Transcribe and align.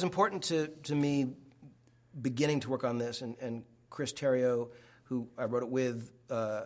was 0.00 0.04
important 0.04 0.44
to, 0.44 0.68
to 0.84 0.94
me 0.94 1.26
beginning 2.18 2.60
to 2.60 2.70
work 2.70 2.84
on 2.84 2.96
this, 2.96 3.20
and, 3.20 3.36
and 3.38 3.64
Chris 3.90 4.14
Terrio, 4.14 4.70
who 5.04 5.28
I 5.36 5.44
wrote 5.44 5.62
it 5.62 5.68
with, 5.68 6.10
uh, 6.30 6.62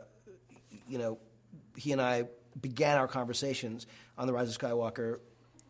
you 0.87 0.99
know, 0.99 1.19
he 1.77 1.91
and 1.91 2.01
I 2.01 2.27
began 2.61 2.97
our 2.97 3.09
conversations 3.09 3.89
on 4.17 4.29
the 4.29 4.33
Rise 4.33 4.55
of 4.55 4.57
Skywalker, 4.57 5.19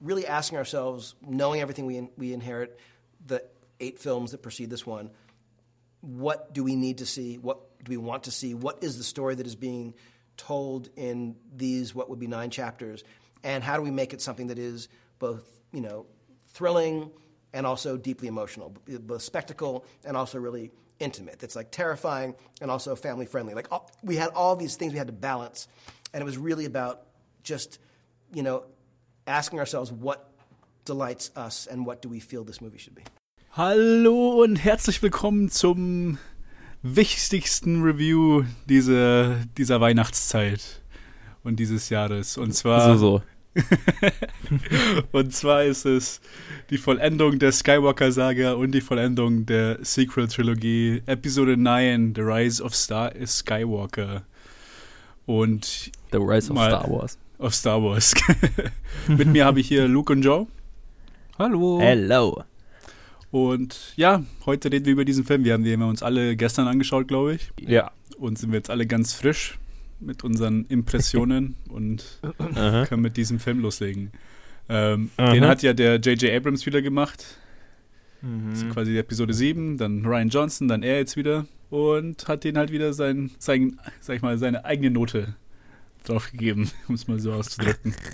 really 0.02 0.26
asking 0.26 0.58
ourselves, 0.58 1.14
knowing 1.26 1.62
everything 1.62 1.86
we, 1.86 1.96
in, 1.96 2.10
we 2.18 2.34
inherit, 2.34 2.78
the 3.24 3.42
eight 3.80 3.98
films 3.98 4.32
that 4.32 4.42
precede 4.42 4.68
this 4.68 4.84
one, 4.84 5.10
what 6.02 6.52
do 6.52 6.62
we 6.62 6.76
need 6.76 6.98
to 6.98 7.06
see? 7.06 7.38
What 7.38 7.82
do 7.82 7.88
we 7.88 7.96
want 7.96 8.24
to 8.24 8.30
see? 8.30 8.52
What 8.52 8.84
is 8.84 8.98
the 8.98 9.04
story 9.04 9.36
that 9.36 9.46
is 9.46 9.56
being 9.56 9.94
told 10.36 10.90
in 10.96 11.36
these 11.56 11.94
what 11.94 12.10
would 12.10 12.18
be 12.18 12.26
nine 12.26 12.50
chapters? 12.50 13.04
And 13.42 13.64
how 13.64 13.78
do 13.78 13.82
we 13.82 13.90
make 13.90 14.12
it 14.12 14.20
something 14.20 14.48
that 14.48 14.58
is 14.58 14.88
both, 15.18 15.48
you 15.72 15.80
know, 15.80 16.04
thrilling 16.48 17.10
and 17.54 17.66
also 17.66 17.96
deeply 17.96 18.28
emotional, 18.28 18.74
both 18.86 19.22
spectacle 19.22 19.86
and 20.04 20.16
also 20.16 20.38
really 20.38 20.72
intimate. 20.98 21.38
That's 21.38 21.56
like 21.56 21.70
terrifying 21.70 22.34
and 22.60 22.70
also 22.70 22.94
family 22.96 23.26
friendly. 23.26 23.54
Like 23.54 23.68
all, 23.70 23.90
we 24.02 24.16
had 24.16 24.30
all 24.34 24.56
these 24.56 24.76
things 24.76 24.92
we 24.92 24.98
had 24.98 25.06
to 25.06 25.12
balance, 25.12 25.68
and 26.12 26.20
it 26.20 26.24
was 26.24 26.36
really 26.36 26.66
about 26.66 27.02
just, 27.44 27.78
you 28.34 28.42
know, 28.42 28.64
asking 29.26 29.60
ourselves 29.60 29.92
what 29.92 30.32
delights 30.84 31.30
us 31.36 31.66
and 31.66 31.86
what 31.86 32.02
do 32.02 32.08
we 32.08 32.20
feel 32.20 32.44
this 32.44 32.60
movie 32.60 32.78
should 32.78 32.94
be. 32.94 33.02
Hallo 33.52 34.42
und 34.42 34.56
herzlich 34.56 35.00
willkommen 35.00 35.48
zum 35.48 36.18
wichtigsten 36.82 37.82
Review 37.82 38.44
dieser, 38.68 39.36
dieser 39.56 39.80
Weihnachtszeit 39.80 40.82
und 41.44 41.60
dieses 41.60 41.88
Jahres. 41.88 42.36
Und 42.36 42.52
zwar. 42.52 42.98
So, 42.98 43.18
so. 43.18 43.22
und 45.12 45.32
zwar 45.32 45.64
ist 45.64 45.84
es 45.86 46.20
die 46.70 46.78
Vollendung 46.78 47.38
der 47.38 47.52
Skywalker-Saga 47.52 48.54
und 48.54 48.72
die 48.72 48.80
Vollendung 48.80 49.46
der 49.46 49.78
Sequel-Trilogie, 49.82 51.02
Episode 51.06 51.56
9, 51.56 52.14
The 52.14 52.20
Rise 52.20 52.62
of 52.62 52.74
Star 52.74 53.12
Skywalker. 53.24 54.22
Und 55.26 55.92
The 56.12 56.18
Rise 56.18 56.52
of 56.52 56.58
Star 56.58 56.90
Wars. 56.90 57.18
Of 57.38 57.54
Star 57.54 57.82
Wars. 57.82 58.14
Mit 59.08 59.28
mir 59.28 59.44
habe 59.44 59.60
ich 59.60 59.68
hier 59.68 59.88
Luke 59.88 60.12
und 60.12 60.22
Joe. 60.22 60.46
Hallo. 61.38 61.78
Hello. 61.80 62.44
Und 63.30 63.94
ja, 63.96 64.22
heute 64.46 64.70
reden 64.70 64.86
wir 64.86 64.92
über 64.92 65.04
diesen 65.04 65.24
Film. 65.24 65.44
Wir 65.44 65.54
haben 65.54 65.64
den 65.64 65.82
uns 65.82 66.02
alle 66.02 66.36
gestern 66.36 66.68
angeschaut, 66.68 67.08
glaube 67.08 67.34
ich. 67.34 67.52
Ja. 67.60 67.90
Und 68.18 68.38
sind 68.38 68.52
wir 68.52 68.58
jetzt 68.58 68.70
alle 68.70 68.86
ganz 68.86 69.14
frisch 69.14 69.58
mit 70.04 70.24
unseren 70.24 70.66
Impressionen 70.66 71.56
und 71.68 72.20
können 72.54 73.02
mit 73.02 73.16
diesem 73.16 73.38
Film 73.38 73.60
loslegen. 73.60 74.12
Ähm, 74.68 75.10
den 75.18 75.44
hat 75.44 75.62
ja 75.62 75.72
der 75.72 75.96
J.J. 75.96 76.32
Abrams 76.32 76.64
wieder 76.66 76.80
gemacht. 76.80 77.36
Mhm. 78.22 78.50
Das 78.50 78.62
ist 78.62 78.70
quasi 78.70 78.92
die 78.92 78.98
Episode 78.98 79.34
7, 79.34 79.76
dann 79.76 80.04
Ryan 80.04 80.28
Johnson, 80.28 80.68
dann 80.68 80.82
er 80.82 80.98
jetzt 80.98 81.16
wieder. 81.16 81.46
Und 81.70 82.28
hat 82.28 82.44
den 82.44 82.56
halt 82.56 82.70
wieder 82.70 82.92
sein, 82.92 83.30
sein, 83.38 83.80
sag 84.00 84.16
ich 84.16 84.22
mal, 84.22 84.38
seine 84.38 84.64
eigene 84.64 84.90
Note 84.90 85.34
draufgegeben, 86.04 86.70
um 86.88 86.94
es 86.94 87.08
mal 87.08 87.18
so 87.20 87.32
auszudrücken. 87.32 87.94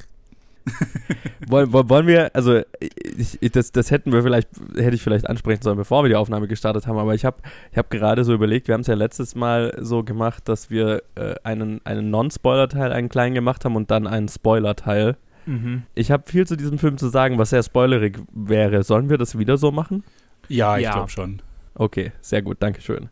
wollen, 1.48 1.72
wollen 1.72 2.06
wir, 2.06 2.34
also 2.34 2.60
ich, 2.80 3.38
das, 3.52 3.72
das 3.72 3.90
hätten 3.90 4.12
wir 4.12 4.22
vielleicht, 4.22 4.48
hätte 4.76 4.94
ich 4.94 5.02
vielleicht 5.02 5.28
ansprechen 5.28 5.62
sollen, 5.62 5.76
bevor 5.76 6.04
wir 6.04 6.08
die 6.08 6.16
Aufnahme 6.16 6.48
gestartet 6.48 6.86
haben, 6.86 6.98
aber 6.98 7.14
ich 7.14 7.24
habe 7.24 7.38
ich 7.72 7.78
hab 7.78 7.90
gerade 7.90 8.24
so 8.24 8.32
überlegt, 8.32 8.68
wir 8.68 8.74
haben 8.74 8.82
es 8.82 8.86
ja 8.86 8.94
letztes 8.94 9.34
Mal 9.34 9.76
so 9.80 10.02
gemacht, 10.02 10.48
dass 10.48 10.70
wir 10.70 11.02
äh, 11.14 11.34
einen, 11.44 11.80
einen 11.84 12.10
Non-Spoiler-Teil, 12.10 12.92
einen 12.92 13.08
kleinen 13.08 13.34
gemacht 13.34 13.64
haben 13.64 13.76
und 13.76 13.90
dann 13.90 14.06
einen 14.06 14.28
Spoiler-Teil. 14.28 15.16
Mhm. 15.46 15.82
Ich 15.94 16.10
habe 16.10 16.24
viel 16.26 16.46
zu 16.46 16.56
diesem 16.56 16.78
Film 16.78 16.98
zu 16.98 17.08
sagen, 17.08 17.38
was 17.38 17.50
sehr 17.50 17.62
spoilerig 17.62 18.18
wäre. 18.32 18.82
Sollen 18.82 19.08
wir 19.08 19.18
das 19.18 19.38
wieder 19.38 19.56
so 19.56 19.72
machen? 19.72 20.04
Ja, 20.48 20.76
ich 20.76 20.84
ja. 20.84 20.92
glaube 20.92 21.10
schon. 21.10 21.42
Okay, 21.74 22.12
sehr 22.20 22.42
gut, 22.42 22.58
Dankeschön. 22.60 23.08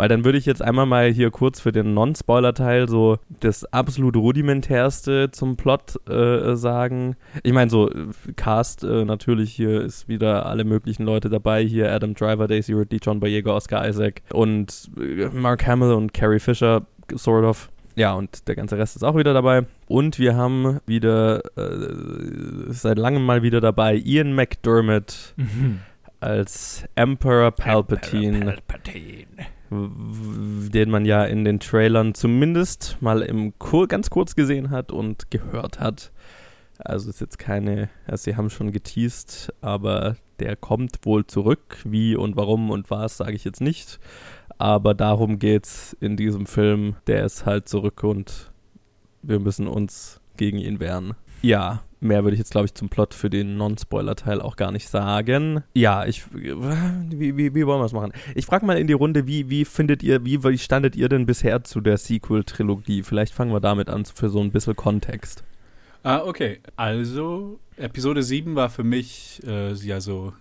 Weil 0.00 0.08
dann 0.08 0.24
würde 0.24 0.38
ich 0.38 0.46
jetzt 0.46 0.62
einmal 0.62 0.86
mal 0.86 1.12
hier 1.12 1.30
kurz 1.30 1.60
für 1.60 1.72
den 1.72 1.92
Non-Spoiler-Teil 1.92 2.88
so 2.88 3.18
das 3.40 3.66
absolut 3.66 4.16
rudimentärste 4.16 5.30
zum 5.30 5.58
Plot 5.58 6.00
äh, 6.08 6.56
sagen. 6.56 7.16
Ich 7.42 7.52
meine, 7.52 7.70
so 7.70 7.90
Cast 8.34 8.82
äh, 8.82 9.04
natürlich 9.04 9.52
hier 9.52 9.82
ist 9.82 10.08
wieder 10.08 10.46
alle 10.46 10.64
möglichen 10.64 11.02
Leute 11.02 11.28
dabei. 11.28 11.62
Hier 11.62 11.92
Adam 11.92 12.14
Driver, 12.14 12.48
Daisy 12.48 12.72
Ridley, 12.72 12.98
John 13.02 13.20
Boyega, 13.20 13.52
Oscar 13.52 13.86
Isaac 13.86 14.22
und 14.32 14.90
äh, 14.98 15.26
Mark 15.34 15.66
Hamill 15.66 15.92
und 15.92 16.14
Carrie 16.14 16.40
Fisher, 16.40 16.86
sort 17.12 17.44
of. 17.44 17.68
Ja, 17.94 18.14
und 18.14 18.48
der 18.48 18.56
ganze 18.56 18.78
Rest 18.78 18.96
ist 18.96 19.02
auch 19.02 19.18
wieder 19.18 19.34
dabei. 19.34 19.66
Und 19.86 20.18
wir 20.18 20.34
haben 20.34 20.80
wieder 20.86 21.42
äh, 21.58 22.72
seit 22.72 22.96
langem 22.96 23.26
mal 23.26 23.42
wieder 23.42 23.60
dabei 23.60 23.96
Ian 23.96 24.34
McDermott 24.34 25.34
mhm. 25.36 25.80
als 26.20 26.84
Emperor 26.94 27.50
Palpatine. 27.50 28.38
Emperor 28.38 28.54
Palpatine 28.66 29.26
den 29.70 30.90
man 30.90 31.04
ja 31.04 31.24
in 31.24 31.44
den 31.44 31.60
Trailern 31.60 32.14
zumindest 32.14 32.96
mal 33.00 33.22
im 33.22 33.56
Kur 33.58 33.86
ganz 33.86 34.10
kurz 34.10 34.34
gesehen 34.34 34.70
hat 34.70 34.90
und 34.90 35.30
gehört 35.30 35.78
hat. 35.78 36.12
Also 36.78 37.10
ist 37.10 37.20
jetzt 37.20 37.38
keine, 37.38 37.88
also 38.06 38.24
sie 38.24 38.36
haben 38.36 38.50
schon 38.50 38.72
geteased, 38.72 39.52
aber 39.60 40.16
der 40.40 40.56
kommt 40.56 41.04
wohl 41.04 41.26
zurück. 41.26 41.78
Wie 41.84 42.16
und 42.16 42.36
warum 42.36 42.70
und 42.70 42.90
was, 42.90 43.18
sage 43.18 43.34
ich 43.34 43.44
jetzt 43.44 43.60
nicht. 43.60 44.00
Aber 44.58 44.94
darum 44.94 45.38
geht's 45.38 45.96
in 46.00 46.16
diesem 46.16 46.46
Film. 46.46 46.96
Der 47.06 47.24
ist 47.24 47.46
halt 47.46 47.68
zurück 47.68 48.02
und 48.02 48.50
wir 49.22 49.38
müssen 49.38 49.68
uns 49.68 50.20
gegen 50.36 50.58
ihn 50.58 50.80
wehren. 50.80 51.14
Ja, 51.42 51.82
mehr 52.00 52.24
würde 52.24 52.34
ich 52.34 52.38
jetzt, 52.38 52.52
glaube 52.52 52.66
ich, 52.66 52.74
zum 52.74 52.88
Plot 52.88 53.14
für 53.14 53.30
den 53.30 53.56
Non-Spoiler-Teil 53.56 54.40
auch 54.40 54.56
gar 54.56 54.72
nicht 54.72 54.88
sagen. 54.88 55.62
Ja, 55.74 56.04
ich. 56.04 56.24
Wie, 56.32 57.36
wie, 57.36 57.54
wie 57.54 57.66
wollen 57.66 57.80
wir 57.80 57.84
es 57.84 57.92
machen? 57.92 58.12
Ich 58.34 58.46
frage 58.46 58.66
mal 58.66 58.78
in 58.78 58.86
die 58.86 58.92
Runde, 58.92 59.26
wie, 59.26 59.50
wie 59.50 59.64
findet 59.64 60.02
ihr, 60.02 60.24
wie, 60.24 60.42
wie 60.42 60.58
standet 60.58 60.96
ihr 60.96 61.08
denn 61.08 61.26
bisher 61.26 61.64
zu 61.64 61.80
der 61.80 61.98
Sequel-Trilogie? 61.98 63.02
Vielleicht 63.02 63.34
fangen 63.34 63.52
wir 63.52 63.60
damit 63.60 63.88
an, 63.88 64.04
für 64.04 64.28
so 64.28 64.40
ein 64.40 64.50
bisschen 64.50 64.76
Kontext. 64.76 65.44
Ah, 66.02 66.22
okay. 66.24 66.60
Also, 66.76 67.58
Episode 67.76 68.22
7 68.22 68.54
war 68.54 68.70
für 68.70 68.84
mich 68.84 69.42
äh, 69.46 69.72
ja 69.74 70.00
so 70.00 70.32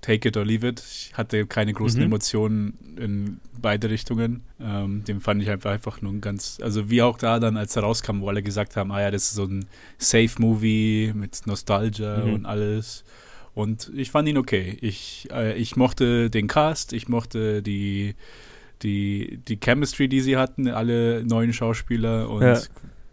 take 0.00 0.28
it 0.28 0.36
or 0.36 0.44
leave 0.44 0.66
it. 0.66 0.80
Ich 0.80 1.12
hatte 1.14 1.46
keine 1.46 1.72
großen 1.72 2.00
mhm. 2.00 2.06
Emotionen 2.06 2.96
in 2.96 3.40
beide 3.60 3.90
Richtungen. 3.90 4.42
Ähm, 4.60 5.04
den 5.04 5.20
fand 5.20 5.42
ich 5.42 5.50
einfach, 5.50 5.70
einfach 5.70 6.00
nur 6.00 6.14
ganz, 6.20 6.58
also 6.62 6.90
wie 6.90 7.02
auch 7.02 7.18
da 7.18 7.40
dann, 7.40 7.56
als 7.56 7.76
er 7.76 7.82
rauskam, 7.82 8.20
wo 8.20 8.28
alle 8.28 8.42
gesagt 8.42 8.76
haben, 8.76 8.92
ah 8.92 9.00
ja, 9.00 9.10
das 9.10 9.24
ist 9.24 9.34
so 9.34 9.44
ein 9.44 9.66
Safe-Movie 9.98 11.12
mit 11.14 11.46
Nostalgia 11.46 12.24
mhm. 12.24 12.32
und 12.34 12.46
alles. 12.46 13.04
Und 13.54 13.90
ich 13.94 14.10
fand 14.10 14.28
ihn 14.28 14.38
okay. 14.38 14.78
Ich, 14.80 15.28
äh, 15.32 15.56
ich 15.56 15.76
mochte 15.76 16.30
den 16.30 16.46
Cast, 16.46 16.92
ich 16.92 17.08
mochte 17.08 17.62
die, 17.62 18.14
die, 18.82 19.40
die 19.48 19.58
Chemistry, 19.58 20.08
die 20.08 20.20
sie 20.20 20.36
hatten, 20.36 20.68
alle 20.68 21.24
neuen 21.24 21.52
Schauspieler 21.52 22.30
und 22.30 22.42
ja. 22.42 22.60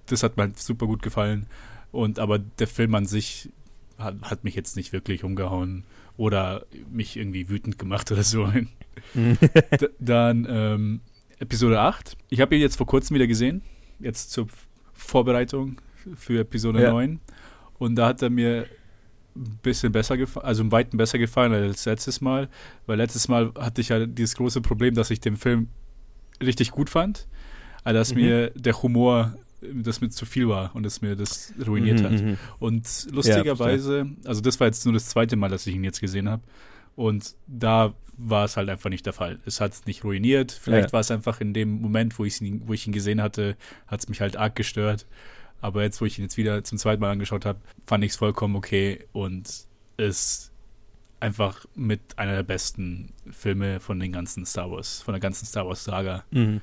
das 0.06 0.22
hat 0.22 0.38
mir 0.38 0.44
halt 0.44 0.59
super 0.59 0.85
gut 0.85 1.01
gefallen. 1.01 1.47
Und 1.91 2.19
aber 2.19 2.38
der 2.38 2.68
Film 2.68 2.94
an 2.94 3.06
sich 3.07 3.50
hat, 3.97 4.22
hat 4.22 4.44
mich 4.44 4.53
jetzt 4.53 4.75
nicht 4.75 4.94
wirklich 4.94 5.24
umgehauen 5.24 5.84
oder 6.18 6.66
mich 6.92 7.18
irgendwie 7.18 7.50
wütend 7.50 7.78
gemacht 7.78 8.12
oder 8.12 8.24
so. 8.24 8.52
dann 10.00 10.48
ähm, 10.50 11.02
Episode 11.40 11.80
8. 11.80 12.18
Ich 12.30 12.42
habe 12.42 12.56
ihn 12.56 12.62
jetzt 12.62 12.78
vor 12.78 12.88
kurzem 12.88 13.16
wieder 13.16 13.28
gesehen, 13.28 13.62
jetzt 14.00 14.31
zur 14.31 14.48
Vorbereitung 14.94 15.81
für 16.16 16.40
Episode 16.40 16.81
ja. 16.81 16.92
9. 16.92 17.20
Und 17.78 17.96
da 17.96 18.08
hat 18.08 18.22
er 18.22 18.30
mir 18.30 18.68
ein 19.36 19.59
bisschen 19.62 19.92
besser 19.92 20.18
gefallen, 20.18 20.46
also 20.46 20.64
im 20.64 20.72
Weiten 20.72 20.98
besser 20.98 21.18
gefallen 21.18 21.54
als 21.54 21.86
letztes 21.86 22.22
Mal, 22.22 22.48
weil 22.86 22.98
letztes 22.98 23.28
Mal 23.28 23.51
hatte 23.60 23.81
ich 23.81 23.89
ja 23.89 24.06
dieses 24.06 24.36
große 24.36 24.62
Problem, 24.62 24.95
dass 24.95 25.12
ich 25.12 25.19
den 25.19 25.36
Film 25.36 25.68
richtig 26.42 26.72
gut 26.72 26.89
fand, 26.89 27.28
aber 27.84 27.94
dass 27.94 28.13
mhm. 28.13 28.22
mir 28.22 28.50
der 28.51 28.81
Humor 28.81 29.36
das 29.73 30.01
mir 30.01 30.09
zu 30.09 30.25
viel 30.25 30.47
war 30.47 30.75
und 30.75 30.85
es 30.85 31.01
mir 31.01 31.15
das 31.15 31.53
ruiniert 31.65 32.00
mhm, 32.00 32.03
hat. 32.03 32.12
Mhm. 32.12 32.38
Und 32.59 33.07
lustigerweise, 33.12 34.00
ja, 34.00 34.27
also 34.29 34.41
das 34.41 34.59
war 34.59 34.67
jetzt 34.67 34.85
nur 34.85 34.94
das 34.94 35.07
zweite 35.07 35.35
Mal, 35.35 35.50
dass 35.50 35.67
ich 35.67 35.75
ihn 35.75 35.83
jetzt 35.83 36.01
gesehen 36.01 36.29
habe. 36.29 36.44
Und 36.95 37.35
da 37.47 37.94
war 38.17 38.45
es 38.45 38.57
halt 38.57 38.69
einfach 38.69 38.89
nicht 38.89 39.06
der 39.06 39.13
Fall. 39.13 39.39
Es 39.45 39.59
hat 39.59 39.73
es 39.73 39.85
nicht 39.85 40.03
ruiniert. 40.03 40.51
Vielleicht 40.51 40.89
ja. 40.89 40.94
war 40.94 41.01
es 41.01 41.12
einfach 41.12 41.41
in 41.41 41.53
dem 41.53 41.81
Moment, 41.81 42.17
wo 42.17 42.25
ich 42.25 42.41
ihn, 42.41 42.62
wo 42.65 42.73
ich 42.73 42.88
ihn 42.88 42.94
gesehen 42.94 43.21
hatte, 43.21 43.57
hat 43.88 44.00
es 44.00 44.09
mich 44.09 44.21
halt 44.21 44.38
arg 44.38 44.56
gestört. 44.56 45.06
Aber 45.62 45.83
jetzt, 45.83 46.00
wo 46.00 46.06
ich 46.06 46.17
ihn 46.17 46.23
jetzt 46.23 46.38
wieder 46.38 46.63
zum 46.63 46.77
zweiten 46.77 47.01
Mal 47.01 47.12
angeschaut 47.12 47.45
habe, 47.45 47.59
fand 47.85 48.03
ich 48.03 48.12
es 48.12 48.17
vollkommen 48.17 48.56
okay 48.56 49.06
und 49.12 49.65
ist 49.97 50.51
einfach 51.19 51.65
mit 51.75 52.01
einer 52.17 52.35
der 52.35 52.44
besten 52.44 53.13
Filme 53.31 53.79
von 53.79 54.00
den 54.00 54.12
ganzen 54.12 54.45
Star 54.45 54.69
Wars, 54.69 55.01
von 55.01 55.13
der 55.13 55.21
ganzen 55.21 55.45
Star 55.45 55.67
Wars 55.67 55.83
Saga. 55.83 56.23
Mhm. 56.31 56.62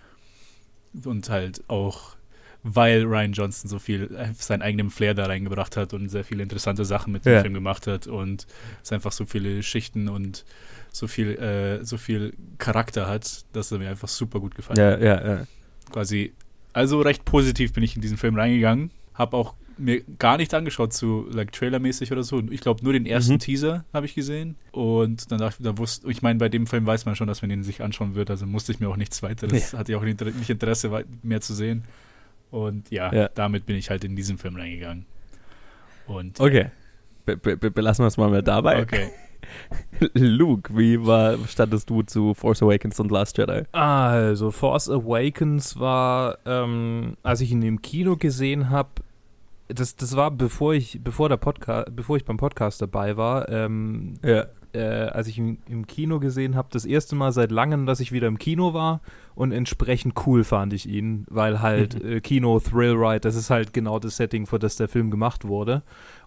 Und 1.05 1.31
halt 1.31 1.65
auch 1.69 2.17
weil 2.63 3.05
Ryan 3.05 3.33
Johnson 3.33 3.69
so 3.69 3.79
viel 3.79 4.15
äh, 4.15 4.33
seinen 4.35 4.63
eigenen 4.63 4.91
Flair 4.91 5.15
da 5.15 5.27
reingebracht 5.27 5.77
hat 5.77 5.95
und 5.95 6.09
sehr 6.09 6.25
viele 6.25 6.43
interessante 6.43 6.85
Sachen 6.85 7.13
mit 7.13 7.25
dem 7.25 7.33
ja. 7.35 7.41
Film 7.41 7.55
gemacht 7.55 7.87
hat 7.87 8.07
und 8.07 8.47
es 8.83 8.93
einfach 8.93 9.13
so 9.13 9.27
viele 9.27 9.63
Schichten 9.63 10.09
und 10.09 10.45
so 10.93 11.09
viel, 11.09 11.31
äh, 11.39 11.85
so 11.85 11.97
viel 11.97 12.35
Charakter 12.59 13.09
hat, 13.09 13.45
dass 13.53 13.73
er 13.73 13.79
mir 13.79 13.89
einfach 13.91 14.09
super 14.09 14.41
gut 14.41 14.55
gefallen 14.55 14.79
ja, 14.79 14.99
Ja, 14.99 15.27
ja, 15.27 15.47
Quasi, 15.91 16.33
also 16.73 17.01
recht 17.01 17.25
positiv 17.25 17.73
bin 17.73 17.83
ich 17.83 17.97
in 17.97 18.03
diesen 18.03 18.17
Film 18.17 18.37
reingegangen. 18.37 18.91
Hab 19.15 19.35
auch 19.35 19.55
mir 19.79 20.03
gar 20.19 20.37
nicht 20.37 20.55
angeschaut, 20.55 20.93
so 20.93 21.27
like 21.31 21.53
Trailermäßig 21.53 22.13
oder 22.13 22.23
so. 22.23 22.43
Ich 22.51 22.61
glaube, 22.61 22.85
nur 22.85 22.93
den 22.93 23.07
ersten 23.07 23.35
Mhm. 23.35 23.39
Teaser 23.41 23.85
habe 23.93 24.07
ich 24.07 24.15
gesehen. 24.15 24.57
Und 24.71 25.33
dann 25.33 25.39
dachte 25.39 25.57
ich, 25.61 25.65
da 25.65 25.77
wusste, 25.79 26.11
ich 26.11 26.23
meine, 26.23 26.39
bei 26.39 26.49
dem 26.49 26.67
Film 26.67 26.87
weiß 26.87 27.07
man 27.07 27.17
schon, 27.17 27.27
dass 27.27 27.43
man 27.43 27.49
den 27.49 27.63
sich 27.63 27.83
anschauen 27.83 28.15
wird. 28.15 28.31
Also 28.31 28.47
musste 28.47 28.73
ich 28.73 28.81
mir 28.81 28.89
auch 28.89 28.97
nichts 28.97 29.23
weiteres, 29.23 29.73
hatte 29.73 29.93
ich 29.93 29.99
auch 29.99 30.03
nicht 30.03 30.21
Interesse, 30.51 31.05
mehr 31.23 31.41
zu 31.41 31.55
sehen. 31.55 31.85
Und 32.53 32.89
ja, 32.93 33.13
Ja. 33.13 33.29
damit 33.35 33.67
bin 33.67 33.75
ich 33.77 33.91
halt 33.91 34.05
in 34.05 34.15
diesen 34.15 34.39
Film 34.39 34.55
reingegangen. 34.55 35.07
Und 36.07 36.39
Okay. 36.39 36.67
Be 37.27 37.37
be 37.37 37.57
be- 37.57 37.71
belassen 37.73 38.05
wir 38.05 38.09
es 38.09 38.17
mal 38.17 38.31
mit 38.31 38.47
dabei. 38.47 38.83
okay. 38.83 39.09
Luke, 40.15 40.77
wie 40.77 41.05
war, 41.05 41.37
standest 41.49 41.91
du 41.91 42.03
zu 42.03 42.33
Force 42.35 42.63
Awakens 42.63 42.99
und 43.01 43.11
Last 43.11 43.39
Jedi? 43.39 43.63
Also, 43.73 44.51
Force 44.53 44.89
Awakens 44.89 45.79
war, 45.79 46.39
ähm, 46.47 47.17
als 47.25 47.41
ich 47.41 47.51
ihn 47.53 47.63
im 47.63 47.83
Kino 47.83 48.17
gesehen 48.17 48.71
habe, 48.71 48.91
das, 49.69 49.97
das 49.97 50.15
war 50.17 50.31
bevor 50.31 50.75
ich, 50.75 51.01
bevor 51.03 51.29
der 51.29 51.37
Podcast, 51.39 51.95
bevor 51.95 52.17
ich 52.17 52.25
beim 52.25 52.37
Podcast 52.37 52.81
dabei 52.83 53.17
war, 53.17 53.49
ähm, 53.49 54.15
Ja. 54.25 54.47
Äh, 54.73 54.81
als 54.81 55.29
ich 55.29 55.39
ihn 55.39 55.59
im 55.69 55.87
Kino 55.87 56.19
gesehen 56.19 56.57
habe, 56.57 56.69
das 56.71 56.85
erste 56.85 57.15
Mal 57.15 57.33
seit 57.33 57.51
langem, 57.51 57.87
dass 57.87 58.01
ich 58.01 58.13
wieder 58.13 58.29
im 58.29 58.39
Kino 58.39 58.75
war 58.75 59.01
und 59.35 59.53
entsprechend 59.53 60.15
cool 60.27 60.45
fand 60.45 60.73
ich 60.73 60.89
ihn, 60.89 61.27
weil 61.29 61.61
halt 61.61 62.03
äh, 62.03 62.21
Kino 62.21 62.59
Thrill 62.61 62.95
Ride, 62.95 63.21
das 63.21 63.37
ist 63.37 63.51
halt 63.51 63.73
genau 63.73 63.99
das 63.99 64.17
Setting, 64.17 64.47
für 64.47 64.59
das 64.59 64.77
der 64.77 64.89
Film 64.89 65.11
gemacht 65.11 65.47
wurde. 65.47 65.83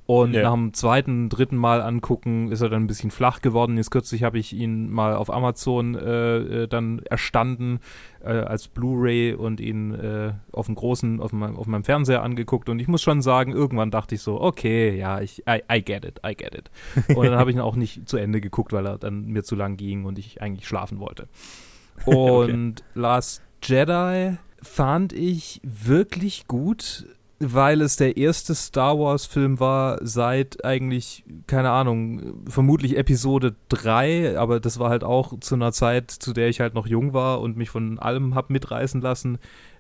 Und 0.08 0.34
Ja. 0.34 0.44
nach 0.44 0.54
dem 0.54 0.72
zweiten, 0.76 1.30
dritten 1.30 1.56
Mal 1.58 1.82
angucken 1.82 2.52
ist 2.52 2.62
er 2.62 2.70
dann 2.70 2.84
ein 2.84 2.88
bisschen 2.88 3.10
flach 3.10 3.42
geworden. 3.42 3.76
Jetzt 3.78 3.90
kürzlich 3.90 4.22
habe 4.22 4.38
ich 4.38 4.54
ihn 4.54 4.92
mal 4.92 5.16
auf 5.16 5.34
Amazon 5.34 5.96
äh, 5.96 6.38
äh, 6.64 6.68
dann 6.68 7.00
erstanden 7.00 7.80
äh, 8.24 8.28
als 8.34 8.68
Blu-ray 8.68 9.34
und 9.34 9.60
ihn 9.60 9.96
äh, 9.96 10.34
auf 10.52 10.68
dem 10.68 10.76
großen, 10.76 11.20
auf, 11.22 11.34
meinem- 11.34 11.56
auf 11.58 11.66
meinem 11.66 11.84
Fernseher 11.84 12.22
angeguckt. 12.22 12.70
Und 12.70 12.78
ich 12.80 12.88
muss 12.88 13.02
schon 13.02 13.24
sagen, 13.24 13.52
irgendwann 13.52 13.90
dachte 13.90 14.14
ich 14.14 14.22
so, 14.22 14.40
okay, 14.40 14.96
ja, 14.96 15.22
ich, 15.22 15.40
I, 15.50 15.62
I 15.72 15.82
get 15.84 16.06
it, 16.06 16.20
I 16.24 16.36
get 16.36 16.54
it. 16.54 16.70
Und 17.18 17.26
dann 17.26 17.40
habe 17.40 17.50
ich 17.50 17.56
ihn 17.56 17.62
auch 17.62 17.76
nicht 17.76 18.08
zu 18.08 18.18
Ende 18.18 18.42
geguckt, 18.42 18.74
weil 18.74 18.86
er 18.86 19.00
dann 19.00 19.26
mir 19.26 19.44
zu 19.44 19.56
lang 19.56 19.76
ging 19.76 20.06
und 20.06 20.20
ich 20.20 20.40
eigentlich 20.40 20.68
schlafen 20.68 21.00
wollte. 21.00 21.28
Und 22.06 22.84
Last 22.94 23.42
Jedi 23.64 24.38
fand 24.62 25.14
ich 25.14 25.62
wirklich 25.64 26.46
gut, 26.48 27.08
weil 27.40 27.82
es 27.82 27.98
der 27.98 28.18
erste 28.18 28.56
Star 28.56 28.98
Wars-Film 28.98 29.60
war 29.60 30.00
seit 30.02 30.64
eigentlich, 30.64 31.26
keine 31.48 31.72
Ahnung, 31.72 32.44
vermutlich 32.48 32.98
Episode 32.98 33.56
3, 33.70 34.40
aber 34.40 34.60
das 34.60 34.80
war 34.80 34.90
halt 34.90 35.04
auch 35.04 35.40
zu 35.40 35.56
einer 35.56 35.72
Zeit, 35.74 36.12
zu 36.12 36.34
der 36.34 36.48
ich 36.48 36.62
halt 36.62 36.74
noch 36.74 36.88
jung 36.88 37.14
war 37.14 37.42
und 37.42 37.58
mich 37.58 37.70
von 37.70 38.00
allem 38.00 38.36
hab 38.36 38.50
mitreißen 38.50 39.02
lassen. 39.02 39.38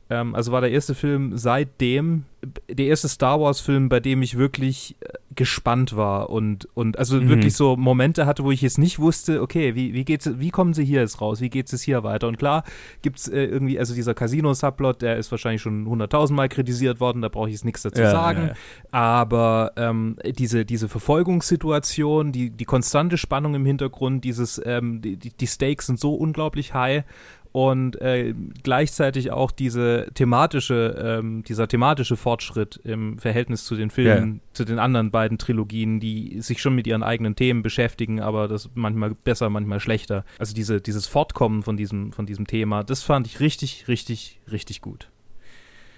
Ähm, 0.10 0.36
also 0.36 0.52
war 0.52 0.62
der 0.62 0.72
erste 0.72 0.94
Film 0.94 1.36
seitdem, 1.36 2.26
der 2.70 2.86
erste 2.86 3.08
Star 3.08 3.42
Wars-Film, 3.42 3.90
bei 3.90 4.00
dem 4.00 4.22
ich 4.22 4.38
wirklich 4.38 4.96
äh, 5.00 5.08
gespannt 5.34 5.96
war 5.98 6.30
und, 6.30 6.68
und 6.76 7.00
also 7.00 7.20
Mhm. 7.20 7.28
wirklich 7.30 7.56
so 7.56 7.76
Momente 7.76 8.28
hatte, 8.28 8.44
wo 8.44 8.52
ich 8.52 8.62
jetzt 8.62 8.78
nicht 8.78 9.00
wusste, 9.00 9.42
okay, 9.42 9.74
wie, 9.74 9.94
wie 9.96 10.06
geht's, 10.06 10.30
wie 10.40 10.52
kommen 10.52 10.74
sie 10.76 10.86
hier 10.86 11.02
jetzt 11.02 11.22
raus, 11.22 11.42
wie 11.42 11.50
geht 11.50 11.74
es 11.74 11.82
hier 11.82 12.04
weiter? 12.04 12.28
Und 12.28 12.38
klar 12.38 12.64
gibt's 13.02 13.28
äh, 13.28 13.46
irgendwie, 13.46 13.80
also 13.80 13.96
dieser 13.96 14.14
Casino-Subplot, 14.14 15.02
der 15.02 15.18
ist 15.18 15.32
wahrscheinlich 15.32 15.64
schon 15.64 15.88
hunderttausendmal 15.88 16.50
kritisiert 16.50 17.00
worden, 17.00 17.24
da 17.24 17.30
brauche 17.30 17.48
ich 17.50 17.54
jetzt 17.56 17.66
nichts 17.66 17.82
dazu 17.82 18.02
Ja, 18.04 18.12
sagen. 18.12 18.42
ja, 18.42 18.48
ja. 18.50 18.54
Aber 18.92 19.72
ähm, 19.76 20.18
diese, 20.38 20.66
diese 20.66 20.88
Verfolgungssituation, 20.88 22.32
die, 22.32 22.50
die 22.52 22.66
konstante 22.66 23.18
Spannung 23.18 23.56
im 23.56 23.66
Hintergrund, 23.66 24.24
dieses, 24.24 24.62
ähm, 24.64 25.02
die, 25.02 25.18
die 25.18 25.32
die 25.32 25.48
Stakes 25.48 25.88
sind 25.88 26.00
so 26.00 26.14
unglaublich 26.14 26.74
high 26.74 27.04
und 27.56 28.02
äh, 28.02 28.34
gleichzeitig 28.64 29.32
auch 29.32 29.50
diese 29.50 30.08
thematische, 30.14 31.02
ähm, 31.02 31.42
dieser 31.48 31.70
thematische 31.70 32.18
Fortschritt 32.18 32.82
im 32.84 33.18
Verhältnis 33.18 33.64
zu 33.64 33.78
den 33.78 33.92
Filmen, 33.92 34.42
zu 34.52 34.66
den 34.66 34.78
anderen 34.78 35.10
beiden 35.10 35.38
Trilogien, 35.38 36.02
die 36.02 36.42
sich 36.42 36.62
schon 36.62 36.76
mit 36.76 36.86
ihren 36.86 37.02
eigenen 37.02 37.38
Themen 37.38 37.64
beschäftigen, 37.64 38.20
aber 38.20 38.50
das 38.50 38.70
manchmal 38.74 39.16
besser, 39.16 39.50
manchmal 39.50 39.80
schlechter. 39.80 40.26
Also 40.38 40.54
diese, 40.54 40.82
dieses 40.82 41.08
Fortkommen 41.08 41.64
von 41.64 41.78
diesem, 41.78 42.12
von 42.12 42.26
diesem 42.26 42.46
Thema, 42.46 42.84
das 42.84 43.04
fand 43.04 43.26
ich 43.26 43.40
richtig, 43.40 43.88
richtig, 43.88 44.42
richtig 44.52 44.82
gut. 44.82 45.10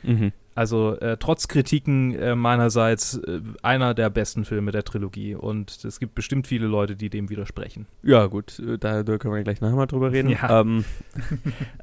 Mhm. 0.04 0.34
Also 0.58 0.98
äh, 1.02 1.18
trotz 1.20 1.48
Kritiken 1.48 2.16
äh, 2.16 2.34
meinerseits 2.34 3.16
äh, 3.16 3.42
einer 3.62 3.94
der 3.94 4.10
besten 4.10 4.44
Filme 4.44 4.72
der 4.72 4.84
Trilogie 4.84 5.36
und 5.36 5.86
es 5.86 6.00
gibt 6.00 6.16
bestimmt 6.16 6.48
viele 6.48 6.66
Leute, 6.66 6.96
die 6.96 7.12
dem 7.12 7.30
widersprechen. 7.30 7.86
Ja, 8.02 8.26
gut, 8.26 8.58
äh, 8.58 8.80
da, 8.80 9.04
da 9.04 9.20
können 9.20 9.36
wir 9.36 9.44
gleich 9.44 9.62
nachher 9.62 9.76
mal 9.76 9.86
drüber 9.86 10.12
reden. 10.12 10.30
Ja. 10.30 10.62
Ähm, 10.62 10.84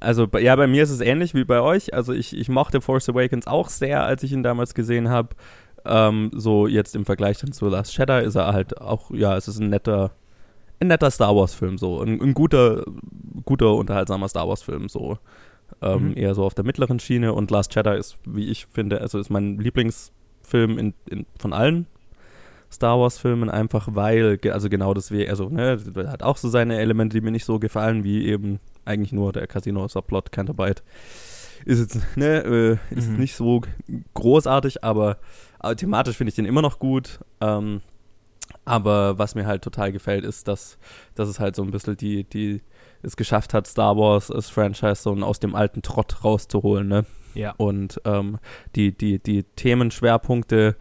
also, 0.00 0.26
ja, 0.40 0.56
bei 0.56 0.66
mir 0.66 0.82
ist 0.82 0.90
es 0.90 1.00
ähnlich 1.00 1.34
wie 1.34 1.44
bei 1.44 1.60
euch. 1.60 1.94
Also, 1.94 2.12
ich, 2.12 2.36
ich 2.36 2.48
mochte 2.48 2.80
Force 2.80 3.08
Awakens 3.08 3.46
auch 3.46 3.68
sehr, 3.68 4.02
als 4.02 4.24
ich 4.24 4.32
ihn 4.32 4.42
damals 4.42 4.74
gesehen 4.74 5.08
habe. 5.08 5.36
Ähm, 5.84 6.32
so, 6.34 6.66
jetzt 6.66 6.96
im 6.96 7.04
Vergleich 7.04 7.38
dann 7.38 7.52
zu 7.52 7.68
Last 7.68 7.96
Jedi 7.96 8.24
ist 8.24 8.34
er 8.34 8.52
halt 8.52 8.80
auch, 8.80 9.12
ja, 9.12 9.36
es 9.36 9.46
ist 9.46 9.60
ein 9.60 9.70
netter, 9.70 10.10
ein 10.80 10.88
netter 10.88 11.12
Star 11.12 11.36
Wars-Film, 11.36 11.78
so. 11.78 12.00
Ein, 12.00 12.20
ein 12.20 12.34
guter, 12.34 12.82
guter, 13.44 13.72
unterhaltsamer 13.76 14.28
Star 14.28 14.48
Wars-Film, 14.48 14.88
so. 14.88 15.16
Ähm, 15.82 16.08
Mhm. 16.10 16.16
Eher 16.16 16.34
so 16.34 16.44
auf 16.44 16.54
der 16.54 16.64
mittleren 16.64 16.98
Schiene. 17.00 17.32
Und 17.32 17.50
Last 17.50 17.74
Jedi 17.74 17.96
ist, 17.98 18.16
wie 18.26 18.48
ich 18.50 18.66
finde, 18.66 19.00
also 19.00 19.18
ist 19.18 19.30
mein 19.30 19.58
Lieblingsfilm 19.58 20.78
in, 20.78 20.94
in, 21.08 21.26
von 21.38 21.52
allen 21.52 21.86
Star 22.72 22.98
Wars-Filmen, 22.98 23.50
einfach 23.50 23.88
weil, 23.92 24.38
also 24.50 24.68
genau 24.68 24.94
deswegen, 24.94 25.30
also, 25.30 25.48
ne, 25.48 25.78
hat 26.08 26.22
auch 26.24 26.36
so 26.36 26.48
seine 26.48 26.78
Elemente, 26.80 27.16
die 27.16 27.24
mir 27.24 27.30
nicht 27.30 27.44
so 27.44 27.58
gefallen, 27.60 28.02
wie 28.02 28.26
eben 28.26 28.58
eigentlich 28.84 29.12
nur 29.12 29.32
der 29.32 29.46
Casino-Subplot, 29.46 30.32
Canterbite. 30.32 30.82
Ist 31.64 31.78
jetzt, 31.78 32.16
ne, 32.16 32.78
äh, 32.90 32.94
ist 32.96 33.10
Mhm. 33.10 33.16
nicht 33.18 33.36
so 33.36 33.60
großartig, 34.14 34.82
aber, 34.82 35.18
aber 35.60 35.76
thematisch 35.76 36.16
finde 36.16 36.30
ich 36.30 36.34
den 36.34 36.46
immer 36.46 36.62
noch 36.62 36.78
gut. 36.78 37.20
Ähm, 37.40 37.80
aber 38.64 39.18
was 39.18 39.34
mir 39.34 39.46
halt 39.46 39.62
total 39.62 39.92
gefällt, 39.92 40.24
ist, 40.24 40.48
dass, 40.48 40.78
dass 41.14 41.28
es 41.28 41.38
halt 41.40 41.54
so 41.56 41.62
ein 41.62 41.70
bisschen 41.70 41.96
die, 41.96 42.24
die 42.24 42.60
es 43.04 43.16
geschafft 43.16 43.54
hat, 43.54 43.66
Star 43.66 43.96
Wars 43.96 44.30
als 44.30 44.50
Franchise 44.50 45.02
so 45.02 45.12
aus 45.14 45.40
dem 45.40 45.54
alten 45.54 45.82
Trott 45.82 46.24
rauszuholen, 46.24 46.88
ne? 46.88 47.06
Ja. 47.34 47.52
und 47.56 48.00
ähm, 48.04 48.38
die, 48.76 48.96
die, 48.96 49.18
die 49.18 49.42
Themenschwerpunkte, 49.42 50.76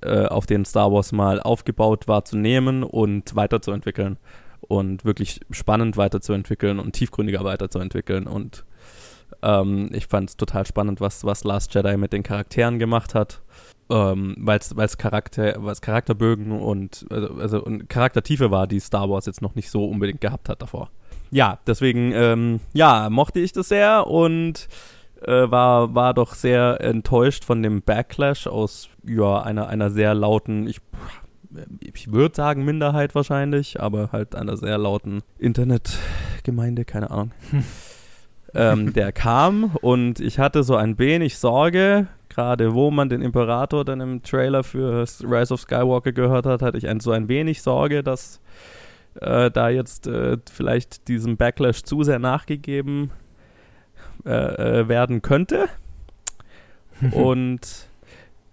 äh, 0.00 0.24
auf 0.24 0.46
denen 0.46 0.64
Star 0.64 0.90
Wars 0.90 1.12
mal 1.12 1.38
aufgebaut 1.38 2.08
war, 2.08 2.24
zu 2.24 2.38
nehmen 2.38 2.82
und 2.82 3.36
weiterzuentwickeln 3.36 4.16
und 4.62 5.04
wirklich 5.04 5.40
spannend 5.50 5.98
weiterzuentwickeln 5.98 6.78
und 6.78 6.92
tiefgründiger 6.92 7.44
weiterzuentwickeln 7.44 8.26
und 8.26 8.64
ähm, 9.42 9.90
ich 9.92 10.06
fand 10.06 10.30
es 10.30 10.36
total 10.36 10.66
spannend, 10.66 11.00
was, 11.00 11.24
was 11.24 11.44
Last 11.44 11.74
Jedi 11.74 11.96
mit 11.96 12.12
den 12.12 12.22
Charakteren 12.22 12.78
gemacht 12.78 13.14
hat. 13.14 13.42
Ähm, 13.90 14.36
weil 14.38 14.58
es 14.58 14.98
Charakter, 14.98 15.54
weil's 15.64 15.80
Charakterbögen 15.80 16.52
und 16.52 17.06
also, 17.08 17.34
also 17.34 17.64
und 17.64 17.88
Charaktertiefe 17.88 18.50
war, 18.50 18.66
die 18.66 18.80
Star 18.80 19.08
Wars 19.08 19.24
jetzt 19.24 19.40
noch 19.40 19.54
nicht 19.54 19.70
so 19.70 19.86
unbedingt 19.86 20.20
gehabt 20.20 20.50
hat 20.50 20.60
davor. 20.60 20.90
Ja, 21.30 21.58
deswegen, 21.66 22.12
ähm, 22.12 22.60
ja, 22.72 23.08
mochte 23.10 23.40
ich 23.40 23.52
das 23.52 23.68
sehr 23.68 24.06
und 24.06 24.68
äh, 25.22 25.50
war, 25.50 25.94
war 25.94 26.14
doch 26.14 26.34
sehr 26.34 26.80
enttäuscht 26.80 27.44
von 27.44 27.62
dem 27.62 27.82
Backlash 27.82 28.46
aus 28.46 28.88
ja, 29.04 29.42
einer, 29.42 29.68
einer 29.68 29.90
sehr 29.90 30.14
lauten, 30.14 30.66
ich, 30.66 30.80
ich 31.80 32.12
würde 32.12 32.34
sagen 32.34 32.64
Minderheit 32.64 33.14
wahrscheinlich, 33.14 33.80
aber 33.80 34.10
halt 34.12 34.34
einer 34.34 34.56
sehr 34.56 34.78
lauten 34.78 35.22
Internetgemeinde, 35.38 36.84
keine 36.84 37.10
Ahnung. 37.10 37.32
ähm, 38.54 38.92
der 38.92 39.12
kam 39.12 39.76
und 39.82 40.20
ich 40.20 40.38
hatte 40.38 40.62
so 40.62 40.76
ein 40.76 40.98
wenig 40.98 41.38
Sorge, 41.38 42.06
gerade 42.28 42.74
wo 42.74 42.90
man 42.90 43.08
den 43.08 43.22
Imperator 43.22 43.84
dann 43.84 44.00
im 44.00 44.22
Trailer 44.22 44.62
für 44.62 45.04
Rise 45.22 45.54
of 45.54 45.60
Skywalker 45.60 46.12
gehört 46.12 46.46
hat, 46.46 46.62
hatte 46.62 46.78
ich 46.78 46.86
ein, 46.86 47.00
so 47.00 47.10
ein 47.10 47.28
wenig 47.28 47.62
Sorge, 47.62 48.02
dass 48.02 48.40
äh, 49.20 49.50
da 49.50 49.68
jetzt 49.68 50.06
äh, 50.06 50.38
vielleicht 50.50 51.08
diesem 51.08 51.36
Backlash 51.36 51.82
zu 51.82 52.02
sehr 52.02 52.18
nachgegeben 52.18 53.10
äh, 54.24 54.30
äh, 54.30 54.88
werden 54.88 55.22
könnte. 55.22 55.68
und 57.12 57.88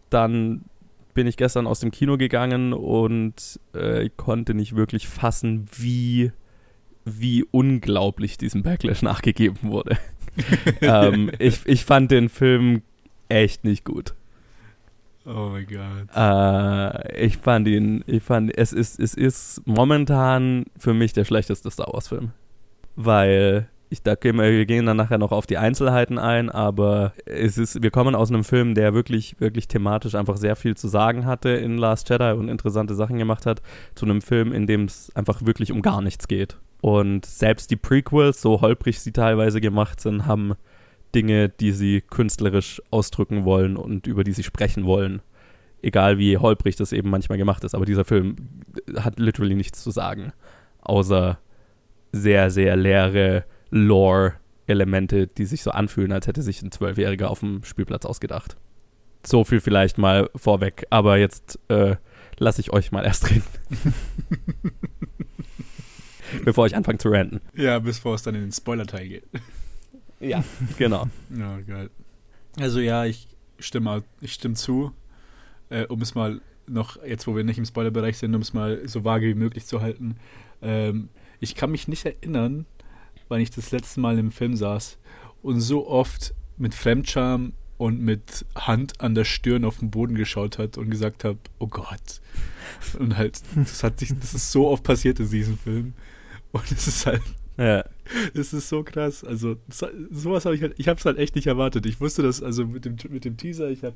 dann 0.09 0.65
bin 1.13 1.27
ich 1.27 1.37
gestern 1.37 1.65
aus 1.65 1.79
dem 1.79 1.91
Kino 1.91 2.17
gegangen 2.17 2.73
und 2.73 3.59
äh, 3.73 4.09
konnte 4.15 4.53
nicht 4.53 4.75
wirklich 4.75 5.07
fassen, 5.07 5.65
wie, 5.75 6.31
wie 7.05 7.43
unglaublich 7.51 8.37
diesem 8.37 8.63
Backlash 8.63 9.01
nachgegeben 9.01 9.71
wurde. 9.71 9.97
ähm, 10.81 11.31
ich, 11.39 11.65
ich 11.65 11.85
fand 11.85 12.11
den 12.11 12.29
Film 12.29 12.81
echt 13.29 13.63
nicht 13.63 13.85
gut. 13.85 14.13
Oh 15.25 15.49
mein 15.51 15.65
Gott. 15.65 16.15
Äh, 16.15 17.25
ich 17.25 17.37
fand 17.37 17.67
ihn, 17.67 18.03
ich 18.05 18.21
fand, 18.21 18.55
es 18.55 18.73
ist, 18.73 18.99
es 18.99 19.15
ist 19.15 19.61
momentan 19.65 20.65
für 20.77 20.93
mich 20.93 21.13
der 21.13 21.25
schlechteste 21.25 21.71
Star 21.71 21.91
Wars-Film. 21.91 22.31
Weil, 22.95 23.67
ich 23.89 24.03
da 24.03 24.13
gehen 24.15 24.35
wir, 24.37 24.51
wir 24.51 24.65
gehen 24.67 24.85
dann 24.85 24.97
nachher 24.97 25.17
noch 25.17 25.31
auf 25.31 25.47
die 25.47 25.57
Einzelheiten 25.57 26.19
ein, 26.19 26.49
aber 26.51 27.13
es 27.25 27.57
ist, 27.57 27.81
wir 27.81 27.89
kommen 27.89 28.13
aus 28.13 28.29
einem 28.29 28.43
Film, 28.43 28.75
der 28.75 28.93
wirklich, 28.93 29.35
wirklich 29.39 29.67
thematisch 29.67 30.13
einfach 30.13 30.37
sehr 30.37 30.55
viel 30.55 30.77
zu 30.77 30.87
sagen 30.87 31.25
hatte 31.25 31.49
in 31.49 31.77
Last 31.77 32.09
Jedi 32.09 32.31
und 32.33 32.47
interessante 32.47 32.93
Sachen 32.93 33.17
gemacht 33.17 33.47
hat, 33.47 33.63
zu 33.95 34.05
einem 34.05 34.21
Film, 34.21 34.53
in 34.53 34.67
dem 34.67 34.85
es 34.85 35.11
einfach 35.15 35.43
wirklich 35.43 35.71
um 35.71 35.81
gar 35.81 36.01
nichts 36.01 36.27
geht. 36.27 36.57
Und 36.81 37.25
selbst 37.25 37.71
die 37.71 37.77
Prequels, 37.77 38.41
so 38.41 38.61
holprig 38.61 38.99
sie 38.99 39.11
teilweise 39.11 39.59
gemacht 39.59 39.99
sind, 39.99 40.27
haben 40.27 40.53
Dinge, 41.15 41.49
die 41.49 41.71
sie 41.71 42.01
künstlerisch 42.01 42.81
ausdrücken 42.91 43.45
wollen 43.45 43.77
und 43.77 44.05
über 44.05 44.23
die 44.23 44.33
sie 44.33 44.43
sprechen 44.43 44.85
wollen, 44.85 45.21
egal 45.81 46.17
wie 46.19 46.37
holprig 46.37 46.75
das 46.75 46.91
eben 46.91 47.09
manchmal 47.09 47.37
gemacht 47.37 47.63
ist. 47.63 47.73
Aber 47.73 47.85
dieser 47.85 48.05
Film 48.05 48.35
hat 48.97 49.17
literally 49.17 49.55
nichts 49.55 49.81
zu 49.81 49.91
sagen, 49.91 50.33
außer 50.81 51.39
sehr, 52.11 52.51
sehr 52.51 52.75
leere 52.75 53.45
Lore-Elemente, 53.71 55.27
die 55.27 55.45
sich 55.45 55.63
so 55.63 55.71
anfühlen, 55.71 56.11
als 56.11 56.27
hätte 56.27 56.41
sich 56.41 56.61
ein 56.61 56.71
Zwölfjähriger 56.71 57.29
auf 57.29 57.39
dem 57.39 57.63
Spielplatz 57.63 58.05
ausgedacht. 58.05 58.57
So 59.25 59.43
viel 59.43 59.59
vielleicht 59.59 59.97
mal 59.97 60.29
vorweg, 60.35 60.85
aber 60.89 61.17
jetzt 61.17 61.59
äh, 61.69 61.95
lasse 62.37 62.61
ich 62.61 62.71
euch 62.71 62.91
mal 62.91 63.03
erst 63.05 63.31
reden. 63.31 63.43
Bevor 66.43 66.65
ich 66.65 66.75
anfange 66.75 66.97
zu 66.97 67.09
ranten. 67.09 67.41
Ja, 67.53 67.79
bevor 67.79 68.15
es 68.15 68.23
dann 68.23 68.35
in 68.35 68.41
den 68.41 68.51
Spoiler-Teil 68.51 69.07
geht. 69.07 69.23
Ja, 70.19 70.43
genau. 70.77 71.07
Ja, 71.37 71.59
geil. 71.61 71.89
Also 72.57 72.79
ja, 72.79 73.05
ich 73.05 73.27
stimme, 73.59 74.03
ich 74.21 74.33
stimme 74.33 74.55
zu, 74.55 74.91
äh, 75.69 75.85
um 75.85 76.01
es 76.01 76.15
mal 76.15 76.41
noch, 76.67 77.03
jetzt 77.03 77.27
wo 77.27 77.35
wir 77.35 77.43
nicht 77.43 77.57
im 77.57 77.65
Spoilerbereich 77.65 78.17
sind, 78.17 78.33
um 78.33 78.41
es 78.41 78.53
mal 78.53 78.87
so 78.87 79.03
vage 79.03 79.27
wie 79.27 79.35
möglich 79.35 79.65
zu 79.65 79.81
halten. 79.81 80.15
Ähm, 80.61 81.09
ich 81.39 81.55
kann 81.55 81.71
mich 81.71 81.87
nicht 81.87 82.05
erinnern, 82.05 82.65
wann 83.27 83.41
ich 83.41 83.51
das 83.51 83.71
letzte 83.71 83.99
Mal 83.99 84.17
im 84.17 84.31
Film 84.31 84.55
saß 84.55 84.97
und 85.41 85.59
so 85.59 85.87
oft 85.87 86.33
mit 86.57 86.73
Fremdscham 86.73 87.53
und 87.77 87.99
mit 87.99 88.45
Hand 88.55 89.01
an 89.01 89.15
der 89.15 89.25
Stirn 89.25 89.65
auf 89.65 89.79
den 89.79 89.91
Boden 89.91 90.15
geschaut 90.15 90.57
hat 90.57 90.77
und 90.77 90.89
gesagt 90.89 91.23
habe, 91.23 91.39
oh 91.59 91.67
Gott. 91.67 92.21
Und 92.97 93.17
halt, 93.17 93.41
das 93.55 93.83
hat 93.83 93.99
sich, 93.99 94.17
das 94.17 94.33
ist 94.33 94.51
so 94.51 94.67
oft 94.67 94.83
passiert 94.83 95.19
in 95.19 95.29
diesem 95.29 95.57
Film. 95.57 95.93
Und 96.51 96.71
es 96.71 96.87
ist 96.87 97.05
halt, 97.05 97.21
ja. 97.57 97.83
Es 98.33 98.53
ist 98.53 98.69
so 98.69 98.83
krass. 98.83 99.23
Also, 99.23 99.57
sowas 100.11 100.45
habe 100.45 100.55
ich 100.55 100.61
halt, 100.61 100.75
ich 100.77 100.87
habe 100.87 100.99
es 100.99 101.05
halt 101.05 101.17
echt 101.17 101.35
nicht 101.35 101.47
erwartet. 101.47 101.85
Ich 101.85 101.99
wusste 101.99 102.21
das, 102.21 102.43
also 102.43 102.65
mit 102.65 102.85
dem, 102.85 102.97
mit 103.09 103.25
dem 103.25 103.37
Teaser, 103.37 103.69
ich 103.69 103.83
habe 103.83 103.95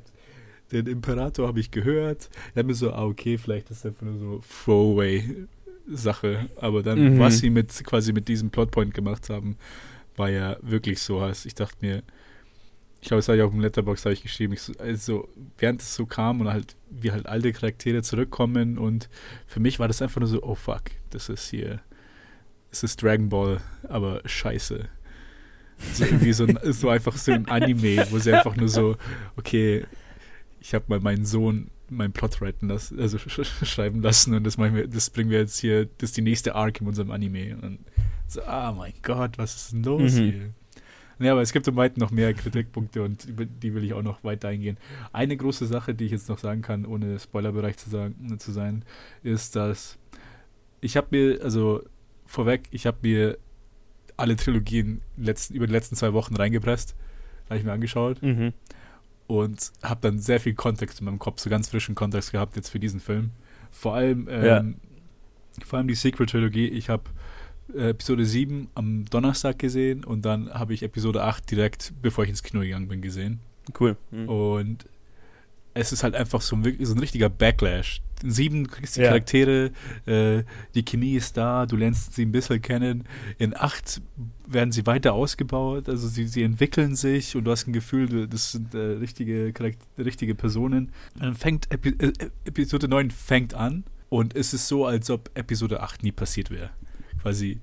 den 0.72 0.86
Imperator 0.86 1.48
habe 1.48 1.60
ich 1.60 1.70
gehört. 1.70 2.28
Ich 2.50 2.56
habe 2.56 2.68
mir 2.68 2.74
so, 2.74 2.92
ah, 2.92 3.04
okay, 3.04 3.38
vielleicht 3.38 3.70
ist 3.70 3.84
das 3.84 3.92
einfach 3.92 4.06
nur 4.06 4.18
so 4.18 4.40
Throwaway-Sache. 4.64 6.48
Aber 6.56 6.82
dann, 6.82 7.14
mhm. 7.14 7.18
was 7.18 7.38
sie 7.38 7.50
mit, 7.50 7.68
quasi 7.84 8.12
mit 8.12 8.28
diesem 8.28 8.50
Plotpoint 8.50 8.94
gemacht 8.94 9.30
haben, 9.30 9.56
war 10.16 10.30
ja 10.30 10.56
wirklich 10.62 11.00
so. 11.00 11.18
Also 11.18 11.46
ich 11.46 11.54
dachte 11.54 11.76
mir, 11.80 12.02
ich 13.00 13.08
glaube, 13.08 13.18
das 13.18 13.28
habe 13.28 13.38
ich 13.38 13.44
auch 13.44 13.52
im 13.52 13.60
Letterbox 13.60 14.04
habe 14.04 14.12
ich 14.12 14.22
geschrieben, 14.22 14.52
ich 14.52 14.62
so, 14.62 14.72
also 14.78 15.28
während 15.58 15.80
es 15.80 15.94
so 15.94 16.04
kam 16.06 16.40
und 16.40 16.48
halt, 16.48 16.76
wie 16.90 17.10
halt 17.10 17.26
alte 17.26 17.52
Charaktere 17.52 18.02
zurückkommen 18.02 18.76
und 18.76 19.08
für 19.46 19.58
mich 19.58 19.78
war 19.78 19.88
das 19.88 20.02
einfach 20.02 20.20
nur 20.20 20.28
so, 20.28 20.42
oh 20.42 20.54
fuck, 20.54 20.82
das 21.08 21.30
ist 21.30 21.48
hier, 21.48 21.80
es 22.70 22.82
ist 22.82 23.02
Dragon 23.02 23.28
Ball, 23.28 23.60
aber 23.88 24.22
scheiße. 24.24 24.88
So 25.94 26.04
irgendwie 26.04 26.32
so, 26.32 26.44
ein, 26.44 26.58
so 26.62 26.88
einfach 26.90 27.16
so 27.16 27.32
ein 27.32 27.48
Anime, 27.48 28.06
wo 28.10 28.18
sie 28.18 28.34
einfach 28.34 28.54
nur 28.54 28.68
so, 28.68 28.96
okay, 29.36 29.86
ich 30.60 30.74
habe 30.74 30.84
mal 30.88 31.00
meinen 31.00 31.24
Sohn 31.24 31.70
meinen 31.88 32.12
Plot 32.12 32.40
writen 32.40 32.68
lassen, 32.68 33.00
also 33.00 33.18
sch 33.18 33.42
schreiben 33.64 34.00
lassen 34.00 34.34
und 34.34 34.44
das 34.44 34.58
machen 34.58 34.76
wir, 34.76 34.86
das 34.86 35.10
bringen 35.10 35.30
wir 35.30 35.40
jetzt 35.40 35.58
hier, 35.58 35.86
das 35.98 36.10
ist 36.10 36.16
die 36.16 36.22
nächste 36.22 36.54
Arc 36.54 36.80
in 36.80 36.86
unserem 36.86 37.10
Anime. 37.10 37.56
Und 37.60 37.80
so, 38.28 38.42
ah 38.42 38.70
oh 38.70 38.74
mein 38.74 38.92
Gott, 39.02 39.38
was 39.38 39.56
ist 39.56 39.72
denn 39.72 39.82
los 39.82 40.12
mhm. 40.12 40.18
hier? 40.18 40.50
Ja, 41.18 41.32
aber 41.32 41.42
es 41.42 41.52
gibt 41.52 41.68
im 41.68 41.76
Weiten 41.76 42.00
noch 42.00 42.10
mehr 42.10 42.32
Kritikpunkte 42.32 43.02
und 43.02 43.26
über 43.26 43.44
die 43.44 43.74
will 43.74 43.84
ich 43.84 43.92
auch 43.92 44.02
noch 44.02 44.24
weiter 44.24 44.48
eingehen. 44.48 44.78
Eine 45.12 45.36
große 45.36 45.66
Sache, 45.66 45.94
die 45.94 46.06
ich 46.06 46.12
jetzt 46.12 46.30
noch 46.30 46.38
sagen 46.38 46.62
kann, 46.62 46.86
ohne 46.86 47.18
Spoilerbereich 47.18 47.76
zu, 47.76 47.90
sagen, 47.90 48.38
zu 48.38 48.52
sein, 48.52 48.84
ist, 49.22 49.54
dass 49.54 49.98
ich 50.80 50.96
habe 50.96 51.08
mir, 51.10 51.42
also 51.42 51.82
vorweg, 52.30 52.68
ich 52.70 52.86
habe 52.86 52.98
mir 53.02 53.38
alle 54.16 54.36
Trilogien 54.36 55.02
letzten, 55.16 55.54
über 55.54 55.66
die 55.66 55.72
letzten 55.72 55.96
zwei 55.96 56.12
Wochen 56.12 56.36
reingepresst, 56.36 56.94
habe 57.48 57.58
ich 57.58 57.64
mir 57.64 57.72
angeschaut 57.72 58.22
mhm. 58.22 58.52
und 59.26 59.72
habe 59.82 60.00
dann 60.00 60.18
sehr 60.18 60.38
viel 60.38 60.54
Kontext 60.54 61.00
in 61.00 61.06
meinem 61.06 61.18
Kopf, 61.18 61.40
so 61.40 61.50
ganz 61.50 61.68
frischen 61.68 61.94
Kontext 61.94 62.30
gehabt 62.32 62.54
jetzt 62.56 62.68
für 62.68 62.78
diesen 62.78 63.00
Film. 63.00 63.30
Vor 63.72 63.94
allem, 63.94 64.28
ähm, 64.30 64.44
ja. 64.44 65.64
vor 65.64 65.78
allem 65.78 65.88
die 65.88 65.94
Sequel-Trilogie. 65.94 66.68
Ich 66.68 66.88
habe 66.88 67.04
äh, 67.74 67.90
Episode 67.90 68.24
7 68.24 68.68
am 68.74 69.04
Donnerstag 69.06 69.58
gesehen 69.58 70.04
und 70.04 70.24
dann 70.24 70.52
habe 70.52 70.74
ich 70.74 70.82
Episode 70.82 71.24
8 71.24 71.50
direkt, 71.50 71.92
bevor 72.00 72.24
ich 72.24 72.30
ins 72.30 72.42
Kino 72.42 72.60
gegangen 72.60 72.88
bin, 72.88 73.02
gesehen. 73.02 73.40
Cool. 73.78 73.96
Mhm. 74.10 74.28
Und 74.28 74.84
es 75.74 75.92
ist 75.92 76.02
halt 76.02 76.14
einfach 76.14 76.40
so 76.40 76.56
ein, 76.56 76.76
so 76.84 76.94
ein 76.94 76.98
richtiger 76.98 77.28
Backlash. 77.28 78.02
In 78.22 78.30
sieben 78.30 78.66
kriegst 78.66 78.96
du 78.96 79.00
die 79.00 79.04
ja. 79.04 79.10
Charaktere, 79.10 79.70
äh, 80.06 80.42
die 80.74 80.84
Chemie 80.84 81.14
ist 81.14 81.36
da, 81.36 81.64
du 81.64 81.76
lernst 81.76 82.14
sie 82.14 82.26
ein 82.26 82.32
bisschen 82.32 82.60
kennen. 82.60 83.04
In 83.38 83.56
acht 83.56 84.02
werden 84.46 84.72
sie 84.72 84.86
weiter 84.86 85.14
ausgebaut, 85.14 85.88
also 85.88 86.06
sie, 86.08 86.26
sie 86.26 86.42
entwickeln 86.42 86.96
sich 86.96 87.34
und 87.36 87.44
du 87.44 87.50
hast 87.50 87.66
ein 87.66 87.72
Gefühl, 87.72 88.26
das 88.26 88.52
sind 88.52 88.74
äh, 88.74 88.78
richtige, 88.78 89.52
richtige 89.96 90.34
Personen. 90.34 90.92
Dann 91.18 91.34
fängt 91.34 91.72
Epi 91.72 91.94
äh, 91.98 92.12
Episode 92.44 92.88
9 92.88 93.10
fängt 93.10 93.54
an 93.54 93.84
und 94.10 94.36
es 94.36 94.52
ist 94.52 94.68
so, 94.68 94.84
als 94.84 95.08
ob 95.08 95.30
Episode 95.34 95.80
8 95.80 96.02
nie 96.02 96.12
passiert 96.12 96.50
wäre 96.50 96.70
quasi. 97.22 97.60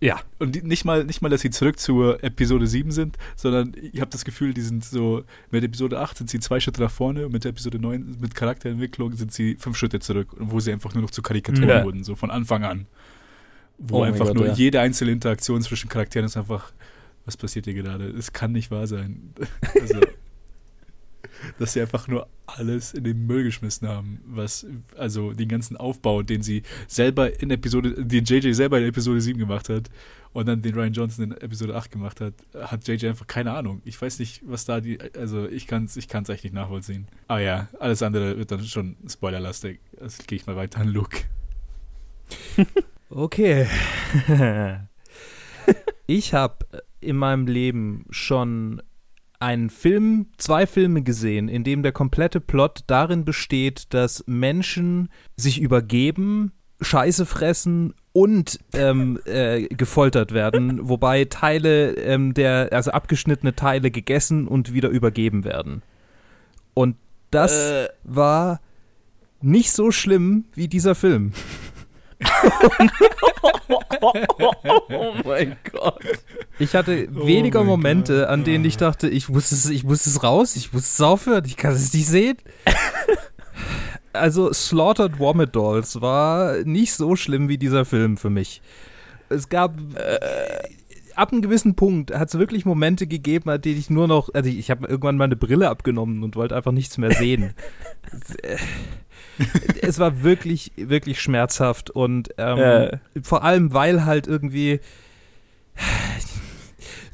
Ja. 0.00 0.20
Und 0.38 0.62
nicht 0.64 0.84
mal, 0.84 1.04
nicht 1.04 1.22
mal, 1.22 1.28
dass 1.28 1.40
sie 1.40 1.50
zurück 1.50 1.78
zur 1.78 2.22
Episode 2.22 2.66
7 2.66 2.90
sind, 2.90 3.16
sondern 3.36 3.72
ich 3.80 4.00
habe 4.00 4.10
das 4.10 4.24
Gefühl, 4.24 4.54
die 4.54 4.60
sind 4.60 4.84
so, 4.84 5.24
mit 5.50 5.64
Episode 5.64 5.98
8 5.98 6.18
sind 6.18 6.30
sie 6.30 6.38
zwei 6.38 6.60
Schritte 6.60 6.80
nach 6.80 6.90
vorne 6.90 7.26
und 7.26 7.32
mit 7.32 7.44
Episode 7.44 7.78
9, 7.78 8.16
mit 8.20 8.34
Charakterentwicklung, 8.34 9.16
sind 9.16 9.32
sie 9.32 9.56
fünf 9.56 9.76
Schritte 9.76 9.98
zurück, 9.98 10.28
wo 10.38 10.60
sie 10.60 10.72
einfach 10.72 10.94
nur 10.94 11.02
noch 11.02 11.10
zu 11.10 11.22
Karikaturen 11.22 11.68
ja. 11.68 11.84
wurden, 11.84 12.04
so 12.04 12.14
von 12.14 12.30
Anfang 12.30 12.64
an. 12.64 12.86
Wo 13.78 13.98
oh 13.98 14.02
einfach 14.02 14.26
Gott, 14.26 14.36
nur 14.36 14.46
ja. 14.46 14.54
jede 14.54 14.80
einzelne 14.80 15.12
Interaktion 15.12 15.62
zwischen 15.62 15.88
Charakteren 15.88 16.26
ist 16.26 16.36
einfach, 16.36 16.72
was 17.24 17.36
passiert 17.36 17.66
hier 17.66 17.74
gerade? 17.74 18.08
Es 18.08 18.32
kann 18.32 18.52
nicht 18.52 18.70
wahr 18.70 18.86
sein. 18.86 19.32
Also, 19.80 20.00
dass 21.58 21.72
sie 21.72 21.80
einfach 21.80 22.08
nur 22.08 22.28
alles 22.46 22.94
in 22.94 23.04
den 23.04 23.26
Müll 23.26 23.44
geschmissen 23.44 23.88
haben, 23.88 24.20
was, 24.26 24.66
also 24.96 25.32
den 25.32 25.48
ganzen 25.48 25.76
Aufbau, 25.76 26.22
den 26.22 26.42
sie 26.42 26.62
selber 26.86 27.40
in 27.40 27.50
Episode, 27.50 28.04
den 28.04 28.24
JJ 28.24 28.52
selber 28.52 28.78
in 28.78 28.86
Episode 28.86 29.20
7 29.20 29.38
gemacht 29.38 29.68
hat 29.68 29.90
und 30.32 30.46
dann 30.46 30.62
den 30.62 30.74
Ryan 30.74 30.92
Johnson 30.92 31.24
in 31.24 31.32
Episode 31.32 31.74
8 31.74 31.90
gemacht 31.90 32.20
hat, 32.20 32.34
hat 32.54 32.86
JJ 32.86 33.08
einfach 33.08 33.26
keine 33.26 33.52
Ahnung. 33.52 33.82
Ich 33.84 34.00
weiß 34.00 34.18
nicht, 34.18 34.42
was 34.46 34.64
da 34.64 34.80
die, 34.80 34.98
also 35.16 35.48
ich 35.48 35.66
kann 35.66 35.84
es 35.84 35.96
ich 35.96 36.08
kann's 36.08 36.28
echt 36.28 36.44
nicht 36.44 36.54
nachvollziehen. 36.54 37.06
Ah 37.28 37.38
ja, 37.38 37.68
alles 37.78 38.02
andere 38.02 38.38
wird 38.38 38.50
dann 38.50 38.64
schon 38.64 38.96
spoilerlastig. 39.08 39.80
Also 40.00 40.22
gehe 40.26 40.36
ich 40.36 40.46
mal 40.46 40.56
weiter 40.56 40.80
an 40.80 40.88
Luke. 40.88 41.18
okay. 43.10 43.66
ich 46.06 46.34
habe 46.34 46.66
in 47.00 47.16
meinem 47.16 47.46
Leben 47.46 48.06
schon 48.10 48.82
einen 49.40 49.70
Film, 49.70 50.26
zwei 50.36 50.66
Filme 50.66 51.02
gesehen, 51.02 51.48
in 51.48 51.64
dem 51.64 51.82
der 51.82 51.92
komplette 51.92 52.40
Plot 52.40 52.80
darin 52.86 53.24
besteht, 53.24 53.94
dass 53.94 54.24
Menschen 54.26 55.08
sich 55.36 55.60
übergeben, 55.60 56.52
Scheiße 56.80 57.26
fressen 57.26 57.94
und 58.12 58.58
ähm, 58.72 59.20
äh, 59.24 59.62
gefoltert 59.68 60.32
werden, 60.32 60.88
wobei 60.88 61.24
Teile 61.24 61.92
ähm, 61.94 62.34
der, 62.34 62.68
also 62.72 62.90
abgeschnittene 62.90 63.54
Teile 63.54 63.90
gegessen 63.90 64.48
und 64.48 64.72
wieder 64.72 64.88
übergeben 64.88 65.44
werden. 65.44 65.82
Und 66.74 66.96
das 67.30 67.52
äh. 67.52 67.88
war 68.04 68.60
nicht 69.40 69.70
so 69.72 69.90
schlimm 69.90 70.46
wie 70.54 70.68
dieser 70.68 70.94
Film. 70.94 71.32
oh 74.00 75.14
mein 75.24 75.56
Gott. 75.72 76.02
Ich 76.58 76.74
hatte 76.74 77.08
oh 77.14 77.26
weniger 77.26 77.60
oh 77.60 77.64
Momente, 77.64 78.20
God. 78.20 78.28
an 78.28 78.44
denen 78.44 78.64
ich 78.64 78.76
dachte, 78.76 79.08
ich 79.08 79.28
muss 79.28 79.52
es, 79.52 79.68
ich 79.70 79.84
muss 79.84 80.06
es 80.06 80.22
raus, 80.22 80.56
ich 80.56 80.72
muss 80.72 80.92
es 80.92 81.00
aufhören, 81.00 81.44
ich 81.46 81.56
kann 81.56 81.72
es 81.72 81.92
nicht 81.92 82.06
sehen. 82.06 82.38
also 84.12 84.52
Slaughtered 84.52 85.18
Vomit 85.18 85.54
Dolls 85.54 86.00
war 86.00 86.64
nicht 86.64 86.94
so 86.94 87.16
schlimm 87.16 87.48
wie 87.48 87.58
dieser 87.58 87.84
Film 87.84 88.16
für 88.16 88.30
mich. 88.30 88.62
Es 89.28 89.48
gab 89.48 89.76
äh, 89.94 90.18
ab 91.18 91.32
einem 91.32 91.42
gewissen 91.42 91.74
Punkt 91.74 92.12
hat 92.14 92.28
es 92.28 92.38
wirklich 92.38 92.64
Momente 92.64 93.06
gegeben, 93.06 93.50
an 93.50 93.60
denen 93.60 93.78
ich 93.78 93.90
nur 93.90 94.08
noch, 94.08 94.32
also 94.32 94.48
ich, 94.48 94.58
ich 94.58 94.70
habe 94.70 94.86
irgendwann 94.86 95.16
meine 95.16 95.36
Brille 95.36 95.68
abgenommen 95.68 96.22
und 96.22 96.36
wollte 96.36 96.56
einfach 96.56 96.72
nichts 96.72 96.96
mehr 96.98 97.12
sehen. 97.12 97.54
Es 99.82 99.98
war 99.98 100.22
wirklich, 100.22 100.72
wirklich 100.76 101.20
schmerzhaft 101.20 101.90
und 101.90 102.30
ähm, 102.38 102.58
äh. 102.58 102.98
vor 103.22 103.44
allem, 103.44 103.72
weil 103.72 104.04
halt 104.04 104.26
irgendwie 104.26 104.80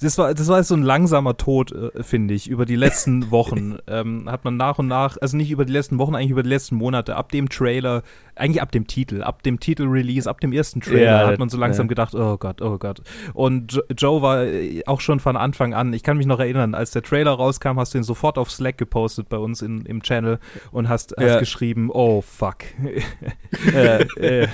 das 0.04 0.18
war, 0.18 0.34
das 0.34 0.48
war 0.48 0.62
so 0.62 0.74
ein 0.74 0.82
langsamer 0.82 1.36
Tod, 1.36 1.72
äh, 1.72 2.02
finde 2.02 2.34
ich, 2.34 2.48
über 2.48 2.66
die 2.66 2.76
letzten 2.76 3.30
Wochen. 3.30 3.78
ähm, 3.86 4.30
hat 4.30 4.44
man 4.44 4.56
nach 4.56 4.78
und 4.78 4.86
nach, 4.86 5.16
also 5.20 5.36
nicht 5.36 5.50
über 5.50 5.64
die 5.64 5.72
letzten 5.72 5.98
Wochen, 5.98 6.14
eigentlich 6.14 6.30
über 6.30 6.42
die 6.42 6.48
letzten 6.48 6.76
Monate, 6.76 7.16
ab 7.16 7.32
dem 7.32 7.48
Trailer, 7.48 8.02
eigentlich 8.36 8.60
ab 8.60 8.70
dem 8.70 8.86
Titel, 8.86 9.22
ab 9.22 9.42
dem 9.42 9.58
Titel-Release, 9.58 10.28
ab 10.28 10.40
dem 10.40 10.52
ersten 10.52 10.80
Trailer 10.80 11.22
ja, 11.22 11.26
hat 11.26 11.38
man 11.38 11.48
so 11.48 11.56
langsam 11.56 11.86
ja. 11.86 11.88
gedacht, 11.88 12.14
oh 12.14 12.36
Gott, 12.36 12.60
oh 12.60 12.78
Gott. 12.78 13.00
Und 13.32 13.82
Joe 13.96 14.20
war 14.20 14.44
äh, 14.44 14.82
auch 14.86 15.00
schon 15.00 15.20
von 15.20 15.36
Anfang 15.36 15.72
an, 15.72 15.92
ich 15.92 16.02
kann 16.02 16.18
mich 16.18 16.26
noch 16.26 16.40
erinnern, 16.40 16.74
als 16.74 16.90
der 16.90 17.02
Trailer 17.02 17.32
rauskam, 17.32 17.78
hast 17.78 17.94
du 17.94 17.98
ihn 17.98 18.04
sofort 18.04 18.36
auf 18.36 18.50
Slack 18.50 18.76
gepostet 18.76 19.28
bei 19.28 19.38
uns 19.38 19.62
in, 19.62 19.86
im 19.86 20.02
Channel 20.02 20.38
und 20.70 20.88
hast, 20.88 21.14
hast 21.18 21.38
geschrieben, 21.38 21.90
oh 21.90 22.20
fuck. 22.20 22.58
äh, 23.72 24.02
äh 24.16 24.48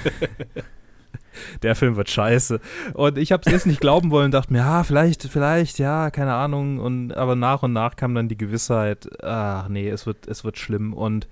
der 1.63 1.75
Film 1.75 1.97
wird 1.97 2.11
scheiße. 2.11 2.61
Und 2.95 3.19
ich 3.19 3.33
habe 3.33 3.43
es 3.45 3.53
erst 3.53 3.67
nicht 3.67 3.81
glauben 3.81 4.11
wollen, 4.11 4.31
dachte 4.31 4.53
mir, 4.53 4.61
ja, 4.61 4.85
vielleicht, 4.85 5.25
vielleicht, 5.25 5.79
ja, 5.79 6.11
keine 6.11 6.35
Ahnung. 6.35 6.79
Und 6.79 7.13
aber 7.13 7.37
nach 7.37 7.63
und 7.63 7.73
nach 7.73 7.97
kam 7.97 8.15
dann 8.15 8.29
die 8.29 8.37
Gewissheit, 8.39 9.09
ach 9.23 9.69
nee, 9.69 9.89
es 9.89 10.07
wird, 10.07 10.27
es 10.27 10.45
wird 10.45 10.59
schlimm. 10.59 10.93
Und 10.93 11.29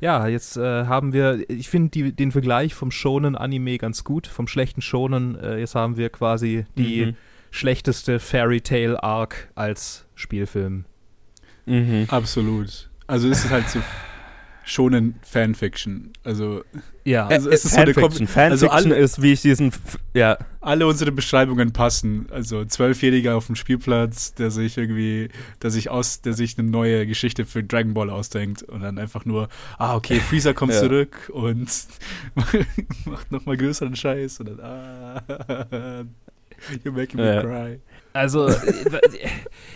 Ja, 0.00 0.26
jetzt 0.26 0.56
äh, 0.56 0.84
haben 0.86 1.12
wir, 1.12 1.48
ich 1.48 1.68
finde 1.68 2.12
den 2.12 2.32
Vergleich 2.32 2.74
vom 2.74 2.90
Shonen-Anime 2.90 3.78
ganz 3.78 4.04
gut, 4.04 4.26
vom 4.26 4.48
schlechten 4.48 4.82
Shonen. 4.82 5.38
Äh, 5.38 5.58
jetzt 5.60 5.74
haben 5.74 5.96
wir 5.96 6.10
quasi 6.10 6.66
die 6.76 7.06
mhm. 7.06 7.16
schlechteste 7.50 8.18
Fairy 8.18 8.60
Tale 8.60 9.02
Arc 9.02 9.48
als 9.54 10.04
Spielfilm. 10.14 10.84
Mhm. 11.66 12.06
Absolut. 12.08 12.90
Also 13.06 13.28
es 13.28 13.44
ist 13.44 13.50
halt 13.50 13.68
so 13.68 13.80
schonen 14.64 15.16
Fanfiction. 15.22 16.12
Also 16.24 16.62
ja, 17.04 17.26
also 17.26 17.50
es 17.50 17.64
ist 17.64 17.74
Fanfiction. 17.74 18.26
So 18.26 18.32
Fanfiction 18.32 18.50
also 18.50 18.68
alle, 18.70 18.96
ist, 18.96 19.20
wie 19.20 19.32
ich 19.32 19.42
diesen, 19.42 19.72
ja. 20.14 20.38
Alle 20.60 20.86
unsere 20.86 21.12
Beschreibungen 21.12 21.72
passen. 21.72 22.26
Also 22.30 22.64
zwölfjähriger 22.64 23.36
auf 23.36 23.46
dem 23.46 23.56
Spielplatz, 23.56 24.32
der 24.34 24.50
sich 24.50 24.78
irgendwie, 24.78 25.28
der 25.62 25.70
sich 25.70 25.90
aus, 25.90 26.22
der 26.22 26.32
sich 26.32 26.58
eine 26.58 26.68
neue 26.68 27.06
Geschichte 27.06 27.44
für 27.44 27.62
Dragon 27.62 27.92
Ball 27.92 28.08
ausdenkt 28.08 28.62
und 28.62 28.80
dann 28.80 28.98
einfach 28.98 29.26
nur, 29.26 29.48
ah 29.78 29.94
okay, 29.94 30.18
Freezer 30.20 30.54
kommt 30.54 30.72
ja. 30.72 30.80
zurück 30.80 31.30
und 31.32 31.68
macht 33.04 33.30
nochmal 33.30 33.58
größeren 33.58 33.94
Scheiß 33.94 34.40
und 34.40 34.48
dann, 34.48 34.60
ah, 34.60 35.22
you're 36.84 36.92
making 36.92 37.20
me 37.20 37.34
ja. 37.34 37.42
cry. 37.42 37.80
Also, 38.14 38.46
äh, 38.46 38.52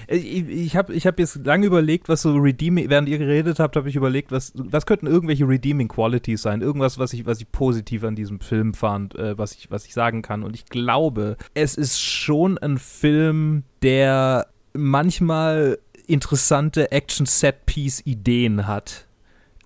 äh, 0.07 0.17
ich, 0.17 0.49
ich 0.49 0.77
habe 0.77 0.95
ich 0.95 1.07
hab 1.07 1.19
jetzt 1.19 1.45
lange 1.45 1.67
überlegt, 1.67 2.09
was 2.09 2.23
so 2.23 2.37
redeeming, 2.37 2.89
während 2.89 3.09
ihr 3.09 3.19
geredet 3.19 3.59
habt, 3.59 3.75
habe 3.75 3.89
ich 3.89 3.97
überlegt, 3.97 4.31
was, 4.31 4.53
was 4.55 4.87
könnten 4.87 5.09
irgendwelche 5.09 5.47
redeeming 5.47 5.89
Qualities 5.89 6.43
sein? 6.43 6.63
Irgendwas, 6.63 6.99
was 6.99 7.13
ich, 7.13 7.27
was 7.27 7.41
ich 7.41 7.51
positiv 7.51 8.05
an 8.05 8.15
diesem 8.15 8.41
Film 8.41 8.75
fand, 8.75 9.17
äh, 9.17 9.37
was, 9.37 9.53
ich, 9.53 9.73
was 9.73 9.87
ich 9.87 9.93
sagen 9.93 10.23
kann. 10.23 10.45
Und 10.45 10.55
ich 10.55 10.67
glaube, 10.67 11.37
es 11.55 11.75
ist 11.75 12.01
schon 12.01 12.59
ein 12.59 12.79
Film, 12.79 13.65
der 13.83 14.47
manchmal 14.73 15.79
interessante 16.07 16.93
Action-Set-Piece-Ideen 16.93 18.69
hat. 18.69 19.09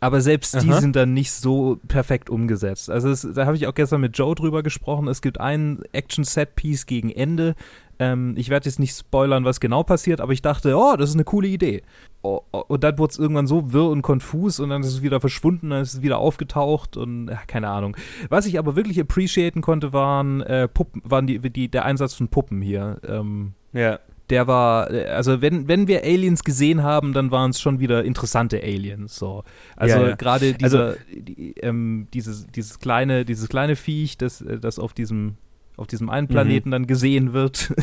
Aber 0.01 0.21
selbst 0.21 0.61
die 0.61 0.71
Aha. 0.71 0.81
sind 0.81 0.97
dann 0.97 1.15
nicht 1.15 1.31
so 1.31 1.79
perfekt 1.87 2.29
umgesetzt. 2.29 2.91
Also 2.91 3.09
es, 3.11 3.29
da 3.35 3.47
habe 3.47 3.55
ich 3.55 3.69
auch 3.69 3.75
gestern 3.75 4.01
mit 4.01 4.19
Joe 4.19 4.35
drüber 4.35 4.65
gesprochen. 4.65 5.07
Es 5.07 5.23
gibt 5.23 5.39
einen 5.39 5.83
Action-Set-Piece 5.93 6.87
gegen 6.87 7.11
Ende, 7.11 7.55
ähm, 8.03 8.35
ich 8.37 8.49
werde 8.49 8.69
jetzt 8.69 8.81
nicht 8.81 8.97
spoilern, 8.97 9.45
was 9.45 9.61
genau 9.61 9.85
passiert, 9.85 10.21
aber 10.21 10.33
ich 10.33 10.43
dachte, 10.43 10.77
oh, 10.77 10.97
das 10.97 11.11
ist 11.11 11.17
eine 11.17 11.25
coole 11.25 11.47
Idee. 11.47 11.83
Oh, 12.23 12.41
oh, 12.51 12.65
und 12.67 12.83
dann 12.83 12.99
wurde 12.99 13.13
es 13.13 13.19
irgendwann 13.19 13.47
so 13.47 13.73
wirr 13.73 13.91
und 13.91 14.03
konfus 14.03 14.59
und 14.59 14.71
dann 14.71 14.83
ist 14.83 14.89
es 14.89 15.03
wieder 15.03 15.21
verschwunden, 15.21 15.71
dann 15.71 15.83
ist 15.83 15.95
es 15.95 16.03
wieder 16.03 16.19
aufgetaucht 16.19 16.97
und 16.97 17.29
ja, 17.29 17.41
keine 17.47 17.69
Ahnung. 17.69 17.97
Was 18.29 18.47
ich 18.47 18.59
aber 18.59 18.75
wirklich 18.75 18.99
appreciaten 19.01 19.61
konnte, 19.61 19.93
waren, 19.93 20.41
äh, 20.41 20.67
Puppen, 20.67 21.01
waren 21.05 21.29
die, 21.29 21.39
die, 21.39 21.69
der 21.69 21.85
Einsatz 21.85 22.15
von 22.15 22.27
Puppen 22.29 22.61
hier. 22.61 22.99
Ähm, 23.07 23.53
ja 23.73 24.01
der 24.31 24.47
war, 24.47 24.91
äh, 24.91 25.07
also 25.09 25.43
wenn, 25.43 25.69
wenn 25.69 25.89
wir 25.89 26.05
Aliens 26.05 26.43
gesehen 26.43 26.83
haben, 26.83 27.13
dann 27.13 27.31
waren 27.31 27.51
es 27.51 27.61
schon 27.61 27.81
wieder 27.81 28.03
interessante 28.03 28.63
Aliens. 28.63 29.17
So. 29.17 29.45
Also 29.77 29.99
ja, 29.99 30.09
ja. 30.09 30.17
gerade 30.17 30.55
dieser, 30.55 30.87
also, 30.87 30.99
die, 31.11 31.55
ähm, 31.61 32.09
dieses, 32.15 32.47
dieses 32.47 32.79
kleine, 32.79 33.27
dieses 33.27 33.49
kleine 33.49 33.77
Viech, 33.77 34.17
das, 34.17 34.41
äh, 34.41 34.59
das 34.59 34.79
auf 34.79 34.95
diesem 34.95 35.37
auf 35.77 35.87
diesem 35.87 36.11
einen 36.11 36.29
Planeten 36.29 36.69
mhm. 36.69 36.73
dann 36.73 36.87
gesehen 36.87 37.33
wird. 37.33 37.73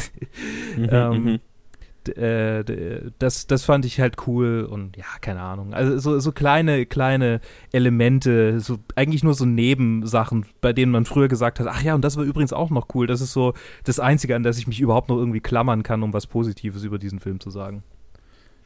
Mhm, 0.78 0.88
ähm, 0.92 1.24
mhm. 2.06 2.12
äh, 2.22 3.12
das, 3.18 3.48
das 3.48 3.66
fand 3.66 3.86
ich 3.86 4.00
halt 4.00 4.28
cool 4.28 4.64
und 4.70 4.96
ja, 4.96 5.06
keine 5.20 5.42
Ahnung. 5.42 5.74
Also 5.74 5.98
so, 5.98 6.20
so 6.20 6.32
kleine, 6.32 6.86
kleine 6.86 7.42
Elemente, 7.74 8.60
so 8.60 8.78
eigentlich 8.96 9.24
nur 9.24 9.34
so 9.34 9.46
Nebensachen, 9.46 10.46
bei 10.62 10.72
denen 10.72 10.92
man 10.92 11.06
früher 11.06 11.28
gesagt 11.28 11.60
hat, 11.60 11.68
ach 11.68 11.82
ja, 11.82 11.96
und 11.96 12.06
das 12.06 12.18
war 12.18 12.24
übrigens 12.24 12.54
auch 12.54 12.70
noch 12.70 12.88
cool. 12.94 13.08
Das 13.08 13.20
ist 13.20 13.34
so 13.34 13.54
das 13.84 14.00
Einzige, 14.00 14.36
an 14.36 14.44
das 14.44 14.60
ich 14.60 14.68
mich 14.68 14.80
überhaupt 14.80 15.10
noch 15.10 15.18
irgendwie 15.18 15.42
klammern 15.42 15.84
kann, 15.84 16.04
um 16.04 16.14
was 16.14 16.28
Positives 16.28 16.84
über 16.84 17.00
diesen 17.00 17.20
Film 17.20 17.40
zu 17.40 17.50
sagen. 17.50 17.84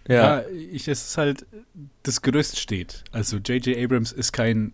Ja, 0.07 0.15
ja 0.41 0.43
ich, 0.49 0.88
es 0.88 1.07
ist 1.07 1.17
halt, 1.17 1.45
das 2.03 2.21
Gerüst 2.21 2.59
steht. 2.59 3.03
Also 3.12 3.38
J.J. 3.38 3.77
Abrams 3.77 4.12
ist 4.12 4.33
kein 4.33 4.73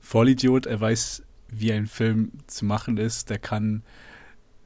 Vollidiot, 0.00 0.66
er 0.66 0.80
weiß 0.80 1.24
wie 1.50 1.72
ein 1.72 1.86
Film 1.86 2.32
zu 2.46 2.64
machen 2.64 2.96
ist. 2.96 3.30
Der 3.30 3.38
kann, 3.38 3.82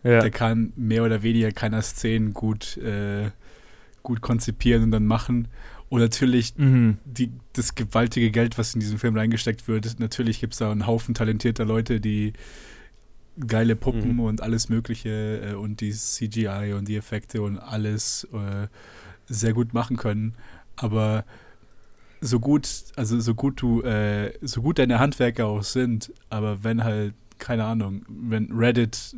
ja. 0.02 0.20
der 0.20 0.30
kann 0.30 0.72
mehr 0.76 1.04
oder 1.04 1.22
weniger 1.22 1.52
keiner 1.52 1.82
Szenen 1.82 2.34
gut, 2.34 2.76
äh, 2.78 3.30
gut 4.02 4.20
konzipieren 4.20 4.84
und 4.84 4.90
dann 4.90 5.06
machen. 5.06 5.48
Und 5.88 6.00
natürlich 6.00 6.56
mhm. 6.56 6.98
die, 7.04 7.30
das 7.52 7.74
gewaltige 7.74 8.30
Geld, 8.30 8.56
was 8.56 8.74
in 8.74 8.80
diesen 8.80 8.98
Film 8.98 9.16
reingesteckt 9.16 9.68
wird. 9.68 9.98
Natürlich 9.98 10.40
gibt 10.40 10.54
es 10.54 10.58
da 10.58 10.70
einen 10.72 10.86
Haufen 10.86 11.14
talentierter 11.14 11.64
Leute, 11.66 12.00
die 12.00 12.32
geile 13.46 13.76
Puppen 13.76 14.14
mhm. 14.14 14.20
und 14.20 14.40
alles 14.40 14.68
Mögliche 14.68 15.50
äh, 15.50 15.54
und 15.54 15.80
die 15.80 15.92
CGI 15.92 16.74
und 16.76 16.88
die 16.88 16.96
Effekte 16.96 17.42
und 17.42 17.58
alles 17.58 18.26
äh, 18.32 18.68
sehr 19.26 19.52
gut 19.52 19.74
machen 19.74 19.96
können. 19.96 20.34
Aber 20.76 21.24
so 22.22 22.38
gut, 22.38 22.68
also 22.96 23.20
so 23.20 23.34
gut 23.34 23.60
du, 23.60 23.82
äh, 23.82 24.32
so 24.40 24.62
gut 24.62 24.78
deine 24.78 25.00
Handwerker 25.00 25.46
auch 25.46 25.64
sind, 25.64 26.12
aber 26.30 26.62
wenn 26.64 26.84
halt, 26.84 27.14
keine 27.38 27.64
Ahnung, 27.64 28.04
wenn 28.08 28.50
Reddit 28.52 29.16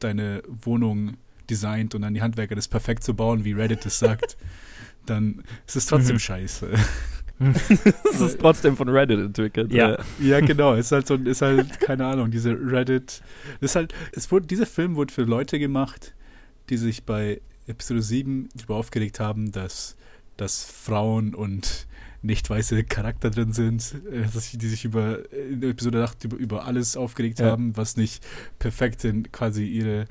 deine 0.00 0.42
Wohnung 0.48 1.16
designt 1.48 1.94
und 1.94 2.02
dann 2.02 2.12
die 2.12 2.20
Handwerker 2.20 2.56
das 2.56 2.66
perfekt 2.66 3.04
zu 3.04 3.14
bauen, 3.14 3.44
wie 3.44 3.52
Reddit 3.52 3.86
es 3.86 4.00
sagt, 4.00 4.36
dann 5.06 5.44
ist 5.66 5.76
es 5.76 5.86
trotzdem 5.86 6.16
mhm. 6.16 6.20
scheiße. 6.20 6.70
Es 8.12 8.20
ist 8.20 8.38
trotzdem 8.38 8.76
von 8.76 8.88
Reddit 8.88 9.18
entwickelt. 9.18 9.72
Ja, 9.72 9.98
ja 10.20 10.38
genau. 10.38 10.74
Ist 10.74 10.92
halt 10.92 11.08
so, 11.08 11.16
ist 11.16 11.42
halt, 11.42 11.80
keine 11.80 12.06
Ahnung, 12.06 12.30
diese 12.30 12.52
Reddit. 12.52 13.20
Ist 13.60 13.74
halt, 13.74 13.92
es 14.12 14.30
wurde, 14.30 14.46
dieser 14.46 14.66
Film 14.66 14.94
wurde 14.94 15.12
für 15.12 15.22
Leute 15.22 15.58
gemacht, 15.58 16.14
die 16.68 16.76
sich 16.76 17.02
bei 17.02 17.40
Episode 17.66 18.00
7 18.00 18.48
darüber 18.54 18.76
aufgeregt 18.76 19.18
haben, 19.18 19.50
dass, 19.50 19.96
dass 20.36 20.62
Frauen 20.62 21.34
und 21.34 21.88
nicht 22.22 22.48
weiße 22.48 22.84
Charakter 22.84 23.30
drin 23.30 23.52
sind, 23.52 23.94
äh, 24.10 24.24
die 24.54 24.68
sich 24.68 24.84
über 24.84 25.30
in 25.32 25.60
der 25.60 25.70
Episode 25.70 26.04
8 26.04 26.24
über, 26.24 26.36
über 26.36 26.64
alles 26.64 26.96
aufgeregt 26.96 27.40
ja. 27.40 27.46
haben, 27.46 27.76
was 27.76 27.96
nicht 27.96 28.24
perfekt 28.58 29.04
in 29.04 29.30
quasi 29.32 29.64
ihre 29.64 30.06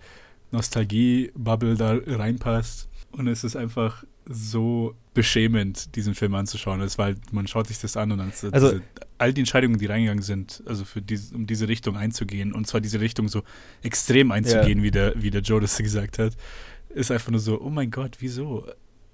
Nostalgie-Bubble 0.51 1.75
da 1.75 1.97
reinpasst. 2.05 2.89
Und 3.11 3.27
es 3.27 3.43
ist 3.43 3.55
einfach 3.55 4.03
so 4.25 4.95
beschämend, 5.13 5.95
diesen 5.95 6.15
Film 6.15 6.35
anzuschauen. 6.35 6.81
Es 6.81 6.97
war 6.97 7.05
halt, 7.05 7.33
man 7.33 7.47
schaut 7.47 7.67
sich 7.67 7.79
das 7.79 7.97
an 7.97 8.11
und 8.11 8.19
dann 8.19 8.31
also, 8.51 8.71
diese, 8.71 8.81
all 9.17 9.33
die 9.33 9.41
Entscheidungen, 9.41 9.77
die 9.77 9.85
reingegangen 9.85 10.23
sind, 10.23 10.63
also 10.65 10.85
für 10.85 11.01
diese, 11.01 11.35
um 11.35 11.47
diese 11.47 11.67
Richtung 11.67 11.97
einzugehen, 11.97 12.53
und 12.53 12.67
zwar 12.67 12.81
diese 12.81 12.99
Richtung 12.99 13.27
so 13.27 13.43
extrem 13.81 14.31
einzugehen, 14.31 14.79
ja. 14.79 14.83
wie, 14.83 14.91
der, 14.91 15.13
wie 15.21 15.31
der 15.31 15.41
Joe 15.41 15.59
das 15.59 15.77
gesagt 15.77 16.19
hat, 16.19 16.33
ist 16.89 17.11
einfach 17.11 17.31
nur 17.31 17.39
so, 17.39 17.61
oh 17.61 17.69
mein 17.69 17.91
Gott, 17.91 18.17
wieso 18.19 18.65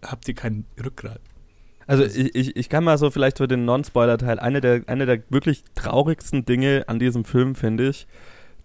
habt 0.04 0.28
ihr 0.28 0.36
kein 0.36 0.66
Rückgrat? 0.84 1.22
Also 1.88 2.04
ich, 2.04 2.36
ich, 2.36 2.56
ich 2.56 2.70
kann 2.70 2.84
mal 2.84 2.98
so 2.98 3.10
vielleicht 3.10 3.38
für 3.38 3.48
den 3.48 3.66
Non-Spoiler-Teil, 3.66 4.40
eine 4.40 4.60
der, 4.60 4.82
eine 4.88 5.06
der 5.06 5.24
wirklich 5.30 5.64
traurigsten 5.74 6.46
Dinge 6.46 6.84
an 6.88 7.00
diesem 7.00 7.24
Film 7.24 7.56
finde 7.56 7.90
ich, 7.90 8.08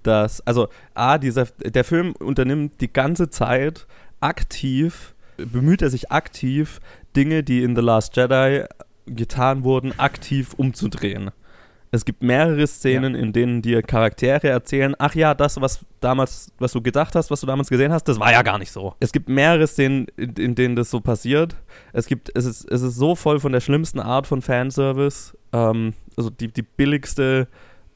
dass, 0.02 0.40
also 0.46 0.68
A, 0.94 1.18
dieser, 1.18 1.46
der 1.64 1.85
Film 1.85 2.14
unternimmt 2.18 2.80
die 2.80 2.92
ganze 2.92 3.30
Zeit 3.30 3.87
aktiv, 4.20 5.14
bemüht 5.37 5.82
er 5.82 5.90
sich 5.90 6.11
aktiv, 6.11 6.80
Dinge, 7.14 7.44
die 7.44 7.62
in 7.62 7.76
The 7.76 7.82
Last 7.82 8.16
Jedi 8.16 8.64
getan 9.06 9.62
wurden, 9.62 9.98
aktiv 9.98 10.54
umzudrehen. 10.54 11.30
Es 11.94 12.07
gibt 12.07 12.22
mehrere 12.22 12.66
Szenen, 12.66 13.14
ja. 13.14 13.20
in 13.20 13.35
denen 13.35 13.61
dir 13.61 13.83
Charaktere 13.83 14.48
erzählen, 14.48 14.94
ach 14.98 15.14
ja, 15.14 15.35
das, 15.35 15.61
was 15.61 15.85
damals, 16.00 16.50
was 16.59 16.72
du 16.72 16.81
gedacht 16.81 17.14
hast, 17.14 17.31
was 17.31 17.42
du 17.42 17.46
damals 17.46 17.68
gesehen 17.68 17.92
hast, 17.92 18.05
das 18.05 18.18
war 18.18 18.33
ja 18.33 18.40
gar 18.40 18.59
nicht 18.59 18.72
so. 18.72 18.94
Es 18.98 19.12
gibt 19.12 19.28
mehrere 19.28 19.66
Szenen, 19.66 20.07
in, 20.16 20.33
in 20.37 20.55
denen 20.55 20.74
das 20.74 20.90
so 20.90 21.00
passiert. 21.00 21.55
Es 21.92 22.07
gibt, 22.07 22.35
es 22.35 22.46
ist, 22.46 22.64
es 22.70 22.81
ist 22.81 22.96
so 22.96 23.14
voll 23.14 23.40
von 23.40 23.52
der 23.52 23.61
schlimmsten 23.61 24.00
Art 24.00 24.26
von 24.26 24.40
Fanservice. 24.40 25.37
Ähm, 25.52 25.92
also 26.16 26.31
die, 26.31 26.48
die 26.48 26.62
billigste 26.62 27.46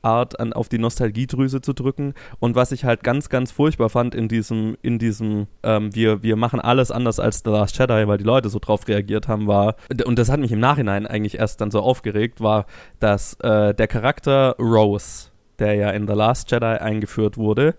Art 0.07 0.39
an, 0.39 0.53
auf 0.53 0.69
die 0.69 0.79
Nostalgiedrüse 0.79 1.61
zu 1.61 1.73
drücken. 1.73 2.15
Und 2.39 2.55
was 2.55 2.73
ich 2.73 2.85
halt 2.85 3.03
ganz, 3.03 3.29
ganz 3.29 3.51
furchtbar 3.51 3.91
fand 3.91 4.15
in 4.15 4.29
diesem, 4.29 4.77
in 4.81 4.99
diesem, 4.99 5.49
ähm, 5.63 5.95
wir, 5.95 6.23
wir 6.23 6.37
machen 6.37 6.61
alles 6.61 6.91
anders 6.91 7.19
als 7.19 7.43
The 7.45 7.51
Last 7.51 7.79
Jedi, 7.79 8.07
weil 8.07 8.19
die 8.19 8.25
Leute 8.25 8.49
so 8.49 8.59
drauf 8.59 8.87
reagiert 8.87 9.29
haben, 9.29 9.47
war, 9.47 9.75
und 10.05 10.19
das 10.19 10.31
hat 10.31 10.41
mich 10.41 10.53
im 10.53 10.61
Nachhinein 10.61 11.07
eigentlich 11.07 11.39
erst 11.39 11.61
dann 11.61 11.71
so 11.71 11.81
aufgeregt, 11.81 12.41
war, 12.41 12.67
dass 13.01 13.35
äh, 13.41 13.75
der 13.75 13.89
Charakter 13.89 14.55
Rose, 14.59 15.31
der 15.59 15.75
ja 15.75 15.91
in 15.91 16.07
The 16.07 16.15
Last 16.15 16.51
Jedi 16.51 16.65
eingeführt 16.65 17.37
wurde 17.37 17.75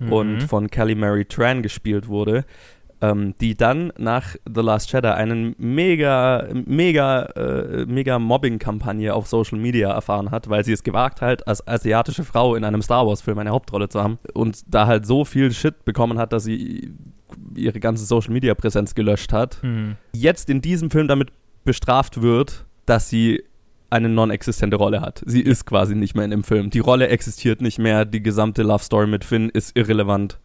mhm. 0.00 0.12
und 0.12 0.42
von 0.42 0.70
Kelly 0.70 0.96
Mary 0.96 1.24
Tran 1.24 1.62
gespielt 1.62 2.08
wurde, 2.08 2.44
ähm, 3.00 3.34
die 3.40 3.56
dann 3.56 3.92
nach 3.98 4.36
The 4.52 4.60
Last 4.60 4.92
Jedi 4.92 5.08
einen 5.08 5.54
mega, 5.58 6.46
mega, 6.52 7.22
äh, 7.22 7.86
mega 7.86 8.18
Mobbing-Kampagne 8.18 9.14
auf 9.14 9.26
Social 9.26 9.58
Media 9.58 9.90
erfahren 9.90 10.30
hat, 10.30 10.48
weil 10.50 10.64
sie 10.64 10.72
es 10.72 10.82
gewagt 10.82 11.20
hat, 11.20 11.46
als 11.46 11.66
asiatische 11.66 12.24
Frau 12.24 12.54
in 12.54 12.64
einem 12.64 12.82
Star 12.82 13.06
Wars-Film 13.06 13.38
eine 13.38 13.50
Hauptrolle 13.50 13.88
zu 13.88 14.02
haben 14.02 14.18
und 14.34 14.62
da 14.66 14.86
halt 14.86 15.06
so 15.06 15.24
viel 15.24 15.52
Shit 15.52 15.84
bekommen 15.84 16.18
hat, 16.18 16.32
dass 16.32 16.44
sie 16.44 16.92
ihre 17.54 17.80
ganze 17.80 18.04
Social 18.04 18.32
Media 18.32 18.54
Präsenz 18.54 18.94
gelöscht 18.94 19.32
hat. 19.32 19.62
Mhm. 19.62 19.96
Jetzt 20.12 20.50
in 20.50 20.60
diesem 20.60 20.90
Film 20.90 21.08
damit 21.08 21.30
bestraft 21.64 22.22
wird, 22.22 22.66
dass 22.86 23.08
sie 23.08 23.42
eine 23.90 24.08
non-existente 24.08 24.76
Rolle 24.76 25.00
hat. 25.00 25.22
Sie 25.26 25.40
ist 25.40 25.66
quasi 25.66 25.94
nicht 25.94 26.14
mehr 26.14 26.24
in 26.24 26.30
dem 26.30 26.44
Film. 26.44 26.70
Die 26.70 26.78
Rolle 26.78 27.08
existiert 27.08 27.60
nicht 27.60 27.78
mehr. 27.78 28.04
Die 28.04 28.22
gesamte 28.22 28.62
Love 28.62 28.84
Story 28.84 29.08
mit 29.08 29.24
Finn 29.24 29.48
ist 29.48 29.76
irrelevant 29.76 30.38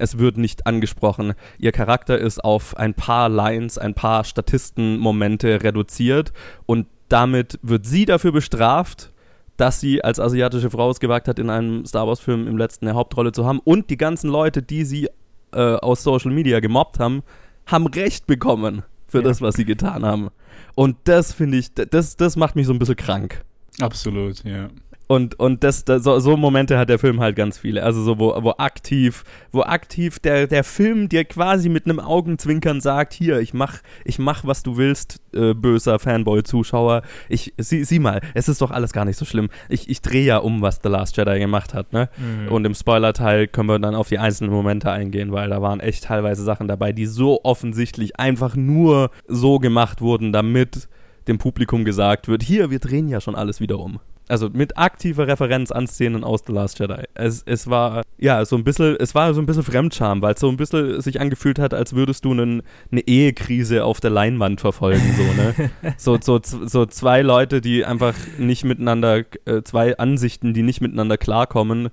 es 0.00 0.18
wird 0.18 0.36
nicht 0.38 0.66
angesprochen. 0.66 1.34
Ihr 1.58 1.72
Charakter 1.72 2.18
ist 2.18 2.42
auf 2.42 2.76
ein 2.76 2.94
paar 2.94 3.28
Lines, 3.28 3.78
ein 3.78 3.94
paar 3.94 4.24
Statistenmomente 4.24 5.62
reduziert 5.62 6.32
und 6.66 6.86
damit 7.08 7.58
wird 7.62 7.86
sie 7.86 8.04
dafür 8.04 8.32
bestraft, 8.32 9.12
dass 9.56 9.80
sie 9.80 10.02
als 10.02 10.18
asiatische 10.20 10.70
Frau 10.70 10.90
es 10.90 11.00
gewagt 11.00 11.28
hat, 11.28 11.38
in 11.38 11.50
einem 11.50 11.84
Star 11.84 12.06
Wars-Film 12.06 12.46
im 12.46 12.56
letzten 12.56 12.86
eine 12.86 12.96
Hauptrolle 12.96 13.32
zu 13.32 13.44
haben. 13.44 13.60
Und 13.62 13.90
die 13.90 13.96
ganzen 13.98 14.30
Leute, 14.30 14.62
die 14.62 14.84
sie 14.84 15.08
äh, 15.52 15.58
aus 15.74 16.02
Social 16.02 16.30
Media 16.30 16.60
gemobbt 16.60 16.98
haben, 16.98 17.22
haben 17.66 17.86
Recht 17.88 18.26
bekommen 18.26 18.84
für 19.06 19.18
Ja. 19.18 19.24
das, 19.24 19.42
was 19.42 19.56
sie 19.56 19.64
getan 19.66 20.04
haben. 20.04 20.28
Und 20.74 20.96
das 21.04 21.32
finde 21.34 21.58
ich, 21.58 21.74
das, 21.74 22.16
das 22.16 22.36
macht 22.36 22.56
mich 22.56 22.66
so 22.66 22.72
ein 22.72 22.78
bisschen 22.78 22.96
krank. 22.96 23.44
Absolut, 23.80 24.42
ja. 24.44 24.68
Und, 25.10 25.40
und 25.40 25.64
das, 25.64 25.84
das, 25.84 26.04
so, 26.04 26.20
so 26.20 26.36
Momente 26.36 26.78
hat 26.78 26.88
der 26.88 27.00
Film 27.00 27.18
halt 27.18 27.34
ganz 27.34 27.58
viele. 27.58 27.82
Also 27.82 28.00
so, 28.00 28.20
wo, 28.20 28.28
wo 28.44 28.54
aktiv, 28.58 29.24
wo 29.50 29.62
aktiv 29.62 30.20
der, 30.20 30.46
der 30.46 30.62
Film 30.62 31.08
dir 31.08 31.24
quasi 31.24 31.68
mit 31.68 31.86
einem 31.86 31.98
Augenzwinkern 31.98 32.80
sagt, 32.80 33.12
hier, 33.12 33.40
ich 33.40 33.52
mach, 33.52 33.78
ich 34.04 34.20
mach, 34.20 34.44
was 34.44 34.62
du 34.62 34.76
willst, 34.76 35.20
äh, 35.34 35.52
böser 35.52 35.98
Fanboy-Zuschauer. 35.98 37.02
Ich, 37.28 37.52
sieh, 37.58 37.82
sieh 37.82 37.98
mal, 37.98 38.20
es 38.34 38.48
ist 38.48 38.62
doch 38.62 38.70
alles 38.70 38.92
gar 38.92 39.04
nicht 39.04 39.16
so 39.16 39.24
schlimm. 39.24 39.48
Ich, 39.68 39.90
ich 39.90 40.00
drehe 40.00 40.24
ja 40.24 40.36
um, 40.36 40.62
was 40.62 40.78
The 40.80 40.88
Last 40.88 41.16
Jedi 41.16 41.40
gemacht 41.40 41.74
hat, 41.74 41.92
ne? 41.92 42.08
Mhm. 42.16 42.52
Und 42.52 42.64
im 42.64 42.74
Spoiler-Teil 42.74 43.48
können 43.48 43.68
wir 43.68 43.80
dann 43.80 43.96
auf 43.96 44.10
die 44.10 44.20
einzelnen 44.20 44.52
Momente 44.52 44.92
eingehen, 44.92 45.32
weil 45.32 45.50
da 45.50 45.60
waren 45.60 45.80
echt 45.80 46.04
teilweise 46.04 46.44
Sachen 46.44 46.68
dabei, 46.68 46.92
die 46.92 47.06
so 47.06 47.40
offensichtlich 47.42 48.20
einfach 48.20 48.54
nur 48.54 49.10
so 49.26 49.58
gemacht 49.58 50.02
wurden, 50.02 50.32
damit 50.32 50.88
dem 51.26 51.38
Publikum 51.38 51.84
gesagt 51.84 52.28
wird, 52.28 52.44
hier, 52.44 52.70
wir 52.70 52.78
drehen 52.78 53.08
ja 53.08 53.20
schon 53.20 53.34
alles 53.34 53.58
wieder 53.58 53.80
um. 53.80 53.98
Also 54.30 54.48
mit 54.52 54.78
aktiver 54.78 55.26
Referenz 55.26 55.72
an 55.72 55.86
Szenen 55.86 56.24
aus 56.24 56.42
The 56.46 56.52
Last 56.52 56.78
Jedi. 56.78 57.02
Es, 57.14 57.42
es 57.44 57.68
war, 57.68 58.02
ja, 58.18 58.44
so 58.44 58.56
ein 58.56 58.64
bisschen, 58.64 58.96
es 58.96 59.14
war 59.14 59.34
so 59.34 59.40
ein 59.40 59.46
bisschen 59.46 59.62
Fremdscham, 59.62 60.22
weil 60.22 60.34
es 60.34 60.40
so 60.40 60.48
ein 60.48 60.56
bisschen 60.56 61.00
sich 61.00 61.20
angefühlt 61.20 61.58
hat, 61.58 61.74
als 61.74 61.94
würdest 61.94 62.24
du 62.24 62.32
einen, 62.32 62.62
eine 62.92 63.00
Ehekrise 63.00 63.84
auf 63.84 64.00
der 64.00 64.10
Leinwand 64.10 64.60
verfolgen, 64.60 65.14
so, 65.16 65.22
ne? 65.22 65.70
so, 65.96 66.18
so, 66.20 66.40
so 66.42 66.86
zwei 66.86 67.22
Leute, 67.22 67.60
die 67.60 67.84
einfach 67.84 68.14
nicht 68.38 68.64
miteinander, 68.64 69.24
äh, 69.46 69.62
zwei 69.64 69.98
Ansichten, 69.98 70.54
die 70.54 70.62
nicht 70.62 70.80
miteinander 70.80 71.18
klarkommen 71.18 71.90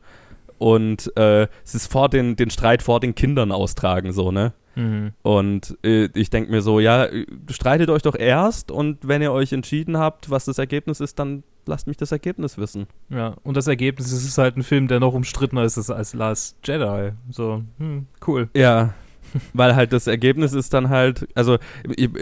und 0.58 1.12
äh, 1.18 1.48
es 1.64 1.76
ist 1.76 1.92
vor 1.92 2.10
den, 2.10 2.36
den 2.36 2.50
Streit 2.50 2.84
vor 2.84 3.00
den 3.00 3.16
Kindern 3.16 3.52
austragen, 3.52 4.12
so, 4.12 4.32
ne? 4.32 4.54
Mhm. 4.78 5.12
Und 5.24 5.76
äh, 5.84 6.08
ich 6.14 6.30
denke 6.30 6.52
mir 6.52 6.62
so, 6.62 6.80
ja, 6.80 7.06
äh, 7.06 7.26
streitet 7.50 7.90
euch 7.90 8.04
doch 8.04 8.16
erst 8.16 8.70
und 8.70 9.08
wenn 9.08 9.24
ihr 9.24 9.32
euch 9.32 9.52
entschieden 9.52 9.98
habt, 9.98 10.30
was 10.30 10.46
das 10.46 10.60
Ergebnis 10.60 11.00
ist, 11.00 11.18
dann 11.18 11.44
lasst 11.66 11.88
mich 11.88 11.98
das 11.98 12.12
Ergebnis 12.12 12.58
wissen. 12.60 12.86
Ja, 13.10 13.36
und 13.44 13.58
das 13.58 13.68
Ergebnis 13.68 14.12
ist, 14.12 14.38
halt 14.38 14.56
ein 14.56 14.64
Film, 14.64 14.88
der 14.88 15.00
noch 15.00 15.14
umstrittener 15.16 15.64
ist 15.64 15.90
als- 15.90 16.14
Last 16.14 16.58
Jedi. 16.64 17.12
So, 17.30 17.64
hm, 17.80 18.06
cool. 18.28 18.50
Ja. 18.56 18.94
Weil 19.54 19.76
halt 19.76 19.92
das 19.92 20.08
Ergebnis 20.08 20.54
ist 20.54 20.74
dann 20.74 20.88
halt, 20.90 21.28
also 21.36 21.58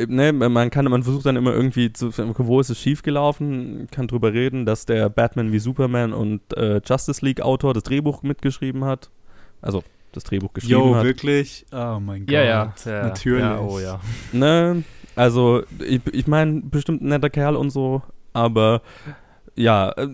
ne, 0.08 0.34
man 0.34 0.72
kann, 0.72 0.86
man 0.86 1.04
versucht 1.04 1.28
dann 1.28 1.36
immer 1.36 1.54
irgendwie 1.54 1.94
zu, 1.94 2.10
wo 2.18 2.60
ist 2.60 2.72
es 2.72 2.80
schiefgelaufen, 2.80 3.88
kann 3.92 4.08
drüber 4.08 4.34
reden, 4.34 4.66
dass 4.66 4.88
der 4.88 5.10
Batman 5.10 5.52
wie 5.52 5.60
Superman 5.60 6.14
und 6.14 6.42
äh, 6.58 6.82
Justice 6.84 7.24
League 7.24 7.42
Autor 7.42 7.76
das 7.76 7.84
Drehbuch 7.84 8.24
mitgeschrieben 8.24 8.86
hat. 8.86 9.12
Also 9.62 9.84
das 10.16 10.24
Drehbuch 10.24 10.54
geschrieben 10.54 10.74
Jo, 10.74 10.96
hat. 10.96 11.04
wirklich? 11.04 11.66
Oh 11.72 12.00
mein 12.00 12.26
Gott. 12.26 12.34
Ja, 12.34 12.44
ja, 12.44 12.74
ja. 12.86 13.04
Natürlich. 13.04 13.42
Ja, 13.42 13.60
oh 13.60 13.80
ja. 13.80 14.00
Ne? 14.32 14.84
Also, 15.16 15.64
ich, 15.80 16.02
ich 16.12 16.28
meine, 16.28 16.62
bestimmt 16.62 17.02
ein 17.02 17.10
netter 17.10 17.30
Kerl 17.30 17.56
und 17.56 17.70
so, 17.70 18.02
aber 18.34 18.82
ja, 19.56 19.92
äh, 19.92 20.10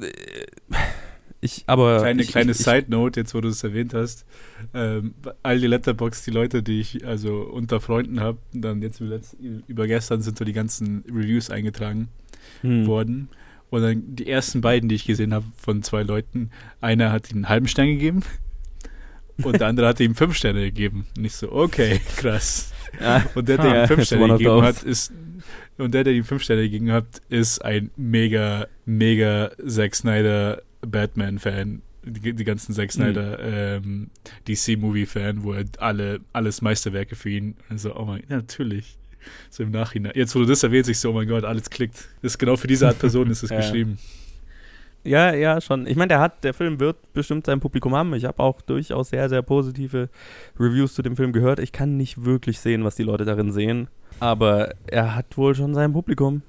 ich, 1.42 1.64
aber. 1.66 2.00
Kleine, 2.00 2.22
ich, 2.22 2.30
kleine 2.30 2.52
ich, 2.52 2.60
ich, 2.60 2.66
Side 2.66 2.86
Note, 2.90 3.20
jetzt 3.20 3.34
wo 3.34 3.42
du 3.42 3.50
es 3.50 3.64
erwähnt 3.64 3.96
hast. 3.96 4.26
Ähm, 4.76 5.16
all 5.42 5.60
die 5.60 5.68
Letterbox, 5.68 6.24
die 6.24 6.32
Leute, 6.32 6.62
die 6.62 6.80
ich 6.80 7.06
also 7.06 7.42
unter 7.42 7.82
Freunden 7.82 8.20
habe, 8.20 8.38
dann 8.54 8.82
jetzt 8.84 9.02
über 9.68 9.88
gestern 9.88 10.22
sind 10.22 10.38
so 10.38 10.46
die 10.46 10.54
ganzen 10.54 11.04
Reviews 11.08 11.50
eingetragen 11.50 12.10
hm. 12.62 12.86
worden. 12.86 13.30
Und 13.72 13.82
dann 13.82 14.16
die 14.16 14.28
ersten 14.28 14.62
beiden, 14.62 14.90
die 14.90 14.96
ich 14.96 15.06
gesehen 15.06 15.34
habe 15.34 15.46
von 15.58 15.82
zwei 15.82 16.04
Leuten, 16.04 16.52
einer 16.80 17.12
hat 17.12 17.32
ihm 17.32 17.38
einen 17.38 17.50
halben 17.50 17.68
Stern 17.68 17.88
gegeben 17.88 18.22
und 19.44 19.60
der 19.60 19.68
andere 19.68 19.88
hat 19.88 20.00
ihm 20.00 20.16
fünf 20.16 20.36
Sterne 20.36 20.62
gegeben. 20.62 21.06
Und 21.18 21.26
ich 21.26 21.34
so, 21.36 21.52
okay, 21.52 22.00
krass. 22.18 22.72
Ja. 23.00 23.26
Und 23.36 23.48
der, 23.48 23.58
der 23.58 23.82
ihm 23.84 23.88
fünf 23.88 24.06
Sterne 24.06 24.28
gegeben 24.38 24.62
hat, 24.62 24.84
ist 24.84 25.12
und 25.78 25.94
der, 25.94 26.04
der 26.04 26.14
ihm 26.14 26.24
fünf 26.24 26.44
Sterne 26.44 26.64
gegeben 26.64 26.92
hat, 26.92 27.08
ist 27.30 27.64
ein 27.64 27.90
mega, 27.96 28.68
mega 28.86 29.52
Zack 29.66 29.96
Snyder 29.96 30.62
Batman-Fan. 30.82 31.82
Die, 32.04 32.34
die 32.34 32.44
ganzen 32.44 32.74
Zack 32.74 32.92
Snyder 32.92 33.40
ähm, 33.40 34.10
DC-Movie-Fan, 34.48 35.44
wo 35.44 35.54
er 35.54 35.66
alle, 35.78 36.20
alles 36.34 36.62
Meisterwerke 36.62 37.16
für 37.16 37.30
ihn. 37.30 37.56
Also, 37.70 37.96
oh 37.96 38.06
mein, 38.06 38.22
ja, 38.30 38.38
natürlich. 38.38 38.98
So 39.50 39.64
im 39.64 39.72
Nachhinein. 39.72 40.14
Jetzt, 40.16 40.36
wo 40.36 40.40
du 40.40 40.46
das 40.46 40.64
erwähnst, 40.64 40.90
ich 40.90 41.00
so, 41.00 41.12
oh 41.12 41.14
mein 41.14 41.28
Gott, 41.28 41.44
alles 41.44 41.70
klickt. 41.70 41.96
Das 42.22 42.34
ist 42.34 42.38
genau 42.40 42.56
für 42.58 42.68
diese 42.68 42.88
Art 42.88 42.98
Person 43.00 43.30
ist 43.30 43.44
es 43.44 43.50
Ja. 43.52 43.58
geschrieben. 43.58 43.98
Ja, 45.04 45.34
ja, 45.34 45.60
schon. 45.62 45.88
Ich 45.88 45.96
meine, 45.96 46.10
der 46.10 46.20
hat, 46.20 46.44
der 46.44 46.54
Film 46.54 46.80
wird 46.80 46.96
bestimmt 47.14 47.48
sein 47.48 47.60
Publikum 47.60 47.96
haben. 47.96 48.14
Ich 48.14 48.26
habe 48.26 48.42
auch 48.42 48.62
durchaus 48.62 49.10
sehr, 49.10 49.30
sehr 49.30 49.42
positive 49.42 50.10
Reviews 50.60 50.94
zu 50.94 51.02
dem 51.02 51.16
Film 51.16 51.34
gehört. 51.34 51.60
Ich 51.60 51.72
kann 51.72 51.98
nicht 51.98 52.24
wirklich 52.24 52.60
sehen, 52.60 52.84
was 52.84 52.96
die 52.96 53.04
Leute 53.04 53.26
darin 53.26 53.52
sehen. 53.52 53.88
Aber 54.20 54.74
er 54.88 55.16
hat 55.16 55.38
wohl 55.38 55.56
schon 55.56 55.74
sein 55.74 55.92
Publikum. 55.94 56.44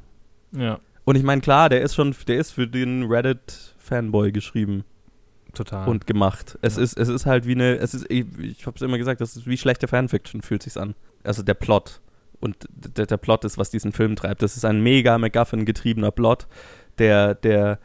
Ja, 0.55 0.81
Und 1.05 1.17
ich 1.17 1.23
meine, 1.23 1.41
klar, 1.41 1.71
der 1.71 1.81
ist 1.81 1.95
schon, 1.95 2.15
der 2.29 2.37
ist 2.39 2.51
für 2.51 2.67
den 2.69 3.05
Reddit-Fanboy 3.05 4.33
geschrieben. 4.33 4.85
total. 5.55 5.89
und 5.89 6.07
gemacht. 6.07 6.59
Es 6.63 6.77
Ja. 6.77 6.83
ist, 6.83 6.99
es 6.99 7.09
ist 7.09 7.27
halt 7.27 7.47
wie 7.47 7.53
eine, 7.53 7.77
es 7.77 7.93
ist, 7.95 8.07
ich, 8.11 8.27
ich 8.39 8.67
hab's 8.67 8.81
immer 8.83 8.97
gesagt, 8.99 9.21
das 9.21 9.37
ist 9.37 9.47
wie 9.47 9.57
schlechte 9.59 9.87
Fanfiction, 9.89 10.41
fühlt 10.43 10.63
sich's 10.63 10.77
an. 10.77 10.95
Also 11.25 11.43
der 11.43 11.55
Plot. 11.55 12.01
Und 12.41 12.57
der, 12.71 13.07
der 13.07 13.17
Plot 13.19 13.45
ist, 13.45 13.57
was 13.59 13.71
diesen 13.71 13.93
Film 13.93 14.17
treibt. 14.17 14.43
Das 14.43 14.57
ist 14.57 14.65
ein 14.65 14.81
mega 14.83 15.17
MacGuffin-getriebener 15.19 16.11
Plot, 16.11 16.47
der, 16.99 17.35
der, 17.35 17.79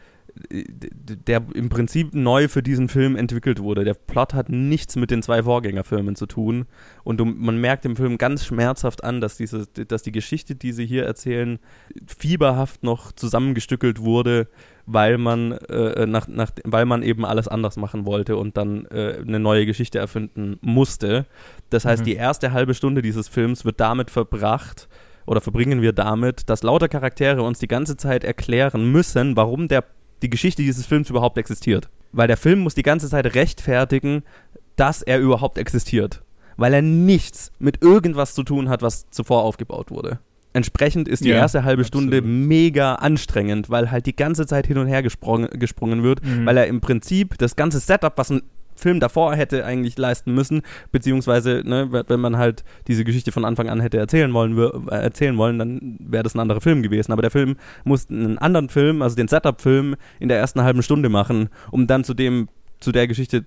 der 0.50 1.43
im 1.54 1.69
Prinzip 1.69 2.13
neu 2.13 2.47
für 2.47 2.63
diesen 2.63 2.89
Film 2.89 3.15
entwickelt 3.15 3.60
wurde. 3.60 3.84
Der 3.84 3.93
Plot 3.93 4.34
hat 4.34 4.50
nichts 4.50 4.95
mit 4.95 5.12
den 5.12 5.21
zwei 5.21 5.43
Vorgängerfilmen 5.43 6.15
zu 6.15 6.26
tun. 6.26 6.65
Und 7.04 7.21
man 7.39 7.60
merkt 7.60 7.86
im 7.86 7.95
Film 7.95 8.17
ganz 8.17 8.45
schmerzhaft 8.45 9.04
an, 9.04 9.21
dass, 9.21 9.38
diese, 9.38 9.67
dass 9.67 10.04
die 10.04 10.12
Geschichte, 10.12 10.56
die 10.56 10.71
sie 10.71 10.86
hier 10.86 11.06
erzählen, 11.06 11.60
fieberhaft 12.06 12.84
noch 12.84 13.12
zusammengestückelt 13.12 14.00
wurde, 14.02 14.47
weil 14.86 15.17
man, 15.17 15.52
äh, 15.52 16.06
nach, 16.06 16.28
nach, 16.28 16.52
weil 16.63 16.86
man 16.86 17.04
eben 17.04 17.26
alles 17.26 17.47
anders 17.47 17.78
machen 17.78 18.06
wollte 18.06 18.38
und 18.38 18.58
dann 18.58 18.86
äh, 18.86 19.19
eine 19.21 19.39
neue 19.39 19.65
Geschichte 19.65 20.00
erfinden 20.00 20.58
musste. 20.62 21.26
Das 21.69 21.86
heißt, 21.86 22.04
Mhm. 22.04 22.06
die 22.06 22.15
erste 22.15 22.52
halbe 22.54 22.73
Stunde 22.73 23.02
dieses 23.02 23.28
Films 23.28 23.65
wird 23.65 23.80
damit 23.80 24.10
verbracht, 24.12 24.88
oder 25.26 25.41
verbringen 25.41 25.82
wir 25.82 25.91
damit, 25.91 26.50
dass 26.50 26.63
lauter 26.63 26.88
Charaktere 26.88 27.43
uns 27.43 27.60
die 27.60 27.67
ganze 27.67 27.97
Zeit 27.97 28.23
erklären 28.23 28.89
müssen, 28.93 29.36
warum 29.36 29.67
der, 29.67 29.84
die 30.21 30.30
Geschichte 30.30 30.62
dieses 30.62 30.86
Films 30.86 31.10
überhaupt 31.10 31.38
existiert. 31.38 31.89
Weil 32.12 32.27
der 32.27 32.38
Film 32.38 32.60
muss 32.60 32.75
die 32.75 32.84
ganze 32.84 33.10
Zeit 33.10 33.36
rechtfertigen, 33.36 34.23
dass 34.75 35.01
er 35.01 35.19
überhaupt 35.19 35.58
existiert. 35.58 36.21
Weil 36.56 36.73
er 36.73 36.82
nichts 36.82 37.51
mit 37.60 37.82
irgendwas 37.84 38.34
zu 38.34 38.43
tun 38.43 38.69
hat, 38.69 38.82
was 38.82 39.10
zuvor 39.12 39.43
aufgebaut 39.43 39.91
wurde. 39.91 40.19
Entsprechend 40.53 41.08
ist 41.08 41.23
die 41.23 41.30
Ja, 41.30 41.36
erste 41.36 41.63
halbe 41.63 41.84
Stunde 41.84 42.17
absolut. 42.17 42.36
mega 42.36 42.95
anstrengend, 42.95 43.69
weil 43.69 43.91
halt 43.91 44.08
die 44.08 44.15
ganze 44.15 44.47
Zeit 44.47 44.65
hin 44.65 44.80
und 44.80 44.88
her 44.88 45.03
gesprungen, 45.03 45.47
gesprungen 45.60 46.01
wird, 46.01 46.23
Mhm. 46.25 46.45
weil 46.47 46.58
er 46.58 46.65
im 46.67 46.82
Prinzip 46.82 47.38
das 47.38 47.56
ganze 47.56 47.80
Setup, 47.80 48.13
was 48.17 48.32
ein 48.32 48.41
Film 48.78 49.00
davor 49.00 49.36
hätte 49.36 49.66
eigentlich 49.66 49.98
leisten 49.98 50.34
müssen, 50.34 50.62
beziehungsweise, 50.92 51.63
ne, 51.66 51.90
wenn 52.08 52.20
man 52.20 52.38
halt 52.38 52.63
diese 52.88 53.04
Geschichte 53.04 53.32
von 53.32 53.46
Anfang 53.46 53.70
an 53.70 53.82
hätte 53.82 53.98
erzählen 53.98 54.34
wollen, 54.34 54.58
äh, 54.58 54.96
erzählen 54.96 55.38
wollen, 55.38 55.60
dann 55.60 55.98
wäre 56.00 56.24
das 56.24 56.36
ein 56.36 56.40
anderer 56.40 56.62
Film 56.62 56.84
gewesen. 56.84 57.12
Aber 57.12 57.22
der 57.22 57.32
Film 57.32 57.56
muss 57.84 58.10
einen 58.10 58.38
anderen 58.38 58.70
Film, 58.70 59.02
also 59.02 59.16
den 59.16 59.28
Setup-Film, 59.28 59.96
in 60.20 60.30
der 60.30 60.38
ersten 60.38 60.62
halben 60.62 60.84
Stunde 60.84 61.10
machen, 61.10 61.50
um 61.72 61.88
dann 61.88 62.04
zu 62.04 62.13
dem, 62.13 62.50
zu 62.80 62.92
der 62.92 63.08
Geschichte 63.08 63.46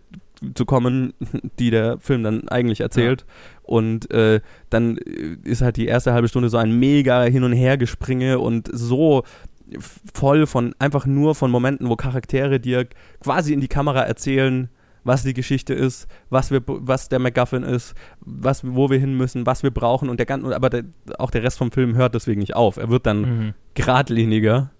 zu 0.54 0.64
kommen, 0.64 1.14
die 1.58 1.70
der 1.70 1.98
Film 1.98 2.22
dann 2.22 2.48
eigentlich 2.48 2.80
erzählt. 2.80 3.24
Und 3.62 4.10
äh, 4.10 4.40
dann 4.68 4.98
äh, 4.98 5.36
ist 5.44 5.62
halt 5.62 5.76
die 5.76 5.86
erste 5.86 6.12
halbe 6.12 6.28
Stunde 6.28 6.48
so 6.48 6.56
ein 6.56 6.78
mega 6.78 7.22
Hin- 7.24 7.44
und 7.44 7.52
Hergespringe 7.52 8.38
und 8.38 8.68
so 8.72 9.22
voll 10.14 10.46
von 10.46 10.74
einfach 10.78 11.06
nur 11.06 11.34
von 11.34 11.50
Momenten, 11.50 11.88
wo 11.88 11.96
Charaktere 11.96 12.60
dir 12.60 12.86
quasi 13.22 13.52
in 13.52 13.60
die 13.60 13.68
Kamera 13.68 14.02
erzählen, 14.02 14.68
was 15.04 15.22
die 15.22 15.34
Geschichte 15.34 15.74
ist, 15.74 16.06
was 16.28 16.50
wir, 16.50 16.62
was 16.66 17.08
der 17.08 17.18
MacGuffin 17.18 17.62
ist, 17.62 17.94
was, 18.20 18.62
wo 18.64 18.90
wir 18.90 18.98
hin 18.98 19.16
müssen, 19.16 19.46
was 19.46 19.62
wir 19.62 19.70
brauchen 19.70 20.08
und 20.08 20.18
der 20.18 20.26
ganze, 20.26 20.54
aber 20.54 20.70
der, 20.70 20.84
auch 21.18 21.30
der 21.30 21.42
Rest 21.42 21.58
vom 21.58 21.72
Film 21.72 21.96
hört 21.96 22.14
deswegen 22.14 22.40
nicht 22.40 22.54
auf. 22.56 22.76
Er 22.76 22.90
wird 22.90 23.06
dann 23.06 23.20
Mhm. 23.20 23.54
geradliniger 23.74 24.70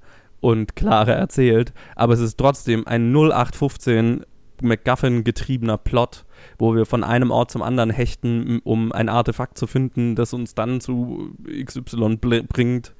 und 0.41 0.77
klarer 0.77 1.15
erzählt, 1.15 1.73
aber 1.97 2.15
es 2.15 2.21
ist 2.21 2.39
trotzdem 2.39 2.87
ein 2.87 3.13
0815 3.13 4.25
MacGuffin 4.63 5.25
getriebener 5.25 5.79
Plot, 5.79 6.25
wo 6.59 6.75
wir 6.75 6.85
von 6.87 7.03
einem 7.05 7.31
Ort 7.31 7.51
zum 7.51 7.63
anderen 7.63 7.91
hechten, 7.91 8.61
um 8.65 8.93
ein 8.93 9.09
Artefakt 9.09 9.57
zu 9.57 9.67
finden, 9.67 10.17
das 10.17 10.33
uns 10.35 10.55
dann 10.55 10.81
zu 10.81 11.35
XY 11.65 12.17
bringt. 12.17 12.95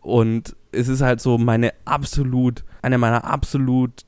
Und 0.00 0.56
es 0.72 0.88
ist 0.88 1.00
halt 1.00 1.20
so 1.20 1.38
meine 1.38 1.72
absolut, 1.84 2.64
eine 2.82 2.98
meiner 2.98 3.24
absolut 3.24 4.02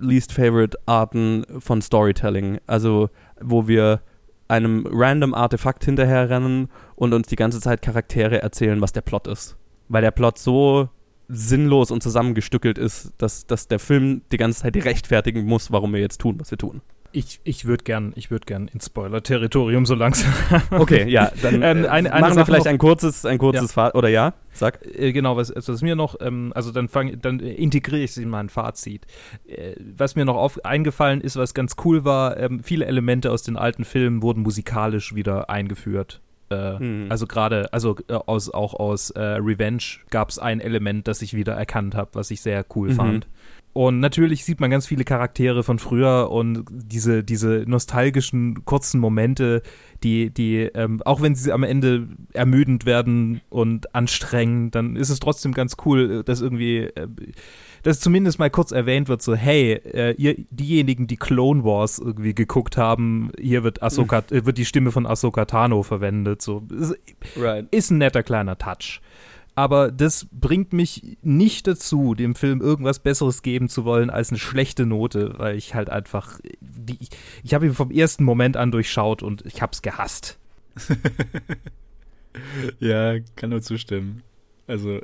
least 0.00 0.32
favorite 0.32 0.78
Arten 0.86 1.44
von 1.58 1.82
Storytelling. 1.82 2.58
Also, 2.66 3.10
wo 3.40 3.68
wir 3.68 4.00
einem 4.48 4.86
random 4.90 5.34
Artefakt 5.34 5.84
hinterherrennen 5.84 6.68
und 6.94 7.12
uns 7.12 7.26
die 7.26 7.36
ganze 7.36 7.60
Zeit 7.60 7.82
Charaktere 7.82 8.42
erzählen, 8.42 8.80
was 8.80 8.92
der 8.92 9.00
Plot 9.00 9.26
ist. 9.26 9.56
Weil 9.88 10.02
der 10.02 10.10
Plot 10.10 10.38
so 10.38 10.88
sinnlos 11.28 11.90
und 11.90 12.02
zusammengestückelt 12.02 12.78
ist, 12.78 13.12
dass, 13.18 13.46
dass 13.46 13.66
der 13.66 13.78
Film 13.78 14.22
die 14.30 14.36
ganze 14.36 14.62
Zeit 14.62 14.76
rechtfertigen 14.76 15.44
muss, 15.44 15.72
warum 15.72 15.92
wir 15.92 16.00
jetzt 16.00 16.20
tun, 16.20 16.38
was 16.38 16.50
wir 16.50 16.58
tun. 16.58 16.80
Ich, 17.12 17.40
ich 17.44 17.64
würde 17.64 17.84
gern, 17.84 18.12
ich 18.16 18.30
würde 18.30 18.44
gern 18.46 18.68
ins 18.68 18.86
Spoiler-Territorium 18.86 19.86
so 19.86 19.94
langsam. 19.94 20.32
Okay, 20.70 21.08
ja, 21.08 21.30
dann 21.42 21.54
Ähm, 21.62 21.84
äh, 21.84 21.88
eine- 21.88 21.88
eine 21.88 22.10
machen 22.10 22.22
wir 22.22 22.34
Sache 22.34 22.46
vielleicht 22.46 22.64
noch. 22.66 22.72
ein 22.72 22.78
kurzes, 22.78 23.24
ein 23.26 23.38
kurzes 23.38 23.72
Fa- 23.72 23.92
oder 23.94 24.08
ja, 24.08 24.34
sag. 24.52 24.80
Äh, 24.98 25.12
genau, 25.12 25.36
was, 25.36 25.50
also 25.50 25.72
was 25.72 25.82
mir 25.82 25.96
noch, 25.96 26.16
ähm, 26.20 26.52
also 26.54 26.70
dann 26.72 26.88
fang, 26.88 27.20
dann 27.20 27.40
integriere 27.40 28.02
ich 28.02 28.10
es 28.12 28.16
in 28.18 28.28
mein 28.28 28.48
Fazit. 28.48 29.06
Äh, 29.46 29.74
was 29.96 30.14
mir 30.16 30.24
noch 30.24 30.36
auf, 30.36 30.64
eingefallen 30.64 31.20
ist, 31.20 31.36
was 31.36 31.54
ganz 31.54 31.76
cool 31.84 32.04
war, 32.04 32.36
ähm, 32.38 32.60
viele 32.62 32.86
Elemente 32.86 33.30
aus 33.32 33.42
den 33.42 33.56
alten 33.56 33.84
Filmen 33.84 34.22
wurden 34.22 34.42
musikalisch 34.42 35.14
wieder 35.14 35.48
eingeführt. 35.50 36.20
Äh, 36.50 36.78
Mhm. 36.78 37.06
Also 37.08 37.26
gerade, 37.26 37.72
also 37.72 37.96
aus, 38.08 38.50
auch 38.54 38.74
aus 38.74 39.12
Revenge 39.16 39.82
gab 40.10 40.28
es 40.30 40.38
ein 40.38 40.60
Element, 40.60 41.08
das 41.08 41.20
ich 41.22 41.34
wieder 41.34 41.54
erkannt 41.54 41.94
habe, 41.96 42.10
was 42.12 42.30
ich 42.30 42.40
sehr 42.40 42.64
cool 42.76 42.90
Mhm. 42.90 42.94
fand. 42.94 43.26
Und 43.76 44.00
natürlich 44.00 44.42
sieht 44.46 44.58
man 44.58 44.70
ganz 44.70 44.86
viele 44.86 45.04
Charaktere 45.04 45.62
von 45.62 45.78
früher 45.78 46.30
und 46.30 46.64
diese, 46.70 47.22
diese 47.22 47.64
nostalgischen 47.66 48.64
kurzen 48.64 48.98
Momente, 48.98 49.60
die, 50.02 50.30
die, 50.30 50.60
ähm, 50.60 51.02
auch 51.04 51.20
wenn 51.20 51.34
sie 51.34 51.52
am 51.52 51.62
Ende 51.62 52.08
ermüdend 52.32 52.86
werden 52.86 53.42
und 53.50 53.94
anstrengend, 53.94 54.74
dann 54.74 54.96
ist 54.96 55.10
es 55.10 55.20
trotzdem 55.20 55.52
ganz 55.52 55.76
cool, 55.84 56.22
dass 56.24 56.40
irgendwie, 56.40 56.84
äh, 56.84 57.06
dass 57.82 58.00
zumindest 58.00 58.38
mal 58.38 58.48
kurz 58.48 58.72
erwähnt 58.72 59.10
wird, 59.10 59.20
so, 59.20 59.34
hey, 59.34 59.72
äh, 59.74 60.14
ihr, 60.16 60.36
diejenigen, 60.48 61.06
die 61.06 61.18
Clone 61.18 61.62
Wars 61.62 61.98
irgendwie 61.98 62.34
geguckt 62.34 62.78
haben, 62.78 63.30
hier 63.38 63.62
wird 63.62 63.82
Ahsoka, 63.82 64.22
äh, 64.30 64.46
wird 64.46 64.56
die 64.56 64.64
Stimme 64.64 64.90
von 64.90 65.04
Ahsoka 65.04 65.44
Tano 65.44 65.82
verwendet, 65.82 66.40
so. 66.40 66.66
Ist, 66.70 66.96
Right. 67.36 67.66
ist 67.72 67.90
ein 67.90 67.98
netter 67.98 68.22
kleiner 68.22 68.56
Touch. 68.56 69.02
Aber 69.56 69.90
das 69.90 70.28
bringt 70.30 70.72
mich 70.74 71.16
nicht 71.22 71.66
dazu, 71.66 72.14
dem 72.14 72.34
Film 72.34 72.60
irgendwas 72.60 72.98
Besseres 72.98 73.40
geben 73.42 73.68
zu 73.68 73.84
wollen 73.84 74.10
als 74.10 74.28
eine 74.28 74.38
schlechte 74.38 74.84
Note, 74.86 75.34
weil 75.38 75.56
ich 75.56 75.74
halt 75.74 75.88
einfach, 75.88 76.38
die, 76.60 76.98
ich, 77.00 77.08
ich 77.42 77.54
habe 77.54 77.66
ihn 77.66 77.72
vom 77.72 77.90
ersten 77.90 78.22
Moment 78.22 78.58
an 78.58 78.70
durchschaut 78.70 79.22
und 79.22 79.44
ich 79.46 79.62
habe 79.62 79.72
es 79.72 79.82
gehasst. 79.82 80.38
Ja, 82.80 83.18
kann 83.34 83.50
nur 83.50 83.62
zustimmen. 83.62 84.22
Also, 84.66 85.00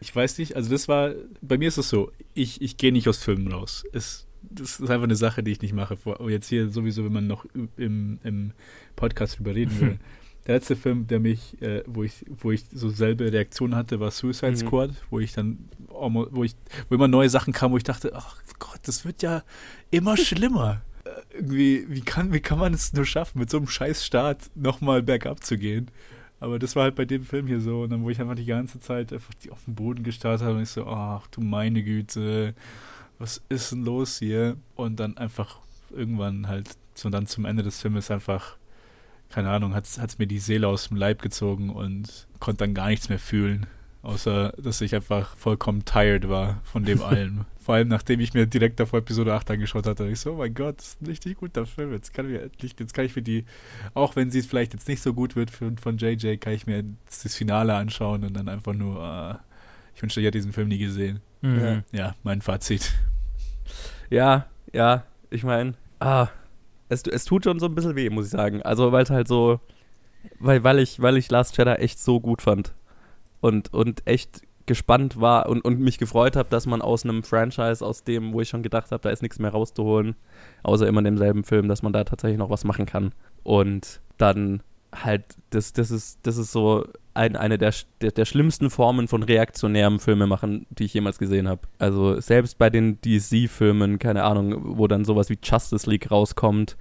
ich 0.00 0.14
weiß 0.14 0.38
nicht, 0.38 0.54
also 0.54 0.70
das 0.70 0.88
war, 0.88 1.12
bei 1.40 1.58
mir 1.58 1.68
ist 1.68 1.78
es 1.78 1.88
so, 1.88 2.12
ich, 2.34 2.60
ich 2.60 2.76
gehe 2.76 2.92
nicht 2.92 3.08
aus 3.08 3.18
Filmen 3.18 3.50
raus. 3.50 3.84
Es, 3.92 4.26
das 4.42 4.78
ist 4.80 4.90
einfach 4.90 5.04
eine 5.04 5.16
Sache, 5.16 5.42
die 5.42 5.50
ich 5.50 5.62
nicht 5.62 5.74
mache. 5.74 5.96
Vor, 5.96 6.30
jetzt 6.30 6.48
hier 6.48 6.68
sowieso, 6.68 7.04
wenn 7.04 7.12
man 7.12 7.26
noch 7.26 7.46
im, 7.76 8.18
im 8.22 8.52
Podcast 8.96 9.38
drüber 9.38 9.54
reden 9.54 9.80
will. 9.80 9.98
Der 10.48 10.56
letzte 10.56 10.76
Film, 10.76 11.06
der 11.06 11.20
mich, 11.20 11.60
äh, 11.62 11.82
wo 11.86 12.02
ich, 12.02 12.24
wo 12.26 12.50
ich 12.50 12.64
so 12.72 12.88
selbe 12.88 13.30
Reaktion 13.30 13.74
hatte, 13.76 14.00
war 14.00 14.10
Suicide 14.10 14.52
Mhm. 14.52 14.56
Squad, 14.56 14.90
wo 15.10 15.20
ich 15.20 15.32
dann, 15.34 15.68
wo 15.88 16.42
ich, 16.42 16.54
wo 16.88 16.94
immer 16.94 17.06
neue 17.08 17.28
Sachen 17.28 17.52
kamen, 17.52 17.72
wo 17.74 17.76
ich 17.76 17.84
dachte, 17.84 18.12
ach 18.14 18.36
Gott, 18.58 18.80
das 18.84 19.04
wird 19.04 19.22
ja 19.22 19.42
immer 19.90 20.16
schlimmer. 20.16 20.80
Äh, 21.04 21.36
Irgendwie, 21.36 21.86
wie 21.90 22.00
kann, 22.00 22.32
wie 22.32 22.40
kann 22.40 22.58
man 22.58 22.72
es 22.74 22.92
nur 22.94 23.04
schaffen, 23.04 23.38
mit 23.40 23.50
so 23.50 23.58
einem 23.58 23.68
scheiß 23.68 24.04
Start 24.04 24.50
nochmal 24.54 25.02
bergab 25.02 25.44
zu 25.44 25.58
gehen? 25.58 25.90
Aber 26.40 26.58
das 26.58 26.76
war 26.76 26.84
halt 26.84 26.94
bei 26.94 27.04
dem 27.04 27.24
Film 27.24 27.46
hier 27.46 27.60
so. 27.60 27.82
Und 27.82 27.90
dann, 27.90 28.02
wo 28.02 28.10
ich 28.10 28.20
einfach 28.20 28.36
die 28.36 28.44
ganze 28.44 28.80
Zeit 28.80 29.12
einfach 29.12 29.34
die 29.34 29.50
auf 29.50 29.64
den 29.64 29.74
Boden 29.74 30.02
gestarrt 30.04 30.40
habe 30.40 30.54
und 30.54 30.62
ich 30.62 30.70
so, 30.70 30.86
ach 30.86 31.26
du 31.28 31.40
meine 31.40 31.82
Güte, 31.82 32.54
was 33.18 33.42
ist 33.48 33.72
denn 33.72 33.84
los 33.84 34.18
hier? 34.20 34.56
Und 34.76 35.00
dann 35.00 35.16
einfach 35.18 35.58
irgendwann 35.90 36.46
halt, 36.48 36.70
so 36.94 37.10
dann 37.10 37.26
zum 37.26 37.44
Ende 37.44 37.62
des 37.64 37.80
Filmes 37.80 38.10
einfach, 38.10 38.56
keine 39.30 39.50
Ahnung, 39.50 39.74
hat 39.74 39.84
es 39.84 40.18
mir 40.18 40.26
die 40.26 40.38
Seele 40.38 40.68
aus 40.68 40.88
dem 40.88 40.96
Leib 40.96 41.22
gezogen 41.22 41.70
und 41.70 42.26
konnte 42.40 42.64
dann 42.64 42.74
gar 42.74 42.88
nichts 42.88 43.08
mehr 43.08 43.18
fühlen. 43.18 43.66
Außer, 44.00 44.54
dass 44.56 44.80
ich 44.80 44.94
einfach 44.94 45.36
vollkommen 45.36 45.84
tired 45.84 46.28
war 46.28 46.60
von 46.64 46.84
dem 46.84 47.02
allem. 47.02 47.44
Vor 47.58 47.74
allem, 47.74 47.88
nachdem 47.88 48.20
ich 48.20 48.32
mir 48.32 48.46
direkt 48.46 48.80
davor 48.80 49.00
Episode 49.00 49.34
8 49.34 49.50
angeschaut 49.50 49.86
hatte, 49.86 50.08
ich 50.08 50.20
so, 50.20 50.32
oh 50.32 50.36
mein 50.36 50.54
Gott, 50.54 50.78
das 50.78 50.88
ist 50.88 51.02
ein 51.02 51.06
richtig 51.06 51.36
guter 51.38 51.66
Film. 51.66 51.92
Jetzt 51.92 52.14
kann 52.14 52.32
ich 52.32 52.40
endlich, 52.40 52.74
jetzt 52.78 52.94
kann 52.94 53.04
ich 53.04 53.12
für 53.12 53.22
die, 53.22 53.44
auch 53.94 54.16
wenn 54.16 54.30
sie 54.30 54.38
es 54.38 54.46
vielleicht 54.46 54.72
jetzt 54.72 54.88
nicht 54.88 55.02
so 55.02 55.12
gut 55.12 55.36
wird 55.36 55.50
für, 55.50 55.70
von 55.80 55.98
JJ, 55.98 56.36
kann 56.36 56.54
ich 56.54 56.66
mir 56.66 56.76
jetzt 56.76 57.24
das 57.24 57.34
Finale 57.34 57.74
anschauen 57.74 58.24
und 58.24 58.34
dann 58.34 58.48
einfach 58.48 58.72
nur, 58.72 59.00
ah, 59.02 59.40
ich 59.94 60.00
wünschte, 60.00 60.20
ich 60.20 60.26
hätte 60.26 60.38
diesen 60.38 60.52
Film 60.52 60.68
nie 60.68 60.78
gesehen. 60.78 61.20
Ja. 61.42 61.82
Ja, 61.92 62.14
mein 62.22 62.40
Fazit. 62.40 62.94
Ja, 64.10 64.46
ja, 64.72 65.04
ich 65.30 65.44
meine, 65.44 65.74
ah, 66.00 66.28
es, 66.88 67.02
es 67.02 67.24
tut 67.24 67.44
schon 67.44 67.58
so 67.58 67.66
ein 67.66 67.74
bisschen 67.74 67.96
weh, 67.96 68.10
muss 68.10 68.26
ich 68.26 68.30
sagen. 68.30 68.62
Also, 68.62 68.92
weil 68.92 69.02
es 69.02 69.10
halt 69.10 69.28
so, 69.28 69.60
weil, 70.40 70.64
weil 70.64 70.78
ich, 70.78 71.00
weil 71.00 71.16
ich 71.16 71.30
Last 71.30 71.56
Jedi 71.56 71.72
echt 71.72 71.98
so 71.98 72.20
gut 72.20 72.42
fand 72.42 72.74
und, 73.40 73.72
und 73.72 74.06
echt 74.06 74.42
gespannt 74.66 75.20
war 75.20 75.48
und, 75.48 75.64
und 75.64 75.80
mich 75.80 75.98
gefreut 75.98 76.36
habe, 76.36 76.48
dass 76.50 76.66
man 76.66 76.82
aus 76.82 77.04
einem 77.04 77.22
Franchise, 77.22 77.84
aus 77.84 78.04
dem, 78.04 78.32
wo 78.32 78.40
ich 78.40 78.48
schon 78.48 78.62
gedacht 78.62 78.90
habe, 78.92 79.00
da 79.00 79.10
ist 79.10 79.22
nichts 79.22 79.38
mehr 79.38 79.50
rauszuholen, 79.50 80.14
außer 80.62 80.86
immer 80.86 80.98
in 80.98 81.04
demselben 81.04 81.44
Film, 81.44 81.68
dass 81.68 81.82
man 81.82 81.92
da 81.92 82.04
tatsächlich 82.04 82.38
noch 82.38 82.50
was 82.50 82.64
machen 82.64 82.86
kann. 82.86 83.12
Und 83.42 84.00
dann 84.18 84.62
halt, 84.94 85.24
das, 85.50 85.72
das 85.72 85.90
ist, 85.90 86.18
das 86.22 86.36
ist 86.38 86.52
so 86.52 86.86
ein, 87.14 87.36
eine 87.36 87.58
der, 87.58 87.74
der, 88.00 88.12
der 88.12 88.24
schlimmsten 88.24 88.70
Formen 88.70 89.08
von 89.08 89.22
reaktionärem 89.22 89.98
Filmemachen, 89.98 90.66
die 90.70 90.84
ich 90.84 90.94
jemals 90.94 91.18
gesehen 91.18 91.48
habe. 91.48 91.62
Also 91.78 92.20
selbst 92.20 92.58
bei 92.58 92.70
den 92.70 93.00
DC-Filmen, 93.00 93.98
keine 93.98 94.22
Ahnung, 94.24 94.78
wo 94.78 94.86
dann 94.86 95.04
sowas 95.04 95.28
wie 95.28 95.38
Justice 95.42 95.88
League 95.90 96.10
rauskommt, 96.10 96.76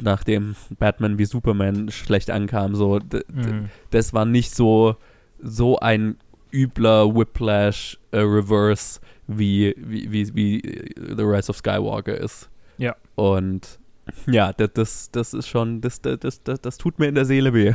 nachdem 0.00 0.54
Batman 0.78 1.18
wie 1.18 1.24
Superman 1.24 1.90
schlecht 1.90 2.30
ankam, 2.30 2.74
so, 2.74 2.98
Mhm. 3.32 3.70
das 3.90 4.12
war 4.12 4.24
nicht 4.26 4.54
so, 4.54 4.96
so 5.42 5.78
ein 5.78 6.16
übler 6.52 7.14
Whiplash 7.14 7.98
äh, 8.10 8.18
Reverse, 8.18 9.00
wie, 9.26 9.74
wie, 9.78 10.12
wie, 10.12 10.34
wie 10.34 10.60
äh, 10.60 11.14
The 11.16 11.22
Rise 11.22 11.50
of 11.50 11.56
Skywalker 11.56 12.16
ist. 12.18 12.50
Ja. 12.78 12.96
Und 13.14 13.79
ja, 14.26 14.52
das, 14.52 14.70
das, 14.74 15.10
das 15.10 15.34
ist 15.34 15.48
schon, 15.48 15.80
das, 15.80 16.00
das, 16.00 16.42
das, 16.42 16.60
das, 16.60 16.78
tut 16.78 16.98
mir 16.98 17.06
in 17.06 17.14
der 17.14 17.24
Seele 17.24 17.54
weh. 17.54 17.74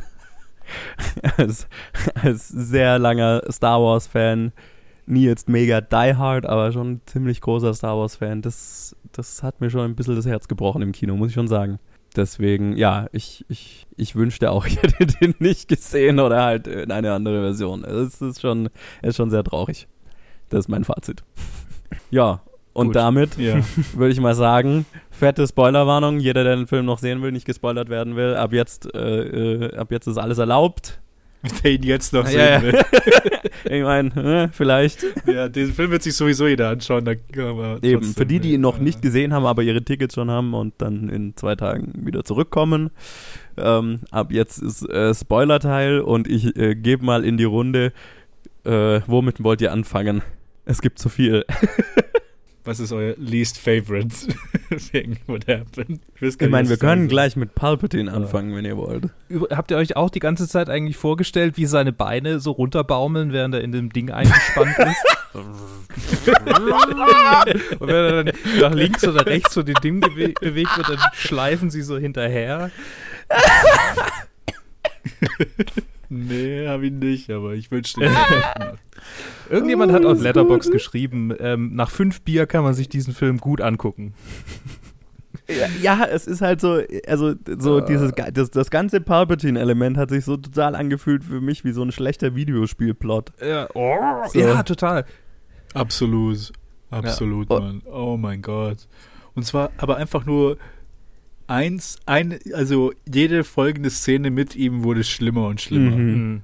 als, 1.37 1.67
als 2.15 2.47
sehr 2.47 2.99
langer 2.99 3.43
Star 3.51 3.81
Wars-Fan, 3.81 4.51
nie 5.05 5.25
jetzt 5.25 5.49
mega 5.49 5.81
die 5.81 6.15
hard, 6.15 6.45
aber 6.45 6.71
schon 6.71 6.93
ein 6.93 7.01
ziemlich 7.05 7.41
großer 7.41 7.73
Star 7.73 7.97
Wars-Fan, 7.97 8.41
das, 8.41 8.95
das 9.11 9.43
hat 9.43 9.61
mir 9.61 9.69
schon 9.69 9.81
ein 9.81 9.95
bisschen 9.95 10.15
das 10.15 10.25
Herz 10.25 10.47
gebrochen 10.47 10.81
im 10.81 10.91
Kino, 10.91 11.15
muss 11.15 11.29
ich 11.29 11.35
schon 11.35 11.47
sagen. 11.47 11.79
Deswegen, 12.15 12.77
ja, 12.77 13.07
ich, 13.11 13.45
ich, 13.49 13.87
ich 13.97 14.15
wünschte 14.15 14.51
auch, 14.51 14.65
ich 14.65 14.81
hätte 14.81 15.05
den 15.05 15.35
nicht 15.39 15.67
gesehen 15.67 16.19
oder 16.19 16.43
halt 16.43 16.67
in 16.67 16.91
eine 16.91 17.13
andere 17.13 17.41
Version. 17.41 17.83
Es 17.83 18.21
ist 18.21 18.41
schon, 18.41 18.69
es 19.01 19.09
ist 19.09 19.15
schon 19.17 19.29
sehr 19.29 19.43
traurig. 19.43 19.87
Das 20.49 20.61
ist 20.61 20.69
mein 20.69 20.83
Fazit. 20.83 21.23
Ja, 22.09 22.41
und 22.75 22.87
Gut. 22.87 22.95
damit 22.97 23.37
Ja. 23.37 23.61
würde 23.93 24.11
ich 24.11 24.19
mal 24.19 24.35
sagen, 24.35 24.85
fette 25.09 25.47
Spoilerwarnung. 25.47 26.19
Jeder, 26.19 26.43
der 26.43 26.57
den 26.57 26.67
Film 26.67 26.85
noch 26.85 26.99
sehen 26.99 27.21
will, 27.21 27.31
nicht 27.31 27.45
gespoilert 27.45 27.89
werden 27.89 28.15
will, 28.15 28.35
ab 28.35 28.53
jetzt, 28.53 28.93
äh, 28.93 28.99
äh, 28.99 29.75
ab 29.77 29.91
jetzt 29.91 30.07
ist 30.07 30.17
alles 30.17 30.37
erlaubt. 30.37 30.99
Der 31.63 31.73
ihn 31.73 31.83
jetzt 31.83 32.11
noch 32.11 32.25
sehen 32.25 32.39
Ja, 32.39 32.45
ja. 32.55 32.61
will. 32.63 32.81
Ich 33.65 33.83
meine, 33.83 34.49
vielleicht. 34.51 35.05
Ja, 35.27 35.47
den 35.47 35.71
Film 35.73 35.91
wird 35.91 36.01
sich 36.01 36.15
sowieso 36.15 36.47
jeder 36.47 36.69
anschauen. 36.69 37.07
Eben, 37.81 38.03
für 38.03 38.25
die, 38.25 38.39
die 38.39 38.53
ihn 38.53 38.61
noch 38.61 38.79
äh, 38.79 38.83
nicht 38.83 39.01
gesehen 39.01 39.31
haben, 39.31 39.45
aber 39.45 39.61
ihre 39.61 39.83
Tickets 39.83 40.15
schon 40.15 40.29
haben 40.31 40.53
und 40.55 40.73
dann 40.79 41.09
in 41.09 41.35
zwei 41.35 41.55
Tagen 41.55 41.93
wieder 42.05 42.23
zurückkommen. 42.23 42.89
Ähm, 43.57 44.01
ab 44.09 44.31
jetzt 44.31 44.57
ist 44.57 44.89
äh, 44.89 45.13
Spoiler-Teil 45.13 45.99
und 45.99 46.27
ich 46.27 46.55
äh, 46.57 46.73
gebe 46.75 47.05
mal 47.05 47.23
in 47.23 47.37
die 47.37 47.43
Runde, 47.43 47.91
äh, 48.65 49.01
womit 49.07 49.43
wollt 49.43 49.61
ihr 49.61 49.71
anfangen? 49.71 50.21
Es 50.65 50.81
gibt 50.81 50.97
zu 50.99 51.09
viel. 51.09 51.45
Was 52.65 52.79
ist 52.79 52.91
euer 52.91 53.13
least 53.17 53.59
favorite 53.59 54.09
thing 54.91 55.17
what 55.27 55.47
happened? 55.47 55.99
Ich 56.19 56.49
meine, 56.49 56.67
wir 56.67 56.77
können 56.77 57.07
gleich 57.07 57.35
mit 57.35 57.53
Palpatine 57.53 58.11
anfangen, 58.11 58.55
wenn 58.55 58.65
ihr 58.65 58.75
wollt. 58.75 59.09
Über- 59.29 59.55
Habt 59.55 59.69
ihr 59.71 59.77
euch 59.77 59.95
auch 59.95 60.09
die 60.09 60.19
ganze 60.19 60.47
Zeit 60.47 60.67
eigentlich 60.69 60.97
vorgestellt, 60.97 61.57
wie 61.57 61.67
seine 61.67 61.93
Beine 61.93 62.39
so 62.39 62.51
runterbaumeln, 62.51 63.31
während 63.33 63.53
er 63.53 63.61
in 63.61 63.71
dem 63.71 63.93
Ding 63.93 64.09
eingespannt 64.11 64.75
ist? 64.79 65.05
Und 65.35 65.45
wenn 67.87 67.95
er 67.95 68.23
dann 68.23 68.33
nach 68.59 68.73
links 68.73 69.05
oder 69.07 69.25
rechts 69.25 69.53
von 69.53 69.65
dem 69.65 69.75
Ding 69.75 69.99
bewe 69.99 70.33
bewegt 70.39 70.75
wird, 70.77 70.89
dann 70.89 70.99
schleifen 71.13 71.69
sie 71.69 71.81
so 71.83 71.97
hinterher. 71.97 72.71
Nee, 76.09 76.67
hab 76.67 76.81
ich 76.81 76.91
nicht, 76.91 77.29
aber 77.31 77.53
ich 77.53 77.71
wünschte. 77.71 78.01
Irgendjemand 79.49 79.91
hat 79.91 80.05
auf 80.05 80.21
Letterbox 80.21 80.71
geschrieben, 80.71 81.33
ähm, 81.39 81.75
nach 81.75 81.89
fünf 81.91 82.21
Bier 82.21 82.45
kann 82.47 82.63
man 82.63 82.73
sich 82.73 82.89
diesen 82.89 83.13
Film 83.13 83.37
gut 83.39 83.61
angucken. 83.61 84.13
Ja, 85.81 86.05
es 86.05 86.25
ist 86.25 86.41
halt 86.41 86.59
so, 86.59 86.81
also 87.07 87.33
so 87.59 87.79
dieses, 87.79 88.15
ga- 88.15 88.31
das, 88.31 88.49
das 88.49 88.71
ganze 88.71 88.99
Palpatine-Element 88.99 89.95
hat 89.97 90.09
sich 90.09 90.25
so 90.25 90.37
total 90.37 90.73
angefühlt 90.75 91.23
für 91.23 91.39
mich 91.39 91.63
wie 91.63 91.71
so 91.71 91.83
ein 91.83 91.91
schlechter 91.91 92.33
Videospielplot. 92.35 93.31
Ja, 93.45 93.67
oh, 93.75 93.99
So. 94.33 94.39
ja 94.39 94.63
total. 94.63 95.05
Absolut. 95.75 96.51
Absolut, 96.89 97.51
Ja. 97.51 97.59
Mann. 97.59 97.81
Oh 97.85 98.17
mein 98.17 98.41
Gott. 98.41 98.87
Und 99.35 99.45
zwar 99.45 99.69
aber 99.77 99.97
einfach 99.97 100.25
nur 100.25 100.57
eins, 101.47 101.97
ein, 102.05 102.39
also 102.53 102.93
jede 103.11 103.43
folgende 103.43 103.89
Szene 103.89 104.31
mit 104.31 104.55
ihm 104.55 104.83
wurde 104.83 105.03
schlimmer 105.03 105.47
und 105.47 105.61
schlimmer. 105.61 105.95
Mhm. 105.95 106.13
Mhm. 106.13 106.43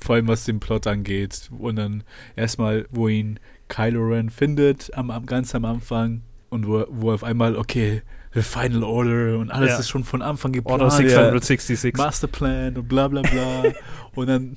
vor 0.00 0.14
allem 0.14 0.28
was 0.28 0.44
den 0.44 0.60
Plot 0.60 0.86
angeht. 0.86 1.50
Und 1.58 1.76
dann 1.76 2.04
erstmal, 2.36 2.86
wo 2.90 3.08
ihn 3.08 3.40
Kylo 3.68 4.06
Ren 4.08 4.30
findet, 4.30 4.94
am, 4.96 5.10
am 5.10 5.26
ganz 5.26 5.54
am 5.54 5.64
Anfang. 5.64 6.22
Und 6.50 6.66
wo, 6.66 6.84
wo 6.88 7.12
auf 7.12 7.24
einmal, 7.24 7.56
okay, 7.56 8.02
The 8.34 8.42
Final 8.42 8.84
Order 8.84 9.38
und 9.38 9.50
alles 9.50 9.70
Ja. 9.70 9.78
ist 9.78 9.88
schon 9.88 10.04
von 10.04 10.22
Anfang 10.22 10.52
geplant. 10.52 10.82
Order 10.82 10.90
666. 10.94 11.96
Masterplan 11.96 12.76
und 12.76 12.88
bla 12.88 13.08
bla 13.08 13.22
bla. 13.22 13.64
und 14.14 14.26
dann. 14.28 14.56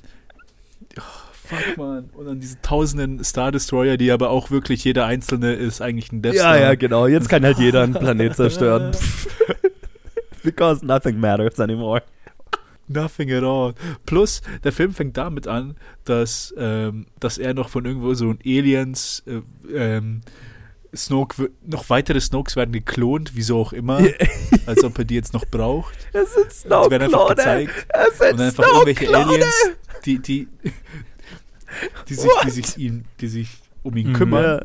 Oh, 0.97 1.01
fuck, 1.57 1.77
man. 1.77 2.09
Und 2.13 2.25
dann 2.25 2.39
diese 2.39 2.61
tausenden 2.61 3.23
Star 3.23 3.51
Destroyer, 3.51 3.97
die 3.97 4.11
aber 4.11 4.29
auch 4.29 4.51
wirklich 4.51 4.83
jeder 4.83 5.05
einzelne 5.05 5.53
ist 5.53 5.81
eigentlich 5.81 6.11
ein 6.11 6.21
Death 6.21 6.33
Ja, 6.35 6.41
Star. 6.41 6.59
ja, 6.59 6.75
genau. 6.75 7.07
Jetzt 7.07 7.29
kann 7.29 7.43
halt 7.43 7.59
jeder 7.59 7.83
einen 7.83 7.93
Planet 7.93 8.35
zerstören. 8.35 8.91
Because 10.43 10.83
nothing 10.85 11.19
matters 11.19 11.59
anymore. 11.59 12.01
Nothing 12.87 13.31
at 13.31 13.43
all. 13.43 13.73
Plus, 14.05 14.41
der 14.63 14.71
Film 14.73 14.91
fängt 14.93 15.15
damit 15.15 15.47
an, 15.47 15.75
dass, 16.03 16.53
ähm, 16.57 17.05
dass 17.19 17.37
er 17.37 17.53
noch 17.53 17.69
von 17.69 17.85
irgendwo 17.85 18.13
so 18.15 18.29
ein 18.31 18.39
Aliens, 18.43 19.23
äh, 19.27 19.41
ähm, 19.73 20.21
Snoke, 20.93 21.51
noch 21.65 21.89
weitere 21.89 22.19
Snokes 22.19 22.57
werden 22.57 22.73
geklont, 22.73 23.31
wieso 23.33 23.59
auch 23.61 23.71
immer, 23.71 24.01
als 24.65 24.83
ob 24.83 24.97
er 24.97 25.05
die 25.05 25.15
jetzt 25.15 25.31
noch 25.33 25.45
braucht. 25.45 25.95
Es 26.11 26.33
sind 26.33 26.47
Die 26.65 26.69
werden 26.69 27.03
einfach 27.03 27.27
Snow-Klone. 27.27 27.35
gezeigt. 27.65 27.87
Es 28.09 28.17
sind 28.17 28.31
Und 28.31 28.39
dann 28.39 28.47
einfach 28.47 28.67
irgendwelche 28.67 29.05
Snow-Klone. 29.05 29.25
Aliens, 29.35 29.69
die, 30.05 30.19
die, 30.19 30.47
die 32.09 32.13
sich, 32.15 32.29
die 32.45 32.49
sich 32.51 32.77
ihn, 32.77 33.05
die 33.19 33.27
sich 33.27 33.49
um 33.83 33.95
ihn 33.97 34.09
Mhm. 34.09 34.13
kümmern. 34.13 34.43
Ja. 34.43 34.61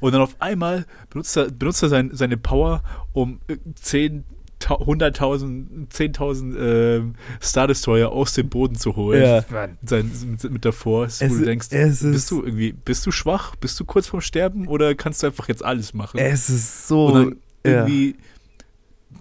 Und 0.00 0.12
dann 0.12 0.20
auf 0.20 0.36
einmal 0.40 0.84
benutzt 1.10 1.36
er, 1.36 1.50
benutzt 1.50 1.82
er 1.82 1.88
sein, 1.88 2.10
seine 2.12 2.36
Power, 2.36 2.82
um 3.12 3.40
äh, 3.48 3.56
10, 3.76 4.24
100.000, 4.60 5.88
10.000 5.90 6.56
ähm, 6.98 7.14
Star 7.42 7.66
Destroyer 7.66 8.10
aus 8.12 8.34
dem 8.34 8.48
Boden 8.48 8.74
zu 8.74 8.96
holen. 8.96 9.22
Ja. 9.22 9.44
Sein, 9.84 10.10
mit, 10.26 10.50
mit 10.50 10.64
der 10.64 10.72
Force, 10.72 11.20
Es 11.22 11.32
wo 11.32 11.38
du 11.38 11.44
denkst, 11.44 11.68
bist 11.70 12.30
du 12.30 12.42
irgendwie, 12.42 12.72
bist 12.72 13.06
du 13.06 13.10
schwach? 13.10 13.56
Bist 13.56 13.78
du 13.80 13.84
kurz 13.84 14.06
vorm 14.08 14.20
Sterben 14.20 14.68
oder 14.68 14.94
kannst 14.94 15.22
du 15.22 15.28
einfach 15.28 15.48
jetzt 15.48 15.64
alles 15.64 15.94
machen? 15.94 16.18
Es 16.18 16.50
ist 16.50 16.88
so. 16.88 17.06
Und 17.06 17.14
dann 17.14 17.36
ja. 17.64 17.70
irgendwie 17.86 18.16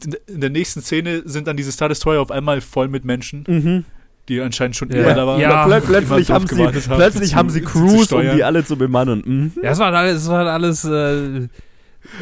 in 0.03 0.11
der- 0.11 0.19
in 0.27 0.41
der 0.41 0.49
nächsten 0.49 0.81
Szene 0.81 1.23
sind 1.25 1.47
dann 1.47 1.57
diese 1.57 1.71
Star 1.71 1.89
Destroyer 1.89 2.21
auf 2.21 2.31
einmal 2.31 2.61
voll 2.61 2.87
mit 2.89 3.05
Menschen, 3.05 3.43
Mhm. 3.47 3.85
Die 4.29 4.39
anscheinend 4.41 4.75
schon 4.77 4.89
Ja. 4.89 4.99
immer 5.01 5.13
da 5.13 5.27
waren. 5.27 5.39
Ja. 5.41 5.65
Plö 5.65 5.75
und 5.77 5.85
plötzlich 5.85 6.31
haben 6.31 6.47
sie, 6.47 6.55
gewartet 6.55 6.83
plötzlich 6.87 7.29
zu- 7.31 7.35
haben 7.35 7.49
sie 7.49 7.61
Crews, 7.61 8.11
um 8.13 8.21
die 8.21 8.43
alle 8.43 8.63
zu 8.63 8.77
bemannen. 8.77 9.21
Mhm. 9.25 9.51
Ja, 9.63 9.71
es 9.71 9.79
waren 9.79 9.93
alles, 9.95 10.21
es 10.23 10.29
waren 10.29 10.47
alles, 10.47 10.85
äh, 10.85 10.89
waren 10.89 11.49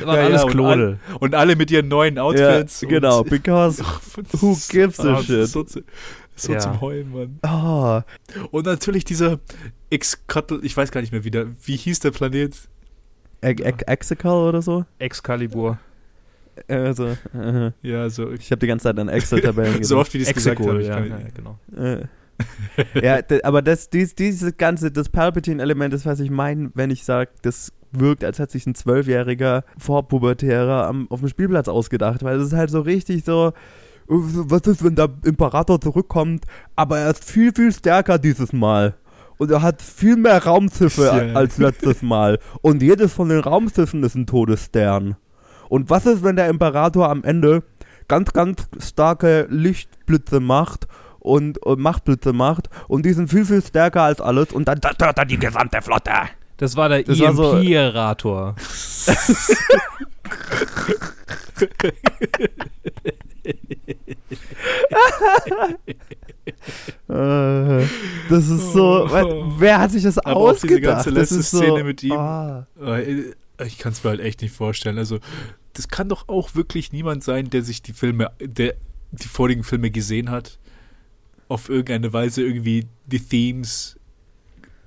Ja, 0.06 0.16
ja, 0.16 0.24
alles 0.26 0.44
und 0.44 0.52
Klone. 0.52 1.00
Und 1.20 1.36
alle 1.36 1.56
mit 1.56 1.70
ihren 1.70 1.88
neuen 1.88 2.18
Outfits. 2.18 2.82
Ja, 2.82 2.88
genau. 2.90 3.20
Und, 3.22 3.30
Because 3.30 3.84
who 4.42 4.58
gives 4.70 5.00
a 5.00 5.14
Ah, 5.18 5.22
shit? 5.22 5.48
So, 5.48 5.64
zu- 5.64 5.84
so 6.36 6.54
Ja. 6.54 6.60
zum 6.60 6.82
Heulen, 6.82 7.12
Mann. 7.12 7.40
Oh, 7.44 8.02
Und 8.52 8.66
natürlich 8.66 9.06
dieser 9.06 9.40
X-Cuttle, 9.90 10.60
ich 10.64 10.76
weiß 10.76 10.92
gar 10.92 11.02
nicht 11.02 11.12
mehr 11.12 11.24
wieder, 11.24 11.46
wie 11.64 11.76
hieß 11.76 12.00
der 12.00 12.12
Planet? 12.12 12.56
Ex- 13.42 13.62
Ex- 13.62 13.84
Exegol 13.84 14.50
oder 14.50 14.62
so? 14.62 14.86
Excalibur. 15.00 15.78
Also, 16.68 17.16
äh, 17.34 17.72
Ja, 17.82 18.10
so, 18.10 18.32
ich 18.32 18.52
habe 18.52 18.60
die 18.60 18.68
ganze 18.68 18.84
Zeit 18.84 19.00
an 19.00 19.10
Excel-Tabellen 19.10 19.84
so 19.84 19.98
oft 19.98 20.14
wie 20.14 20.20
die 20.20 20.24
es 20.26 20.34
gesagt 20.34 20.60
haben. 20.60 20.82
ja, 20.82 21.00
ja, 21.04 21.18
genau. 21.36 21.60
Äh. 21.76 22.06
ja, 23.02 23.20
aber 23.44 23.62
das, 23.62 23.90
dies, 23.90 24.14
dieses 24.16 24.58
ganze, 24.58 24.92
das 24.92 25.10
Palpatine-Element 25.10 25.94
ist, 25.94 26.06
was 26.06 26.20
ich 26.20 26.30
meine, 26.30 26.70
wenn 26.76 26.92
ich 26.92 27.04
sage, 27.04 27.32
das 27.42 27.72
wirkt, 27.92 28.24
als 28.24 28.38
hätte 28.40 28.52
sich 28.54 28.68
ein 28.68 28.76
Zwölfjähriger 28.76 29.64
Vorpubertärer 29.78 30.88
am, 30.88 31.10
auf 31.10 31.20
dem 31.22 31.30
Spielplatz 31.30 31.68
ausgedacht, 31.68 32.24
weil 32.24 32.38
es 32.38 32.48
ist 32.48 32.54
halt 32.54 32.70
so 32.70 32.82
richtig 32.82 33.24
so, 33.26 33.48
äh, 33.48 33.54
was 34.08 34.62
ist, 34.62 34.84
wenn 34.84 34.96
der 34.96 35.10
Imperator 35.26 35.82
zurückkommt, 35.82 36.46
aber 36.76 37.00
er 37.00 37.12
ist 37.12 37.24
viel, 37.26 37.52
viel 37.54 37.72
stärker 37.72 38.20
dieses 38.20 38.54
Mal. 38.54 38.96
Und 39.40 39.52
er 39.52 39.62
hat 39.62 39.84
viel 39.84 40.16
mehr 40.16 40.44
Raumschiffe 40.44 41.04
Ja. 41.04 41.34
als 41.36 41.60
letztes 41.60 42.02
Mal. 42.02 42.40
Und 42.62 42.82
jedes 42.82 43.14
von 43.14 43.30
den 43.30 43.40
Raumschiffen 43.40 44.02
ist 44.04 44.16
ein 44.16 44.26
Todesstern. 44.26 45.16
Und 45.70 45.90
was 45.90 46.06
ist, 46.06 46.24
wenn 46.24 46.36
der 46.36 46.48
Imperator 46.50 47.10
am 47.10 47.24
Ende 47.24 47.64
ganz, 48.08 48.32
ganz 48.34 48.68
starke 48.80 49.48
Lichtblitze 49.50 50.40
macht 50.40 50.88
und, 51.20 51.58
und 51.60 51.80
Machtblitze 51.80 52.32
macht 52.34 52.70
und 52.88 53.06
die 53.06 53.14
sind 53.14 53.30
viel, 53.30 53.46
viel 53.46 53.62
stärker 53.62 54.04
als 54.04 54.22
alles 54.22 54.54
und 54.54 54.68
dann 54.68 54.82
zerstört 54.82 55.18
er 55.18 55.26
die 55.26 55.38
gesamte 55.38 55.82
Flotte. 55.82 56.12
Das 56.58 56.76
war 56.76 56.90
der 56.90 57.04
Das 57.04 57.18
so- 57.18 57.58
Imperator. 57.58 58.56
Das 68.30 68.48
ist 68.48 68.74
so, 68.74 69.08
Oh. 69.10 69.54
wer, 69.58 69.80
hat 69.80 69.92
sich 69.92 70.04
das 70.04 70.18
Aber 70.20 70.36
auch 70.36 70.50
ausgedacht? 70.50 70.70
diese 70.70 70.82
ganze 70.82 71.10
das 71.12 71.14
letzte 71.20 71.36
ist 71.40 71.52
so, 71.52 71.58
Szene 71.60 71.84
mit 71.84 72.04
ihm. 72.04 72.12
Ah. 72.14 72.68
Ich 73.66 73.78
kann 73.80 73.92
es 73.92 74.04
mir 74.04 74.12
halt 74.12 74.20
echt 74.20 74.42
nicht 74.42 74.54
vorstellen. 74.54 74.98
Also, 74.98 75.20
das 75.74 75.88
kann 75.88 76.10
doch 76.10 76.28
auch 76.28 76.54
wirklich 76.56 76.92
niemand 76.92 77.24
sein, 77.24 77.50
der 77.50 77.64
sich 77.64 77.82
die 77.82 77.94
Filme, 77.94 78.32
der 78.40 78.76
die 79.12 79.28
vorigen 79.28 79.64
Filme 79.64 79.90
gesehen 79.92 80.30
hat, 80.30 80.60
auf 81.48 81.70
irgendeine 81.70 82.12
Weise 82.14 82.44
irgendwie 82.44 82.88
die 83.06 83.20
Themes 83.20 83.96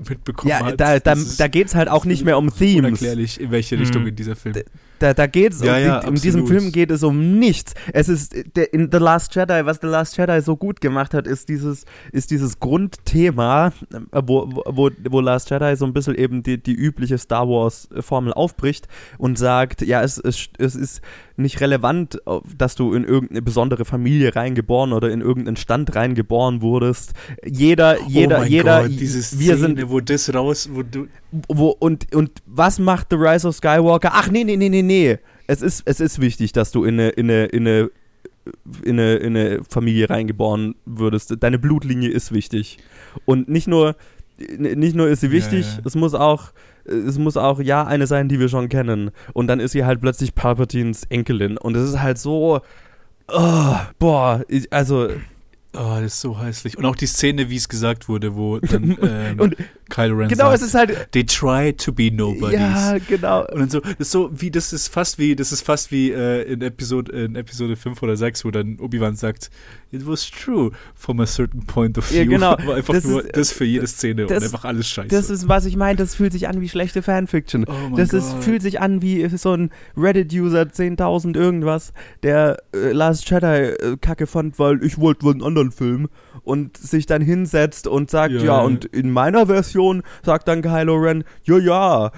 mitbekommen 0.09 0.51
Ja, 0.51 0.61
hat. 0.65 0.81
da, 0.81 0.99
da, 0.99 1.13
ist 1.13 1.39
da 1.41 1.49
geht 1.49 1.69
es 1.69 1.75
halt 1.75 1.89
auch 1.89 2.05
nicht 2.05 2.25
mehr 2.25 2.39
um 2.39 2.55
Themes. 2.55 2.79
unerklärlich, 2.79 3.41
in 3.41 3.51
welche 3.51 3.77
Mhm. 3.77 3.83
Richtung 3.83 4.07
in 4.07 4.17
dieser 4.17 4.37
Film. 4.37 4.57
Da, 5.01 5.15
da 5.15 5.27
geht's 5.27 5.63
Ja, 5.63 5.77
um, 5.77 5.83
ja, 5.83 6.01
die, 6.01 6.09
um 6.09 6.15
diesen. 6.15 6.47
Film 6.47 6.73
geht 6.73 6.91
es 6.91 7.03
um 7.03 7.39
nichts. 7.39 7.75
Es 7.93 8.09
ist 8.09 8.35
der, 8.55 8.73
in 8.73 8.91
The 8.93 8.99
Last 8.99 9.35
Jedi, 9.35 9.65
was 9.65 9.79
The 9.81 9.87
Last 9.87 10.17
Jedi 10.17 10.41
so 10.43 10.57
gut 10.57 10.81
gemacht 10.81 11.15
hat, 11.15 11.27
ist 11.27 11.49
dieses, 11.49 11.87
ist 12.13 12.31
dieses 12.31 12.61
Grundthema, 12.61 13.73
äh, 13.93 14.23
wo, 14.25 14.49
wo, 14.67 14.91
wo 15.09 15.21
Last 15.21 15.51
Jedi 15.51 15.75
so 15.77 15.87
ein 15.87 15.95
bisschen 15.95 16.15
eben 16.15 16.43
die, 16.43 16.63
die 16.63 16.75
übliche 16.75 17.17
Star 17.19 17.49
Wars 17.49 17.89
Formel 18.01 18.35
aufbricht 18.35 18.89
und 19.17 19.39
sagt, 19.39 19.81
ja, 19.83 20.03
es, 20.03 20.19
es, 20.19 20.51
es 20.59 20.75
ist 20.77 21.01
nicht 21.41 21.61
relevant, 21.61 22.21
dass 22.57 22.75
du 22.75 22.93
in 22.93 23.05
irgendeine 23.05 23.43
besondere 23.43 23.85
Familie 23.85 24.37
reingeboren 24.37 24.93
oder 24.93 25.11
in 25.11 25.21
irgendeinen 25.21 25.57
Stand 25.57 25.95
reingeboren 25.97 26.63
wurdest. 26.63 27.15
Jeder, 27.45 27.97
jeder, 28.07 28.41
oh 28.41 28.45
jeder, 28.45 28.83
Gott, 28.83 28.91
diese 28.93 29.23
Szene, 29.23 29.41
wir 29.41 29.57
sind 29.57 29.91
wo 29.91 30.01
das 30.01 30.33
raus, 30.35 30.69
wo 30.73 30.83
du, 30.83 31.09
wo, 31.49 31.71
und, 31.71 32.15
und 32.15 32.43
was 32.47 32.79
macht 32.79 33.09
The 33.11 33.17
Rise 33.17 33.49
of 33.49 33.57
Skywalker? 33.57 34.11
Ach 34.13 34.31
nee, 34.31 34.45
nee, 34.45 34.57
nee, 34.57 34.69
nee, 34.69 34.83
nee. 34.91 35.19
Es 35.47 35.63
ist, 35.63 35.83
es 35.87 36.01
ist 36.01 36.21
wichtig, 36.21 36.53
dass 36.53 36.71
du 36.71 36.85
in 36.85 37.01
eine, 37.01 37.09
in 37.11 37.31
eine, 37.31 37.45
in 37.47 37.67
eine, 37.67 37.91
in 38.85 39.01
eine, 39.01 39.17
in 39.17 39.37
eine 39.37 39.65
Familie 39.65 40.09
reingeboren 40.09 40.75
würdest. 40.85 41.35
Deine 41.41 41.59
Blutlinie 41.59 42.09
ist 42.09 42.33
wichtig. 42.33 42.79
Und 43.25 43.49
nicht 43.49 43.67
nur, 43.67 43.97
nicht 44.59 44.95
nur 44.97 45.09
ist 45.09 45.21
sie 45.21 45.33
wichtig, 45.33 45.67
Ja, 45.67 45.79
ja. 45.79 45.83
es 45.85 45.95
muss 45.97 46.15
auch, 46.15 46.53
es 46.85 47.19
muss 47.19 47.37
auch, 47.37 47.61
ja, 47.61 47.85
eine 47.85 48.07
sein, 48.07 48.29
die 48.29 48.39
wir 48.39 48.49
schon 48.49 48.69
kennen. 48.69 49.11
Und 49.33 49.49
dann 49.49 49.61
ist 49.61 49.73
sie 49.73 49.85
halt 49.85 50.01
plötzlich 50.01 50.35
Palpatines 50.35 51.05
Enkelin. 51.09 51.57
Und 51.59 51.77
es 51.77 51.89
ist 51.89 52.01
halt 52.01 52.19
so, 52.19 52.61
oh, 53.29 53.77
boah, 53.99 54.45
ich, 54.49 54.73
also, 54.73 55.09
oh, 55.75 55.97
das 56.01 56.15
ist 56.15 56.21
so 56.21 56.41
hässlich. 56.41 56.77
Und 56.79 56.85
auch 56.85 56.97
die 56.97 57.07
Szene, 57.07 57.49
wie 57.51 57.57
es 57.57 57.69
gesagt 57.69 58.09
wurde, 58.09 58.35
wo 58.37 58.59
dann 58.59 58.97
ähm, 59.03 59.41
Und 59.41 59.57
Kylo 59.89 60.17
Ren 60.17 60.29
genau, 60.29 60.53
es 60.53 60.61
sagt, 60.61 60.91
ist 60.91 60.97
halt, 60.99 61.13
they 61.13 61.25
try 61.25 61.73
to 61.73 61.93
be 61.93 62.11
nobodies. 62.13 62.61
ja, 62.61 62.97
genau. 63.09 63.41
Und 63.47 63.59
dann 63.61 63.71
so, 63.71 63.81
das 63.81 63.95
ist 63.99 64.11
so 64.13 64.31
wie, 64.33 64.51
das 64.51 64.73
ist 64.73 64.89
fast 64.89 65.19
wie, 65.19 65.35
das 65.35 65.51
ist 65.53 65.63
fast 65.63 65.91
wie 65.91 66.11
äh, 66.13 66.43
in 66.43 66.63
Episode, 66.63 67.11
in 67.13 67.35
Episode 67.35 67.75
5 67.77 68.03
oder 68.03 68.17
6, 68.17 68.45
wo 68.45 68.51
dann 68.51 68.79
Obi-Wan 68.79 69.17
sagt, 69.17 69.51
it 69.91 70.07
was 70.07 70.31
true 70.31 70.71
from 70.95 71.19
a 71.21 71.27
certain 71.27 71.67
point 71.67 71.99
of 71.99 72.09
view. 72.11 72.19
Ja, 72.19 72.25
genau. 72.25 72.53
Aber 72.59 72.77
einfach 72.77 72.95
Das 72.95 73.05
nur 73.05 73.25
ist- 73.25 73.37
das 73.37 73.53
für 73.53 73.65
jede 73.65 73.87
Szene 73.87 74.27
das- 74.27 74.39
und 74.39 74.45
einfach 74.45 74.65
alles 74.65 74.89
scheiße. 74.89 75.09
Das 75.09 75.29
ist, 75.31 75.49
was 75.49 75.65
ich 75.67 75.77
meine, 75.77 75.97
das 75.97 76.15
fühlt 76.15 76.33
sich 76.33 76.47
an 76.49 76.61
wie 76.61 76.69
schlechte 76.69 77.03
Fanfiction. 77.03 77.65
oh 77.67 77.97
Das 77.97 78.13
ist, 78.13 78.33
fühlt 78.41 78.63
sich 78.63 78.81
an 78.81 79.03
wie 79.03 79.29
so 79.37 79.53
ein 79.55 79.71
Reddit-User 79.97 80.63
10.000 80.63 81.37
irgendwas, 81.37 81.93
der 82.23 82.59
äh, 82.75 82.93
Last 82.93 83.29
Jedi 83.29 83.47
äh, 83.47 83.97
kacke 84.01 84.27
fand, 84.29 84.59
weil 84.61 84.85
ich 84.85 84.99
wollte 84.99 85.23
wohl 85.25 85.33
einen 85.33 85.43
anderen 85.61 85.73
Film 85.73 86.09
und 86.43 86.77
sich 86.77 87.07
dann 87.07 87.23
hinsetzt 87.23 87.87
und 87.87 88.11
sagt, 88.11 88.35
Ja, 88.35 88.43
ja, 88.43 88.61
und 88.61 88.85
in 88.87 89.11
meiner 89.11 89.47
Version 89.47 90.03
sagt 90.25 90.49
dann 90.49 90.63
Kylo 90.63 90.97
Ren, 90.97 91.25
ja, 91.45 91.59
ja, 91.59 92.11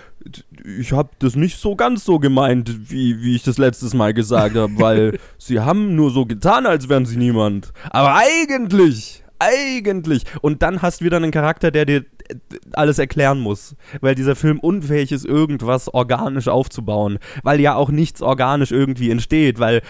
ich 0.79 0.93
habe 0.93 1.11
das 1.19 1.35
nicht 1.35 1.59
so 1.59 1.75
ganz 1.75 2.05
so 2.05 2.19
gemeint, 2.19 2.91
wie, 2.91 3.21
wie 3.23 3.35
ich 3.35 3.43
das 3.43 3.59
letztes 3.59 3.95
Mal 3.95 4.15
gesagt 4.15 4.57
habe, 4.57 4.73
weil 4.79 5.19
sie 5.39 5.61
haben 5.61 5.97
nur 5.97 6.11
so 6.11 6.27
getan, 6.27 6.67
als 6.67 6.89
wären 6.89 7.07
sie 7.07 7.17
niemand. 7.17 7.73
Aber 7.91 8.15
eigentlich, 8.15 9.25
eigentlich. 9.41 10.23
Und 10.41 10.63
dann 10.63 10.81
hast 10.81 11.01
du 11.01 11.05
wieder 11.07 11.17
einen 11.17 11.33
Charakter, 11.33 11.73
der 11.73 11.87
dir 11.87 12.05
äh, 12.29 12.37
alles 12.73 13.01
erklären 13.01 13.41
muss, 13.41 13.75
weil 14.01 14.15
dieser 14.15 14.37
Film 14.37 14.61
unfähig 14.61 15.11
ist, 15.11 15.27
irgendwas 15.27 15.93
organisch 15.93 16.47
aufzubauen, 16.47 17.19
weil 17.43 17.61
ja 17.61 17.75
auch 17.75 17.91
nichts 17.91 18.23
organisch 18.23 18.71
irgendwie 18.71 19.11
entsteht, 19.11 19.59
weil 19.59 19.83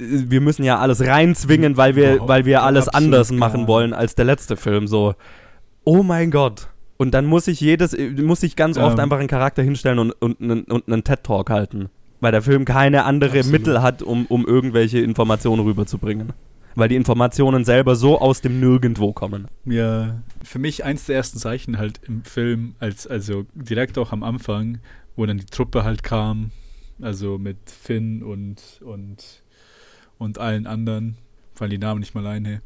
wir 0.00 0.40
müssen 0.40 0.64
ja 0.64 0.78
alles 0.78 1.04
reinzwingen, 1.06 1.76
weil 1.76 1.94
wir, 1.96 2.26
weil 2.26 2.44
wir 2.46 2.62
alles 2.62 2.88
absolut 2.88 3.04
anders 3.06 3.30
machen 3.32 3.66
wollen 3.66 3.92
als 3.92 4.14
der 4.14 4.24
letzte 4.24 4.56
Film. 4.56 4.86
So, 4.86 5.14
oh 5.84 6.02
mein 6.02 6.30
Gott. 6.30 6.68
Und 6.96 7.12
dann 7.12 7.26
muss 7.26 7.46
ich 7.48 7.60
jedes, 7.60 7.96
muss 8.16 8.42
ich 8.42 8.56
ganz 8.56 8.76
oft 8.76 8.94
Ähm. 8.98 9.00
einfach 9.04 9.18
einen 9.18 9.28
Charakter 9.28 9.62
hinstellen 9.62 9.98
und, 9.98 10.12
und, 10.12 10.40
einen- 10.40 10.64
und 10.64 10.86
einen 10.88 11.04
TED-Talk 11.04 11.50
halten. 11.50 11.88
Weil 12.20 12.32
der 12.32 12.42
Film 12.42 12.64
keine 12.66 13.04
andere 13.04 13.38
Absolut. 13.38 13.52
Mittel 13.60 13.82
hat, 13.82 14.02
um, 14.02 14.26
um 14.26 14.46
irgendwelche 14.46 14.98
Informationen 15.00 15.62
rüberzubringen. 15.62 16.32
weil 16.76 16.88
die 16.88 16.96
Informationen 16.96 17.64
selber 17.64 17.96
so 17.96 18.20
aus 18.20 18.42
dem 18.42 18.60
Nirgendwo 18.60 19.12
kommen. 19.12 19.48
Ja, 19.64 20.22
für 20.44 20.58
mich 20.60 20.84
eins 20.84 21.06
der 21.06 21.16
ersten 21.16 21.38
Zeichen 21.38 21.78
halt 21.78 22.00
im 22.06 22.22
Film, 22.24 22.74
als 22.78 23.06
also 23.06 23.44
direkt 23.54 23.98
auch 23.98 24.12
am 24.12 24.22
Anfang, 24.22 24.78
wo 25.16 25.26
dann 25.26 25.38
die 25.38 25.46
Truppe 25.46 25.82
halt 25.84 26.02
kam, 26.04 26.52
also 27.02 27.38
mit 27.38 27.56
Finn 27.66 28.22
und 28.22 28.60
und 28.84 29.39
und 30.20 30.38
allen 30.38 30.66
anderen, 30.66 31.16
fallen 31.54 31.70
die 31.70 31.78
Namen 31.78 32.00
nicht 32.00 32.14
mal 32.14 32.26
ein, 32.26 32.60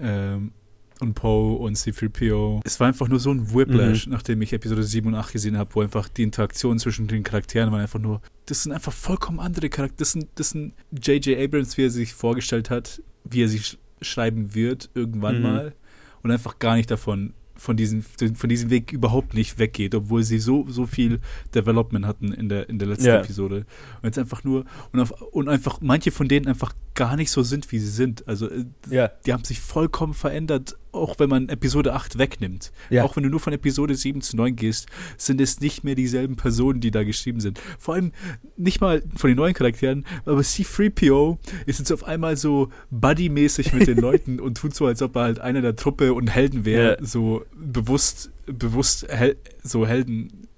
ähm, 0.00 0.52
und 1.00 1.14
Poe 1.14 1.56
und 1.56 1.76
C3PO. 1.76 2.60
Es 2.64 2.78
war 2.78 2.86
einfach 2.86 3.08
nur 3.08 3.18
so 3.18 3.30
ein 3.32 3.52
Whiplash, 3.52 4.06
mhm. 4.06 4.12
nachdem 4.12 4.40
ich 4.42 4.52
Episode 4.52 4.84
7 4.84 5.08
und 5.08 5.16
8 5.16 5.32
gesehen 5.32 5.58
habe, 5.58 5.74
wo 5.74 5.82
einfach 5.82 6.08
die 6.08 6.22
Interaktion 6.22 6.78
zwischen 6.78 7.08
den 7.08 7.24
Charakteren 7.24 7.72
waren 7.72 7.80
einfach 7.80 7.98
nur, 7.98 8.22
das 8.46 8.62
sind 8.62 8.72
einfach 8.72 8.92
vollkommen 8.92 9.40
andere 9.40 9.68
Charaktere. 9.68 9.98
Das 9.98 10.12
sind, 10.12 10.28
das 10.36 10.50
sind 10.50 10.72
J.J. 10.92 11.38
Abrams, 11.38 11.76
wie 11.76 11.84
er 11.84 11.90
sich 11.90 12.14
vorgestellt 12.14 12.70
hat, 12.70 13.02
wie 13.24 13.42
er 13.42 13.48
sich 13.48 13.76
schreiben 14.00 14.54
wird, 14.54 14.90
irgendwann 14.94 15.38
mhm. 15.38 15.42
mal. 15.42 15.74
Und 16.22 16.30
einfach 16.30 16.58
gar 16.58 16.76
nicht 16.76 16.90
davon 16.90 17.34
von 17.64 17.76
diesem, 17.76 18.02
von 18.02 18.48
diesem 18.48 18.68
Weg 18.68 18.92
überhaupt 18.92 19.32
nicht 19.32 19.58
weggeht, 19.58 19.94
obwohl 19.94 20.22
sie 20.22 20.38
so, 20.38 20.66
so 20.68 20.84
viel 20.84 21.20
Development 21.54 22.04
hatten 22.06 22.32
in 22.32 22.50
der, 22.50 22.68
in 22.68 22.78
der 22.78 22.88
letzten 22.88 23.06
yeah. 23.06 23.20
Episode. 23.22 23.64
Und 24.02 24.04
jetzt 24.04 24.18
einfach 24.18 24.44
nur, 24.44 24.66
und, 24.92 25.00
auf, 25.00 25.10
und 25.32 25.48
einfach 25.48 25.80
manche 25.80 26.10
von 26.10 26.28
denen 26.28 26.46
einfach 26.46 26.74
gar 26.92 27.16
nicht 27.16 27.30
so 27.30 27.42
sind, 27.42 27.72
wie 27.72 27.78
sie 27.78 27.90
sind. 27.90 28.28
Also 28.28 28.50
yeah. 28.90 29.10
die 29.24 29.32
haben 29.32 29.44
sich 29.44 29.60
vollkommen 29.60 30.12
verändert, 30.12 30.76
auch 30.94 31.18
wenn 31.18 31.28
man 31.28 31.48
Episode 31.48 31.92
8 31.94 32.18
wegnimmt. 32.18 32.72
Yeah. 32.90 33.04
Auch 33.04 33.16
wenn 33.16 33.24
du 33.24 33.28
nur 33.28 33.40
von 33.40 33.52
Episode 33.52 33.94
7 33.94 34.20
zu 34.20 34.36
9 34.36 34.56
gehst, 34.56 34.86
sind 35.16 35.40
es 35.40 35.60
nicht 35.60 35.84
mehr 35.84 35.94
dieselben 35.94 36.36
Personen, 36.36 36.80
die 36.80 36.90
da 36.90 37.04
geschrieben 37.04 37.40
sind. 37.40 37.60
Vor 37.78 37.94
allem 37.94 38.12
nicht 38.56 38.80
mal 38.80 39.02
von 39.16 39.28
den 39.28 39.36
neuen 39.36 39.54
Charakteren, 39.54 40.04
aber 40.24 40.40
C3PO 40.40 41.38
ist 41.66 41.78
jetzt 41.78 41.92
auf 41.92 42.04
einmal 42.04 42.36
so 42.36 42.70
buddy-mäßig 42.90 43.72
mit 43.72 43.86
den 43.86 43.98
Leuten 44.04 44.40
und 44.40 44.56
tut 44.56 44.74
so, 44.74 44.86
als 44.86 45.02
ob 45.02 45.16
er 45.16 45.22
halt 45.22 45.38
einer 45.40 45.62
der 45.62 45.76
Truppe 45.76 46.14
und 46.14 46.28
Helden 46.28 46.64
wäre, 46.64 46.98
so 47.00 47.44
bewusst, 47.54 48.30
bewusst 48.46 49.06
hel 49.08 49.36
so 49.62 49.86
Helden, 49.86 50.48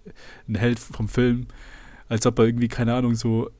ein 0.48 0.54
Held 0.56 0.78
vom 0.78 1.08
Film, 1.08 1.46
als 2.08 2.26
ob 2.26 2.38
er 2.38 2.46
irgendwie, 2.46 2.68
keine 2.68 2.94
Ahnung, 2.94 3.14
so 3.14 3.50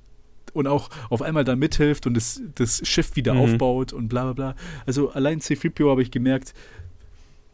und 0.56 0.66
auch 0.66 0.88
auf 1.10 1.22
einmal 1.22 1.44
da 1.44 1.54
mithilft 1.54 2.06
und 2.06 2.14
das, 2.14 2.42
das 2.54 2.86
Schiff 2.86 3.14
wieder 3.14 3.34
mhm. 3.34 3.40
aufbaut 3.40 3.92
und 3.92 4.08
bla 4.08 4.24
bla 4.24 4.32
bla. 4.32 4.54
Also 4.86 5.10
allein 5.10 5.40
C-3PO 5.40 5.90
habe 5.90 6.02
ich 6.02 6.10
gemerkt, 6.10 6.54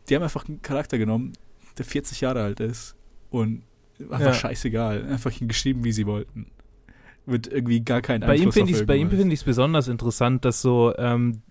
die 0.08 0.14
haben 0.14 0.22
einfach 0.22 0.48
einen 0.48 0.62
Charakter 0.62 0.98
genommen, 0.98 1.32
der 1.78 1.84
40 1.84 2.20
Jahre 2.20 2.42
alt 2.42 2.60
ist 2.60 2.94
und 3.30 3.62
einfach 4.00 4.20
ja. 4.20 4.34
scheißegal. 4.34 5.04
Einfach 5.06 5.38
ihn 5.40 5.48
geschrieben, 5.48 5.84
wie 5.84 5.92
sie 5.92 6.06
wollten. 6.06 6.46
Mit 7.26 7.46
irgendwie 7.46 7.80
gar 7.80 8.02
keinen 8.02 8.22
bei 8.22 8.34
Einfluss 8.34 8.56
ihm 8.56 8.86
Bei 8.86 8.96
ihm 8.96 9.10
finde 9.10 9.32
ich 9.32 9.40
es 9.40 9.44
besonders 9.44 9.88
interessant, 9.88 10.44
dass 10.44 10.60
so 10.60 10.92
ähm, 10.96 11.42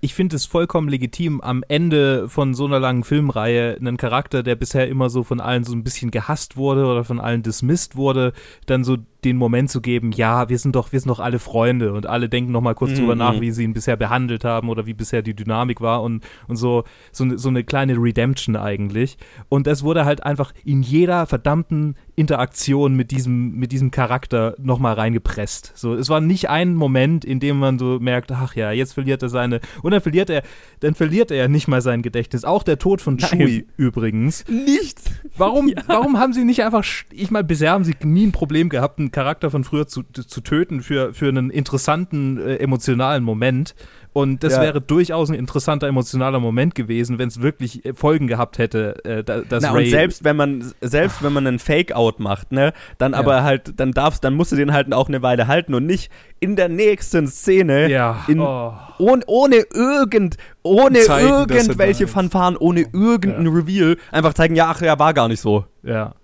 ich 0.00 0.14
finde 0.14 0.36
es 0.36 0.46
vollkommen 0.46 0.88
legitim, 0.88 1.40
am 1.40 1.64
Ende 1.68 2.28
von 2.28 2.54
so 2.54 2.66
einer 2.66 2.78
langen 2.78 3.02
Filmreihe 3.02 3.76
einen 3.76 3.96
Charakter, 3.96 4.42
der 4.42 4.54
bisher 4.54 4.88
immer 4.88 5.08
so 5.08 5.24
von 5.24 5.40
allen 5.40 5.64
so 5.64 5.74
ein 5.74 5.84
bisschen 5.84 6.10
gehasst 6.10 6.56
wurde 6.56 6.86
oder 6.86 7.04
von 7.04 7.18
allen 7.18 7.42
dismissed 7.42 7.96
wurde, 7.96 8.32
dann 8.66 8.84
so 8.84 8.98
den 9.24 9.36
Moment 9.36 9.70
zu 9.70 9.80
geben, 9.80 10.12
ja, 10.12 10.48
wir 10.48 10.58
sind 10.58 10.76
doch, 10.76 10.92
wir 10.92 11.00
sind 11.00 11.08
doch 11.08 11.18
alle 11.18 11.40
Freunde 11.40 11.92
und 11.92 12.06
alle 12.06 12.28
denken 12.28 12.52
noch 12.52 12.60
mal 12.60 12.74
kurz 12.74 12.92
mhm. 12.92 12.96
drüber 12.96 13.14
nach, 13.16 13.40
wie 13.40 13.50
sie 13.50 13.64
ihn 13.64 13.72
bisher 13.72 13.96
behandelt 13.96 14.44
haben 14.44 14.68
oder 14.68 14.86
wie 14.86 14.94
bisher 14.94 15.22
die 15.22 15.34
Dynamik 15.34 15.80
war 15.80 16.02
und, 16.02 16.24
und 16.46 16.56
so, 16.56 16.84
so, 17.10 17.36
so 17.36 17.48
eine 17.48 17.64
kleine 17.64 17.94
Redemption 17.94 18.54
eigentlich. 18.54 19.18
Und 19.48 19.66
das 19.66 19.82
wurde 19.82 20.04
halt 20.04 20.22
einfach 20.22 20.52
in 20.64 20.82
jeder 20.82 21.26
verdammten 21.26 21.96
Interaktion 22.14 22.94
mit 22.94 23.10
diesem, 23.10 23.56
mit 23.56 23.72
diesem 23.72 23.90
Charakter 23.90 24.54
noch 24.58 24.78
mal 24.78 24.94
reingepresst. 24.94 25.72
So, 25.74 25.94
es 25.94 26.08
war 26.08 26.20
nicht 26.20 26.48
ein 26.48 26.74
Moment, 26.74 27.24
in 27.24 27.40
dem 27.40 27.58
man 27.58 27.80
so 27.80 27.98
merkt, 27.98 28.30
ach 28.30 28.54
ja, 28.54 28.70
jetzt 28.70 28.92
verliert 28.92 29.22
er 29.22 29.28
seine 29.36 29.60
und 29.82 29.90
dann 29.92 30.00
verliert 30.00 30.30
er, 30.30 30.42
dann 30.80 30.94
verliert 30.94 31.30
er 31.30 31.48
nicht 31.48 31.68
mal 31.68 31.82
sein 31.82 32.02
Gedächtnis. 32.02 32.44
Auch 32.44 32.62
der 32.62 32.78
Tod 32.78 33.02
von 33.02 33.16
Nein. 33.16 33.28
Chewie 33.28 33.66
übrigens. 33.76 34.44
Nichts. 34.48 35.04
Warum, 35.36 35.68
ja. 35.68 35.82
warum 35.86 36.18
haben 36.18 36.32
sie 36.32 36.44
nicht 36.44 36.64
einfach, 36.64 36.84
ich 37.12 37.30
meine, 37.30 37.44
bisher 37.44 37.72
haben 37.72 37.84
sie 37.84 37.94
nie 38.02 38.26
ein 38.26 38.32
Problem 38.32 38.68
gehabt, 38.68 38.98
einen 38.98 39.10
Charakter 39.10 39.50
von 39.50 39.64
früher 39.64 39.86
zu, 39.86 40.02
zu 40.02 40.40
töten 40.40 40.80
für, 40.80 41.12
für 41.12 41.28
einen 41.28 41.50
interessanten, 41.50 42.38
äh, 42.38 42.56
emotionalen 42.56 43.22
Moment. 43.22 43.74
Und 44.16 44.42
das 44.42 44.54
ja. 44.54 44.62
wäre 44.62 44.80
durchaus 44.80 45.28
ein 45.28 45.34
interessanter 45.34 45.88
emotionaler 45.88 46.40
Moment 46.40 46.74
gewesen, 46.74 47.18
wenn 47.18 47.28
es 47.28 47.42
wirklich 47.42 47.84
äh, 47.84 47.92
Folgen 47.92 48.28
gehabt 48.28 48.56
hätte, 48.56 49.04
äh, 49.04 49.22
dass 49.22 49.62
Na, 49.62 49.72
Ray 49.72 49.84
und 49.84 49.90
selbst 49.90 50.24
wenn 50.24 50.36
man 50.36 50.72
selbst 50.80 51.22
wenn 51.22 51.34
man 51.34 51.46
einen 51.46 51.58
Fake-out 51.58 52.18
macht, 52.18 52.50
ne, 52.50 52.72
dann 52.96 53.12
ja. 53.12 53.18
aber 53.18 53.42
halt, 53.42 53.78
dann 53.78 53.92
darfst, 53.92 54.24
dann 54.24 54.32
musst 54.32 54.52
du 54.52 54.56
den 54.56 54.72
halt 54.72 54.90
auch 54.94 55.08
eine 55.08 55.20
Weile 55.20 55.48
halten 55.48 55.74
und 55.74 55.84
nicht 55.84 56.10
in 56.40 56.56
der 56.56 56.70
nächsten 56.70 57.26
Szene, 57.26 57.90
ja. 57.90 58.24
in, 58.26 58.40
oh. 58.40 58.72
ohne, 58.96 59.22
ohne 59.26 59.56
irgend, 59.74 60.38
ohne 60.62 61.00
zeigen, 61.00 61.28
irgendwelche 61.28 62.06
Fanfaren, 62.06 62.56
ohne 62.56 62.86
irgendein 62.94 63.48
Reveal, 63.48 63.98
einfach 64.12 64.32
zeigen, 64.32 64.56
ja, 64.56 64.68
ach, 64.70 64.80
ja, 64.80 64.98
war 64.98 65.12
gar 65.12 65.28
nicht 65.28 65.42
so. 65.42 65.66
Ja. 65.82 66.14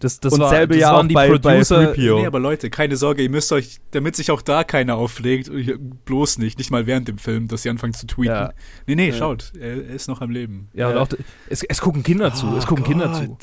Das, 0.00 0.20
das 0.20 0.32
und 0.32 0.40
war, 0.40 0.50
selbe 0.50 0.74
das 0.74 0.82
ja 0.82 0.92
auch 0.92 1.06
die 1.06 1.14
bei, 1.14 1.28
Producer. 1.28 1.88
Bei 1.88 1.96
nee, 1.96 2.26
aber 2.26 2.38
Leute, 2.38 2.70
keine 2.70 2.96
Sorge, 2.96 3.22
ihr 3.22 3.30
müsst 3.30 3.52
euch, 3.52 3.78
damit 3.90 4.14
sich 4.16 4.30
auch 4.30 4.42
da 4.42 4.64
keiner 4.64 4.96
auflegt, 4.96 5.50
bloß 6.04 6.38
nicht, 6.38 6.58
nicht 6.58 6.70
mal 6.70 6.86
während 6.86 7.08
dem 7.08 7.18
Film, 7.18 7.48
dass 7.48 7.62
sie 7.62 7.70
anfangen 7.70 7.94
zu 7.94 8.06
tweeten. 8.06 8.32
Ja. 8.32 8.52
Nee, 8.86 8.94
nee, 8.94 9.08
ja. 9.08 9.14
schaut, 9.14 9.52
er, 9.58 9.88
er, 9.88 9.94
ist 9.94 10.08
noch 10.08 10.20
am 10.20 10.30
Leben. 10.30 10.68
Ja, 10.72 10.90
und 10.90 10.96
auch, 10.96 11.08
es, 11.48 11.64
es 11.64 11.80
gucken 11.80 12.02
Kinder 12.02 12.32
zu, 12.32 12.56
es 12.56 12.66
gucken 12.66 12.84
oh 12.86 12.88
Kinder 12.88 13.12
zu. 13.12 13.36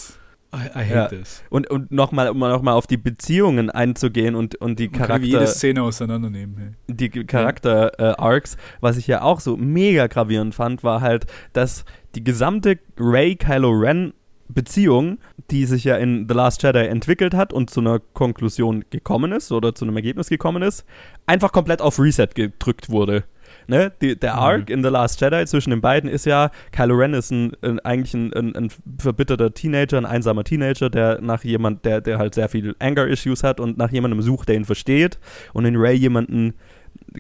I, 0.54 0.68
I 0.68 0.86
hate 0.86 0.94
ja. 0.94 1.08
this. 1.08 1.44
Und, 1.50 1.70
und 1.70 1.92
nochmal, 1.92 2.30
um 2.30 2.40
noch 2.40 2.62
mal 2.62 2.74
auf 2.74 2.88
die 2.88 2.98
Beziehungen 2.98 3.70
einzugehen 3.70 4.36
und, 4.36 4.56
und 4.56 4.80
die 4.80 4.88
Charakter. 4.88 5.22
Wie 5.22 5.32
jede 5.32 5.48
Szene 5.48 5.84
auseinandernehmen. 5.84 6.58
Hey. 6.58 6.96
Die 6.96 7.10
Charakter-Arcs, 7.10 8.56
äh, 8.56 8.58
was 8.80 8.96
ich 8.96 9.08
ja 9.08 9.22
auch 9.22 9.42
so 9.42 9.58
mega 9.58 10.08
gravierend 10.08 10.56
fand, 10.56 10.84
war 10.84 11.02
halt, 11.02 11.26
dass 11.52 11.84
die 12.16 12.24
gesamte 12.24 12.80
Ray-Kylo 12.98 13.70
Ren 13.70 14.14
Beziehung, 14.48 15.18
die 15.52 15.66
sich 15.66 15.84
ja 15.84 15.98
in 15.98 16.28
The 16.28 16.36
Last 16.36 16.64
Jedi 16.64 16.86
entwickelt 16.86 17.34
hat 17.34 17.54
und 17.54 17.70
zu 17.70 17.80
einer 17.80 18.00
Konklusion 18.00 18.86
gekommen 18.90 19.32
ist 19.32 19.52
oder 19.52 19.74
zu 19.74 19.86
einem 19.86 19.96
Ergebnis 19.96 20.30
gekommen 20.30 20.62
ist, 20.62 20.86
einfach 21.26 21.52
komplett 21.52 21.82
auf 21.82 22.00
Reset 22.00 22.30
gedrückt 22.34 22.90
wurde. 22.90 23.24
Ne? 23.68 23.92
Die, 24.02 24.18
der 24.18 24.34
mhm. 24.34 24.40
Arc 24.40 24.70
in 24.70 24.84
The 24.84 24.90
Last 24.90 25.22
Jedi 25.22 25.46
zwischen 25.46 25.72
den 25.72 25.82
beiden 25.82 26.10
ist 26.10 26.26
ja, 26.26 26.52
Kylo 26.72 26.96
Ren 26.96 27.14
ist 27.14 27.32
ein, 27.32 27.54
ein 27.62 27.80
eigentlich 27.80 28.14
ein, 28.14 28.34
ein, 28.34 28.56
ein, 28.56 28.70
verbitterter 29.00 29.54
Teenager, 29.54 29.98
ein 29.98 30.06
einsamer 30.06 30.44
Teenager, 30.44 30.90
der 30.90 31.22
nach 31.22 31.44
jemand, 31.44 31.86
der, 31.86 32.02
der 32.02 32.18
halt 32.18 32.36
sehr 32.36 32.50
viel 32.50 32.76
Anger-Issues 32.80 33.44
hat 33.44 33.60
und 33.60 33.78
nach 33.78 33.92
jemandem 33.92 34.22
sucht, 34.22 34.50
der 34.50 34.56
ihn 34.56 34.66
versteht 34.66 35.20
und 35.54 35.66
in 35.66 35.76
Ray 35.76 35.96
jemanden 35.96 36.54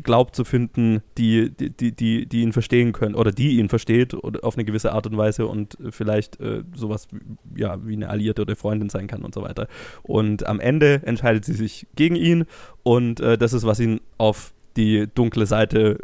glaubt 0.03 0.35
zu 0.35 0.43
finden, 0.43 1.01
die, 1.17 1.51
die, 1.51 1.91
die, 1.91 2.25
die 2.25 2.41
ihn 2.41 2.53
verstehen 2.53 2.91
können 2.91 3.15
oder 3.15 3.31
die 3.31 3.57
ihn 3.57 3.69
versteht 3.69 4.13
oder 4.13 4.43
auf 4.43 4.55
eine 4.55 4.65
gewisse 4.65 4.91
Art 4.91 5.07
und 5.07 5.17
Weise 5.17 5.47
und 5.47 5.77
vielleicht 5.89 6.39
äh, 6.39 6.63
sowas 6.75 7.07
ja, 7.55 7.77
wie 7.85 7.93
eine 7.93 8.09
Alliierte 8.09 8.41
oder 8.41 8.55
Freundin 8.55 8.89
sein 8.89 9.07
kann 9.07 9.23
und 9.23 9.33
so 9.33 9.41
weiter. 9.41 9.67
Und 10.03 10.45
am 10.45 10.59
Ende 10.59 11.01
entscheidet 11.05 11.45
sie 11.45 11.53
sich 11.53 11.87
gegen 11.95 12.15
ihn 12.15 12.45
und 12.83 13.19
äh, 13.19 13.37
das 13.37 13.53
ist, 13.53 13.65
was 13.65 13.79
ihn 13.79 14.01
auf 14.17 14.53
die 14.77 15.07
dunkle 15.13 15.45
Seite 15.45 15.97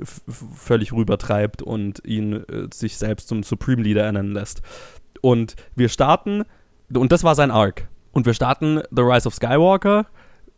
völlig 0.56 0.94
rübertreibt 0.94 1.62
und 1.62 2.02
ihn 2.06 2.34
äh, 2.34 2.68
sich 2.74 2.98
selbst 2.98 3.28
zum 3.28 3.44
Supreme 3.44 3.82
Leader 3.82 4.04
ernennen 4.04 4.34
lässt. 4.34 4.62
Und 5.22 5.56
wir 5.76 5.90
starten, 5.90 6.44
und 6.94 7.12
das 7.12 7.24
war 7.24 7.36
sein 7.36 7.52
Arc. 7.52 7.88
Und 8.12 8.26
wir 8.26 8.34
starten 8.34 8.82
The 8.92 9.02
Rise 9.02 9.28
of 9.28 9.36
Skywalker 9.36 10.08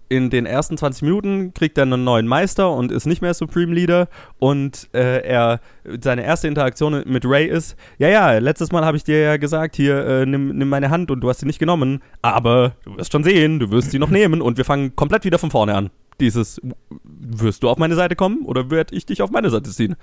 in 0.09 0.29
den 0.29 0.45
ersten 0.45 0.77
20 0.77 1.03
Minuten 1.03 1.53
kriegt 1.53 1.77
er 1.77 1.83
einen 1.83 2.03
neuen 2.03 2.27
Meister 2.27 2.71
und 2.71 2.91
ist 2.91 3.05
nicht 3.05 3.21
mehr 3.21 3.33
Supreme 3.33 3.73
Leader 3.73 4.07
und 4.39 4.89
äh, 4.93 5.25
er 5.25 5.59
seine 6.01 6.23
erste 6.23 6.47
Interaktion 6.47 7.03
mit 7.05 7.25
Ray 7.25 7.47
ist, 7.47 7.75
ja, 7.97 8.07
ja, 8.07 8.37
letztes 8.37 8.71
Mal 8.71 8.85
habe 8.85 8.97
ich 8.97 9.03
dir 9.03 9.19
ja 9.19 9.37
gesagt, 9.37 9.75
hier, 9.75 10.05
äh, 10.05 10.25
nimm, 10.25 10.57
nimm 10.57 10.69
meine 10.69 10.89
Hand 10.89 11.11
und 11.11 11.21
du 11.21 11.29
hast 11.29 11.39
sie 11.39 11.45
nicht 11.45 11.59
genommen, 11.59 12.01
aber 12.21 12.75
du 12.83 12.97
wirst 12.97 13.11
schon 13.11 13.23
sehen, 13.23 13.59
du 13.59 13.71
wirst 13.71 13.91
sie 13.91 13.99
noch 13.99 14.09
nehmen 14.09 14.41
und 14.41 14.57
wir 14.57 14.65
fangen 14.65 14.95
komplett 14.95 15.25
wieder 15.25 15.39
von 15.39 15.51
vorne 15.51 15.75
an. 15.75 15.89
Dieses, 16.19 16.61
wirst 17.03 17.63
du 17.63 17.69
auf 17.69 17.77
meine 17.77 17.95
Seite 17.95 18.15
kommen 18.15 18.45
oder 18.45 18.69
werde 18.69 18.95
ich 18.95 19.05
dich 19.05 19.21
auf 19.21 19.31
meine 19.31 19.49
Seite 19.49 19.71
ziehen? 19.71 19.95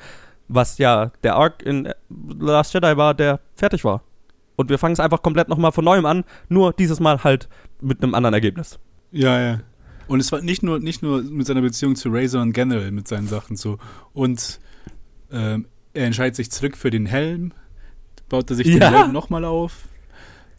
Was 0.48 0.78
ja 0.78 1.12
der 1.22 1.36
Arc 1.36 1.62
in 1.62 1.92
The 2.08 2.34
Last 2.40 2.74
Jedi 2.74 2.96
war, 2.96 3.14
der 3.14 3.40
fertig 3.54 3.84
war. 3.84 4.02
Und 4.56 4.68
wir 4.68 4.78
fangen 4.78 4.92
es 4.92 5.00
einfach 5.00 5.22
komplett 5.22 5.48
nochmal 5.48 5.72
von 5.72 5.84
neuem 5.84 6.04
an, 6.04 6.24
nur 6.48 6.72
dieses 6.72 7.00
Mal 7.00 7.22
halt 7.24 7.48
mit 7.80 8.02
einem 8.02 8.14
anderen 8.14 8.34
Ergebnis. 8.34 8.78
Ja, 9.12 9.40
ja. 9.40 9.60
Und 10.10 10.18
es 10.18 10.32
war 10.32 10.42
nicht 10.42 10.64
nur, 10.64 10.80
nicht 10.80 11.04
nur 11.04 11.22
mit 11.22 11.46
seiner 11.46 11.60
Beziehung 11.60 11.94
zu 11.94 12.08
Ray, 12.08 12.26
sondern 12.26 12.52
generell 12.52 12.90
mit 12.90 13.06
seinen 13.06 13.28
Sachen 13.28 13.54
so. 13.54 13.78
Und 14.12 14.58
ähm, 15.30 15.66
er 15.94 16.06
entscheidet 16.06 16.34
sich 16.34 16.50
zurück 16.50 16.76
für 16.76 16.90
den 16.90 17.06
Helm, 17.06 17.52
baut 18.28 18.50
er 18.50 18.56
sich 18.56 18.66
ja. 18.66 18.90
den 18.90 18.98
Helm 18.98 19.12
nochmal 19.12 19.44
auf. 19.44 19.84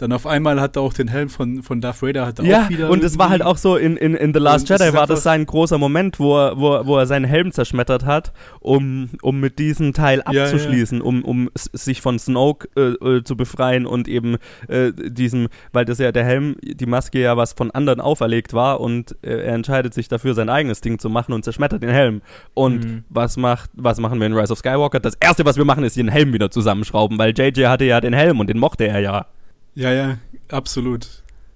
Dann 0.02 0.12
auf 0.14 0.26
einmal 0.26 0.60
hat 0.60 0.76
er 0.78 0.82
auch 0.82 0.94
den 0.94 1.08
Helm 1.10 1.30
von, 1.30 1.62
von 1.62 1.80
Darth 1.80 2.02
Vader 2.02 2.26
hat 2.26 2.40
er 2.40 2.46
Ja, 2.46 2.66
auch 2.66 2.70
wieder. 2.70 2.90
und 2.90 3.04
es 3.04 3.20
war 3.20 3.30
halt 3.30 3.44
auch 3.44 3.56
so, 3.58 3.76
in, 3.78 3.98
in, 3.98 4.16
in 4.16 4.34
The 4.34 4.40
Last 4.40 4.68
Jedi 4.68 4.86
ist 4.86 4.94
war 4.94 5.06
das 5.06 5.22
sein 5.22 5.46
großer 5.46 5.78
Moment, 5.78 6.20
wo 6.20 6.36
er, 6.38 6.58
wo, 6.58 6.74
er- 6.74 6.88
wo 6.88 6.98
er 6.98 7.06
seinen 7.06 7.26
Helm 7.26 7.52
zerschmettert 7.52 8.04
hat, 8.04 8.34
um, 8.62 9.10
um 9.22 9.40
mit 9.40 9.60
diesem 9.60 9.94
Teil 9.94 10.24
Ja, 10.32 10.44
abzuschließen, 10.46 11.02
um, 11.02 11.24
um 11.24 11.50
sich 11.56 12.02
von 12.02 12.18
Snoke 12.18 12.68
äh, 12.76 12.82
äh, 13.18 13.24
zu 13.24 13.38
befreien 13.38 13.86
und 13.86 14.08
eben 14.08 14.38
äh, 14.68 14.92
diesem, 14.92 15.50
weil 15.72 15.86
das 15.86 16.00
ja 16.00 16.12
der 16.12 16.24
Helm, 16.26 16.56
die 16.64 16.88
Maske 16.88 17.20
ja 17.22 17.38
was 17.38 17.54
von 17.54 17.70
anderen 17.70 18.02
auferlegt 18.02 18.54
war 18.56 18.80
und 18.80 19.16
äh, 19.22 19.30
er 19.46 19.54
entscheidet 19.54 19.94
sich 19.94 20.08
dafür, 20.08 20.34
sein 20.34 20.50
eigenes 20.50 20.82
Ding 20.82 20.98
zu 20.98 21.12
machen 21.12 21.32
und 21.34 21.44
zerschmettert 21.44 21.84
den 21.84 21.92
Helm. 21.92 22.22
Und 22.56 22.84
Mhm. 22.86 23.04
was 23.10 23.38
macht, 23.38 23.70
was 23.74 24.00
machen 24.00 24.20
wir 24.20 24.26
in 24.26 24.34
Rise 24.34 24.52
of 24.52 24.58
Skywalker? 24.60 25.00
Das 25.00 25.14
erste, 25.20 25.46
was 25.46 25.58
wir 25.58 25.66
machen, 25.66 25.84
ist 25.84 25.96
den 25.96 26.08
Helm 26.08 26.34
wieder 26.34 26.50
zusammenschrauben, 26.50 27.20
weil 27.20 27.34
JJ 27.38 27.66
hatte 27.68 27.86
ja 27.86 28.02
den 28.02 28.14
Helm 28.14 28.40
und 28.40 28.48
den 28.50 28.58
mochte 28.58 28.88
er 28.88 29.00
ja. 29.00 29.28
Ja, 29.76 29.92
ja, 29.92 30.18
absolut. 30.50 31.08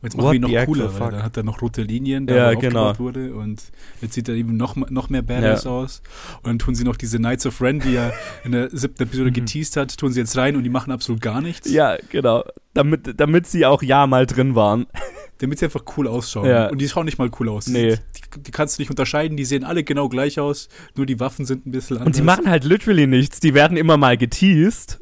Jetzt 0.01 0.16
What 0.18 0.24
macht 0.26 0.36
ihn 0.36 0.41
noch 0.41 0.66
cooler, 0.66 0.99
weil 0.99 1.11
dann 1.13 1.24
hat 1.24 1.36
er 1.36 1.41
noch 1.41 1.63
rote 1.63 1.82
Linien, 1.82 2.28
Ja, 2.28 2.51
da 2.51 2.55
wo 2.55 2.59
genau. 2.59 2.89
aufgebaut 2.91 2.99
wurde 2.99 3.34
und 3.34 3.63
jetzt 4.01 4.13
sieht 4.13 4.30
er 4.30 4.36
eben 4.36 4.55
noch, 4.55 4.76
noch 4.76 5.09
mehr 5.09 5.24
Badass 5.24 5.63
Ja. 5.63 5.72
aus. 5.72 6.03
Und 6.43 6.47
dann 6.47 6.59
tun 6.59 6.76
sie 6.76 6.84
noch 6.84 6.95
diese 6.95 7.18
Knights 7.18 7.47
of 7.47 7.59
Ren, 7.59 7.80
die 7.80 7.95
er 7.95 8.13
in 8.43 8.51
der 8.51 8.70
siebten 8.70 9.01
Episode 9.01 9.30
Mhm. 9.32 9.34
geteased 9.34 9.78
hat, 9.78 9.97
tun 9.97 10.11
sie 10.11 10.20
jetzt 10.20 10.38
rein 10.38 10.55
und 10.57 10.63
die 10.63 10.70
machen 10.70 10.91
absolut 10.91 11.22
gar 11.22 11.41
nichts. 11.41 11.72
Ja, 11.72 11.97
genau. 12.11 12.43
Damit, 12.76 13.20
damit 13.20 13.47
sie 13.47 13.66
auch 13.66 13.82
ja 13.82 14.05
mal 14.05 14.26
drin 14.28 14.53
waren. 14.53 14.86
Damit 15.39 15.59
sie 15.59 15.66
einfach 15.66 15.84
cool 15.97 16.07
ausschauen. 16.07 16.47
Ja. 16.47 16.68
Und 16.70 16.80
die 16.80 16.88
schauen 16.88 17.03
nicht 17.03 17.18
mal 17.18 17.30
cool 17.41 17.49
aus. 17.49 17.68
Nee. 17.68 17.97
Die, 18.16 18.41
die 18.43 18.51
kannst 18.51 18.78
du 18.78 18.82
nicht 18.82 18.89
unterscheiden, 18.89 19.36
die 19.36 19.43
sehen 19.43 19.66
alle 19.66 19.84
genau 19.84 20.07
gleich 20.07 20.39
aus, 20.39 20.70
nur 20.95 21.05
die 21.05 21.20
Waffen 21.20 21.45
sind 21.45 21.66
ein 21.66 21.72
bisschen 21.72 21.97
anders. 21.97 22.05
Und 22.07 22.16
die 22.16 22.22
machen 22.22 22.49
halt 22.49 22.63
literally 22.63 23.05
nichts. 23.05 23.41
Die 23.41 23.53
werden 23.53 23.76
immer 23.76 23.97
mal 23.97 24.16
geteased. 24.16 24.97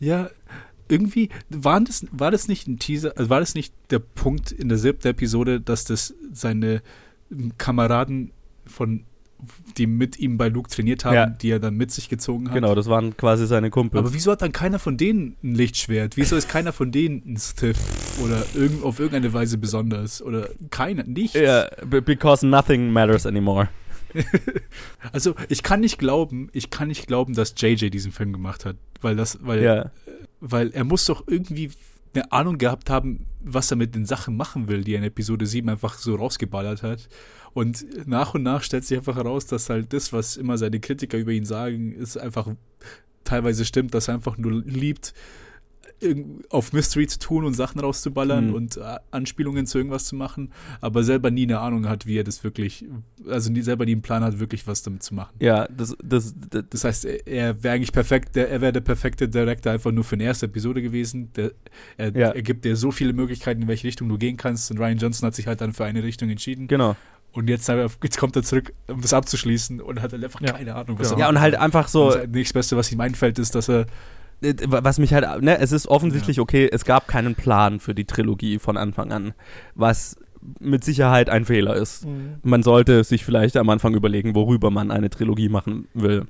Ja, 0.00 0.30
irgendwie 0.92 1.30
waren 1.48 1.84
das, 1.86 2.06
war 2.12 2.30
das 2.30 2.46
nicht 2.48 2.68
ein 2.68 2.78
Teaser, 2.78 3.12
also 3.16 3.30
war 3.30 3.40
das 3.40 3.54
nicht 3.54 3.72
der 3.90 3.98
Punkt 3.98 4.52
in 4.52 4.68
der 4.68 4.78
siebten 4.78 5.08
Episode, 5.08 5.60
dass 5.60 5.84
das 5.84 6.14
seine 6.32 6.82
Kameraden 7.58 8.30
von 8.66 9.04
die 9.76 9.88
mit 9.88 10.20
ihm 10.20 10.38
bei 10.38 10.46
Luke 10.46 10.70
trainiert 10.70 11.04
haben, 11.04 11.14
Ja. 11.14 11.26
die 11.26 11.50
er 11.50 11.58
dann 11.58 11.74
mit 11.74 11.90
sich 11.90 12.08
gezogen 12.08 12.46
hat. 12.46 12.54
Genau, 12.54 12.76
das 12.76 12.86
waren 12.86 13.16
quasi 13.16 13.44
seine 13.48 13.70
Kumpels. 13.70 13.98
Aber 13.98 14.14
wieso 14.14 14.30
hat 14.30 14.40
dann 14.40 14.52
keiner 14.52 14.78
von 14.78 14.96
denen 14.96 15.34
ein 15.42 15.56
Lichtschwert? 15.56 16.16
Wieso 16.16 16.36
ist 16.36 16.48
keiner 16.48 16.72
von 16.72 16.92
denen 16.92 17.24
ein 17.26 17.36
Sith 17.36 17.76
oder 18.24 18.44
irgend, 18.54 18.84
auf 18.84 19.00
irgendeine 19.00 19.32
Weise 19.32 19.58
besonders? 19.58 20.22
Oder 20.22 20.48
keiner, 20.70 21.02
nichts. 21.02 21.34
Ja, 21.36 21.66
b- 21.84 22.00
because 22.02 22.46
nothing 22.46 22.92
matters 22.92 23.26
anymore. 23.26 23.68
Also 25.12 25.34
ich 25.48 25.62
kann 25.62 25.80
nicht 25.80 25.98
glauben, 25.98 26.48
ich 26.52 26.70
kann 26.70 26.88
nicht 26.88 27.06
glauben, 27.06 27.34
dass 27.34 27.54
JJ 27.56 27.88
diesen 27.90 28.12
Film 28.12 28.32
gemacht 28.32 28.64
hat, 28.64 28.76
weil 29.00 29.16
das, 29.16 29.38
weil 29.42 29.62
Ja. 29.62 29.90
weil 30.40 30.70
er 30.70 30.84
muss 30.84 31.04
doch 31.06 31.24
irgendwie 31.26 31.70
eine 32.14 32.30
Ahnung 32.30 32.58
gehabt 32.58 32.90
haben, 32.90 33.26
was 33.42 33.70
er 33.70 33.76
mit 33.76 33.94
den 33.94 34.04
Sachen 34.04 34.36
machen 34.36 34.68
will, 34.68 34.84
die 34.84 34.94
er 34.94 34.98
in 34.98 35.04
Episode 35.04 35.46
7 35.46 35.68
einfach 35.68 35.94
so 35.94 36.14
rausgeballert 36.14 36.82
hat. 36.82 37.08
Und 37.54 38.06
nach 38.06 38.34
und 38.34 38.42
nach 38.42 38.62
stellt 38.62 38.84
sich 38.84 38.98
einfach 38.98 39.16
heraus, 39.16 39.46
dass 39.46 39.68
halt 39.70 39.92
das, 39.92 40.12
was 40.12 40.36
immer 40.36 40.58
seine 40.58 40.80
Kritiker 40.80 41.18
über 41.18 41.32
ihn 41.32 41.44
sagen, 41.44 41.92
ist 41.92 42.16
einfach 42.16 42.48
teilweise 43.24 43.64
stimmt, 43.64 43.94
dass 43.94 44.08
er 44.08 44.14
einfach 44.14 44.36
nur 44.36 44.62
liebt, 44.64 45.14
auf 46.50 46.72
Mystery 46.72 47.06
zu 47.06 47.18
tun 47.18 47.44
und 47.44 47.54
Sachen 47.54 47.80
rauszuballern 47.80 48.48
Mhm. 48.48 48.54
und 48.54 48.76
äh, 48.76 48.80
Anspielungen 49.10 49.66
zu 49.66 49.78
irgendwas 49.78 50.04
zu 50.04 50.16
machen, 50.16 50.52
aber 50.80 51.04
selber 51.04 51.30
nie 51.30 51.44
eine 51.44 51.60
Ahnung 51.60 51.88
hat, 51.88 52.06
wie 52.06 52.18
er 52.18 52.24
das 52.24 52.42
wirklich, 52.44 52.84
also 53.28 53.50
nie, 53.52 53.62
selber 53.62 53.84
nie 53.84 53.92
einen 53.92 54.02
Plan 54.02 54.22
hat, 54.24 54.38
wirklich 54.40 54.66
was 54.66 54.82
damit 54.82 55.02
zu 55.02 55.14
machen. 55.14 55.34
Ja, 55.40 55.68
das, 55.68 55.96
das, 56.02 56.34
das 56.50 56.64
Das 56.70 56.84
heißt, 56.84 57.04
er- 57.04 57.26
er 57.26 57.62
wäre 57.62 57.74
eigentlich 57.76 57.92
perfekt, 57.92 58.36
der, 58.36 58.50
er 58.50 58.60
wäre 58.60 58.72
der 58.72 58.80
perfekte 58.80 59.28
Director 59.28 59.72
einfach 59.72 59.92
nur 59.92 60.04
für 60.04 60.16
eine 60.16 60.24
erste 60.24 60.46
Episode 60.46 60.82
gewesen. 60.82 61.32
Der, 61.34 61.52
er, 61.96 62.16
Ja. 62.16 62.30
er 62.30 62.42
gibt 62.42 62.64
dir 62.64 62.76
so 62.76 62.90
viele 62.90 63.12
Möglichkeiten, 63.12 63.62
in 63.62 63.68
welche 63.68 63.86
Richtung 63.86 64.08
du 64.08 64.18
gehen 64.18 64.36
kannst. 64.36 64.70
Und 64.70 64.78
Ryan 64.78 64.98
Johnson 64.98 65.26
hat 65.26 65.34
sich 65.34 65.46
halt 65.46 65.60
dann 65.60 65.72
für 65.72 65.84
eine 65.84 66.02
Richtung 66.02 66.28
entschieden. 66.30 66.66
genau. 66.68 66.96
Und 67.34 67.48
jetzt, 67.48 67.66
jetzt 67.66 68.18
kommt 68.18 68.36
er 68.36 68.42
zurück, 68.42 68.74
um 68.88 69.00
das 69.00 69.14
abzuschließen 69.14 69.80
und 69.80 70.02
hat 70.02 70.12
halt 70.12 70.22
einfach 70.22 70.42
Ja. 70.42 70.52
keine 70.52 70.74
Ahnung, 70.74 70.98
was 70.98 71.08
Genau. 71.08 71.18
er 71.18 71.24
Ja, 71.24 71.28
und 71.30 71.40
halt 71.40 71.54
einfach 71.54 71.88
so, 71.88 72.08
Und 72.08 72.14
das 72.16 72.28
nächste 72.28 72.76
was 72.76 72.92
ihm 72.92 73.00
einfällt, 73.00 73.38
ist, 73.38 73.54
dass 73.54 73.70
er 73.70 73.86
was 74.66 74.98
mich 74.98 75.14
halt, 75.14 75.42
ne, 75.42 75.58
es 75.58 75.72
ist 75.72 75.86
offensichtlich 75.86 76.40
okay, 76.40 76.68
es 76.70 76.84
gab 76.84 77.06
keinen 77.08 77.34
Plan 77.34 77.80
für 77.80 77.94
die 77.94 78.04
Trilogie 78.04 78.58
von 78.58 78.76
Anfang 78.76 79.12
an, 79.12 79.34
was 79.74 80.16
mit 80.58 80.82
Sicherheit 80.82 81.30
ein 81.30 81.44
Fehler 81.44 81.76
ist. 81.76 82.06
Man 82.42 82.62
sollte 82.64 83.04
sich 83.04 83.24
vielleicht 83.24 83.56
am 83.56 83.70
Anfang 83.70 83.94
überlegen, 83.94 84.34
worüber 84.34 84.70
man 84.70 84.90
eine 84.90 85.08
Trilogie 85.10 85.48
machen 85.48 85.86
will. 85.94 86.26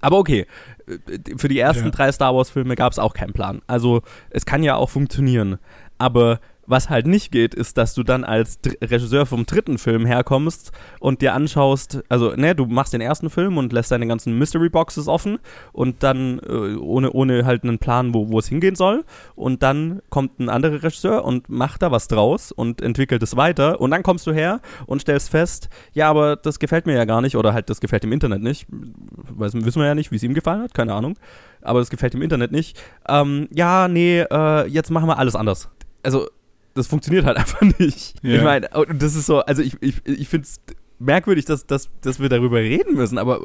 Aber 0.00 0.18
okay, 0.18 0.46
äh, 0.86 1.36
für 1.36 1.48
die 1.48 1.58
ersten 1.58 1.86
Ja. 1.86 1.90
drei 1.90 2.12
Star 2.12 2.34
Wars-Filme 2.34 2.76
gab 2.76 2.92
es 2.92 2.98
auch 2.98 3.14
keinen 3.14 3.32
Plan. 3.32 3.62
Also 3.66 4.02
es 4.30 4.46
kann 4.46 4.62
ja 4.62 4.76
auch 4.76 4.90
funktionieren. 4.90 5.58
Aber 5.98 6.40
was 6.66 6.90
halt 6.90 7.06
nicht 7.06 7.30
geht, 7.30 7.54
ist, 7.54 7.76
dass 7.78 7.94
du 7.94 8.02
dann 8.02 8.24
als 8.24 8.60
Dr 8.60 8.74
Regisseur 8.82 9.26
vom 9.26 9.46
dritten 9.46 9.78
Film 9.78 10.06
herkommst 10.06 10.72
und 11.00 11.22
dir 11.22 11.34
anschaust, 11.34 12.02
also 12.08 12.34
ne, 12.34 12.54
du 12.54 12.66
machst 12.66 12.92
den 12.92 13.00
ersten 13.00 13.30
Film 13.30 13.58
und 13.58 13.72
lässt 13.72 13.90
deine 13.90 14.06
ganzen 14.06 14.38
Mystery 14.38 14.68
Boxes 14.68 15.08
offen 15.08 15.38
und 15.72 16.02
dann 16.02 16.38
äh, 16.40 16.76
ohne, 16.76 17.12
ohne 17.12 17.44
halt 17.44 17.64
einen 17.64 17.78
Plan, 17.78 18.14
wo, 18.14 18.28
wo 18.28 18.38
es 18.38 18.48
hingehen 18.48 18.74
soll. 18.74 19.04
Und 19.34 19.62
dann 19.62 20.02
kommt 20.10 20.38
ein 20.38 20.48
anderer 20.48 20.82
Regisseur 20.82 21.24
und 21.24 21.48
macht 21.48 21.82
da 21.82 21.90
was 21.90 22.08
draus 22.08 22.52
und 22.52 22.80
entwickelt 22.82 23.22
es 23.22 23.36
weiter. 23.36 23.80
Und 23.80 23.90
dann 23.90 24.02
kommst 24.02 24.26
du 24.26 24.32
her 24.32 24.60
und 24.86 25.00
stellst 25.02 25.30
fest, 25.30 25.68
ja, 25.92 26.08
aber 26.08 26.36
das 26.36 26.58
gefällt 26.58 26.86
mir 26.86 26.94
ja 26.94 27.04
gar 27.04 27.20
nicht 27.20 27.36
oder 27.36 27.52
halt 27.52 27.70
das 27.70 27.80
gefällt 27.80 28.04
im 28.04 28.12
Internet 28.12 28.42
nicht. 28.42 28.66
Weiß, 28.70 29.54
wissen 29.54 29.80
wir 29.80 29.86
ja 29.86 29.94
nicht, 29.94 30.10
wie 30.10 30.16
es 30.16 30.22
ihm 30.22 30.34
gefallen 30.34 30.62
hat, 30.62 30.74
keine 30.74 30.94
Ahnung. 30.94 31.18
Aber 31.62 31.78
das 31.78 31.90
gefällt 31.90 32.14
im 32.14 32.22
Internet 32.22 32.52
nicht. 32.52 32.78
Ähm, 33.08 33.48
ja, 33.52 33.88
nee, 33.88 34.20
äh, 34.20 34.66
jetzt 34.66 34.90
machen 34.90 35.08
wir 35.08 35.18
alles 35.18 35.34
anders. 35.34 35.70
Also, 36.02 36.28
das 36.74 36.86
funktioniert 36.86 37.24
halt 37.24 37.36
einfach 37.38 37.62
nicht. 37.78 38.14
Ja. 38.22 38.36
Ich 38.36 38.42
meine, 38.42 38.68
und 38.68 39.02
das 39.02 39.14
ist 39.14 39.26
so, 39.26 39.40
also 39.40 39.62
ich, 39.62 39.76
ich, 39.80 40.04
ich 40.04 40.28
finde 40.28 40.46
es 40.46 40.60
merkwürdig, 40.98 41.44
dass, 41.44 41.66
dass, 41.66 41.88
dass 42.00 42.20
wir 42.20 42.28
darüber 42.28 42.58
reden 42.58 42.94
müssen, 42.94 43.18
aber 43.18 43.40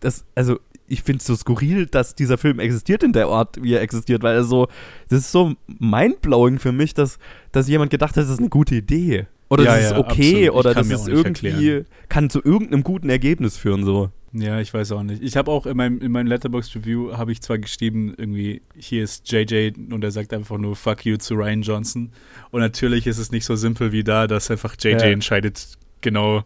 das, 0.00 0.24
also 0.34 0.58
ich 0.86 1.02
finde 1.02 1.20
es 1.20 1.26
so 1.26 1.34
skurril, 1.34 1.86
dass 1.86 2.14
dieser 2.14 2.36
Film 2.36 2.58
existiert 2.58 3.02
in 3.02 3.12
der 3.12 3.28
Ort, 3.28 3.62
wie 3.62 3.72
er 3.72 3.80
existiert, 3.80 4.22
weil 4.22 4.34
er 4.34 4.44
so, 4.44 4.68
das 5.08 5.20
ist 5.20 5.32
so 5.32 5.54
mindblowing 5.66 6.58
für 6.58 6.72
mich, 6.72 6.92
dass, 6.92 7.18
dass 7.52 7.68
jemand 7.68 7.90
gedacht 7.90 8.16
hat, 8.16 8.24
das 8.24 8.30
ist 8.30 8.40
eine 8.40 8.48
gute 8.48 8.74
Idee. 8.74 9.26
Oder 9.48 9.64
Ja, 9.64 9.76
das 9.76 9.84
ist 9.86 9.92
okay, 9.92 10.50
oder 10.50 10.74
das 10.74 10.88
ist 10.88 11.08
irgendwie, 11.08 11.48
erklären. 11.48 11.86
kann 12.08 12.30
zu 12.30 12.42
irgendeinem 12.42 12.82
guten 12.82 13.10
Ergebnis 13.10 13.56
führen, 13.56 13.84
so. 13.84 14.10
Ja, 14.34 14.60
ich 14.60 14.72
weiß 14.72 14.92
auch 14.92 15.02
nicht. 15.02 15.22
Ich 15.22 15.36
habe 15.36 15.50
auch 15.50 15.66
in 15.66 15.76
meinem, 15.76 16.00
in 16.00 16.10
meinem 16.10 16.26
Letterbox 16.26 16.74
Review 16.74 17.12
habe 17.12 17.32
ich 17.32 17.42
zwar 17.42 17.58
geschrieben, 17.58 18.14
irgendwie, 18.16 18.62
hier 18.74 19.04
ist 19.04 19.30
JJ 19.30 19.72
und 19.90 20.02
er 20.02 20.10
sagt 20.10 20.32
einfach 20.32 20.56
nur 20.56 20.74
Fuck 20.74 21.04
you 21.04 21.16
zu 21.18 21.34
Ryan 21.34 21.60
Johnson. 21.62 22.12
Und 22.50 22.60
natürlich 22.60 23.06
ist 23.06 23.18
es 23.18 23.30
nicht 23.30 23.44
so 23.44 23.56
simpel 23.56 23.92
wie 23.92 24.04
da, 24.04 24.26
dass 24.26 24.50
einfach 24.50 24.74
JJ 24.80 24.88
Ja. 24.92 24.98
entscheidet, 25.10 25.76
genau, 26.00 26.44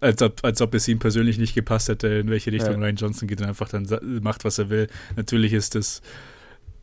als 0.00 0.20
ob, 0.20 0.44
als 0.44 0.60
ob 0.60 0.74
es 0.74 0.88
ihm 0.88 0.98
persönlich 0.98 1.38
nicht 1.38 1.54
gepasst 1.54 1.88
hätte, 1.88 2.08
in 2.08 2.28
welche 2.28 2.50
Richtung 2.52 2.72
Ja. 2.74 2.78
Ryan 2.80 2.96
Johnson 2.96 3.28
geht 3.28 3.40
und 3.40 3.46
einfach 3.46 3.68
dann 3.68 3.86
macht, 4.22 4.44
was 4.44 4.58
er 4.58 4.68
will. 4.68 4.88
Natürlich 5.14 5.52
ist 5.52 5.76
es 5.76 6.02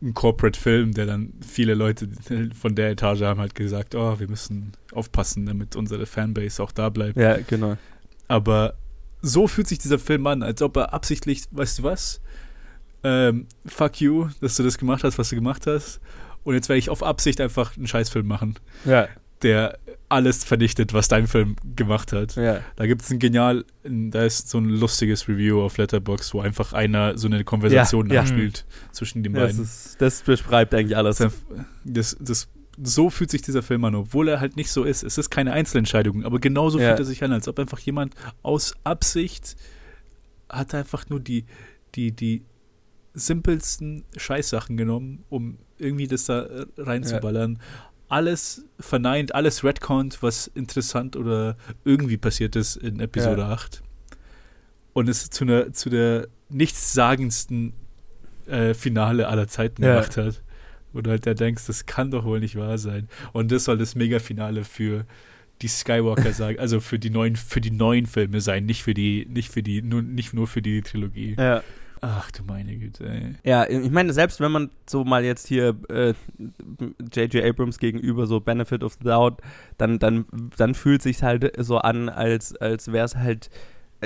ein 0.01 0.13
Corporate-Film, 0.13 0.93
der 0.93 1.05
dann 1.05 1.33
viele 1.45 1.73
Leute 1.75 2.07
von 2.59 2.75
der 2.75 2.91
Etage 2.91 3.21
haben 3.21 3.39
halt 3.41 3.55
gesagt, 3.55 3.93
oh, 3.93 4.19
wir 4.19 4.29
müssen 4.29 4.71
aufpassen, 4.93 5.45
damit 5.45 5.75
unsere 5.75 6.05
Fanbase 6.05 6.63
auch 6.63 6.71
da 6.71 6.89
bleibt. 6.89 7.17
Ja, 7.17 7.37
genau. 7.45 7.77
Aber 8.29 8.75
so 9.23 9.47
fühlt 9.47 9.67
sich 9.67 9.79
dieser 9.79 9.97
Film 9.97 10.27
an, 10.27 10.43
als 10.43 10.61
ob 10.61 10.75
er 10.77 10.93
absichtlich, 10.93 11.43
weißt 11.51 11.79
du 11.79 11.83
was? 11.83 12.21
Ähm, 13.03 13.47
fuck 13.65 13.99
you, 14.01 14.27
dass 14.41 14.55
du 14.55 14.63
das 14.63 14.77
gemacht 14.77 15.03
hast, 15.03 15.17
was 15.17 15.29
du 15.29 15.35
gemacht 15.35 15.65
hast. 15.65 15.99
Und 16.43 16.53
jetzt 16.55 16.69
werde 16.69 16.79
ich 16.79 16.89
auf 16.89 17.01
Absicht 17.03 17.41
einfach 17.41 17.75
einen 17.77 17.87
Scheißfilm 17.87 18.27
machen, 18.27 18.55
Ja, 18.85 19.07
der 19.41 19.77
alles 20.09 20.43
vernichtet, 20.45 20.93
was 20.93 21.07
dein 21.07 21.27
Film 21.27 21.55
gemacht 21.75 22.13
hat. 22.13 22.35
ja. 22.35 22.59
Da 22.75 22.85
gibt 22.85 23.01
es 23.01 23.09
ein 23.11 23.19
genial, 23.19 23.65
da 23.83 24.23
ist 24.23 24.49
so 24.49 24.57
ein 24.59 24.65
lustiges 24.69 25.27
Review 25.27 25.61
auf 25.61 25.77
Letterbox, 25.77 26.33
wo 26.33 26.41
einfach 26.41 26.71
einer 26.73 27.17
so 27.17 27.27
eine 27.27 27.43
Konversation 27.43 28.07
Ja, 28.07 28.15
ja. 28.15 28.21
nachspielt 28.21 28.65
zwischen 28.91 29.23
den 29.23 29.33
Das, 29.33 29.43
beiden. 29.51 29.63
ist, 29.63 29.95
das 30.01 30.21
beschreibt 30.21 30.73
eigentlich 30.73 30.95
alles. 30.95 31.17
Das, 31.17 31.33
das, 31.83 32.17
das, 32.19 32.47
so 32.81 33.09
fühlt 33.09 33.29
sich 33.31 33.41
dieser 33.41 33.61
Film 33.63 33.83
an, 33.85 33.95
obwohl 33.95 34.27
er 34.27 34.39
halt 34.39 34.55
nicht 34.55 34.71
so 34.71 34.83
ist. 34.83 35.03
Es 35.03 35.17
ist 35.17 35.29
keine 35.29 35.53
Einzelentscheidung, 35.53 36.23
aber 36.25 36.39
genauso 36.39 36.79
Ja. 36.79 36.87
fühlt 36.89 36.99
er 36.99 37.05
sich 37.05 37.23
an, 37.23 37.31
als 37.31 37.47
ob 37.47 37.59
einfach 37.59 37.79
jemand 37.79 38.15
aus 38.41 38.75
Absicht 38.83 39.55
hat 40.49 40.73
einfach 40.73 41.09
nur 41.09 41.19
die, 41.19 41.45
die, 41.95 42.11
die 42.11 42.43
simpelsten 43.13 44.03
Scheißsachen 44.17 44.77
genommen, 44.77 45.23
um 45.29 45.57
irgendwie 45.77 46.07
das 46.07 46.25
da 46.25 46.43
äh, 46.43 46.65
reinzuballern. 46.77 47.59
Alles 48.09 48.65
verneint, 48.79 49.33
alles 49.33 49.63
retconnt, 49.63 50.21
was 50.21 50.47
interessant 50.47 51.15
oder 51.15 51.55
irgendwie 51.83 52.17
passiert 52.17 52.55
ist 52.55 52.75
in 52.75 52.99
Episode 52.99 53.41
Ja. 53.41 53.49
8. 53.49 53.81
Und 54.93 55.09
es 55.09 55.29
zu, 55.31 55.43
einer, 55.45 55.73
zu 55.73 55.89
der 55.89 56.27
nichtssagendsten 56.49 57.73
äh, 58.45 58.73
Finale 58.73 59.27
aller 59.27 59.47
Zeiten 59.47 59.81
Ja. 59.83 59.95
gemacht 59.95 60.17
hat. 60.17 60.42
Wo 60.93 61.01
du 61.01 61.09
halt 61.09 61.25
da 61.25 61.33
denkst, 61.33 61.67
das 61.67 61.85
kann 61.85 62.11
doch 62.11 62.23
wohl 62.23 62.39
nicht 62.39 62.55
wahr 62.55 62.77
sein. 62.77 63.09
Und 63.33 63.51
das 63.51 63.65
soll 63.65 63.77
das 63.77 63.95
Mega-Finale 63.95 64.63
für 64.63 65.05
die 65.61 65.67
Skywalker 65.67 66.33
sagen, 66.33 66.59
also 66.59 66.79
für 66.79 66.99
die 66.99 67.09
neuen, 67.09 67.35
für 67.35 67.61
die 67.61 67.71
neuen 67.71 68.05
Filme 68.05 68.41
sein, 68.41 68.65
nicht 68.65 68.83
für 68.83 68.93
die, 68.93 69.25
nicht 69.29 69.51
für 69.51 69.63
die, 69.63 69.81
nur, 69.81 70.01
nicht 70.01 70.33
nur 70.33 70.47
für 70.47 70.61
die 70.61 70.81
Trilogie. 70.81 71.35
ja. 71.37 71.63
Ach 72.05 72.29
du 72.31 72.43
meine 72.43 72.75
Güte, 72.75 73.07
ey. 73.07 73.35
Ja, 73.45 73.65
ich 73.65 73.89
meine, 73.89 74.11
selbst 74.11 74.41
wenn 74.41 74.51
man 74.51 74.69
so 74.85 75.05
mal 75.05 75.23
jetzt 75.23 75.47
hier 75.47 75.77
J.J. 75.89 77.35
Äh, 77.35 77.49
Abrams 77.49 77.77
gegenüber 77.77 78.27
so 78.27 78.41
Benefit 78.41 78.83
of 78.83 78.95
the 78.99 79.05
Doubt, 79.05 79.41
dann, 79.77 79.99
dann, 79.99 80.25
dann 80.57 80.75
fühlt 80.75 81.01
sich 81.01 81.23
halt 81.23 81.53
so 81.63 81.77
an, 81.77 82.09
als, 82.09 82.57
als 82.57 82.91
wäre 82.91 83.05
es 83.05 83.15
halt. 83.15 83.49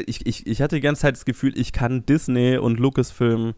Ich, 0.06 0.28
ich, 0.28 0.46
ich 0.46 0.62
hatte 0.62 0.76
die 0.76 0.82
ganze 0.82 1.02
Zeit 1.02 1.16
das 1.16 1.26
Gefühl, 1.26 1.58
ich 1.58 1.74
kann 1.74 2.06
Disney 2.06 2.60
und 2.60 2.80
Lucasfilm 2.80 3.56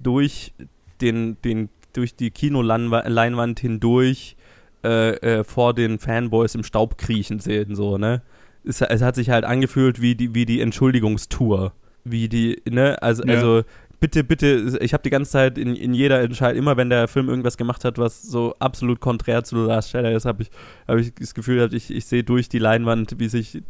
durch 0.00 0.54
den, 1.00 1.40
den, 1.42 1.68
durch 1.92 2.14
die 2.14 2.30
Kinoleinwand 2.30 3.60
hindurch 3.60 4.36
äh, 4.84 5.16
äh, 5.16 5.44
vor 5.44 5.74
den 5.74 5.98
Fanboys 5.98 6.54
im 6.54 6.64
Staub 6.64 6.98
kriechen 6.98 7.40
sehen, 7.40 7.74
so, 7.74 7.98
ne? 7.98 8.22
Es, 8.64 8.80
es, 8.80 9.02
hat 9.02 9.14
sich 9.14 9.30
halt 9.30 9.44
angefühlt 9.44 10.02
wie 10.02 10.14
die, 10.14 10.34
wie 10.34 10.44
die 10.44 10.60
Entschuldigungstour 10.60 11.72
wie 12.04 12.28
die, 12.28 12.62
ne, 12.68 13.00
also, 13.02 13.24
ja. 13.24 13.34
also 13.34 13.62
bitte, 14.00 14.24
bitte, 14.24 14.78
ich 14.80 14.92
habe 14.92 15.02
die 15.02 15.10
ganze 15.10 15.32
Zeit 15.32 15.58
in, 15.58 15.74
in 15.74 15.94
jeder 15.94 16.20
Entscheidung, 16.20 16.58
immer 16.58 16.76
wenn 16.76 16.90
der 16.90 17.08
Film 17.08 17.28
irgendwas 17.28 17.56
gemacht 17.56 17.84
hat, 17.84 17.98
was 17.98 18.22
so 18.22 18.54
absolut 18.58 19.00
konträr 19.00 19.44
zu 19.44 19.62
The 19.62 19.68
Last 19.68 19.92
Jedi 19.92 20.12
ist, 20.12 20.24
habe 20.24 20.42
ich, 20.42 20.50
hab 20.86 20.98
ich 20.98 21.14
das 21.14 21.34
Gefühl, 21.34 21.68
ich, 21.72 21.90
ich 21.90 22.06
sehe 22.06 22.24
durch 22.24 22.48
die 22.48 22.58
Leinwand, 22.58 23.18
wie 23.18 23.28
sich 23.28 23.62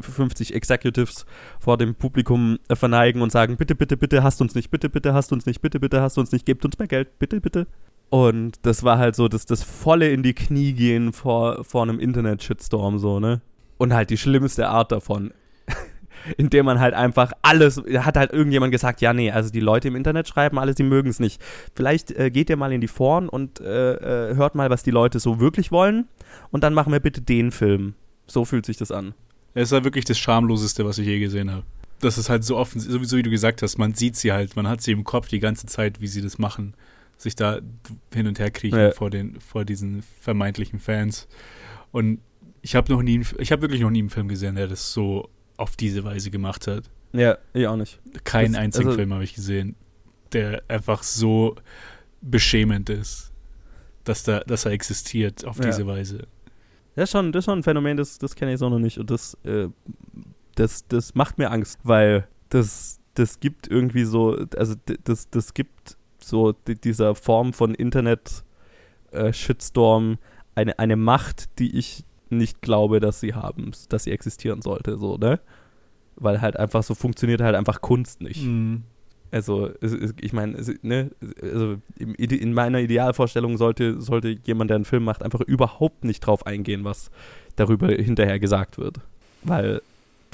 50 0.00 0.54
Executives 0.54 1.24
vor 1.58 1.76
dem 1.78 1.94
Publikum 1.94 2.58
verneigen 2.72 3.22
und 3.22 3.30
sagen, 3.30 3.56
bitte, 3.56 3.74
bitte, 3.74 3.96
bitte, 3.96 4.22
hasst 4.22 4.40
uns 4.40 4.54
nicht, 4.54 4.70
bitte, 4.70 4.88
bitte, 4.88 5.14
hasst 5.14 5.32
uns 5.32 5.46
nicht, 5.46 5.60
bitte, 5.60 5.80
bitte, 5.80 6.02
hasst 6.02 6.18
uns 6.18 6.32
nicht, 6.32 6.46
gebt 6.46 6.64
uns 6.64 6.78
mehr 6.78 6.88
Geld, 6.88 7.18
bitte, 7.18 7.40
bitte. 7.40 7.66
Und 8.10 8.58
das 8.62 8.82
war 8.82 8.98
halt 8.98 9.14
so 9.14 9.28
das, 9.28 9.46
das 9.46 9.62
volle 9.62 10.10
in 10.10 10.24
die 10.24 10.34
Knie 10.34 10.72
gehen 10.72 11.12
vor, 11.12 11.64
vor 11.64 11.82
einem 11.82 12.00
Internet-Shitstorm, 12.00 12.98
so, 12.98 13.20
ne? 13.20 13.40
Und 13.78 13.94
halt 13.94 14.10
die 14.10 14.18
schlimmste 14.18 14.68
Art 14.68 14.92
davon 14.92 15.32
indem 16.36 16.66
man 16.66 16.80
halt 16.80 16.94
einfach 16.94 17.32
alles, 17.42 17.82
hat 17.98 18.16
halt 18.16 18.32
irgendjemand 18.32 18.72
gesagt, 18.72 19.00
ja, 19.00 19.12
nee, 19.12 19.30
also 19.30 19.50
die 19.50 19.60
Leute 19.60 19.88
im 19.88 19.96
Internet 19.96 20.28
schreiben 20.28 20.58
alles, 20.58 20.76
die 20.76 20.82
mögen 20.82 21.08
es 21.08 21.20
nicht. 21.20 21.40
Vielleicht 21.74 22.10
äh, 22.12 22.30
geht 22.30 22.50
ihr 22.50 22.56
mal 22.56 22.72
in 22.72 22.80
die 22.80 22.88
Foren 22.88 23.28
und 23.28 23.60
äh, 23.60 24.30
äh, 24.30 24.36
hört 24.36 24.54
mal, 24.54 24.70
was 24.70 24.82
die 24.82 24.90
Leute 24.90 25.20
so 25.20 25.40
wirklich 25.40 25.72
wollen 25.72 26.08
und 26.50 26.64
dann 26.64 26.74
machen 26.74 26.92
wir 26.92 27.00
bitte 27.00 27.20
den 27.20 27.50
Film. 27.50 27.94
So 28.26 28.44
fühlt 28.44 28.66
sich 28.66 28.76
das 28.76 28.90
an. 28.90 29.14
Es 29.54 29.68
ist 29.68 29.72
halt 29.72 29.84
wirklich 29.84 30.04
das 30.04 30.18
Schamloseste, 30.18 30.84
was 30.84 30.98
ich 30.98 31.06
je 31.06 31.18
gesehen 31.18 31.50
habe. 31.50 31.64
Das 32.00 32.16
ist 32.16 32.30
halt 32.30 32.44
so 32.44 32.56
offen, 32.56 32.80
sowieso 32.80 33.16
wie 33.16 33.22
du 33.22 33.30
gesagt 33.30 33.62
hast, 33.62 33.76
man 33.76 33.94
sieht 33.94 34.16
sie 34.16 34.32
halt, 34.32 34.56
man 34.56 34.68
hat 34.68 34.80
sie 34.80 34.92
im 34.92 35.04
Kopf 35.04 35.28
die 35.28 35.40
ganze 35.40 35.66
Zeit, 35.66 36.00
wie 36.00 36.06
sie 36.06 36.22
das 36.22 36.38
machen, 36.38 36.74
sich 37.18 37.34
da 37.34 37.60
hin 38.14 38.26
und 38.26 38.38
her 38.38 38.50
kriechen 38.50 38.78
ja. 38.78 38.90
vor, 38.92 39.10
den, 39.10 39.38
vor 39.40 39.64
diesen 39.64 40.02
vermeintlichen 40.20 40.78
Fans. 40.78 41.28
Und 41.92 42.20
ich 42.62 42.74
habe 42.74 42.92
noch 42.92 43.02
nie, 43.02 43.22
ich 43.38 43.52
habe 43.52 43.62
wirklich 43.62 43.80
noch 43.80 43.90
nie 43.90 44.00
einen 44.00 44.10
Film 44.10 44.28
gesehen, 44.28 44.54
der 44.54 44.68
das 44.68 44.92
so 44.92 45.28
auf 45.60 45.76
diese 45.76 46.02
Weise 46.04 46.30
gemacht 46.30 46.66
hat. 46.66 46.90
Ja, 47.12 47.36
ich 47.52 47.66
auch 47.66 47.76
nicht. 47.76 48.00
Keinen 48.24 48.54
das, 48.54 48.62
einzigen 48.62 48.86
also, 48.88 48.98
Film 48.98 49.12
habe 49.12 49.24
ich 49.24 49.34
gesehen, 49.34 49.76
der 50.32 50.62
einfach 50.68 51.02
so 51.02 51.56
beschämend 52.20 52.88
ist, 52.88 53.32
dass, 54.04 54.22
da, 54.22 54.38
dass 54.40 54.64
er 54.64 54.70
existiert 54.72 55.44
auf 55.44 55.58
ja. 55.58 55.66
diese 55.66 55.86
Weise. 55.86 56.26
Das 56.94 57.04
ist, 57.04 57.12
schon, 57.12 57.32
das 57.32 57.40
ist 57.40 57.44
schon 57.46 57.60
ein 57.60 57.62
Phänomen, 57.62 57.96
das, 57.96 58.18
das 58.18 58.34
kenne 58.34 58.52
ich 58.52 58.58
so 58.58 58.68
noch 58.68 58.78
nicht. 58.78 58.98
Und 58.98 59.10
das, 59.10 59.38
äh, 59.44 59.68
das, 60.54 60.86
das 60.88 61.14
macht 61.14 61.38
mir 61.38 61.50
Angst, 61.50 61.78
weil 61.82 62.28
das, 62.48 63.00
das 63.14 63.40
gibt 63.40 63.68
irgendwie 63.68 64.04
so, 64.04 64.36
also 64.56 64.74
das, 65.04 65.30
das 65.30 65.54
gibt 65.54 65.96
so 66.22 66.52
dieser 66.52 67.14
Form 67.14 67.52
von 67.52 67.74
Internet-Shitstorm 67.74 70.12
äh, 70.12 70.16
eine, 70.54 70.78
eine 70.78 70.96
Macht, 70.96 71.58
die 71.58 71.78
ich 71.78 72.04
nicht 72.30 72.62
glaube, 72.62 73.00
dass 73.00 73.20
sie 73.20 73.34
haben, 73.34 73.72
dass 73.88 74.04
sie 74.04 74.12
existieren 74.12 74.62
sollte, 74.62 74.96
so, 74.98 75.16
ne? 75.16 75.40
Weil 76.16 76.40
halt 76.40 76.56
einfach 76.56 76.82
so 76.82 76.94
funktioniert 76.94 77.40
halt 77.40 77.54
einfach 77.54 77.80
Kunst 77.80 78.20
nicht. 78.20 78.44
Mhm. 78.44 78.82
Also, 79.32 79.70
ich 80.20 80.32
meine, 80.32 80.60
ne, 80.82 81.12
also 81.40 81.76
in 81.98 82.52
meiner 82.52 82.80
Idealvorstellung 82.80 83.58
sollte, 83.58 84.00
sollte 84.00 84.36
jemand, 84.44 84.70
der 84.70 84.74
einen 84.74 84.84
Film 84.84 85.04
macht, 85.04 85.22
einfach 85.22 85.40
überhaupt 85.40 86.02
nicht 86.04 86.20
drauf 86.20 86.46
eingehen, 86.46 86.82
was 86.84 87.12
darüber 87.54 87.86
hinterher 87.88 88.40
gesagt 88.40 88.76
wird. 88.76 88.96
Weil 89.42 89.82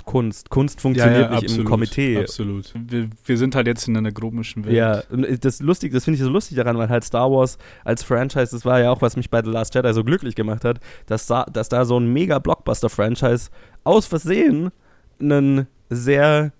Kunst. 0.07 0.51
Kunst 0.51 0.81
funktioniert 0.81 1.17
ja, 1.17 1.23
ja, 1.25 1.31
nicht 1.31 1.43
absolut, 1.43 1.65
im 1.65 1.69
Komitee. 1.69 2.19
Absolut. 2.19 2.73
Wir, 2.75 3.11
wir, 3.25 3.37
sind 3.37 3.57
halt 3.57 3.67
jetzt 3.67 3.89
in 3.89 3.97
einer 3.97 4.13
komischen 4.13 4.65
Welt. 4.65 4.75
Ja, 4.75 5.03
und 5.11 5.45
das 5.45 5.61
lustig, 5.61 5.93
das 5.93 6.05
finde 6.05 6.17
ich 6.17 6.23
so 6.23 6.31
lustig 6.31 6.57
daran, 6.57 6.79
weil 6.79 6.89
halt 6.89 7.03
Star 7.03 7.31
Wars 7.31 7.59
als 7.85 8.05
Franchise, 8.05 8.53
das 8.53 8.65
war 8.65 8.81
ja 8.81 8.93
auch, 8.93 9.03
was 9.03 9.17
mich 9.17 9.31
bei 9.31 9.43
The 9.43 9.51
Last 9.51 9.75
Jedi 9.75 9.93
so 9.93 10.05
glücklich 10.05 10.37
gemacht 10.37 10.65
hat, 10.65 10.79
dass 11.07 11.27
da, 11.27 11.45
dass 11.45 11.69
da 11.69 11.85
so 11.85 11.99
ein 11.99 12.13
mega 12.13 12.39
Blockbuster-Franchise 12.39 13.51
aus 13.83 14.07
Versehen 14.07 14.71
einen 15.21 15.67
sehr 15.91 16.53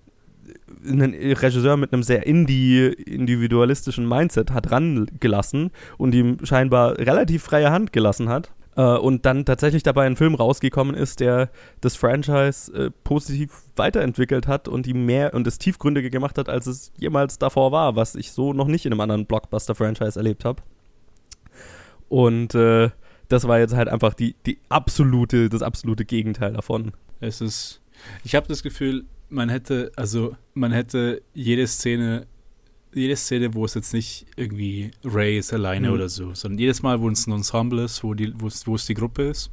einen 0.85 1.13
Regisseur 1.13 1.77
mit 1.77 1.93
einem 1.93 2.03
sehr 2.03 2.25
indie 2.25 2.87
individualistischen 2.87 4.07
Mindset 4.07 4.51
hat 4.51 4.71
rangelassen 4.71 5.71
und 5.97 6.13
ihm 6.13 6.37
scheinbar 6.43 6.97
relativ 6.97 7.43
freie 7.43 7.71
Hand 7.71 7.93
gelassen 7.93 8.29
hat 8.29 8.51
und 8.81 9.25
dann 9.25 9.43
tatsächlich 9.43 9.81
dabei 9.81 10.05
ein 10.05 10.15
Film 10.15 10.35
rausgekommen 10.35 10.95
ist, 10.95 11.19
der 11.19 11.49
das 11.81 11.95
Franchise 11.95 12.71
äh, 12.73 12.91
positiv 13.03 13.63
weiterentwickelt 13.75 14.47
hat 14.47 14.67
und 14.67 14.85
die 14.85 14.93
mehr 14.93 15.33
und 15.33 15.47
es 15.47 15.57
tiefgründiger 15.57 16.09
gemacht 16.09 16.37
hat, 16.37 16.47
als 16.47 16.67
es 16.67 16.91
jemals 16.97 17.39
davor 17.39 17.71
war, 17.71 17.95
was 17.95 18.13
ich 18.15 18.31
so 18.31 18.53
noch 18.53 18.67
nicht 18.67 18.85
in 18.85 18.93
einem 18.93 19.01
anderen 19.01 19.25
Blockbuster-Franchise 19.25 20.19
erlebt 20.19 20.45
habe. 20.45 20.61
Und 22.07 22.53
äh, 22.53 22.89
das 23.29 23.47
war 23.47 23.59
jetzt 23.59 23.75
halt 23.75 23.89
einfach 23.89 24.13
die, 24.13 24.35
die 24.45 24.59
absolute, 24.69 25.49
das 25.49 25.61
absolute 25.63 26.05
Gegenteil 26.05 26.53
davon. 26.53 26.93
Es 27.19 27.41
ist, 27.41 27.81
ich 28.23 28.35
habe 28.35 28.47
das 28.47 28.61
Gefühl, 28.63 29.05
man 29.29 29.49
hätte, 29.49 29.91
also 29.95 30.35
man 30.53 30.71
hätte 30.71 31.21
jede 31.33 31.65
Szene 31.67 32.27
jede 32.97 33.15
Szene, 33.15 33.53
wo 33.53 33.65
es 33.65 33.73
jetzt 33.73 33.93
nicht 33.93 34.25
irgendwie 34.35 34.91
Ray 35.03 35.37
ist 35.37 35.53
alleine 35.53 35.89
mhm. 35.89 35.93
oder 35.93 36.09
so, 36.09 36.33
sondern 36.33 36.59
jedes 36.59 36.81
Mal, 36.81 37.01
wo 37.01 37.09
es 37.09 37.27
ein 37.27 37.31
Ensemble 37.31 37.83
ist, 37.83 38.03
wo, 38.03 38.13
die, 38.13 38.33
wo, 38.37 38.47
es, 38.47 38.67
wo 38.67 38.75
es 38.75 38.85
die 38.85 38.93
Gruppe 38.93 39.23
ist, 39.23 39.51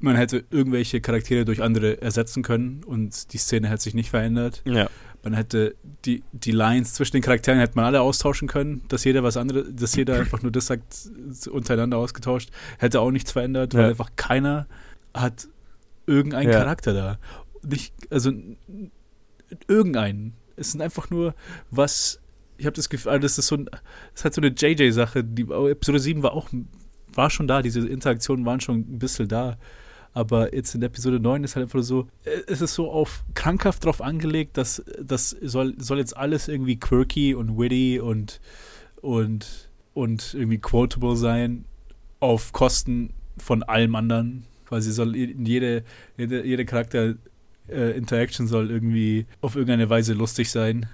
man 0.00 0.16
hätte 0.16 0.44
irgendwelche 0.50 1.00
Charaktere 1.00 1.44
durch 1.44 1.62
andere 1.62 2.02
ersetzen 2.02 2.42
können 2.42 2.82
und 2.84 3.32
die 3.32 3.38
Szene 3.38 3.68
hätte 3.68 3.82
sich 3.82 3.94
nicht 3.94 4.10
verändert. 4.10 4.62
Ja. 4.64 4.88
Man 5.22 5.34
hätte 5.34 5.76
die, 6.04 6.24
die 6.32 6.50
Lines 6.50 6.94
zwischen 6.94 7.12
den 7.12 7.22
Charakteren 7.22 7.60
hätte 7.60 7.76
man 7.76 7.84
alle 7.84 8.00
austauschen 8.00 8.48
können, 8.48 8.82
dass 8.88 9.04
jeder 9.04 9.22
was 9.22 9.36
anderes, 9.36 9.68
dass 9.70 9.94
jeder 9.94 10.18
einfach 10.18 10.42
nur 10.42 10.50
das 10.50 10.66
sagt, 10.66 11.08
untereinander 11.48 11.98
ausgetauscht, 11.98 12.50
hätte 12.78 13.00
auch 13.00 13.12
nichts 13.12 13.30
verändert, 13.30 13.74
weil 13.74 13.90
einfach 13.90 14.10
keiner 14.16 14.66
hat 15.14 15.46
irgendeinen 16.06 16.50
ja. 16.50 16.58
Charakter 16.58 16.92
da. 16.92 17.18
Nicht, 17.62 17.94
also 18.10 18.32
irgendeinen. 19.68 20.34
Es 20.56 20.72
sind 20.72 20.80
einfach 20.80 21.10
nur, 21.10 21.34
was 21.70 22.21
ich 22.58 22.66
habe 22.66 22.76
das 22.76 22.88
Gefühl, 22.88 23.12
also 23.12 23.22
das 23.22 23.38
ist 23.38 23.46
so 23.46 23.56
ein, 23.56 23.68
das 24.14 24.24
halt 24.24 24.34
so 24.34 24.40
eine 24.40 24.50
JJ-Sache. 24.50 25.24
Die 25.24 25.42
Episode 25.42 25.98
7 25.98 26.22
war 26.22 26.32
auch, 26.32 26.48
war 27.14 27.30
schon 27.30 27.46
da, 27.46 27.62
diese 27.62 27.86
Interaktionen 27.86 28.46
waren 28.46 28.60
schon 28.60 28.80
ein 28.80 28.98
bisschen 28.98 29.28
da. 29.28 29.56
Aber 30.14 30.54
jetzt 30.54 30.74
in 30.74 30.82
Episode 30.82 31.20
9 31.20 31.42
ist 31.42 31.56
halt 31.56 31.64
einfach 31.64 31.82
so, 31.82 32.06
äh, 32.24 32.42
es 32.46 32.60
ist 32.60 32.74
so 32.74 32.90
auf 32.90 33.24
krankhaft 33.34 33.84
drauf 33.84 34.02
angelegt, 34.02 34.58
dass 34.58 34.82
das 35.00 35.30
soll, 35.30 35.74
soll 35.78 35.98
jetzt 35.98 36.16
alles 36.16 36.48
irgendwie 36.48 36.78
quirky 36.78 37.34
und 37.34 37.58
witty 37.58 37.98
und, 37.98 38.40
und, 39.00 39.70
und 39.94 40.34
irgendwie 40.34 40.58
quotable 40.58 41.16
sein 41.16 41.64
auf 42.20 42.52
Kosten 42.52 43.14
von 43.38 43.62
allem 43.62 43.94
anderen. 43.94 44.44
Quasi 44.66 44.92
soll 44.92 45.16
jede, 45.16 45.82
jede, 46.18 46.44
jede 46.46 46.64
Charakter 46.66 47.14
äh, 47.68 48.00
soll 48.28 48.70
irgendwie 48.70 49.26
auf 49.40 49.56
irgendeine 49.56 49.88
Weise 49.88 50.12
lustig 50.12 50.50
sein 50.50 50.86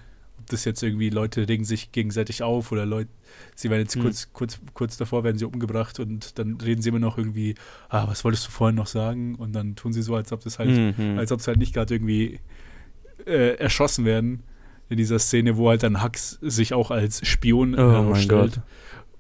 das 0.48 0.64
jetzt 0.64 0.82
irgendwie 0.82 1.10
Leute 1.10 1.48
regen 1.48 1.64
sich 1.64 1.92
gegenseitig 1.92 2.42
auf 2.42 2.72
oder 2.72 2.86
Leute, 2.86 3.10
sie 3.54 3.70
werden 3.70 3.82
jetzt 3.82 3.96
mhm. 3.96 4.02
kurz, 4.02 4.32
kurz, 4.32 4.60
kurz 4.74 4.96
davor 4.96 5.24
werden 5.24 5.38
sie 5.38 5.44
umgebracht 5.44 6.00
und 6.00 6.38
dann 6.38 6.56
reden 6.60 6.82
sie 6.82 6.88
immer 6.88 6.98
noch 6.98 7.18
irgendwie, 7.18 7.54
ah, 7.88 8.08
was 8.08 8.24
wolltest 8.24 8.46
du 8.46 8.50
vorhin 8.50 8.76
noch 8.76 8.86
sagen? 8.86 9.34
Und 9.34 9.52
dann 9.52 9.76
tun 9.76 9.92
sie 9.92 10.02
so, 10.02 10.14
als 10.14 10.32
ob 10.32 10.42
das 10.42 10.58
halt, 10.58 10.98
mhm. 10.98 11.18
als 11.18 11.32
ob 11.32 11.40
sie 11.40 11.48
halt 11.48 11.58
nicht 11.58 11.74
gerade 11.74 11.94
irgendwie 11.94 12.40
äh, 13.26 13.54
erschossen 13.56 14.04
werden 14.04 14.42
in 14.88 14.96
dieser 14.96 15.18
Szene, 15.18 15.56
wo 15.56 15.68
halt 15.68 15.82
dann 15.82 16.02
Hux 16.02 16.38
sich 16.40 16.72
auch 16.72 16.90
als 16.90 17.26
Spion 17.26 17.74
oh 17.74 17.78
herausstellt 17.78 18.60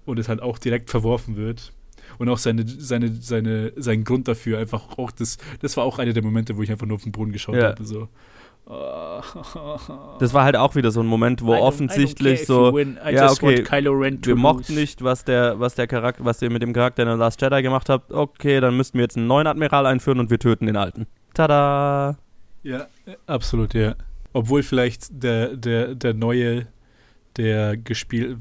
und 0.06 0.18
es 0.18 0.28
halt 0.28 0.40
auch 0.42 0.58
direkt 0.58 0.90
verworfen 0.90 1.36
wird. 1.36 1.72
Und 2.16 2.28
auch 2.28 2.38
seine, 2.38 2.66
seine, 2.66 3.12
seine, 3.12 3.72
sein 3.76 4.02
Grund 4.02 4.26
dafür 4.26 4.58
einfach 4.58 4.98
auch 4.98 5.12
das, 5.12 5.38
das 5.60 5.76
war 5.76 5.84
auch 5.84 5.98
einer 5.98 6.12
der 6.12 6.24
Momente, 6.24 6.56
wo 6.56 6.62
ich 6.62 6.70
einfach 6.70 6.86
nur 6.86 6.96
auf 6.96 7.02
den 7.04 7.12
Boden 7.12 7.30
geschaut 7.32 7.56
ja. 7.56 7.68
habe. 7.68 7.84
So. 7.84 8.08
Das 8.68 10.34
war 10.34 10.44
halt 10.44 10.56
auch 10.56 10.74
wieder 10.74 10.90
so 10.90 11.00
ein 11.00 11.06
Moment, 11.06 11.42
wo 11.42 11.54
offensichtlich 11.54 12.44
so, 12.44 12.78
ja 12.78 13.30
okay, 13.30 13.64
wir 13.66 14.36
mochten 14.36 14.74
nicht, 14.74 15.02
was 15.02 15.24
der, 15.24 15.58
was 15.58 15.74
der 15.74 15.86
Charakter, 15.86 16.24
was 16.24 16.42
ihr 16.42 16.50
mit 16.50 16.60
dem 16.60 16.74
Charakter 16.74 17.04
in 17.04 17.10
The 17.10 17.16
Last 17.16 17.40
Jedi 17.40 17.62
gemacht 17.62 17.88
habt. 17.88 18.12
Okay, 18.12 18.60
dann 18.60 18.76
müssten 18.76 18.98
wir 18.98 19.04
jetzt 19.04 19.16
einen 19.16 19.26
neuen 19.26 19.46
Admiral 19.46 19.86
einführen 19.86 20.20
und 20.20 20.28
wir 20.30 20.38
töten 20.38 20.66
den 20.66 20.76
alten. 20.76 21.06
Tada! 21.32 22.18
Ja, 22.62 22.86
absolut, 23.26 23.72
ja. 23.72 23.94
Obwohl 24.34 24.62
vielleicht 24.62 25.22
der, 25.22 25.56
der, 25.56 25.94
der 25.94 26.12
neue 26.12 26.66
der 27.38 27.76
gespielt. 27.76 28.36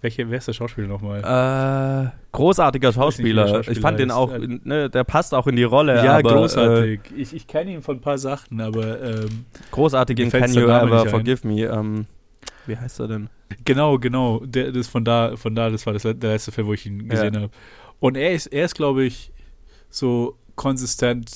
Welche, 0.00 0.30
wer 0.30 0.38
ist 0.38 0.48
der 0.48 0.52
Schauspieler 0.52 0.86
nochmal? 0.86 1.20
Äh, 1.20 2.10
großartiger 2.32 2.92
Schauspieler. 2.92 3.44
Nicht, 3.44 3.54
Schauspieler. 3.54 3.76
Ich 3.76 3.80
fand 3.82 3.98
den 3.98 4.10
auch, 4.10 4.36
ne, 4.38 4.88
der 4.88 5.04
passt 5.04 5.34
auch 5.34 5.46
in 5.46 5.56
die 5.56 5.64
Rolle. 5.64 5.96
Ja, 6.04 6.18
aber, 6.18 6.34
großartig. 6.34 7.00
Äh, 7.10 7.20
ich 7.20 7.34
ich 7.34 7.46
kenne 7.46 7.72
ihn 7.72 7.82
von 7.82 7.96
ein 7.96 8.00
paar 8.00 8.18
Sachen, 8.18 8.60
aber. 8.60 9.02
Ähm, 9.02 9.44
großartig 9.70 10.18
in 10.18 10.30
Can 10.30 10.52
You 10.52 10.68
Ever 10.68 11.06
Forgive 11.06 11.46
Me. 11.46 11.64
Ähm, 11.64 12.06
Wie 12.66 12.76
heißt 12.76 13.00
er 13.00 13.08
denn? 13.08 13.28
Genau, 13.64 13.98
genau. 13.98 14.40
Der, 14.44 14.72
das 14.72 14.88
von 14.88 15.04
da, 15.04 15.36
von 15.36 15.54
da, 15.54 15.70
das 15.70 15.84
war 15.86 15.92
das, 15.92 16.02
der 16.02 16.14
letzte 16.14 16.52
Film, 16.52 16.66
wo 16.66 16.74
ich 16.74 16.86
ihn 16.86 17.08
gesehen 17.08 17.34
Ja. 17.34 17.40
habe. 17.42 17.52
Und 18.00 18.16
er 18.16 18.32
ist, 18.32 18.46
er 18.46 18.64
ist, 18.64 18.74
glaube 18.74 19.04
ich, 19.04 19.32
so 19.90 20.36
konsistent 20.54 21.30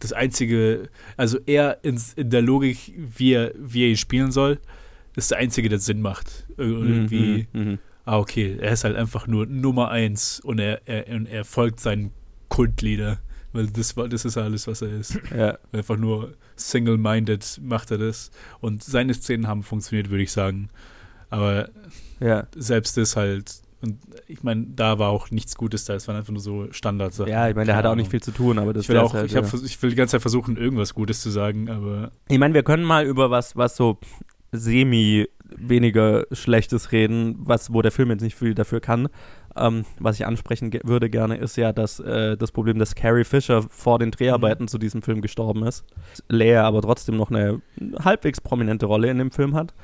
das 0.00 0.12
einzige, 0.12 0.88
also 1.16 1.38
er 1.46 1.78
in 1.82 1.98
der 2.16 2.42
Logik, 2.42 2.92
wie 2.96 3.32
er, 3.32 3.52
wie 3.56 3.84
er 3.84 3.88
ihn 3.88 3.96
spielen 3.96 4.30
soll, 4.30 4.58
ist 5.18 5.30
der 5.30 5.38
einzige, 5.38 5.68
der 5.68 5.78
Sinn 5.78 6.00
macht. 6.00 6.46
Ir- 6.56 6.64
Irgendwie, 6.64 7.46
Mhm, 7.52 7.60
mhm. 7.62 7.78
ah, 8.04 8.18
okay, 8.18 8.56
er 8.60 8.72
ist 8.72 8.84
halt 8.84 8.96
einfach 8.96 9.26
nur 9.26 9.46
Nummer 9.46 9.90
eins 9.90 10.40
und 10.40 10.58
er, 10.58 10.86
er, 10.88 11.14
und 11.14 11.26
er 11.26 11.44
folgt 11.44 11.80
seinen 11.80 12.10
Kultlieder. 12.48 13.18
Weil 13.52 13.66
das, 13.68 13.94
das 13.94 14.24
ist 14.26 14.36
alles, 14.36 14.66
was 14.66 14.82
er 14.82 14.90
ist. 14.92 15.18
Ja. 15.34 15.58
Einfach 15.72 15.96
nur 15.96 16.34
single-minded 16.56 17.60
macht 17.62 17.90
er 17.90 17.98
das. 17.98 18.30
Und 18.60 18.84
seine 18.84 19.14
Szenen 19.14 19.46
haben 19.46 19.62
funktioniert, 19.62 20.10
würde 20.10 20.22
ich 20.22 20.32
sagen. 20.32 20.68
Aber 21.30 21.68
Ja. 22.20 22.46
selbst 22.54 22.96
das 22.96 23.16
halt, 23.16 23.62
und 23.80 23.98
ich 24.26 24.42
meine, 24.42 24.66
da 24.74 24.98
war 24.98 25.08
auch 25.10 25.30
nichts 25.30 25.56
Gutes 25.56 25.84
da, 25.84 25.94
es 25.94 26.08
waren 26.08 26.16
einfach 26.16 26.32
nur 26.32 26.42
so 26.42 26.66
Standards. 26.72 27.18
Ja, 27.18 27.48
ich 27.48 27.54
meine, 27.54 27.66
der 27.66 27.76
hat 27.76 27.86
auch 27.86 27.94
nicht 27.94 28.10
viel 28.10 28.22
zu 28.22 28.32
tun, 28.32 28.58
aber 28.58 28.72
das 28.72 28.84
Ich 28.84 28.88
will, 28.90 28.98
auch, 28.98 29.14
halt, 29.14 29.30
ich, 29.30 29.36
hab, 29.36 29.50
ja. 29.50 29.58
ich 29.64 29.80
will 29.82 29.90
die 29.90 29.96
ganze 29.96 30.12
Zeit 30.12 30.20
versuchen, 30.22 30.56
irgendwas 30.56 30.94
Gutes 30.94 31.20
zu 31.22 31.30
sagen, 31.30 31.68
aber 31.70 32.12
Ich 32.28 32.38
meine, 32.38 32.54
wir 32.54 32.62
können 32.62 32.84
mal 32.84 33.06
über 33.06 33.30
was, 33.30 33.56
was 33.56 33.76
so 33.76 33.98
semi 34.52 35.26
weniger 35.56 36.24
Schlechtes 36.32 36.92
reden, 36.92 37.36
was, 37.38 37.72
wo 37.72 37.82
der 37.82 37.92
Film 37.92 38.10
jetzt 38.10 38.22
nicht 38.22 38.36
viel 38.36 38.54
dafür 38.54 38.80
kann. 38.80 39.08
Ähm, 39.56 39.84
was 39.98 40.16
ich 40.16 40.26
ansprechen 40.26 40.70
ge 40.70 40.80
würde 40.84 41.10
gerne, 41.10 41.36
ist 41.36 41.56
ja 41.56 41.72
dass, 41.72 42.00
äh, 42.00 42.36
das 42.36 42.52
Problem, 42.52 42.78
dass 42.78 42.94
Carrie 42.94 43.24
Fisher 43.24 43.62
vor 43.62 43.98
den 43.98 44.10
Dreharbeiten 44.10 44.64
Mhm. 44.64 44.68
zu 44.68 44.78
diesem 44.78 45.02
Film 45.02 45.20
gestorben 45.20 45.64
ist. 45.64 45.84
Leia 46.28 46.64
aber 46.64 46.82
trotzdem 46.82 47.16
noch 47.16 47.30
eine 47.30 47.60
halbwegs 48.04 48.40
prominente 48.40 48.86
Rolle 48.86 49.10
in 49.10 49.18
dem 49.18 49.30
Film 49.30 49.54
hat. 49.54 49.74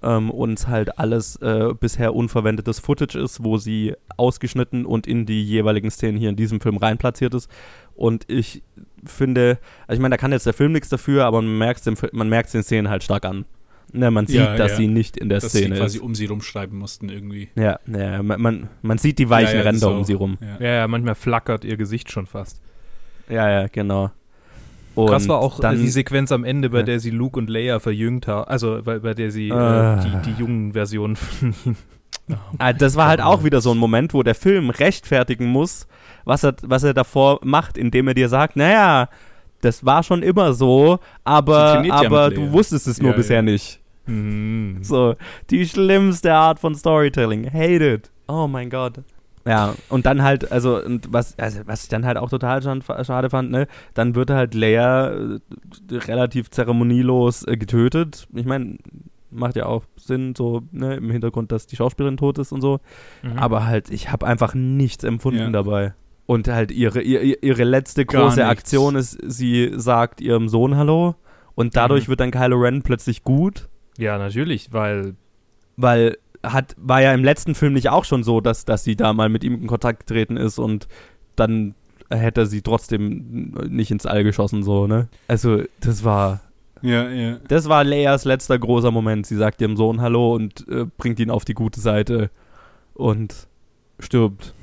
Ähm, 0.00 0.30
und 0.30 0.68
halt 0.68 0.96
alles 0.98 1.36
äh, 1.36 1.70
bisher 1.78 2.14
unverwendetes 2.14 2.78
Footage 2.78 3.18
ist, 3.18 3.42
wo 3.42 3.56
sie 3.56 3.94
ausgeschnitten 4.16 4.86
und 4.86 5.08
in 5.08 5.26
die 5.26 5.42
jeweiligen 5.42 5.90
Szenen 5.90 6.16
hier 6.18 6.28
in 6.28 6.36
diesem 6.36 6.60
Film 6.60 6.76
reinplatziert 6.76 7.34
ist. 7.34 7.50
Und 7.96 8.24
ich 8.30 8.62
finde, 9.04 9.58
also 9.88 9.98
ich 9.98 10.00
meine, 10.02 10.12
da 10.12 10.16
kann 10.16 10.30
jetzt 10.30 10.46
der 10.46 10.52
Film 10.52 10.70
nichts 10.70 10.88
dafür, 10.88 11.24
aber 11.24 11.42
man 11.42 11.58
merkt 11.58 11.80
es 11.88 12.52
den 12.52 12.62
Szenen 12.62 12.88
halt 12.88 13.02
stark 13.02 13.24
an. 13.24 13.44
Ne, 13.92 14.10
man 14.10 14.26
sieht, 14.26 14.36
Ja, 14.36 14.56
dass 14.56 14.72
ja. 14.72 14.76
sie 14.78 14.88
nicht 14.88 15.16
in 15.16 15.28
der 15.28 15.40
dass 15.40 15.52
sie 15.52 15.60
Szene 15.60 15.76
quasi 15.76 15.96
ist. 15.98 16.02
um 16.04 16.14
sie 16.14 16.26
rumschreiben 16.26 16.78
mussten 16.78 17.08
irgendwie. 17.08 17.48
Ja, 17.54 17.78
ja 17.86 18.22
man, 18.22 18.40
man, 18.40 18.68
man 18.82 18.98
sieht 18.98 19.18
die 19.18 19.30
weichen 19.30 19.56
Ja, 19.56 19.62
Ränder 19.62 19.90
um 19.90 20.04
sie 20.04 20.12
rum. 20.12 20.36
Ja. 20.40 20.56
Ja, 20.66 20.74
ja, 20.74 20.88
manchmal 20.88 21.14
flackert 21.14 21.64
ihr 21.64 21.76
Gesicht 21.76 22.10
schon 22.12 22.26
fast. 22.26 22.60
Ja, 23.30 23.48
ja, 23.50 23.66
genau. 23.68 24.10
Und 24.94 25.08
Krass 25.08 25.28
war 25.28 25.38
auch 25.38 25.58
äh, 25.58 25.62
dann, 25.62 25.78
die 25.78 25.88
Sequenz 25.88 26.32
am 26.32 26.44
Ende, 26.44 26.70
bei 26.70 26.78
Ja. 26.78 26.84
der 26.84 27.00
sie 27.00 27.10
Luke 27.10 27.38
und 27.38 27.48
Leia 27.48 27.78
verjüngt 27.78 28.26
haben. 28.26 28.48
Also 28.48 28.80
bei, 28.84 28.98
bei 28.98 29.14
der 29.14 29.30
sie 29.30 29.52
Ah. 29.52 30.00
äh, 30.02 30.20
die, 30.22 30.30
die 30.32 30.40
jungen 30.40 30.72
Versionen 30.72 31.16
von 31.16 31.54
ihnen. 31.64 31.76
Ah, 32.58 32.74
das 32.74 32.94
war 32.96 33.06
halt 33.08 33.22
auch 33.22 33.42
wieder 33.42 33.62
so 33.62 33.70
ein 33.70 33.78
Moment, 33.78 34.12
wo 34.12 34.22
der 34.22 34.34
Film 34.34 34.68
rechtfertigen 34.68 35.46
muss, 35.46 35.86
was 36.26 36.44
er, 36.44 36.56
was 36.62 36.82
er 36.82 36.92
davor 36.92 37.40
macht, 37.42 37.78
indem 37.78 38.06
er 38.08 38.12
dir 38.14 38.28
sagt, 38.28 38.54
naja, 38.56 39.08
das 39.60 39.84
war 39.84 40.02
schon 40.02 40.22
immer 40.22 40.52
so, 40.54 40.98
aber, 41.24 41.84
ja 41.84 41.94
aber 41.94 42.28
mit 42.28 42.38
du 42.38 42.52
wusstest 42.52 42.86
es 42.86 43.00
nur 43.00 43.10
Ja, 43.12 43.16
bisher 43.16 43.36
ja. 43.36 43.42
nicht. 43.42 43.80
Mhm. 44.06 44.78
So, 44.82 45.14
die 45.50 45.66
schlimmste 45.66 46.32
Art 46.32 46.58
von 46.58 46.74
Storytelling. 46.74 47.46
Hate 47.52 47.94
it. 47.94 48.10
Oh 48.26 48.46
mein 48.46 48.70
Gott. 48.70 49.00
Ja, 49.46 49.74
und 49.88 50.04
dann 50.04 50.22
halt, 50.22 50.50
also, 50.52 50.82
und 50.82 51.10
was, 51.12 51.38
also, 51.38 51.60
was 51.64 51.84
ich 51.84 51.88
dann 51.88 52.04
halt 52.04 52.18
auch 52.18 52.28
total 52.28 52.60
schade 52.62 53.30
fand, 53.30 53.50
ne, 53.50 53.66
dann 53.94 54.14
wird 54.14 54.30
halt 54.30 54.52
Leia 54.54 55.08
äh, 55.08 55.38
relativ 55.90 56.50
zeremonielos 56.50 57.46
äh, 57.46 57.56
getötet. 57.56 58.28
Ich 58.34 58.44
meine, 58.44 58.76
macht 59.30 59.56
ja 59.56 59.66
auch 59.66 59.84
Sinn, 59.96 60.34
so, 60.36 60.62
ne, 60.72 60.96
im 60.96 61.10
Hintergrund, 61.10 61.50
dass 61.52 61.66
die 61.66 61.76
Schauspielerin 61.76 62.18
tot 62.18 62.36
ist 62.38 62.52
und 62.52 62.60
so. 62.60 62.80
Mhm. 63.22 63.38
Aber 63.38 63.66
halt, 63.66 63.90
ich 63.90 64.10
habe 64.12 64.26
einfach 64.26 64.54
nichts 64.54 65.04
empfunden 65.04 65.40
Ja. 65.40 65.50
dabei. 65.50 65.94
Und 66.28 66.46
halt 66.46 66.70
ihre, 66.70 67.00
ihr, 67.00 67.42
ihre 67.42 67.64
letzte 67.64 68.04
Gar 68.04 68.24
große 68.24 68.40
nichts. 68.40 68.50
Aktion 68.50 68.96
ist, 68.96 69.18
sie 69.26 69.72
sagt 69.74 70.20
ihrem 70.20 70.48
Sohn 70.50 70.76
Hallo 70.76 71.14
und 71.54 71.74
dadurch 71.74 72.04
Mhm. 72.06 72.10
wird 72.10 72.20
dann 72.20 72.30
Kylo 72.32 72.56
Ren 72.58 72.82
plötzlich 72.82 73.24
gut 73.24 73.68
Ja, 73.96 74.18
natürlich, 74.18 74.72
weil 74.72 75.14
weil 75.76 76.18
hat 76.42 76.76
war 76.76 77.00
ja 77.00 77.14
im 77.14 77.24
letzten 77.24 77.54
Film 77.54 77.72
nicht 77.72 77.88
auch 77.88 78.04
schon 78.04 78.22
so, 78.24 78.40
dass, 78.42 78.64
dass 78.66 78.84
sie 78.84 78.94
da 78.94 79.12
mal 79.14 79.28
mit 79.30 79.42
ihm 79.42 79.54
in 79.54 79.66
Kontakt 79.66 80.00
getreten 80.06 80.36
ist 80.36 80.58
und 80.58 80.86
dann 81.34 81.74
hätte 82.10 82.44
sie 82.46 82.60
trotzdem 82.62 83.54
nicht 83.68 83.90
ins 83.90 84.04
All 84.06 84.22
geschossen, 84.22 84.62
so, 84.62 84.86
ne? 84.86 85.08
Also, 85.28 85.62
das 85.80 86.04
war, 86.04 86.40
Ja, 86.82 87.08
ja. 87.08 87.38
das 87.48 87.68
war 87.70 87.84
Leias 87.84 88.24
letzter 88.26 88.58
großer 88.58 88.90
Moment. 88.90 89.26
Sie 89.26 89.36
sagt 89.36 89.60
ihrem 89.62 89.76
Sohn 89.76 90.00
Hallo 90.02 90.34
und 90.34 90.66
äh, 90.68 90.84
bringt 90.98 91.18
ihn 91.20 91.30
auf 91.30 91.44
die 91.46 91.54
gute 91.54 91.80
Seite 91.80 92.30
und 92.94 93.48
stirbt. 93.98 94.54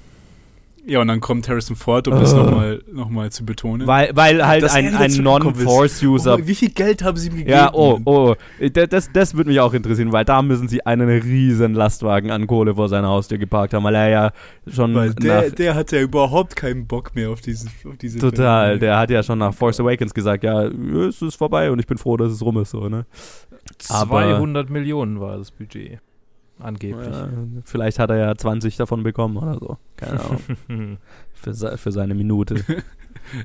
Ja, 0.88 1.02
und 1.02 1.08
dann 1.08 1.20
kommt 1.20 1.50
Harrison 1.50 1.76
Ford, 1.76 2.08
um 2.08 2.14
das 2.20 2.34
Oh. 2.34 2.38
nochmal 2.38 2.84
noch 2.92 3.10
mal 3.10 3.32
zu 3.32 3.44
betonen. 3.44 3.88
Weil, 3.88 4.12
weil 4.16 4.46
halt 4.46 4.62
Dass 4.62 4.76
ein, 4.76 4.94
ein. 4.96 5.12
Non-Force-User 5.12 6.36
Oh, 6.36 6.48
wie 6.48 6.54
viel 6.56 6.70
Geld 6.70 7.04
haben 7.04 7.18
sie 7.18 7.30
ihm 7.30 7.34
gegeben? 7.38 7.50
Ja, 7.50 7.72
oh, 7.74 8.00
oh. 8.06 8.36
Das, 8.90 9.12
das 9.12 9.36
würde 9.36 9.50
mich 9.50 9.60
auch 9.60 9.74
interessieren, 9.74 10.12
weil 10.12 10.26
da 10.26 10.42
müssen 10.42 10.68
sie 10.68 10.86
einen 10.86 11.10
riesen 11.10 11.74
Lastwagen 11.74 12.30
an 12.30 12.46
Kohle 12.46 12.76
vor 12.76 12.88
seiner 12.90 13.08
Haustür 13.08 13.38
geparkt 13.40 13.74
haben, 13.74 13.84
weil 13.84 13.96
er 13.96 14.10
ja 14.10 14.32
schon 14.72 14.94
Weil 14.94 15.14
der, 15.16 15.46
nach, 15.46 15.56
der 15.56 15.76
hat 15.76 15.92
ja 15.92 16.02
überhaupt 16.02 16.56
keinen 16.56 16.86
Bock 16.86 17.16
mehr 17.16 17.32
auf, 17.32 17.42
diesen, 17.42 17.70
auf 17.88 17.98
diese 17.98 18.20
total, 18.20 18.66
Filme. 18.68 18.80
der 18.80 18.98
hat 19.00 19.10
ja 19.10 19.24
schon 19.24 19.40
nach 19.40 19.54
Force 19.54 19.80
Awakens 19.80 20.14
gesagt, 20.14 20.44
ja, 20.44 20.66
es 20.66 21.22
ist 21.22 21.36
vorbei 21.36 21.72
und 21.72 21.80
ich 21.80 21.88
bin 21.88 21.98
froh, 21.98 22.16
dass 22.18 22.32
es 22.32 22.42
rum 22.44 22.58
ist, 22.60 22.70
so, 22.72 22.90
ne? 22.90 23.06
Aber- 23.90 24.22
200 24.22 24.70
Millionen 24.70 25.20
war 25.20 25.38
das 25.38 25.50
Budget. 25.52 26.00
Angeblich. 26.60 27.10
Ja, 27.12 27.30
vielleicht 27.66 28.00
hat 28.00 28.10
er 28.10 28.18
ja 28.18 28.36
20 28.36 28.78
davon 28.78 29.04
bekommen 29.04 29.38
oder 29.38 29.56
so. 29.60 29.78
Keine 29.98 30.20
Ahnung. 30.24 30.98
für, 31.34 31.54
se- 31.54 31.78
für 31.78 31.92
seine 31.92 32.16
Minute. 32.16 32.64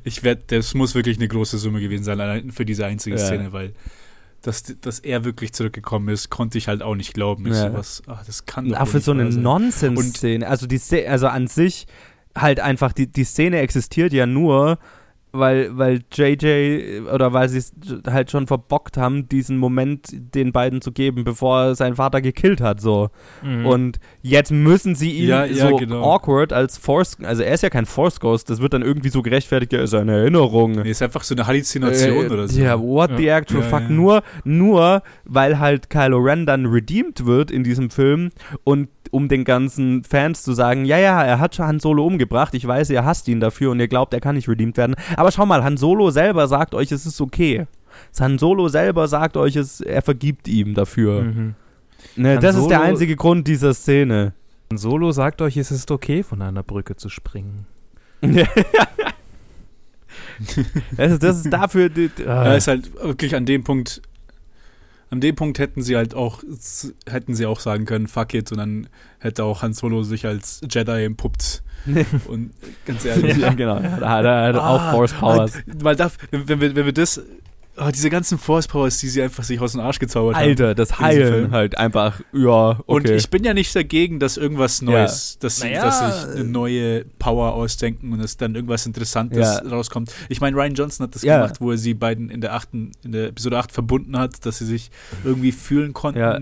Ich 0.05 0.23
werde, 0.23 0.43
das 0.49 0.75
muss 0.75 0.95
wirklich 0.95 1.17
eine 1.17 1.27
große 1.27 1.57
Summe 1.57 1.81
gewesen 1.81 2.05
sein, 2.05 2.21
allein 2.21 2.51
für 2.51 2.67
diese 2.67 2.85
einzige 2.85 3.17
Ja. 3.17 3.25
Szene, 3.25 3.53
weil 3.55 3.73
dass, 4.43 4.63
dass 4.83 4.99
er 4.99 5.25
wirklich 5.25 5.55
zurückgekommen 5.55 6.09
ist, 6.11 6.29
konnte 6.29 6.59
ich 6.59 6.69
halt 6.69 6.83
auch 6.83 6.95
nicht 6.95 7.15
glauben. 7.15 7.47
Ja. 7.47 7.55
so, 7.71 7.73
was, 7.75 8.03
ach, 8.07 8.23
das 8.27 8.45
kann 8.45 8.69
doch 8.69 8.79
Auch 8.79 8.87
für 8.89 9.01
so 9.01 9.13
eine. 9.13 9.25
Nonsense-Szene. 9.25 10.47
Also, 10.47 10.67
die 10.67 10.77
Szene, 10.77 11.09
also 11.09 11.29
an 11.29 11.47
sich 11.47 11.87
halt 12.37 12.61
einfach, 12.61 12.93
die, 12.93 13.07
die 13.07 13.25
Szene 13.25 13.61
existiert 13.61 14.13
ja 14.13 14.27
nur, 14.27 14.79
weil, 15.33 15.77
weil 15.77 16.01
JJ 16.13 17.01
oder 17.13 17.33
weil 17.33 17.49
sie 17.49 17.59
es 17.59 17.73
halt 18.07 18.31
schon 18.31 18.47
verbockt 18.47 18.97
haben, 18.97 19.29
diesen 19.29 19.59
Moment 19.59 20.09
den 20.13 20.53
beiden 20.53 20.81
zu 20.81 20.93
geben, 20.93 21.25
bevor 21.25 21.61
er 21.63 21.75
seinen 21.75 21.97
Vater 21.97 22.21
gekillt 22.21 22.61
hat, 22.61 22.81
so. 22.81 23.11
Mhm. 23.43 23.67
Und 23.67 24.01
jetzt 24.23 24.51
müssen 24.53 24.95
sie 24.95 25.11
ihn 25.13 25.29
Ja, 25.29 25.45
ja, 25.45 25.69
so 25.69 25.77
genau. 25.77 26.03
awkward 26.03 26.53
als 26.53 26.79
Force, 26.79 27.17
also 27.23 27.43
er 27.43 27.55
ist 27.55 27.63
ja 27.63 27.71
kein 27.71 27.87
Force 27.87 28.21
Ghost, 28.21 28.51
das 28.51 28.61
wird 28.61 28.73
dann 28.73 28.83
irgendwie 28.83 29.09
so 29.11 29.23
gerechtfertigt, 29.23 29.73
er 29.73 29.83
ist 29.83 29.95
eine 29.95 30.13
Erinnerung. 30.13 30.73
Nee, 30.73 30.91
ist 30.91 31.03
einfach 31.03 31.23
so 31.23 31.35
eine 31.35 31.47
Halluzination 31.47 32.27
Äh, 32.27 32.29
oder 32.29 32.49
so. 32.49 32.61
Ja, 32.61 32.81
what 32.81 33.11
the 33.17 33.29
actual 33.29 33.63
Ja, 33.63 33.69
fuck. 33.69 33.91
Nur, 33.91 34.23
nur, 34.45 35.03
weil 35.25 35.59
halt 35.59 35.91
Kylo 35.91 36.19
Ren 36.19 36.47
dann 36.47 36.67
redeemed 36.67 37.27
wird 37.27 37.51
in 37.51 37.65
diesem 37.65 37.91
Film 37.91 38.31
und 38.65 38.89
um 39.13 39.29
den 39.29 39.43
ganzen 39.45 40.05
Fans 40.05 40.43
zu 40.45 40.53
sagen, 40.53 40.85
ja, 40.85 40.97
ja, 40.99 41.23
er 41.25 41.41
hat 41.41 41.57
schon 41.57 41.67
Han 41.67 41.81
Solo 41.81 42.07
umgebracht, 42.07 42.55
ich 42.55 42.65
weiß, 42.67 42.91
ihr 42.91 43.05
hasst 43.05 43.27
ihn 43.27 43.41
dafür 43.41 43.73
und 43.73 43.81
ihr 43.81 43.89
glaubt, 43.89 44.15
er 44.15 44.21
kann 44.21 44.37
nicht 44.37 44.49
redeemed 44.49 44.77
werden. 44.77 44.95
Aber 45.21 45.31
schau 45.33 45.45
mal, 45.45 45.63
Han 45.63 45.77
Solo 45.77 46.11
selber 46.11 46.49
sagt 46.49 46.75
euch, 46.75 46.91
es 46.93 47.05
ist 47.05 47.21
okay. 47.21 47.67
Han 48.19 48.39
Solo 48.39 48.69
selber 48.69 49.07
sagt 49.07 49.37
euch, 49.37 49.55
es, 49.55 49.83
er 49.83 50.01
vergibt 50.01 50.49
ihm 50.49 50.73
dafür. 50.73 51.25
Mhm. 51.25 51.55
Ne, 52.17 52.39
das 52.39 52.57
ist 52.57 52.69
der 52.71 52.79
Solo- 52.79 52.89
einzige 52.89 53.17
Grund 53.17 53.47
dieser 53.47 53.75
Szene. 53.75 54.33
Han 54.71 54.79
Solo 54.79 55.13
sagt 55.13 55.43
euch, 55.43 55.59
es 55.59 55.71
ist 55.71 55.91
okay, 55.91 56.23
von 56.23 56.41
einer 56.41 56.63
Brücke 56.63 56.97
zu 56.97 57.11
springen. 57.11 57.67
das, 60.97 61.13
ist, 61.13 61.23
das 61.23 61.37
ist 61.37 61.51
dafür. 61.53 61.91
Die, 61.91 62.09
die, 62.09 62.23
Ja, 62.23 62.55
ist 62.55 62.67
halt 62.69 62.95
wirklich 62.95 63.35
an 63.35 63.45
dem 63.45 63.63
Punkt, 63.63 64.01
an 65.11 65.21
dem 65.21 65.37
Punkt 65.37 65.59
hätten 65.59 65.83
sie 65.83 65.97
halt 65.97 66.15
auch, 66.15 66.43
hätten 67.07 67.35
sie 67.35 67.45
auch 67.45 67.61
sagen 67.61 67.85
können, 67.85 68.07
fuck 68.09 68.33
it, 68.33 68.51
und 68.53 68.57
dann 68.59 68.89
hätte 69.19 69.45
auch 69.45 69.61
Han 69.61 69.75
Solo 69.75 70.03
sich 70.03 70.25
als 70.25 70.63
Jedi 70.67 71.05
empuppt. 71.05 71.63
Und 72.27 72.51
ganz 72.87 73.05
ehrlich. 73.05 73.37
ja, 73.37 73.53
genau. 73.55 73.81
Da 74.01 74.09
hat 74.11 74.25
er 74.25 74.43
hat 74.49 74.57
auch 74.57 74.81
Ah, 74.81 74.91
Force 74.93 75.13
Powers. 75.13 75.53
Weil 75.67 75.97
da, 75.97 76.11
wenn, 76.31 76.49
wenn, 76.49 76.61
wir, 76.61 76.77
wenn 76.77 76.85
wir 76.87 76.93
das, 76.93 77.21
ah, 77.77 77.91
diese 77.91 78.11
ganzen 78.11 78.39
Force 78.39 78.69
Powers, 78.69 78.99
die 78.99 79.09
sie 79.09 79.23
einfach 79.23 79.43
sich 79.45 79.59
aus 79.61 79.73
dem 79.73 79.81
Arsch 79.81 79.99
gezaubert 79.99 80.37
haben. 80.37 80.45
Alter, 80.45 80.75
das 80.75 80.99
Heilen 81.01 81.51
halt 81.53 81.79
einfach, 81.79 82.21
ja, 82.33 82.71
okay. 82.71 82.83
Und 82.87 83.09
ich 83.11 83.31
bin 83.31 83.43
ja 83.45 83.55
nicht 83.55 83.75
dagegen, 83.75 84.19
dass 84.21 84.37
irgendwas 84.37 84.83
Neues, 84.83 85.39
dass, 85.41 85.57
sie, 85.61 85.69
Naja, 85.69 85.85
dass 85.85 85.99
sich 86.25 86.35
eine 86.37 86.45
neue 86.45 87.05
Power 87.19 87.55
ausdenken 87.55 88.13
und 88.13 88.19
dass 88.23 88.37
dann 88.37 88.55
irgendwas 88.55 88.85
Interessantes 88.87 89.39
Ja. 89.39 89.59
rauskommt. 89.69 90.13
Ich 90.29 90.41
meine, 90.43 90.57
Ryan 90.57 90.75
Johnson 90.75 91.05
hat 91.07 91.15
das 91.15 91.23
Ja. 91.23 91.41
gemacht, 91.41 91.61
wo 91.61 91.71
er 91.71 91.79
sie 91.79 91.95
beiden 91.95 92.29
in 92.31 92.41
der 92.43 92.55
achten, 92.55 92.93
in 93.03 93.13
der 93.13 93.29
Episode 93.29 93.59
8 93.59 93.73
verbunden 93.73 94.19
hat, 94.19 94.45
dass 94.45 94.59
sie 94.59 94.67
sich 94.67 94.91
irgendwie 95.25 95.53
fühlen 95.53 95.93
konnten 95.95 96.19
Ja. 96.21 96.39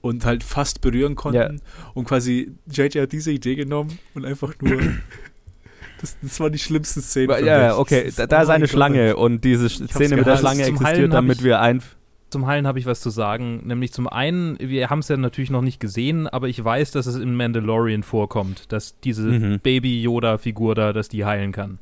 Und 0.00 0.24
halt 0.24 0.42
fast 0.44 0.80
berühren 0.80 1.14
konnten. 1.14 1.60
Und 1.94 2.04
quasi 2.06 2.52
JJ 2.70 3.00
hat 3.00 3.12
diese 3.12 3.30
Idee 3.32 3.54
genommen 3.54 3.98
und 4.14 4.24
einfach 4.24 4.54
nur. 4.60 4.80
das, 6.00 6.16
das 6.22 6.40
war 6.40 6.50
die 6.50 6.58
schlimmste 6.58 7.00
Szene. 7.02 7.32
Ja, 7.32 7.38
für 7.38 7.46
ja, 7.46 7.68
mich. 7.68 7.76
okay, 7.78 8.04
Das 8.06 8.16
da, 8.16 8.26
da 8.26 8.38
oh 8.38 8.42
ist 8.42 8.48
eine 8.48 8.62
mein 8.62 8.68
Schlange 8.68 9.08
Gott. 9.12 9.16
und 9.22 9.44
diese 9.44 9.68
Szene 9.68 10.16
mit 10.16 10.26
der. 10.26 10.36
Schlange 10.38 10.64
Zum 10.64 10.74
existiert, 10.74 10.96
Heilen 10.98 11.10
damit 11.10 11.38
ich- 11.38 11.44
wir 11.44 11.60
ein. 11.60 11.82
Zum 12.30 12.46
Heilen 12.46 12.64
habe 12.68 12.78
ich 12.78 12.86
was 12.86 13.00
zu 13.00 13.10
sagen. 13.10 13.62
Nämlich 13.66 13.92
zum 13.92 14.06
einen, 14.06 14.56
wir 14.60 14.88
haben 14.88 15.00
es 15.00 15.08
ja 15.08 15.16
natürlich 15.16 15.50
noch 15.50 15.62
nicht 15.62 15.80
gesehen, 15.80 16.28
aber 16.28 16.46
ich 16.46 16.62
weiß, 16.62 16.92
dass 16.92 17.06
es 17.06 17.16
in 17.16 17.34
Mandalorian 17.34 18.04
vorkommt, 18.04 18.70
dass 18.72 19.00
diese 19.00 19.22
Mhm. 19.26 19.58
Baby-Yoda-Figur 19.60 20.76
da, 20.76 20.92
dass 20.92 21.08
die 21.08 21.24
heilen 21.24 21.50
kann. 21.50 21.80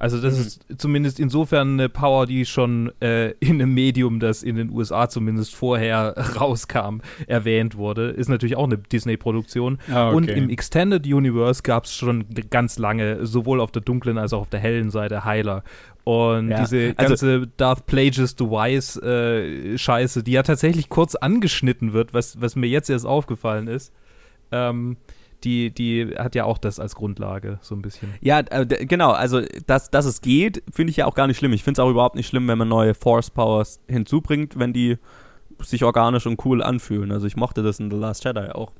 Also 0.00 0.20
das 0.20 0.34
Mhm. 0.38 0.40
ist 0.46 0.64
zumindest 0.78 1.20
insofern 1.20 1.74
eine 1.74 1.88
Power, 1.90 2.24
die 2.26 2.46
schon 2.46 2.90
äh, 3.00 3.32
in 3.38 3.60
einem 3.60 3.74
Medium, 3.74 4.18
das 4.18 4.42
in 4.42 4.56
den 4.56 4.70
USA 4.70 5.08
zumindest 5.08 5.54
vorher 5.54 6.14
rauskam, 6.40 7.00
erwähnt 7.26 7.76
wurde. 7.76 8.08
Ist 8.08 8.28
natürlich 8.28 8.56
auch 8.56 8.64
eine 8.64 8.78
Disney-Produktion. 8.78 9.78
Ah, 9.92 10.08
okay. 10.08 10.16
Und 10.16 10.30
im 10.30 10.48
Extended 10.50 11.06
Universe 11.06 11.62
gab 11.62 11.84
es 11.84 11.94
schon 11.94 12.24
ganz 12.48 12.78
lange, 12.78 13.26
sowohl 13.26 13.60
auf 13.60 13.70
der 13.72 13.82
dunklen 13.82 14.16
als 14.16 14.32
auch 14.32 14.40
auf 14.40 14.48
der 14.50 14.60
hellen 14.60 14.90
Seite 14.90 15.24
Heiler. 15.26 15.62
Und 16.04 16.48
Ja, 16.48 16.60
diese 16.60 16.94
also- 16.96 17.08
ganze 17.08 17.46
Darth 17.58 17.84
Plagueis 17.84 18.34
Device 18.34 18.96
äh, 19.02 19.76
Scheiße, 19.76 20.22
die 20.22 20.32
ja 20.32 20.42
tatsächlich 20.42 20.88
kurz 20.88 21.14
angeschnitten 21.14 21.92
wird, 21.92 22.14
was, 22.14 22.40
was 22.40 22.56
mir 22.56 22.68
jetzt 22.68 22.88
erst 22.88 23.04
aufgefallen 23.04 23.68
ist, 23.68 23.92
ähm, 24.50 24.96
die, 25.44 25.70
die 25.70 26.14
hat 26.18 26.34
ja 26.34 26.44
auch 26.44 26.58
das 26.58 26.78
als 26.80 26.94
Grundlage, 26.94 27.58
so 27.62 27.74
ein 27.74 27.82
bisschen. 27.82 28.12
Ja, 28.20 28.40
äh, 28.50 28.66
genau, 28.86 29.10
also 29.10 29.40
dass, 29.66 29.90
dass 29.90 30.04
es 30.04 30.20
geht, 30.20 30.62
finde 30.72 30.90
ich 30.90 30.96
ja 30.98 31.06
auch 31.06 31.14
gar 31.14 31.26
nicht 31.26 31.38
schlimm. 31.38 31.52
Ich 31.52 31.62
finde 31.64 31.80
es 31.80 31.84
auch 31.84 31.90
überhaupt 31.90 32.16
nicht 32.16 32.26
schlimm, 32.28 32.46
wenn 32.48 32.58
man 32.58 32.68
neue 32.68 32.94
Force 32.94 33.30
Powers 33.30 33.80
hinzubringt, 33.88 34.58
wenn 34.58 34.72
die 34.72 34.98
sich 35.62 35.84
organisch 35.84 36.26
und 36.26 36.44
cool 36.44 36.62
anfühlen. 36.62 37.12
Also 37.12 37.26
ich 37.26 37.36
mochte 37.36 37.62
das 37.62 37.80
in 37.80 37.90
The 37.90 37.96
Last 37.96 38.24
Jedi 38.24 38.50
auch. 38.52 38.72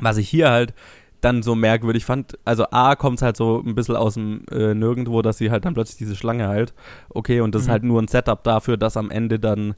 Was 0.00 0.16
ich 0.18 0.28
hier 0.28 0.50
halt 0.50 0.74
dann 1.22 1.42
so 1.42 1.54
merkwürdig 1.56 2.04
fand, 2.04 2.38
also 2.44 2.66
A 2.70 2.94
kommt 2.94 3.18
es 3.18 3.22
halt 3.22 3.36
so 3.36 3.60
ein 3.66 3.74
bisschen 3.74 3.96
aus 3.96 4.14
dem 4.14 4.42
äh, 4.52 4.74
Nirgendwo, 4.74 5.22
dass 5.22 5.38
sie 5.38 5.50
halt 5.50 5.64
dann 5.64 5.74
plötzlich 5.74 5.96
diese 5.98 6.14
Schlange 6.14 6.46
halt. 6.46 6.72
Okay, 7.08 7.40
und 7.40 7.54
das 7.54 7.62
ist 7.62 7.68
Mhm. 7.68 7.72
halt 7.72 7.82
nur 7.82 8.00
ein 8.00 8.06
Setup 8.06 8.44
dafür, 8.44 8.76
dass 8.76 8.96
am 8.96 9.10
Ende 9.10 9.40
dann 9.40 9.74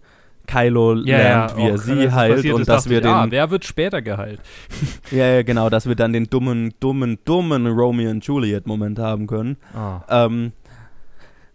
Kylo 0.48 0.94
lernt, 0.94 1.56
wie 1.56 1.60
auch, 1.60 1.68
er 1.68 1.78
sie 1.78 2.10
heilt 2.10 2.44
und 2.52 2.62
ist, 2.62 2.68
dass 2.68 2.88
wir 2.88 2.98
ich, 2.98 3.02
den 3.04 3.12
Ah, 3.12 3.26
wer 3.28 3.50
wird 3.50 3.64
später 3.64 4.02
geheilt? 4.02 4.40
ja, 5.12 5.26
ja, 5.34 5.42
genau, 5.42 5.70
dass 5.70 5.86
wir 5.86 5.94
dann 5.94 6.12
den 6.12 6.24
dummen, 6.28 6.74
dummen, 6.80 7.18
dummen 7.24 7.66
Romeo 7.66 8.10
und 8.10 8.24
Juliet 8.24 8.66
Moment 8.66 8.98
haben 8.98 9.26
können. 9.26 9.56
Ah. 9.74 10.00
Ähm, 10.08 10.52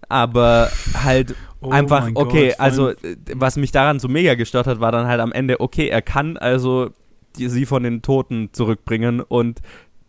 aber 0.09 0.69
halt 1.03 1.35
Oh 1.61 1.69
einfach, 1.69 2.13
Gott, 2.13 2.27
okay, 2.27 2.53
allem- 2.53 2.55
also 2.59 2.89
äh, 2.89 2.95
was 3.35 3.55
mich 3.55 3.71
daran 3.71 3.99
so 3.99 4.07
mega 4.07 4.35
gestört 4.35 4.67
hat, 4.67 4.79
war 4.79 4.91
dann 4.91 5.07
halt 5.07 5.21
am 5.21 5.31
Ende, 5.31 5.59
okay, 5.59 5.87
er 5.87 6.01
kann 6.01 6.37
also 6.37 6.89
die, 7.37 7.47
sie 7.49 7.65
von 7.65 7.83
den 7.83 8.01
Toten 8.01 8.49
zurückbringen 8.51 9.21
und 9.21 9.61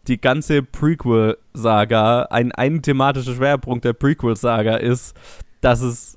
die 0.09 0.21
ganze 0.21 0.63
Prequel-Saga, 0.63 2.25
ein, 2.25 2.53
ein 2.53 2.83
thematischer 2.83 3.35
Schwerpunkt 3.35 3.85
der 3.85 3.95
Prequel-Saga 3.95 4.77
ist, 4.77 5.17
dass 5.61 5.81
es, 5.81 6.14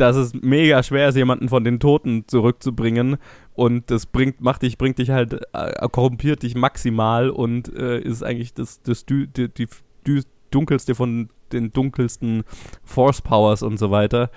dass 0.00 0.16
es 0.16 0.32
mega 0.34 0.82
schwer 0.82 1.08
ist, 1.08 1.16
jemanden 1.16 1.48
von 1.48 1.64
den 1.64 1.80
Toten 1.80 2.24
zurückzubringen 2.26 3.18
und 3.54 3.90
das 3.90 4.06
bringt, 4.06 4.40
macht 4.40 4.62
dich, 4.62 4.78
bringt 4.78 4.98
dich 4.98 5.10
halt, 5.10 5.40
äh, 5.52 5.88
korrumpiert 5.90 6.42
dich 6.42 6.54
maximal 6.54 7.30
und 7.30 7.74
äh, 7.76 7.98
ist 7.98 8.22
eigentlich 8.22 8.54
das, 8.54 8.80
das 8.82 9.04
dü, 9.04 9.26
die, 9.26 9.48
die, 9.48 9.66
dü, 10.06 10.22
dunkelste 10.50 10.94
von 10.94 11.28
den 11.52 11.72
dunkelsten 11.72 12.44
Force 12.84 13.20
Powers 13.20 13.62
und 13.62 13.78
so 13.78 13.90
weiter. 13.90 14.30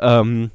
Ähm, 0.00 0.50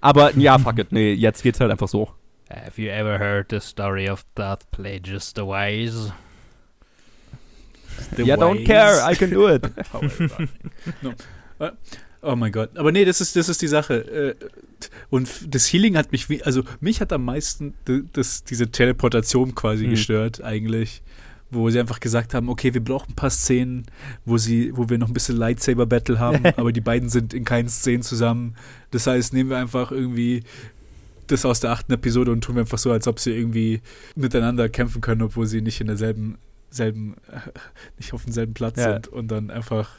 aber 0.00 0.36
ja, 0.36 0.58
fuck 0.60 0.78
it, 0.78 0.92
nee, 0.92 1.12
jetzt 1.12 1.42
geht's 1.42 1.60
halt 1.60 1.70
einfach 1.70 1.88
so. 1.88 2.10
Have 2.50 2.80
you 2.80 2.90
ever 2.90 3.18
heard 3.18 3.46
the 3.50 3.60
story 3.60 4.08
of 4.08 4.24
Darth 4.34 4.70
Plagueis 4.70 5.32
the 5.34 5.42
Wise? 5.42 6.12
The 8.16 8.24
yeah, 8.24 8.36
don't 8.36 8.58
ways. 8.58 8.66
care, 8.66 9.02
I 9.02 9.14
can 9.14 9.30
do 9.30 9.48
it. 9.48 9.64
However. 9.92 10.48
no. 11.02 11.14
Oh 12.24 12.36
mein 12.36 12.52
Gott. 12.52 12.76
Aber 12.76 12.90
nee, 12.92 13.04
das 13.04 13.20
ist, 13.20 13.36
das 13.36 13.48
ist 13.48 13.60
die 13.62 13.68
Sache. 13.68 13.94
Äh, 13.94 14.34
Und 15.10 15.28
das 15.54 15.70
Healing 15.72 15.96
hat 15.96 16.10
mich, 16.12 16.28
wie, 16.28 16.42
also 16.42 16.62
mich 16.80 17.00
hat 17.00 17.12
am 17.12 17.24
meisten 17.24 17.74
das, 18.12 18.44
diese 18.44 18.68
Teleportation 18.70 19.54
quasi 19.54 19.86
Mhm. 19.86 19.90
gestört, 19.90 20.42
eigentlich. 20.42 21.02
Wo 21.50 21.70
sie 21.70 21.78
einfach 21.78 22.00
gesagt 22.00 22.34
haben, 22.34 22.48
okay, 22.48 22.74
wir 22.74 22.82
brauchen 22.82 23.12
ein 23.12 23.14
paar 23.14 23.30
Szenen, 23.30 23.84
wo 24.24 24.38
sie, 24.38 24.76
wo 24.76 24.88
wir 24.88 24.98
noch 24.98 25.06
ein 25.08 25.12
bisschen 25.14 25.36
Lightsaber-Battle 25.36 26.18
haben, 26.18 26.42
aber 26.56 26.72
die 26.72 26.80
beiden 26.80 27.08
sind 27.10 27.32
in 27.34 27.44
keinen 27.44 27.68
Szenen 27.68 28.02
zusammen. 28.02 28.56
Das 28.90 29.06
heißt, 29.06 29.32
nehmen 29.34 29.50
wir 29.50 29.58
einfach 29.58 29.92
irgendwie 29.92 30.42
das 31.28 31.44
aus 31.44 31.60
der 31.60 31.70
achten 31.70 31.92
Episode 31.92 32.32
und 32.32 32.42
tun 32.42 32.56
wir 32.56 32.60
einfach 32.62 32.78
so, 32.78 32.90
als 32.90 33.06
ob 33.06 33.20
sie 33.20 33.32
irgendwie 33.32 33.80
miteinander 34.16 34.68
kämpfen 34.68 35.00
können, 35.00 35.22
obwohl 35.22 35.46
sie 35.46 35.60
nicht 35.60 35.80
in 35.80 35.86
derselben, 35.86 36.38
selben, 36.70 37.14
nicht 37.98 38.12
auf 38.14 38.24
demselben 38.24 38.54
Platz 38.54 38.78
Ja. 38.78 38.94
sind 38.94 39.08
und 39.08 39.28
dann 39.28 39.50
einfach 39.50 39.90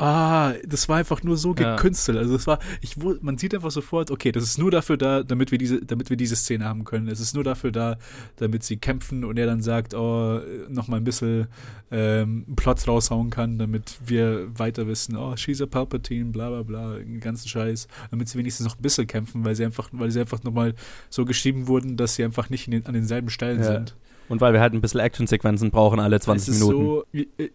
Ah, 0.00 0.52
das 0.64 0.88
war 0.88 0.96
einfach 0.98 1.24
nur 1.24 1.36
so 1.36 1.54
Ja. 1.58 1.74
gekünstelt. 1.74 2.16
Also 2.18 2.34
das 2.34 2.46
war, 2.46 2.60
ich 2.80 2.96
man 3.20 3.36
sieht 3.36 3.52
einfach 3.52 3.72
sofort, 3.72 4.12
okay, 4.12 4.30
das 4.30 4.44
ist 4.44 4.56
nur 4.56 4.70
dafür 4.70 4.96
da, 4.96 5.24
damit 5.24 5.50
wir 5.50 5.58
diese, 5.58 5.84
damit 5.84 6.08
wir 6.08 6.16
diese 6.16 6.36
Szene 6.36 6.64
haben 6.64 6.84
können. 6.84 7.08
Es 7.08 7.18
ist 7.18 7.34
nur 7.34 7.42
dafür 7.42 7.72
da, 7.72 7.96
damit 8.36 8.62
sie 8.62 8.76
kämpfen 8.76 9.24
und 9.24 9.38
er 9.38 9.46
dann 9.46 9.60
sagt, 9.60 9.94
oh, 9.94 10.40
noch 10.68 10.86
mal 10.86 10.98
ein 10.98 11.04
bisschen 11.04 11.48
ähm, 11.90 12.46
Plot 12.54 12.86
raushauen 12.86 13.30
kann, 13.30 13.58
damit 13.58 13.98
wir 14.04 14.46
weiter 14.56 14.86
wissen, 14.86 15.16
oh, 15.16 15.36
she's 15.36 15.60
a 15.60 15.66
Palpatine, 15.66 16.26
bla 16.26 16.48
bla 16.50 16.62
bla, 16.62 16.94
den 16.98 17.18
ganzen 17.18 17.48
Scheiß, 17.48 17.88
damit 18.12 18.28
sie 18.28 18.38
wenigstens 18.38 18.66
noch 18.66 18.76
ein 18.78 18.82
bisschen 18.82 19.08
kämpfen, 19.08 19.44
weil 19.44 19.56
sie 19.56 19.64
einfach, 19.64 19.88
weil 19.90 20.12
sie 20.12 20.20
einfach 20.20 20.44
nochmal 20.44 20.74
so 21.10 21.24
geschrieben 21.24 21.66
wurden, 21.66 21.96
dass 21.96 22.14
sie 22.14 22.22
einfach 22.22 22.50
nicht 22.50 22.66
in 22.68 22.70
den, 22.72 22.86
an 22.86 22.94
denselben 22.94 23.30
Stellen 23.30 23.58
Ja. 23.58 23.64
sind. 23.64 23.96
Und 24.28 24.40
weil 24.42 24.52
wir 24.52 24.60
halt 24.60 24.74
ein 24.74 24.80
bisschen 24.82 25.00
Actionsequenzen 25.00 25.70
brauchen 25.70 25.98
alle 25.98 26.20
20 26.20 26.48
es 26.48 26.54
ist 26.54 26.60
Minuten. 26.60 26.84
So, 26.84 27.04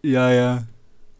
ja, 0.02 0.30
ja. 0.32 0.64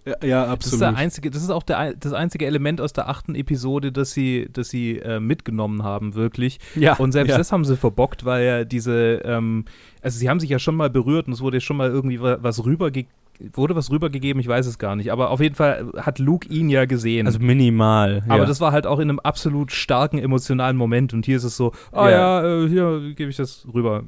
Ja, 0.07 0.14
ja 0.22 0.40
Das 0.40 0.46
ist, 0.46 0.52
absolut. 0.74 0.80
der 0.82 0.96
einzige, 0.96 1.30
das 1.30 1.42
ist 1.42 1.50
auch 1.50 1.62
der, 1.62 1.94
das 1.94 2.12
einzige 2.12 2.44
Element 2.46 2.80
aus 2.80 2.92
der 2.92 3.09
achten 3.09 3.34
Episode, 3.34 3.90
das 3.92 4.12
sie, 4.12 4.48
das 4.52 4.68
sie 4.68 4.98
äh, 4.98 5.18
mitgenommen 5.20 5.82
haben, 5.82 6.14
wirklich. 6.14 6.59
ja, 6.74 6.94
Und 6.96 7.12
selbst 7.12 7.30
ja. 7.30 7.38
das 7.38 7.52
haben 7.52 7.64
sie 7.64 7.76
verbockt, 7.76 8.24
weil 8.24 8.44
ja 8.44 8.64
diese, 8.64 9.22
ähm, 9.24 9.64
also 10.02 10.18
sie 10.18 10.28
haben 10.28 10.40
sich 10.40 10.50
ja 10.50 10.59
schon 10.59 10.76
mal 10.76 10.90
berührt 10.90 11.26
und 11.26 11.32
es 11.32 11.40
wurde 11.40 11.61
schon 11.61 11.76
mal 11.78 11.88
irgendwie 11.90 12.20
wa- 12.20 12.38
was 12.40 12.64
rüberge 12.64 13.07
wurde 13.52 13.74
was 13.74 13.90
rübergegeben, 13.90 14.38
ich 14.40 14.46
weiß 14.46 14.64
es 14.66 14.78
gar 14.78 14.94
nicht. 14.94 15.11
Aber 15.11 15.30
auf 15.30 15.40
jeden 15.40 15.57
Fall 15.57 15.90
hat 15.96 16.20
Luke 16.20 16.46
ihn 16.48 16.68
ja 16.70 16.84
gesehen. 16.84 17.26
Also 17.26 17.40
minimal. 17.40 18.22
aber 18.28 18.42
ja. 18.42 18.44
das 18.44 18.61
war 18.61 18.70
halt 18.70 18.86
auch 18.86 19.00
in 19.00 19.09
einem 19.09 19.18
absolut 19.18 19.72
starken 19.72 20.18
emotionalen 20.18 20.76
Moment 20.76 21.12
und 21.14 21.26
hier 21.26 21.36
ist 21.38 21.42
es 21.44 21.57
so, 21.57 21.72
ah 21.90 22.09
Ja. 22.11 22.42
ja, 22.44 22.62
äh, 22.64 22.68
hier 22.68 23.00
gebe 23.16 23.30
ich 23.30 23.36
das 23.36 23.66
rüber. 23.74 24.05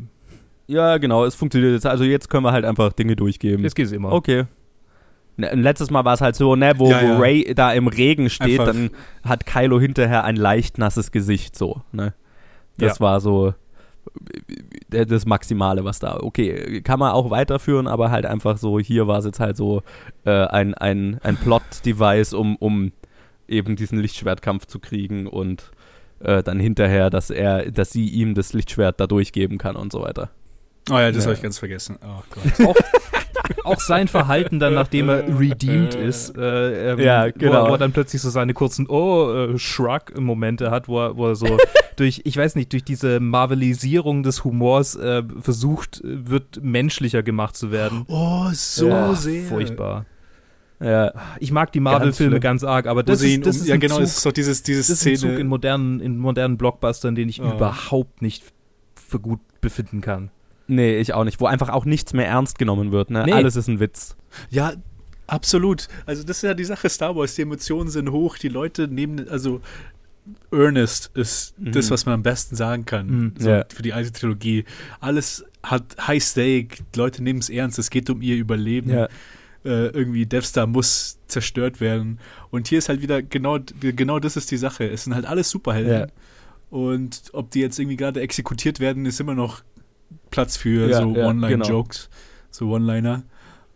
ja, 0.68 0.98
genau, 0.98 1.24
es 1.24 1.34
funktioniert 1.34 1.72
jetzt. 1.72 1.86
Also 1.86 2.04
jetzt 2.04 2.28
können 2.30 2.44
wir 2.44 2.52
halt 2.52 2.64
einfach 2.64 2.92
Dinge 2.92 3.16
durchgeben. 3.16 3.64
Jetzt 3.64 3.74
geht 3.74 3.86
es 3.86 3.92
immer. 3.92 4.12
Okay. 4.12 4.44
Ne, 5.38 5.50
Letztes 5.54 5.90
Mal 5.90 6.04
war 6.04 6.14
es 6.14 6.20
halt 6.20 6.34
so, 6.36 6.56
ne, 6.56 6.72
wo, 6.76 6.90
Ja, 6.90 7.02
ja. 7.02 7.16
wo 7.16 7.20
Ray 7.20 7.54
da 7.54 7.72
im 7.72 7.88
Regen 7.88 8.30
steht, 8.30 8.60
Einfach- 8.60 8.66
dann 8.72 8.90
hat 9.24 9.44
Kylo 9.46 9.78
hinterher 9.80 10.24
ein 10.24 10.36
leicht 10.36 10.78
nasses 10.78 11.12
Gesicht, 11.12 11.56
so, 11.56 11.82
ne. 11.92 12.14
Das 12.78 12.98
Ja. 12.98 13.00
war 13.04 13.20
so 13.20 13.54
äh, 14.92 15.04
das 15.06 15.26
Maximale, 15.26 15.84
was 15.84 15.98
da. 15.98 16.18
Okay, 16.20 16.80
kann 16.82 16.98
man 16.98 17.12
auch 17.12 17.30
weiterführen, 17.30 17.86
aber 17.86 18.10
halt 18.10 18.24
einfach 18.26 18.56
so, 18.56 18.78
hier 18.78 19.06
war 19.06 19.18
es 19.18 19.24
jetzt 19.24 19.40
halt 19.40 19.56
so 19.56 19.82
äh, 20.24 20.30
ein, 20.46 20.74
ein, 20.74 21.18
ein 21.22 21.36
Plot-Device, 21.36 22.32
um, 22.34 22.56
um 22.56 22.92
eben 23.48 23.76
diesen 23.76 23.98
Lichtschwertkampf 23.98 24.66
zu 24.66 24.78
kriegen 24.78 25.26
und 25.26 25.70
äh, 26.20 26.42
dann 26.42 26.58
hinterher, 26.60 27.10
dass 27.10 27.30
er, 27.30 27.70
dass 27.70 27.90
sie 27.90 28.08
ihm 28.08 28.34
das 28.34 28.52
Lichtschwert 28.52 29.00
da 29.00 29.06
durchgeben 29.06 29.58
kann 29.58 29.76
und 29.76 29.92
so 29.92 30.00
weiter. 30.02 30.30
Oh 30.90 30.94
ja, 30.94 31.10
das 31.10 31.24
Ja. 31.24 31.28
habe 31.30 31.34
ich 31.34 31.42
ganz 31.42 31.58
vergessen. 31.58 31.98
Oh 32.02 32.22
Gott. 32.30 32.66
auch, 32.68 32.76
auch 33.64 33.80
sein 33.80 34.08
Verhalten 34.08 34.58
dann, 34.60 34.74
nachdem 34.74 35.08
er 35.08 35.24
redeemed 35.38 35.94
ist, 35.94 36.36
äh, 36.36 36.92
ähm, 36.92 36.98
Ja, 37.00 37.22
wo, 37.22 37.26
er, 37.26 37.32
genau. 37.32 37.68
wo 37.68 37.72
er 37.72 37.78
dann 37.78 37.92
plötzlich 37.92 38.22
so 38.22 38.30
seine 38.30 38.54
kurzen 38.54 38.86
Oh, 38.88 39.32
äh, 39.32 39.58
Shrug-Momente 39.58 40.70
hat, 40.70 40.88
wo 40.88 41.00
er, 41.00 41.16
wo 41.16 41.28
er 41.28 41.34
so 41.36 41.46
durch, 41.96 42.22
ich 42.24 42.36
weiß 42.36 42.54
nicht, 42.56 42.72
durch 42.72 42.84
diese 42.84 43.20
Marvelisierung 43.20 44.22
des 44.22 44.44
Humors 44.44 44.94
äh, 44.96 45.22
versucht 45.40 46.00
äh, 46.04 46.28
wird, 46.28 46.60
menschlicher 46.62 47.22
gemacht 47.22 47.56
zu 47.56 47.70
werden. 47.72 48.04
Oh, 48.08 48.46
so 48.52 48.88
Ja, 48.88 49.14
sehr. 49.14 49.44
Furchtbar. 49.44 50.06
Ja, 50.78 51.12
Ich 51.40 51.52
mag 51.52 51.72
die 51.72 51.80
Marvel-Filme 51.80 52.38
ganz 52.38 52.62
arg, 52.62 52.86
aber 52.86 53.00
Wo 53.00 53.04
das 53.06 53.22
ist, 53.22 53.46
das 53.46 53.56
um, 53.56 53.62
ist 53.62 53.68
ja, 53.68 53.74
ein 53.74 53.80
genau, 53.80 53.94
Zug, 53.96 54.04
ist 54.04 54.26
doch 54.26 54.32
dieses, 54.32 54.62
dieses 54.62 54.88
das 54.88 54.98
ist 54.98 55.06
ein 55.06 55.16
Szene. 55.16 55.32
Zug 55.32 55.40
in 55.40 55.46
modernen, 55.46 56.00
in 56.00 56.18
modernen 56.18 56.58
Blockbustern, 56.58 57.14
den 57.14 57.30
ich 57.30 57.40
Oh. 57.40 57.50
überhaupt 57.50 58.20
nicht 58.20 58.44
für 59.08 59.18
gut 59.18 59.40
befinden 59.62 60.02
kann. 60.02 60.30
Nee, 60.68 60.98
ich 60.98 61.12
auch 61.14 61.24
nicht. 61.24 61.40
Wo 61.40 61.46
einfach 61.46 61.68
auch 61.68 61.84
nichts 61.84 62.12
mehr 62.12 62.26
ernst 62.26 62.58
genommen 62.58 62.92
wird, 62.92 63.10
ne? 63.10 63.24
Nee. 63.26 63.32
Alles 63.32 63.56
ist 63.56 63.68
ein 63.68 63.80
Witz. 63.80 64.16
Ja, 64.50 64.72
absolut. 65.26 65.88
Also 66.06 66.22
das 66.22 66.38
ist 66.38 66.42
ja 66.42 66.54
die 66.54 66.64
Sache 66.64 66.88
Star 66.88 67.14
Wars. 67.16 67.34
Die 67.34 67.42
Emotionen 67.42 67.88
sind 67.90 68.10
hoch. 68.10 68.38
Die 68.38 68.48
Leute 68.48 68.88
nehmen, 68.88 69.28
also 69.28 69.60
earnest 70.52 71.10
ist 71.14 71.54
Mhm. 71.58 71.72
das, 71.72 71.90
was 71.90 72.04
man 72.06 72.14
am 72.16 72.22
besten 72.22 72.56
sagen 72.56 72.84
kann. 72.84 73.06
Mhm. 73.06 73.32
So, 73.38 73.48
Ja. 73.50 73.64
Für 73.72 73.82
die 73.82 73.92
alte 73.92 74.12
Trilogie. 74.12 74.64
Alles 75.00 75.44
hat 75.62 75.96
High 76.06 76.22
Stake. 76.22 76.78
Die 76.94 76.98
Leute 76.98 77.22
nehmen 77.22 77.38
es 77.40 77.48
ernst. 77.48 77.78
Es 77.78 77.90
geht 77.90 78.10
um 78.10 78.22
ihr 78.22 78.36
Überleben. 78.36 78.90
Ja. 78.90 79.04
Äh, 79.64 79.88
irgendwie 79.88 80.26
Death 80.26 80.44
Star 80.44 80.66
muss 80.66 81.18
zerstört 81.26 81.80
werden. 81.80 82.20
Und 82.50 82.68
hier 82.68 82.78
ist 82.78 82.88
halt 82.88 83.02
wieder 83.02 83.20
genau, 83.22 83.58
genau 83.80 84.18
das 84.20 84.36
ist 84.36 84.50
die 84.52 84.56
Sache. 84.56 84.88
Es 84.88 85.04
sind 85.04 85.14
halt 85.14 85.26
alles 85.26 85.50
Superhelden. 85.50 85.92
Ja. 85.92 86.06
Und 86.70 87.22
ob 87.32 87.50
die 87.50 87.60
jetzt 87.60 87.78
irgendwie 87.78 87.96
gerade 87.96 88.20
exekutiert 88.20 88.78
werden, 88.80 89.06
ist 89.06 89.18
immer 89.20 89.34
noch 89.34 89.62
Platz 90.30 90.56
für 90.56 90.88
Ja, 90.88 91.02
so 91.02 91.14
ja, 91.14 91.26
One-Line-Jokes, 91.28 92.08
genau. 92.10 92.16
so 92.50 92.70
One-Liner. 92.74 93.22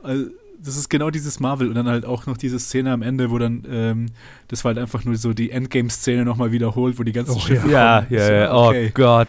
Also, 0.02 0.26
das 0.62 0.76
ist 0.76 0.90
genau 0.90 1.08
dieses 1.10 1.40
Marvel 1.40 1.68
und 1.68 1.74
dann 1.74 1.88
halt 1.88 2.04
auch 2.04 2.26
noch 2.26 2.36
diese 2.36 2.58
Szene 2.58 2.92
am 2.92 3.00
Ende, 3.02 3.30
wo 3.30 3.38
dann, 3.38 3.64
ähm, 3.70 4.06
das 4.48 4.62
war 4.64 4.70
halt 4.70 4.78
einfach 4.78 5.04
nur 5.04 5.16
so 5.16 5.32
die 5.32 5.50
Endgame-Szene 5.50 6.24
nochmal 6.24 6.52
wiederholt, 6.52 6.98
wo 6.98 7.02
die 7.02 7.12
ganzen 7.12 7.36
Oh, 7.36 7.40
Schiffe 7.40 7.70
Ja, 7.70 8.00
kommen. 8.02 8.18
ja, 8.18 8.26
So, 8.26 8.32
ja. 8.32 8.54
Oh 8.54 8.68
okay. 8.68 8.90
Gott. 8.92 9.28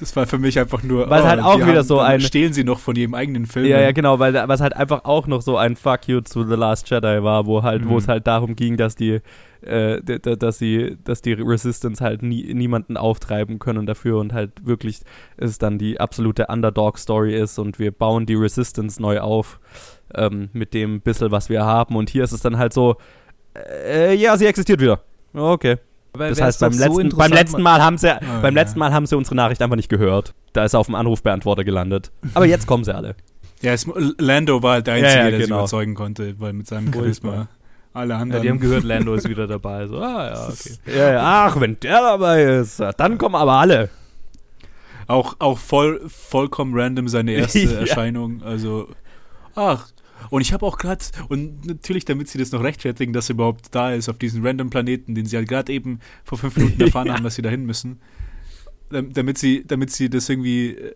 Das 0.00 0.14
war 0.16 0.26
für 0.26 0.38
mich 0.38 0.58
einfach 0.58 0.82
nur. 0.84 1.10
Weil 1.10 1.22
oh, 1.22 1.26
halt 1.26 1.40
auch 1.42 1.58
wieder 1.64 1.82
so 1.84 1.96
dann 1.96 2.06
ein- 2.06 2.20
Stehlen 2.20 2.52
sie 2.52 2.62
noch 2.64 2.78
von 2.78 2.94
ihrem 2.96 3.14
eigenen 3.14 3.46
Film. 3.46 3.66
Ja, 3.66 3.80
ja, 3.80 3.90
genau, 3.92 4.18
weil 4.20 4.32
was 4.34 4.60
halt 4.60 4.74
einfach 4.76 5.04
auch 5.04 5.26
noch 5.26 5.42
so 5.42 5.56
ein 5.56 5.74
Fuck 5.76 6.06
you 6.08 6.20
zu 6.20 6.44
The 6.44 6.54
Last 6.54 6.88
Jedi 6.90 7.22
war, 7.22 7.46
wo 7.46 7.62
halt, 7.64 7.84
wo 7.84 7.92
Mhm. 7.92 7.98
es 7.98 8.08
halt 8.08 8.26
darum 8.28 8.54
ging, 8.56 8.76
dass 8.76 8.94
die, 8.94 9.20
äh, 9.68 10.00
dass 10.38 10.58
sie, 10.58 10.96
dass 11.04 11.22
die 11.22 11.32
Resistance 11.34 12.02
halt 12.02 12.22
nie, 12.22 12.54
niemanden 12.54 12.96
auftreiben 12.96 13.58
können 13.58 13.86
dafür 13.86 14.18
und 14.18 14.32
halt 14.32 14.66
wirklich 14.66 15.00
es 15.36 15.58
dann 15.58 15.78
die 15.78 16.00
absolute 16.00 16.46
Underdog-Story 16.46 17.34
ist 17.36 17.58
und 17.58 17.78
wir 17.78 17.92
bauen 17.92 18.26
die 18.26 18.34
Resistance 18.34 19.00
neu 19.00 19.20
auf 19.20 19.60
ähm, 20.14 20.48
mit 20.52 20.74
dem 20.74 21.00
bisschen, 21.00 21.30
was 21.30 21.48
wir 21.48 21.64
haben 21.64 21.96
und 21.96 22.10
hier 22.10 22.24
ist 22.24 22.32
es 22.32 22.40
dann 22.40 22.58
halt 22.58 22.72
so, 22.72 22.96
äh, 23.86 24.14
ja, 24.14 24.36
sie 24.36 24.46
existiert 24.46 24.80
wieder. 24.80 25.00
Okay. 25.34 25.76
Aber 26.14 26.30
Das 26.30 26.40
heißt, 26.40 26.60
beim 26.60 26.72
so 26.72 26.84
letzten, 26.98 27.16
beim 27.18 27.32
letzten 27.32 27.62
Mal 27.62 27.82
haben 27.82 27.98
sie, 27.98 28.10
Ah, 28.10 28.40
beim 28.40 28.54
ja. 28.56 28.62
letzten 28.62 28.78
Mal 28.78 28.92
haben 28.92 29.06
sie 29.06 29.16
unsere 29.16 29.36
Nachricht 29.36 29.60
einfach 29.62 29.76
nicht 29.76 29.90
gehört. 29.90 30.34
Da 30.54 30.64
ist 30.64 30.74
er 30.74 30.80
auf 30.80 30.86
dem 30.86 30.94
Anrufbeantworter 30.94 31.64
gelandet. 31.64 32.10
Aber 32.34 32.46
jetzt 32.46 32.66
kommen 32.66 32.82
sie 32.84 32.94
alle. 32.94 33.14
Ja, 33.60 33.72
es, 33.72 33.86
Lando 34.18 34.62
war 34.62 34.74
halt 34.74 34.86
der 34.86 34.96
Ja, 34.96 35.04
Einzige, 35.04 35.24
ja, 35.24 35.30
der 35.30 35.38
sie 35.40 35.44
genau. 35.46 35.58
überzeugen 35.58 35.94
konnte, 35.94 36.34
weil 36.40 36.52
mit 36.52 36.66
seinem. 36.66 36.92
Charisma. 36.92 37.48
Alle 37.92 38.14
Ja, 38.14 38.20
anderen. 38.20 38.42
die 38.42 38.50
haben 38.50 38.60
gehört, 38.60 38.84
Lando 38.84 39.14
ist 39.14 39.28
wieder 39.28 39.46
dabei. 39.46 39.86
So, 39.86 39.98
ah 39.98 40.26
ja, 40.26 40.48
okay. 40.48 40.74
Ja, 40.98 41.12
ja, 41.12 41.46
ach, 41.46 41.60
wenn 41.60 41.78
der 41.80 42.00
dabei 42.00 42.42
ist, 42.44 42.80
dann 42.98 43.18
kommen 43.18 43.34
aber 43.34 43.52
alle. 43.52 43.88
Auch, 45.06 45.36
auch 45.38 45.58
voll, 45.58 46.00
vollkommen 46.06 46.72
random 46.78 47.08
seine 47.08 47.32
erste 47.32 47.58
Ja. 47.60 47.72
Erscheinung. 47.80 48.42
Also, 48.42 48.88
ach. 49.54 49.88
Und 50.30 50.42
ich 50.42 50.52
habe 50.52 50.66
auch 50.66 50.76
gerade, 50.78 51.02
und 51.28 51.64
natürlich, 51.64 52.04
damit 52.04 52.28
sie 52.28 52.38
das 52.38 52.50
noch 52.52 52.62
rechtfertigen, 52.62 53.12
dass 53.12 53.30
er 53.30 53.34
überhaupt 53.34 53.66
da 53.74 53.92
ist 53.92 54.08
auf 54.08 54.18
diesem 54.18 54.44
random 54.44 54.68
Planeten, 54.68 55.14
den 55.14 55.24
sie 55.26 55.36
halt 55.36 55.48
gerade 55.48 55.72
eben 55.72 56.00
vor 56.24 56.36
fünf 56.38 56.56
Minuten 56.56 56.80
erfahren 56.82 57.06
Ja. 57.06 57.14
haben, 57.14 57.22
dass 57.24 57.36
sie 57.36 57.42
dahin 57.42 57.64
müssen, 57.64 58.00
damit 58.90 59.38
sie, 59.38 59.64
damit 59.66 59.90
sie 59.90 60.08
das 60.08 60.28
irgendwie 60.28 60.70
äh, 60.70 60.94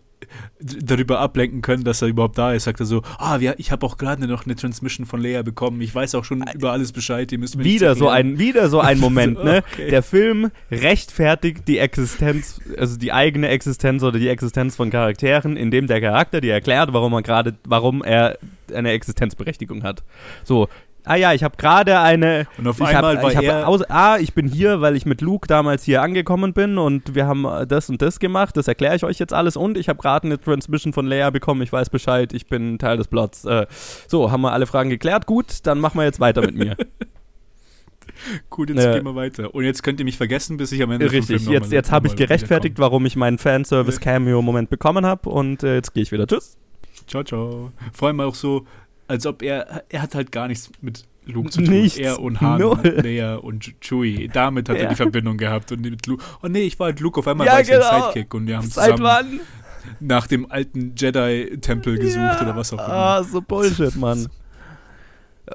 darüber 0.61 1.19
ablenken 1.19 1.61
können, 1.61 1.83
dass 1.83 2.01
er 2.01 2.07
überhaupt 2.07 2.37
da 2.37 2.53
ist, 2.53 2.63
sagt 2.63 2.79
er 2.79 2.85
so, 2.85 3.01
ah, 3.17 3.37
ja, 3.37 3.53
ich 3.57 3.71
habe 3.71 3.85
auch 3.85 3.97
gerade 3.97 4.27
noch 4.27 4.45
eine 4.45 4.55
Transmission 4.55 5.05
von 5.05 5.21
Lea 5.21 5.41
bekommen, 5.43 5.81
ich 5.81 5.93
weiß 5.93 6.15
auch 6.15 6.23
schon 6.23 6.43
über 6.53 6.71
alles 6.71 6.91
Bescheid, 6.91 7.31
ihr 7.31 7.39
müsst 7.39 7.57
mir 7.57 7.63
Wieder 7.63 7.95
so 7.95 8.05
erklären." 8.05 8.33
ein, 8.33 8.39
wieder 8.39 8.69
so 8.69 8.79
ein 8.79 8.99
Moment, 8.99 9.43
ne? 9.43 9.63
Okay. 9.73 9.89
Der 9.89 10.03
Film 10.03 10.51
rechtfertigt 10.71 11.67
die 11.67 11.77
Existenz, 11.77 12.61
also 12.77 12.97
die 12.97 13.11
eigene 13.11 13.49
Existenz 13.49 14.03
oder 14.03 14.19
die 14.19 14.29
Existenz 14.29 14.75
von 14.75 14.89
Charakteren, 14.89 15.57
indem 15.57 15.87
der 15.87 16.01
Charakter 16.01 16.41
dir 16.41 16.53
erklärt, 16.53 16.93
warum 16.93 17.13
er 17.13 17.21
gerade, 17.21 17.55
warum 17.65 18.03
er 18.03 18.37
eine 18.73 18.91
Existenzberechtigung 18.91 19.83
hat. 19.83 20.03
So. 20.43 20.67
Ah 21.05 21.15
ja, 21.15 21.33
ich 21.33 21.43
habe 21.43 21.57
gerade 21.57 21.99
eine. 21.99 22.47
Und 22.57 22.67
auf 22.67 22.81
einmal 22.81 23.17
hab, 23.17 23.23
war 23.23 23.31
ich 23.31 23.37
er- 23.41 23.67
aus, 23.67 23.81
ah, 23.89 24.17
ich 24.19 24.33
bin 24.33 24.47
hier, 24.47 24.79
weil 24.79 24.95
ich 24.95 25.05
mit 25.05 25.19
Luke 25.21 25.47
damals 25.47 25.83
hier 25.83 26.01
angekommen 26.01 26.53
bin 26.53 26.77
und 26.77 27.13
wir 27.13 27.27
haben 27.27 27.43
äh, 27.45 27.67
das 27.67 27.89
und 27.89 28.01
das 28.01 28.19
gemacht. 28.19 28.55
Das 28.55 28.67
erkläre 28.69 28.95
ich 28.95 29.03
euch 29.03 29.19
jetzt 29.19 29.33
alles 29.33 29.57
und 29.57 29.77
ich 29.77 29.89
habe 29.89 29.99
gerade 30.01 30.25
eine 30.27 30.39
Transmission 30.39 30.93
von 30.93 31.05
Leia 31.05 31.29
bekommen. 31.29 31.61
Ich 31.61 31.73
weiß 31.73 31.89
Bescheid. 31.89 32.31
Ich 32.33 32.47
bin 32.47 32.79
Teil 32.79 32.97
des 32.97 33.07
Plots. 33.07 33.43
Äh, 33.45 33.67
so, 34.07 34.31
haben 34.31 34.41
wir 34.41 34.53
alle 34.53 34.65
Fragen 34.65 34.89
geklärt? 34.89 35.25
Gut, 35.25 35.65
dann 35.67 35.79
machen 35.79 35.97
wir 35.97 36.05
jetzt 36.05 36.19
weiter 36.21 36.41
mit 36.41 36.55
mir. 36.55 36.77
Gut, 38.49 38.69
jetzt 38.69 38.83
Ja. 38.83 38.93
gehen 38.93 39.05
wir 39.05 39.15
weiter. 39.15 39.53
Und 39.53 39.63
jetzt 39.65 39.83
könnt 39.83 39.99
ihr 39.99 40.05
mich 40.05 40.17
vergessen, 40.17 40.57
bis 40.57 40.71
ich 40.71 40.81
am 40.81 40.91
Ende 40.91 41.11
Richtig, 41.11 41.45
jetzt, 41.47 41.71
jetzt 41.71 41.91
habe 41.91 42.07
ich 42.07 42.15
gerechtfertigt, 42.15 42.77
warum 42.79 43.05
ich 43.05 43.15
meinen 43.15 43.37
Fanservice-Cameo-Moment 43.37 44.69
bekommen 44.69 45.05
habe 45.05 45.29
und 45.29 45.63
äh, 45.63 45.75
jetzt 45.75 45.93
gehe 45.93 46.03
ich 46.03 46.11
wieder. 46.11 46.27
Tschüss. 46.27 46.57
Ciao, 47.07 47.23
ciao. 47.23 47.71
Vor 47.91 48.07
allem 48.07 48.21
auch 48.21 48.35
so, 48.35 48.65
als 49.07 49.25
ob 49.25 49.41
er, 49.41 49.83
er 49.89 50.01
hat 50.01 50.15
halt 50.15 50.31
gar 50.31 50.47
nichts 50.47 50.71
mit 50.81 51.05
Luke 51.25 51.49
zu 51.49 51.61
tun. 51.61 51.73
Nichts. 51.73 51.97
Er 51.97 52.19
und 52.19 52.41
Han, 52.41 52.59
Null. 52.59 52.71
und 52.77 53.03
Leia 53.03 53.35
und 53.35 53.73
Chewie. 53.81 54.27
Damit 54.27 54.67
hat 54.69 54.75
Ja. 54.77 54.83
er 54.83 54.89
die 54.89 54.95
Verbindung 54.95 55.37
gehabt. 55.37 55.71
Und 55.71 55.81
mit 55.81 56.05
Luke. 56.07 56.23
Oh 56.41 56.47
nee, 56.47 56.63
ich 56.63 56.77
war 56.79 56.87
halt 56.87 56.99
Luke. 56.99 57.19
Auf 57.19 57.27
einmal 57.27 57.47
Ja, 57.47 57.53
war 57.53 57.61
ich 57.61 57.67
genau. 57.69 57.89
ein 57.89 58.01
Sidekick. 58.13 58.33
Und 58.33 58.47
wir 58.47 58.57
haben 58.57 58.67
Seit 58.67 58.97
zusammen 58.97 59.03
wann? 59.03 59.39
nach 59.99 60.27
dem 60.27 60.49
alten 60.51 60.93
Jedi-Tempel 60.97 61.97
gesucht 61.97 62.17
Ja. 62.17 62.41
oder 62.41 62.55
was 62.55 62.73
auch 62.73 62.77
immer. 62.85 62.93
Ah, 62.93 63.23
so 63.23 63.41
Bullshit, 63.41 63.95
Mann. 63.95 64.27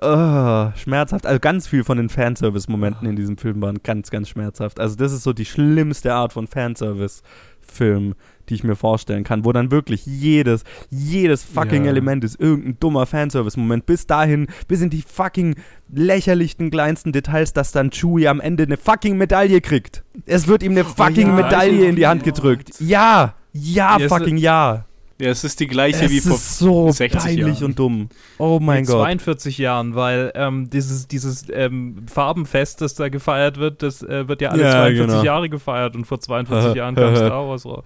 Ah, 0.02 0.72
schmerzhaft. 0.76 1.26
Also 1.26 1.40
ganz 1.40 1.66
viel 1.66 1.82
von 1.82 1.96
den 1.96 2.10
Fanservice-Momenten 2.10 3.08
in 3.08 3.16
diesem 3.16 3.38
Film 3.38 3.62
waren 3.62 3.78
ganz, 3.82 4.10
ganz 4.10 4.28
schmerzhaft. 4.28 4.78
Also 4.80 4.96
das 4.96 5.12
ist 5.12 5.22
so 5.22 5.32
die 5.32 5.46
schlimmste 5.46 6.12
Art 6.12 6.34
von 6.34 6.46
Fanservice-Film, 6.46 8.14
die 8.50 8.54
ich 8.54 8.64
mir 8.64 8.76
vorstellen 8.76 9.24
kann, 9.24 9.44
wo 9.44 9.52
dann 9.52 9.70
wirklich 9.70 10.04
jedes, 10.06 10.64
jedes 10.90 11.42
fucking 11.44 11.84
Ja. 11.84 11.90
Element 11.90 12.24
ist 12.24 12.40
irgendein 12.40 12.76
dummer 12.80 13.06
Fanservice-Moment. 13.06 13.86
Bis 13.86 14.06
dahin, 14.06 14.48
bis 14.66 14.80
in 14.80 14.90
die 14.90 15.02
fucking 15.02 15.54
lächerlichsten, 15.92 16.70
kleinsten 16.70 17.12
Details, 17.12 17.52
dass 17.52 17.72
dann 17.72 17.90
Chewie 17.90 18.28
am 18.28 18.40
Ende 18.40 18.64
eine 18.64 18.76
fucking 18.76 19.16
Medaille 19.16 19.60
kriegt. 19.60 20.02
Es 20.26 20.46
wird 20.48 20.62
ihm 20.62 20.72
eine 20.72 20.84
fucking 20.84 21.28
ja, 21.28 21.32
Medaille 21.34 21.86
in 21.88 21.96
die 21.96 22.06
Hand 22.06 22.22
oh 22.22 22.24
gedrückt. 22.26 22.70
Ja, 22.80 23.34
ja, 23.52 23.98
Ja, 23.98 24.08
fucking 24.08 24.36
ja. 24.36 24.84
Ja, 25.20 25.30
es 25.30 25.42
ist 25.42 25.58
die 25.58 25.66
gleiche 25.66 26.04
Es 26.04 26.12
wie 26.12 26.20
vor. 26.20 26.36
ist 26.36 26.58
so 26.60 26.92
60 26.92 27.20
peinlich 27.20 27.58
Jahren. 27.58 27.64
und 27.72 27.78
dumm. 27.80 28.08
Oh 28.38 28.60
mein 28.62 28.82
Mit 28.82 28.86
Gott. 28.86 28.98
42 28.98 29.58
Jahren, 29.58 29.96
weil 29.96 30.30
ähm, 30.36 30.70
dieses, 30.70 31.08
dieses 31.08 31.46
ähm, 31.52 32.06
Farbenfest, 32.06 32.80
das 32.82 32.94
da 32.94 33.08
gefeiert 33.08 33.58
wird, 33.58 33.82
das 33.82 34.00
äh, 34.04 34.28
wird 34.28 34.40
ja 34.40 34.50
alle 34.50 34.62
Ja, 34.62 34.70
42 34.70 35.06
genau. 35.08 35.24
Jahre 35.24 35.48
gefeiert 35.48 35.96
und 35.96 36.04
vor 36.06 36.20
42 36.20 36.74
Jahren 36.76 36.94
kam 36.94 37.16
Star 37.16 37.48
Wars 37.48 37.66
raus. 37.66 37.82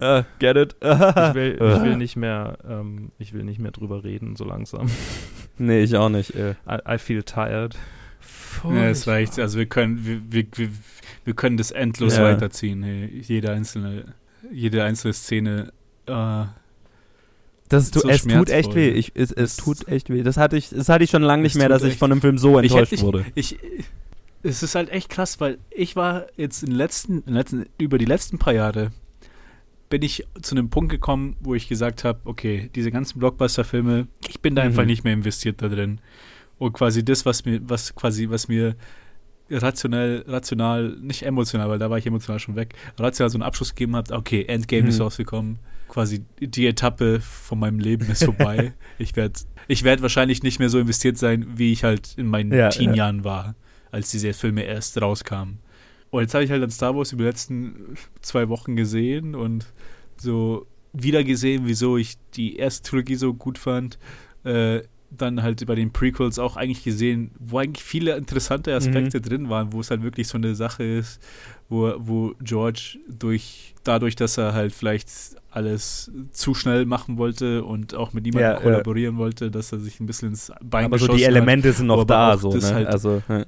Uh, 0.00 0.22
get 0.38 0.56
it? 0.56 0.76
Ich 0.80 1.34
will, 1.34 1.52
ich 1.60 1.82
will 1.82 1.96
nicht 1.96 2.16
mehr, 2.16 2.56
ähm, 2.68 3.10
ich 3.18 3.32
will 3.32 3.44
nicht 3.44 3.58
mehr 3.58 3.70
drüber 3.70 4.02
reden, 4.02 4.34
so 4.36 4.44
langsam. 4.44 4.88
nee, 5.58 5.82
ich 5.82 5.96
auch 5.96 6.08
nicht. 6.08 6.34
I, 6.34 6.54
I 6.88 6.98
feel 6.98 7.22
tired. 7.22 7.76
Ja, 8.64 8.88
es 8.88 9.06
reicht. 9.06 9.38
Also 9.38 9.58
wir 9.58 9.66
können, 9.66 10.04
wir, 10.04 10.44
wir, 10.56 10.68
wir, 11.24 11.34
können 11.34 11.56
das 11.56 11.70
endlos 11.70 12.16
Ja. 12.16 12.24
weiterziehen. 12.24 12.82
Hey. 12.82 13.08
Jede 13.26 13.52
einzelne, 13.52 14.04
jede 14.52 14.82
einzelne 14.82 15.12
Szene. 15.14 15.72
Äh, 16.06 16.44
Das 17.68 17.88
So 17.90 18.08
es 18.08 18.24
tut 18.26 18.50
echt 18.50 18.74
weh. 18.74 18.88
Ich, 18.90 19.12
es, 19.14 19.30
es 19.32 19.56
tut 19.56 19.86
echt 19.86 20.10
weh. 20.10 20.22
Das 20.22 20.36
hatte 20.36 20.56
ich, 20.56 20.70
das 20.70 20.88
hatte 20.88 21.04
ich 21.04 21.10
schon 21.10 21.22
lange 21.22 21.42
nicht 21.42 21.52
Es 21.54 21.58
mehr, 21.58 21.68
dass 21.68 21.82
ich 21.84 21.96
von 21.96 22.10
einem 22.10 22.20
Film 22.20 22.38
so 22.38 22.58
Ich 22.58 22.70
enttäuscht 22.72 22.92
hätte- 22.92 23.02
wurde. 23.02 23.24
Ich, 23.34 23.58
es 24.42 24.62
ist 24.62 24.74
halt 24.74 24.88
echt 24.90 25.10
krass, 25.10 25.38
weil 25.40 25.58
ich 25.70 25.94
war 25.96 26.26
jetzt 26.36 26.62
in 26.62 26.70
den 26.70 26.76
letzten, 26.76 27.18
in 27.18 27.24
den 27.26 27.34
letzten, 27.34 27.66
über 27.78 27.98
die 27.98 28.06
letzten 28.06 28.38
paar 28.38 28.54
Jahre 28.54 28.90
bin 29.90 30.00
ich 30.02 30.24
zu 30.40 30.54
einem 30.54 30.70
Punkt 30.70 30.90
gekommen, 30.90 31.36
wo 31.40 31.54
ich 31.54 31.68
gesagt 31.68 32.04
habe, 32.04 32.20
okay, 32.24 32.70
diese 32.74 32.90
ganzen 32.90 33.18
Blockbuster-Filme, 33.18 34.06
ich 34.28 34.40
bin 34.40 34.54
da 34.54 34.62
einfach 34.62 34.82
Mhm. 34.82 34.88
nicht 34.88 35.04
mehr 35.04 35.12
investiert 35.12 35.60
da 35.60 35.68
drin. 35.68 36.00
Und 36.58 36.72
quasi 36.72 37.04
das, 37.04 37.26
was 37.26 37.44
mir, 37.44 37.60
was 37.68 37.94
quasi, 37.94 38.30
was 38.30 38.48
mir 38.48 38.76
rationell, 39.50 40.24
rational, 40.28 40.96
nicht 41.00 41.22
emotional, 41.24 41.68
weil 41.68 41.78
da 41.78 41.90
war 41.90 41.98
ich 41.98 42.06
emotional 42.06 42.38
schon 42.38 42.54
weg, 42.56 42.74
rational 42.98 43.30
so 43.30 43.36
einen 43.36 43.42
Abschluss 43.42 43.70
gegeben 43.74 43.96
hat, 43.96 44.12
okay, 44.12 44.44
Endgame 44.44 44.88
ist 44.88 44.98
Mhm. 44.98 45.02
rausgekommen, 45.02 45.58
quasi 45.88 46.22
die 46.40 46.66
Etappe 46.66 47.20
von 47.20 47.58
meinem 47.58 47.80
Leben 47.80 48.08
ist 48.10 48.24
vorbei. 48.24 48.72
ich 48.98 49.16
werde 49.16 49.40
ich 49.66 49.82
werd 49.82 50.02
wahrscheinlich 50.02 50.42
nicht 50.44 50.58
mehr 50.60 50.68
so 50.68 50.78
investiert 50.78 51.18
sein, 51.18 51.46
wie 51.56 51.72
ich 51.72 51.82
halt 51.82 52.14
in 52.16 52.26
meinen 52.26 52.52
Ja, 52.52 52.68
Teen-Jahren 52.68 53.24
war, 53.24 53.56
als 53.90 54.10
diese 54.12 54.32
Filme 54.34 54.62
erst 54.62 55.00
rauskamen. 55.00 55.58
Und 56.10 56.22
jetzt 56.22 56.34
habe 56.34 56.44
ich 56.44 56.50
halt 56.50 56.62
dann 56.62 56.70
Star 56.70 56.96
Wars 56.96 57.12
über 57.12 57.22
die 57.22 57.28
letzten 57.28 57.94
zwei 58.20 58.48
Wochen 58.48 58.76
gesehen 58.76 59.34
und 59.34 59.66
so 60.16 60.66
wieder 60.92 61.22
gesehen, 61.22 61.62
wieso 61.66 61.96
ich 61.96 62.16
die 62.34 62.56
erste 62.56 62.88
Trilogie 62.90 63.14
so 63.14 63.32
gut 63.34 63.58
fand. 63.58 63.98
Äh, 64.44 64.82
dann 65.12 65.42
halt 65.42 65.66
bei 65.66 65.74
den 65.74 65.92
Prequels 65.92 66.38
auch 66.38 66.56
eigentlich 66.56 66.84
gesehen, 66.84 67.32
wo 67.40 67.58
eigentlich 67.58 67.82
viele 67.84 68.16
interessante 68.16 68.72
Aspekte 68.74 69.18
Mhm. 69.18 69.22
drin 69.22 69.48
waren, 69.50 69.72
wo 69.72 69.80
es 69.80 69.90
halt 69.90 70.04
wirklich 70.04 70.28
so 70.28 70.38
eine 70.38 70.54
Sache 70.54 70.84
ist, 70.84 71.20
wo, 71.68 71.92
wo 71.98 72.32
George 72.40 72.98
durch 73.08 73.74
dadurch, 73.82 74.14
dass 74.14 74.38
er 74.38 74.52
halt 74.54 74.72
vielleicht 74.72 75.08
alles 75.50 76.12
zu 76.30 76.54
schnell 76.54 76.86
machen 76.86 77.18
wollte 77.18 77.64
und 77.64 77.94
auch 77.96 78.12
mit 78.12 78.22
niemandem 78.22 78.50
Ja, 78.50 78.54
ja. 78.56 78.60
kollaborieren 78.60 79.16
wollte, 79.16 79.50
dass 79.50 79.72
er 79.72 79.80
sich 79.80 79.98
ein 79.98 80.06
bisschen 80.06 80.28
ins 80.28 80.52
Bein 80.62 80.84
Aber 80.84 80.98
so 80.98 81.08
die 81.08 81.24
hat 81.24 81.30
Elemente 81.32 81.72
sind 81.72 81.88
noch 81.88 82.04
da, 82.04 82.36
so, 82.38 82.54
ne? 82.54 82.72
halt- 82.72 82.86
also, 82.86 83.20
ja. 83.28 83.44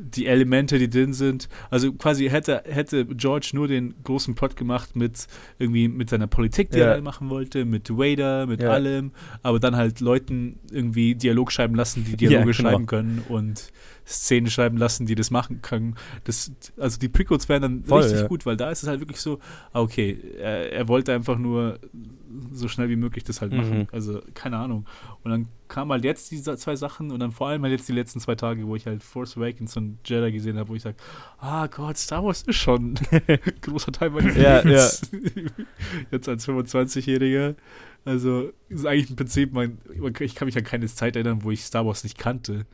Die 0.00 0.26
Elemente, 0.26 0.78
die 0.78 0.88
drin 0.90 1.12
sind. 1.12 1.48
Also 1.70 1.92
quasi 1.92 2.28
hätte, 2.28 2.62
hätte 2.66 3.06
George 3.06 3.50
nur 3.54 3.68
den 3.68 3.94
großen 4.04 4.34
Plot 4.34 4.56
gemacht 4.56 4.96
mit 4.96 5.26
irgendwie 5.58 5.88
mit 5.88 6.10
seiner 6.10 6.26
Politik, 6.26 6.70
die 6.70 6.78
Ja. 6.78 6.92
er 6.94 7.02
machen 7.02 7.30
wollte, 7.30 7.64
mit 7.64 7.90
Vader, 7.90 8.46
mit 8.46 8.62
Ja. 8.62 8.70
allem, 8.70 9.12
aber 9.42 9.60
dann 9.60 9.76
halt 9.76 10.00
Leuten 10.00 10.58
irgendwie 10.70 11.14
Dialog 11.14 11.52
schreiben 11.52 11.74
lassen, 11.74 12.04
die 12.04 12.16
Dialoge 12.16 12.38
Ja, 12.38 12.42
genau. 12.44 12.52
schreiben 12.70 12.86
können 12.86 13.22
und 13.28 13.68
Szenen 14.06 14.50
schreiben 14.50 14.76
lassen, 14.76 15.06
die 15.06 15.14
das 15.14 15.30
machen 15.30 15.62
können. 15.62 15.96
Das, 16.24 16.52
also 16.76 16.98
die 16.98 17.08
Prequels 17.08 17.48
wären 17.48 17.62
dann 17.62 17.84
Voll, 17.84 18.02
richtig 18.02 18.20
ja. 18.20 18.26
gut, 18.26 18.44
weil 18.46 18.56
da 18.56 18.70
ist 18.70 18.82
es 18.82 18.88
halt 18.88 19.00
wirklich 19.00 19.20
so, 19.20 19.38
ah, 19.72 19.80
okay, 19.80 20.18
er, 20.38 20.72
er 20.72 20.88
wollte 20.88 21.12
einfach 21.12 21.38
nur 21.38 21.78
so 22.52 22.68
schnell 22.68 22.88
wie 22.88 22.96
möglich 22.96 23.24
das 23.24 23.40
halt 23.40 23.52
machen. 23.52 23.78
Mhm. 23.78 23.86
Also 23.92 24.20
keine 24.34 24.58
Ahnung. 24.58 24.86
Und 25.22 25.30
dann 25.30 25.48
kamen 25.68 25.90
halt 25.92 26.04
jetzt 26.04 26.30
diese 26.30 26.56
zwei 26.56 26.76
Sachen 26.76 27.10
und 27.10 27.20
dann 27.20 27.32
vor 27.32 27.48
allem 27.48 27.62
halt 27.62 27.72
jetzt 27.72 27.88
die 27.88 27.92
letzten 27.92 28.20
zwei 28.20 28.34
Tage, 28.34 28.66
wo 28.66 28.76
ich 28.76 28.86
halt 28.86 29.02
Force 29.02 29.36
Awakens 29.36 29.76
und 29.76 29.98
Jedi 30.04 30.32
gesehen 30.32 30.58
habe, 30.58 30.68
wo 30.68 30.74
ich 30.74 30.82
sage, 30.82 30.96
ah 31.38 31.66
Gott, 31.66 31.96
Star 31.96 32.24
Wars 32.24 32.42
ist 32.42 32.56
schon 32.56 32.94
ein 33.10 33.38
großer 33.60 33.92
Teil 33.92 34.10
meines 34.10 34.36
Ja, 34.36 34.60
Lebens. 34.60 35.02
jetzt 36.10 36.28
als 36.28 36.46
25-Jähriger. 36.46 37.54
Also, 38.04 38.52
ist 38.68 38.84
eigentlich 38.84 39.10
im 39.10 39.16
Prinzip, 39.16 39.52
mein, 39.52 39.78
ich 40.20 40.34
kann 40.34 40.46
mich 40.46 40.56
an 40.58 40.64
keine 40.64 40.86
Zeit 40.86 41.16
erinnern, 41.16 41.42
wo 41.42 41.50
ich 41.50 41.64
Star 41.64 41.86
Wars 41.86 42.04
nicht 42.04 42.18
kannte. 42.18 42.66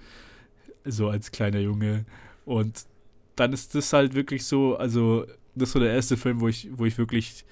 So 0.85 1.09
als 1.09 1.31
kleiner 1.31 1.61
Junge. 1.61 2.05
Und 2.45 2.85
dann 3.37 3.53
ist 3.53 3.74
das 3.74 3.93
halt 3.93 4.14
wirklich 4.14 4.45
so, 4.45 4.76
also, 4.76 5.26
das 5.55 5.72
so 5.72 5.78
der 5.81 5.93
erste 5.93 6.16
Film, 6.16 6.41
wo 6.41 6.49
ich, 6.49 6.68
wo 6.72 6.85
ich 6.87 6.99
wirklich 6.99 7.45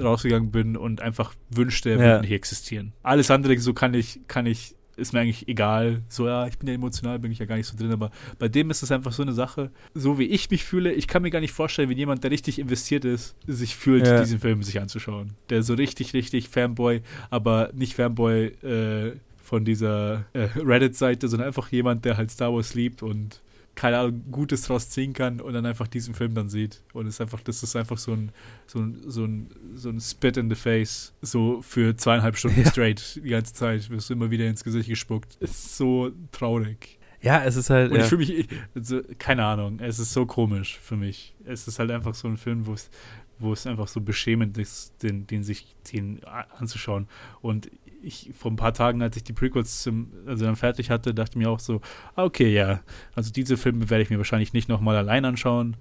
rausgegangen 0.00 0.50
bin 0.50 0.76
und 0.76 1.00
einfach 1.00 1.34
wünschte, 1.50 1.90
er 1.90 1.96
Ja. 1.98 2.02
würde 2.04 2.20
nicht 2.22 2.32
existieren. 2.32 2.92
Alles 3.02 3.30
andere, 3.30 3.56
so 3.58 3.72
kann 3.74 3.94
ich, 3.94 4.20
kann 4.26 4.46
ich, 4.46 4.74
ist 4.96 5.12
mir 5.12 5.20
eigentlich 5.20 5.48
egal. 5.48 6.02
So, 6.08 6.26
ja, 6.26 6.46
ich 6.46 6.58
bin 6.58 6.68
ja 6.68 6.74
emotional, 6.74 7.18
bin 7.18 7.30
ich 7.32 7.38
ja 7.38 7.46
gar 7.46 7.56
nicht 7.56 7.66
so 7.66 7.76
drin, 7.76 7.92
aber 7.92 8.10
bei 8.38 8.48
dem 8.48 8.70
ist 8.70 8.82
es 8.82 8.90
einfach 8.90 9.12
so 9.12 9.22
eine 9.22 9.32
Sache, 9.32 9.70
so 9.94 10.18
wie 10.18 10.24
ich 10.24 10.50
mich 10.50 10.64
fühle, 10.64 10.92
ich 10.92 11.06
kann 11.08 11.22
mir 11.22 11.30
gar 11.30 11.40
nicht 11.40 11.52
vorstellen, 11.52 11.88
wie 11.88 11.94
jemand, 11.94 12.24
der 12.24 12.30
richtig 12.30 12.58
investiert 12.58 13.04
ist, 13.04 13.34
sich 13.46 13.76
fühlt, 13.76 14.06
Ja. 14.06 14.20
diesen 14.20 14.38
Film 14.40 14.62
sich 14.62 14.80
anzuschauen. 14.80 15.34
Der 15.50 15.62
so 15.62 15.74
richtig, 15.74 16.14
richtig 16.14 16.48
Fanboy, 16.48 17.02
aber 17.30 17.70
nicht 17.74 17.94
Fanboy 17.94 18.46
äh, 18.62 19.12
von 19.42 19.64
dieser 19.64 20.24
äh, 20.32 20.48
Reddit-Seite, 20.56 21.28
sondern 21.28 21.48
einfach 21.48 21.68
jemand, 21.70 22.04
der 22.04 22.16
halt 22.16 22.30
Star 22.30 22.52
Wars 22.54 22.74
liebt 22.74 23.02
und 23.02 23.40
keine 23.74 23.98
Ahnung, 23.98 24.22
Gutes 24.30 24.62
draus 24.62 24.90
ziehen 24.90 25.14
kann 25.14 25.40
und 25.40 25.54
dann 25.54 25.64
einfach 25.64 25.88
diesen 25.88 26.14
Film 26.14 26.34
dann 26.34 26.50
sieht. 26.50 26.82
Und 26.92 27.06
es 27.06 27.14
ist 27.14 27.20
einfach, 27.22 27.40
das 27.40 27.62
ist 27.62 27.74
einfach 27.74 27.96
so 27.96 28.12
ein, 28.12 28.30
so 28.66 28.80
ein, 28.80 28.98
so 29.06 29.24
ein, 29.24 29.48
so 29.74 29.88
ein 29.88 29.98
Spit 29.98 30.36
in 30.36 30.50
the 30.50 30.54
Face, 30.56 31.14
so 31.22 31.62
für 31.62 31.96
zweieinhalb 31.96 32.36
Stunden 32.36 32.60
Ja. 32.60 32.70
straight 32.70 33.16
die 33.24 33.30
ganze 33.30 33.54
Zeit, 33.54 33.88
wirst 33.88 34.10
du 34.10 34.14
immer 34.14 34.30
wieder 34.30 34.46
ins 34.46 34.62
Gesicht 34.62 34.90
gespuckt. 34.90 35.36
Ist 35.40 35.76
so 35.78 36.10
traurig. 36.32 36.98
Ja, 37.22 37.44
es 37.44 37.56
ist 37.56 37.70
halt. 37.70 37.92
Und 37.92 37.96
ja. 37.98 38.02
ich 38.02 38.08
fühle 38.10 38.18
mich, 38.20 38.30
ich- 38.40 38.48
also, 38.74 39.00
keine 39.18 39.44
Ahnung, 39.46 39.78
es 39.80 39.98
ist 39.98 40.12
so 40.12 40.26
komisch 40.26 40.78
für 40.78 40.96
mich. 40.96 41.34
Es 41.46 41.66
ist 41.66 41.78
halt 41.78 41.90
einfach 41.92 42.14
so 42.14 42.28
ein 42.28 42.36
Film, 42.36 42.66
wo 42.66 42.74
es, 42.74 42.90
wo 43.38 43.54
es 43.54 43.66
einfach 43.66 43.88
so 43.88 44.02
beschämend 44.02 44.58
ist, 44.58 45.02
den, 45.02 45.26
den 45.26 45.44
sich 45.44 45.74
den 45.92 46.20
anzuschauen. 46.58 47.08
Und 47.40 47.70
ich 48.02 48.30
vor 48.34 48.50
ein 48.50 48.56
paar 48.56 48.74
Tagen, 48.74 49.02
als 49.02 49.16
ich 49.16 49.24
die 49.24 49.32
Prequels 49.32 49.82
zum, 49.82 50.12
also 50.26 50.44
dann 50.44 50.56
fertig 50.56 50.90
hatte, 50.90 51.14
dachte 51.14 51.32
ich 51.32 51.36
mir 51.44 51.50
auch 51.50 51.60
so, 51.60 51.80
ah, 52.14 52.24
okay, 52.24 52.52
ja, 52.52 52.80
also 53.14 53.32
diese 53.32 53.56
Filme 53.56 53.90
werde 53.90 54.02
ich 54.02 54.10
mir 54.10 54.18
wahrscheinlich 54.18 54.52
nicht 54.52 54.68
nochmal 54.68 54.96
allein 54.96 55.24
anschauen. 55.24 55.76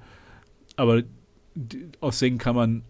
Aber 0.76 1.04
aus 2.00 2.20
denen 2.20 2.38
kann 2.38 2.56
man 2.56 2.84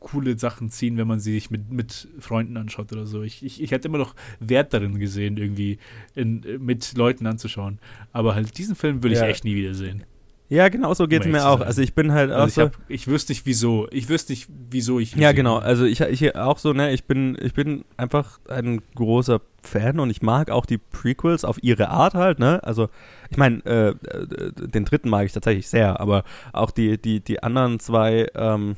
coole 0.00 0.38
Sachen 0.38 0.70
ziehen, 0.70 0.96
wenn 0.96 1.08
man 1.08 1.20
sie 1.20 1.32
sich 1.32 1.50
mit, 1.50 1.70
mit 1.70 2.08
Freunden 2.18 2.56
anschaut 2.56 2.92
oder 2.92 3.06
so. 3.06 3.22
Ich, 3.22 3.44
ich, 3.44 3.62
ich 3.62 3.70
hätte 3.70 3.88
immer 3.88 3.98
noch 3.98 4.14
Wert 4.38 4.72
darin 4.72 4.98
gesehen, 4.98 5.36
irgendwie 5.36 5.78
in, 6.14 6.44
mit 6.60 6.96
Leuten 6.96 7.26
anzuschauen. 7.26 7.78
Aber 8.12 8.34
halt 8.34 8.58
diesen 8.58 8.76
Film 8.76 9.02
würde 9.02 9.14
ich 9.14 9.20
Ja. 9.20 9.26
echt 9.26 9.44
nie 9.44 9.56
wiedersehen. 9.56 10.04
Ja, 10.50 10.68
genau 10.70 10.94
so 10.94 11.06
geht 11.06 11.20
es 11.20 11.26
Um 11.26 11.32
mir 11.32 11.46
auch. 11.46 11.60
Also 11.60 11.82
ich 11.82 11.94
bin 11.94 12.12
halt 12.12 12.32
auch 12.32 12.40
Also 12.40 12.62
ich, 12.62 12.66
hab, 12.66 12.76
ich 12.88 13.06
wüsste 13.06 13.32
nicht 13.32 13.44
wieso. 13.44 13.86
Ich 13.90 14.08
wüsste 14.08 14.32
nicht, 14.32 14.48
wieso 14.70 14.98
ich. 14.98 15.14
Ja, 15.14 15.32
genau. 15.32 15.58
Also 15.58 15.84
ich, 15.84 16.00
ich 16.00 16.36
auch 16.36 16.58
so, 16.58 16.72
ne, 16.72 16.92
ich 16.92 17.04
bin, 17.04 17.36
ich 17.40 17.52
bin 17.52 17.84
einfach 17.98 18.40
ein 18.48 18.80
großer 18.94 19.40
Fan 19.62 20.00
und 20.00 20.08
ich 20.08 20.22
mag 20.22 20.50
auch 20.50 20.64
die 20.64 20.78
Prequels 20.78 21.44
auf 21.44 21.62
ihre 21.62 21.90
Art 21.90 22.14
halt, 22.14 22.38
ne? 22.38 22.62
Also 22.64 22.88
ich 23.28 23.36
meine, 23.36 23.64
äh, 23.66 23.88
äh, 23.88 24.52
den 24.52 24.86
dritten 24.86 25.10
mag 25.10 25.26
ich 25.26 25.32
tatsächlich 25.32 25.68
sehr, 25.68 26.00
aber 26.00 26.24
auch 26.54 26.70
die, 26.70 26.96
die, 26.96 27.20
die 27.20 27.42
anderen 27.42 27.78
zwei, 27.78 28.28
ähm, 28.34 28.76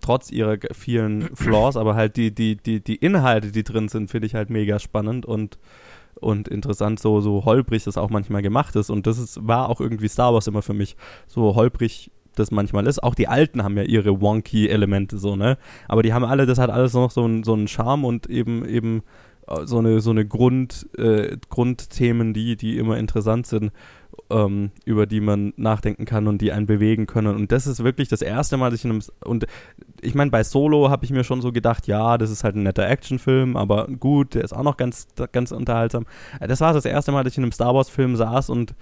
trotz 0.00 0.30
ihrer 0.30 0.58
vielen 0.72 1.34
Flaws, 1.34 1.76
aber 1.76 1.96
halt 1.96 2.16
die, 2.16 2.32
die, 2.32 2.54
die, 2.54 2.80
die 2.80 2.96
Inhalte, 2.96 3.50
die 3.50 3.64
drin 3.64 3.88
sind, 3.88 4.10
finde 4.10 4.28
ich 4.28 4.36
halt 4.36 4.50
mega 4.50 4.78
spannend 4.78 5.26
und 5.26 5.58
und 6.20 6.48
interessant, 6.48 7.00
so, 7.00 7.20
so 7.20 7.44
holprig 7.44 7.84
das 7.84 7.98
auch 7.98 8.10
manchmal 8.10 8.42
gemacht 8.42 8.76
ist. 8.76 8.90
Und 8.90 9.06
das 9.06 9.18
ist, 9.18 9.46
war 9.46 9.68
auch 9.68 9.80
irgendwie 9.80 10.08
Star 10.08 10.32
Wars 10.32 10.46
immer 10.46 10.62
für 10.62 10.74
mich. 10.74 10.96
So 11.26 11.54
holprig 11.54 12.10
das 12.34 12.50
manchmal 12.50 12.86
ist. 12.86 13.02
Auch 13.02 13.14
die 13.14 13.28
alten 13.28 13.62
haben 13.62 13.76
ja 13.76 13.82
ihre 13.82 14.20
wonky 14.20 14.68
Elemente 14.68 15.18
so, 15.18 15.36
ne? 15.36 15.58
Aber 15.88 16.02
die 16.02 16.12
haben 16.12 16.24
alle, 16.24 16.46
das 16.46 16.58
hat 16.58 16.70
alles 16.70 16.94
noch 16.94 17.10
so 17.10 17.28
so 17.42 17.52
einen 17.52 17.68
Charme 17.68 18.04
und 18.04 18.28
eben 18.28 18.64
eben 18.64 19.02
äh, 19.46 19.66
so 19.66 19.78
eine 19.78 20.00
so 20.00 20.10
eine 20.10 20.26
Grund 20.26 20.88
äh, 20.96 21.36
Grundthemen, 21.48 22.32
die 22.32 22.56
die 22.56 22.78
immer 22.78 22.98
interessant 22.98 23.46
sind, 23.46 23.72
ähm, 24.30 24.70
über 24.84 25.06
die 25.06 25.20
man 25.20 25.52
nachdenken 25.56 26.04
kann 26.04 26.26
und 26.28 26.40
die 26.40 26.52
einen 26.52 26.66
bewegen 26.66 27.06
können. 27.06 27.34
Und 27.34 27.52
das 27.52 27.66
ist 27.66 27.82
wirklich 27.84 28.08
das 28.08 28.22
erste 28.22 28.56
Mal, 28.56 28.70
dass 28.70 28.80
ich 28.80 28.84
in 28.84 28.92
einem 28.92 29.02
und 29.24 29.46
ich 30.00 30.14
meine, 30.14 30.30
bei 30.30 30.42
Solo 30.42 30.90
habe 30.90 31.04
ich 31.04 31.10
mir 31.10 31.24
schon 31.24 31.42
so 31.42 31.52
gedacht, 31.52 31.86
ja, 31.86 32.16
das 32.16 32.30
ist 32.30 32.44
halt 32.44 32.56
ein 32.56 32.62
netter 32.62 32.88
Actionfilm, 32.88 33.56
aber 33.56 33.86
gut, 33.86 34.34
der 34.34 34.44
ist 34.44 34.52
auch 34.52 34.62
noch 34.62 34.76
ganz 34.76 35.08
ganz 35.32 35.52
unterhaltsam. 35.52 36.06
Äh, 36.40 36.48
Das 36.48 36.60
war 36.60 36.72
das 36.72 36.84
erste 36.84 37.12
Mal, 37.12 37.24
dass 37.24 37.34
ich 37.34 37.38
in 37.38 37.44
einem 37.44 37.52
Star 37.52 37.74
Wars 37.74 37.90
Film 37.90 38.16
saß 38.16 38.50
und 38.50 38.74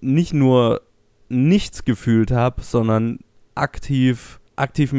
nicht 0.00 0.34
nur 0.34 0.82
nichts 1.28 1.84
gefühlt 1.84 2.30
habe, 2.30 2.62
sondern 2.62 3.20
aktiv, 3.54 4.40
aktiv, 4.56 4.94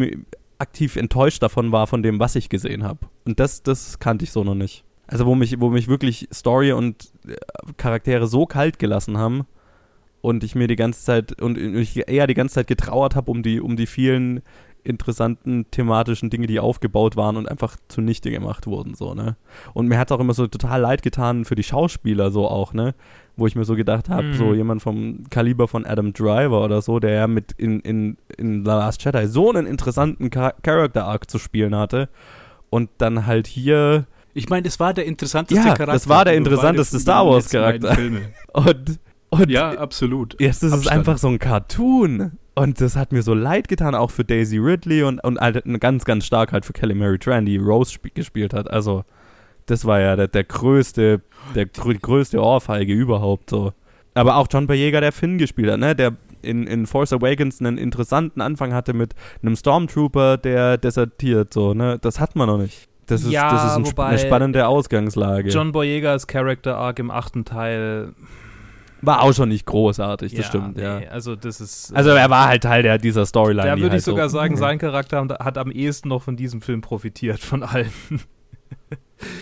aktiv 0.58 0.96
enttäuscht 0.96 1.44
davon 1.44 1.72
war, 1.72 1.88
von 1.88 2.04
dem, 2.04 2.20
was 2.20 2.36
ich 2.36 2.50
gesehen 2.50 2.84
habe. 2.84 3.08
Und 3.26 3.40
das, 3.40 3.64
das 3.64 4.00
kannte 4.00 4.24
ich 4.24 4.32
so 4.32 4.44
noch 4.44 4.56
nicht. 4.56 4.84
Also 5.14 5.26
wo 5.26 5.36
mich, 5.36 5.60
wo 5.60 5.70
mich 5.70 5.88
wirklich 5.88 6.28
Story 6.34 6.72
und 6.72 7.12
äh, 7.28 7.36
Charaktere 7.78 8.28
so 8.28 8.46
kalt 8.46 8.80
gelassen 8.80 9.18
haben 9.18 9.46
und 10.22 10.44
ich 10.44 10.56
mir 10.56 10.68
die 10.68 10.76
ganze 10.76 11.04
Zeit 11.06 11.42
und 11.42 11.58
ich 11.58 12.08
eher 12.10 12.28
die 12.28 12.34
ganze 12.34 12.56
Zeit 12.56 12.68
getrauert 12.68 13.16
habe 13.16 13.30
um 13.32 13.44
die, 13.44 13.62
um 13.62 13.76
die 13.76 13.86
vielen 13.86 14.42
interessanten 14.84 15.66
thematischen 15.72 16.30
Dinge, 16.30 16.48
die 16.48 16.60
aufgebaut 16.60 17.16
waren 17.16 17.38
und 17.38 17.48
einfach 17.50 17.78
zunichte 17.88 18.32
gemacht 18.32 18.68
wurden, 18.68 18.96
so, 18.96 19.14
ne? 19.14 19.38
Und 19.74 19.88
mir 19.88 19.98
hat 19.98 20.12
auch 20.12 20.20
immer 20.20 20.34
so 20.34 20.46
total 20.48 20.82
leid 20.82 21.04
getan 21.04 21.46
für 21.46 21.56
die 21.56 21.64
Schauspieler, 21.64 22.32
so 22.32 22.48
auch, 22.50 22.74
ne? 22.74 22.94
Wo 23.38 23.48
ich 23.48 23.56
mir 23.56 23.64
so 23.64 23.76
gedacht 23.76 24.10
habe, 24.10 24.28
Mhm. 24.28 24.34
so 24.34 24.54
jemand 24.54 24.82
vom 24.82 25.24
Kaliber 25.30 25.70
von 25.70 25.86
Adam 25.86 26.12
Driver 26.12 26.66
oder 26.66 26.82
so, 26.82 27.00
der 27.00 27.12
ja 27.12 27.28
mit 27.28 27.54
in, 27.54 27.80
in, 27.80 28.18
in 28.38 28.66
The 28.66 28.72
Last 28.72 29.04
Jedi 29.06 29.26
so 29.28 29.50
einen 29.50 29.66
interessanten 29.68 30.30
Char 30.34 30.54
Character 30.64 31.06
Arc 31.06 31.30
zu 31.30 31.40
spielen 31.40 31.76
hatte 31.76 32.10
und 32.70 32.90
dann 32.98 33.26
halt 33.26 33.48
hier 33.48 34.06
Ich 34.34 34.50
meine, 34.50 34.64
das 34.64 34.80
war 34.80 34.94
der 34.94 35.06
interessanteste 35.06 35.56
Ja, 35.68 35.74
Charakter. 35.74 35.94
das 35.94 36.10
war 36.10 36.26
der 36.26 36.36
interessanteste 36.36 37.00
Star 37.00 37.26
Wars 37.28 37.50
Charakter. 37.50 37.96
Und, 38.54 39.00
und 39.30 39.50
Ja, 39.50 39.72
absolut. 39.78 40.40
Jetzt 40.40 40.58
ist 40.64 40.70
es 40.70 40.74
Abstand. 40.74 40.98
einfach 40.98 41.18
so 41.18 41.28
ein 41.28 41.40
Cartoon. 41.40 42.34
Und 42.56 42.82
das 42.82 42.96
hat 42.96 43.12
mir 43.12 43.24
so 43.24 43.34
leid 43.34 43.68
getan, 43.68 43.96
auch 43.96 44.12
für 44.12 44.24
Daisy 44.24 44.58
Ridley 44.60 45.02
und, 45.04 45.24
und 45.24 45.40
halt 45.40 45.64
ganz, 45.80 46.06
ganz 46.06 46.24
stark 46.26 46.52
halt 46.52 46.66
für 46.66 46.74
Kelly 46.74 46.94
Mary 46.94 47.18
Tran, 47.18 47.46
die 47.48 47.58
Rose 47.58 47.90
sp 47.98 48.14
gespielt 48.14 48.54
hat. 48.54 48.70
Also, 48.70 49.06
das 49.66 49.86
war 49.86 50.00
ja 50.00 50.16
der, 50.16 50.28
der 50.28 50.44
größte, 50.44 51.22
der 51.56 51.66
grö 51.66 51.96
größte 52.00 52.40
Ohrfeige 52.40 52.94
überhaupt 52.94 53.50
so. 53.50 53.74
Aber 54.14 54.36
auch 54.36 54.48
John 54.52 54.68
Boyega, 54.68 55.02
der 55.02 55.12
Finn 55.12 55.40
gespielt 55.40 55.72
hat, 55.72 55.80
ne? 55.80 55.96
Der 55.96 56.16
in, 56.44 56.68
in 56.68 56.86
Force 56.86 57.12
Awakens 57.14 57.60
einen 57.60 57.80
interessanten 57.80 58.40
Anfang 58.42 58.72
hatte 58.72 58.94
mit 58.94 59.16
einem 59.42 59.56
Stormtrooper, 59.56 60.38
der 60.38 60.78
desertiert, 60.78 61.54
so, 61.54 61.74
ne? 61.74 61.98
Das 62.00 62.20
hat 62.20 62.36
man 62.36 62.48
noch 62.48 62.60
nicht. 62.60 62.88
Das 63.08 63.24
ist, 63.24 63.32
Ja, 63.32 63.52
das 63.52 63.66
ist 63.66 63.78
ein, 63.78 63.86
wobei 63.86 64.06
eine 64.08 64.20
spannende 64.20 64.68
Ausgangslage. 64.68 65.50
John 65.50 65.72
Boyegas 65.72 66.28
Character 66.28 66.78
Arc 66.78 67.00
im 67.00 67.12
achten 67.12 67.44
Teil. 67.46 68.14
war 69.02 69.22
auch 69.22 69.34
schon 69.34 69.50
nicht 69.50 69.66
großartig, 69.66 70.32
das 70.32 70.40
ja, 70.40 70.46
stimmt, 70.48 70.78
ja. 70.78 71.00
nee, 71.00 71.08
Also 71.08 71.36
das 71.36 71.60
ist. 71.60 71.94
Also 71.96 72.12
er 72.12 72.30
war 72.30 72.48
halt 72.48 72.64
Teil 72.64 72.84
der, 72.84 72.98
dieser 72.98 73.26
Storyline. 73.26 73.68
Da 73.68 73.76
die 73.76 73.82
würde 73.82 73.92
halt 73.92 74.00
ich 74.00 74.06
sogar 74.06 74.30
so, 74.30 74.38
sagen, 74.38 74.56
sein 74.56 74.78
Charakter 74.80 75.20
hat- 75.22 75.40
hat 75.40 75.58
am 75.58 75.72
ehesten 75.72 76.08
noch 76.10 76.22
von 76.24 76.36
diesem 76.38 76.62
Film 76.62 76.82
profitiert, 76.82 77.40
von 77.40 77.64
allen. 77.64 77.92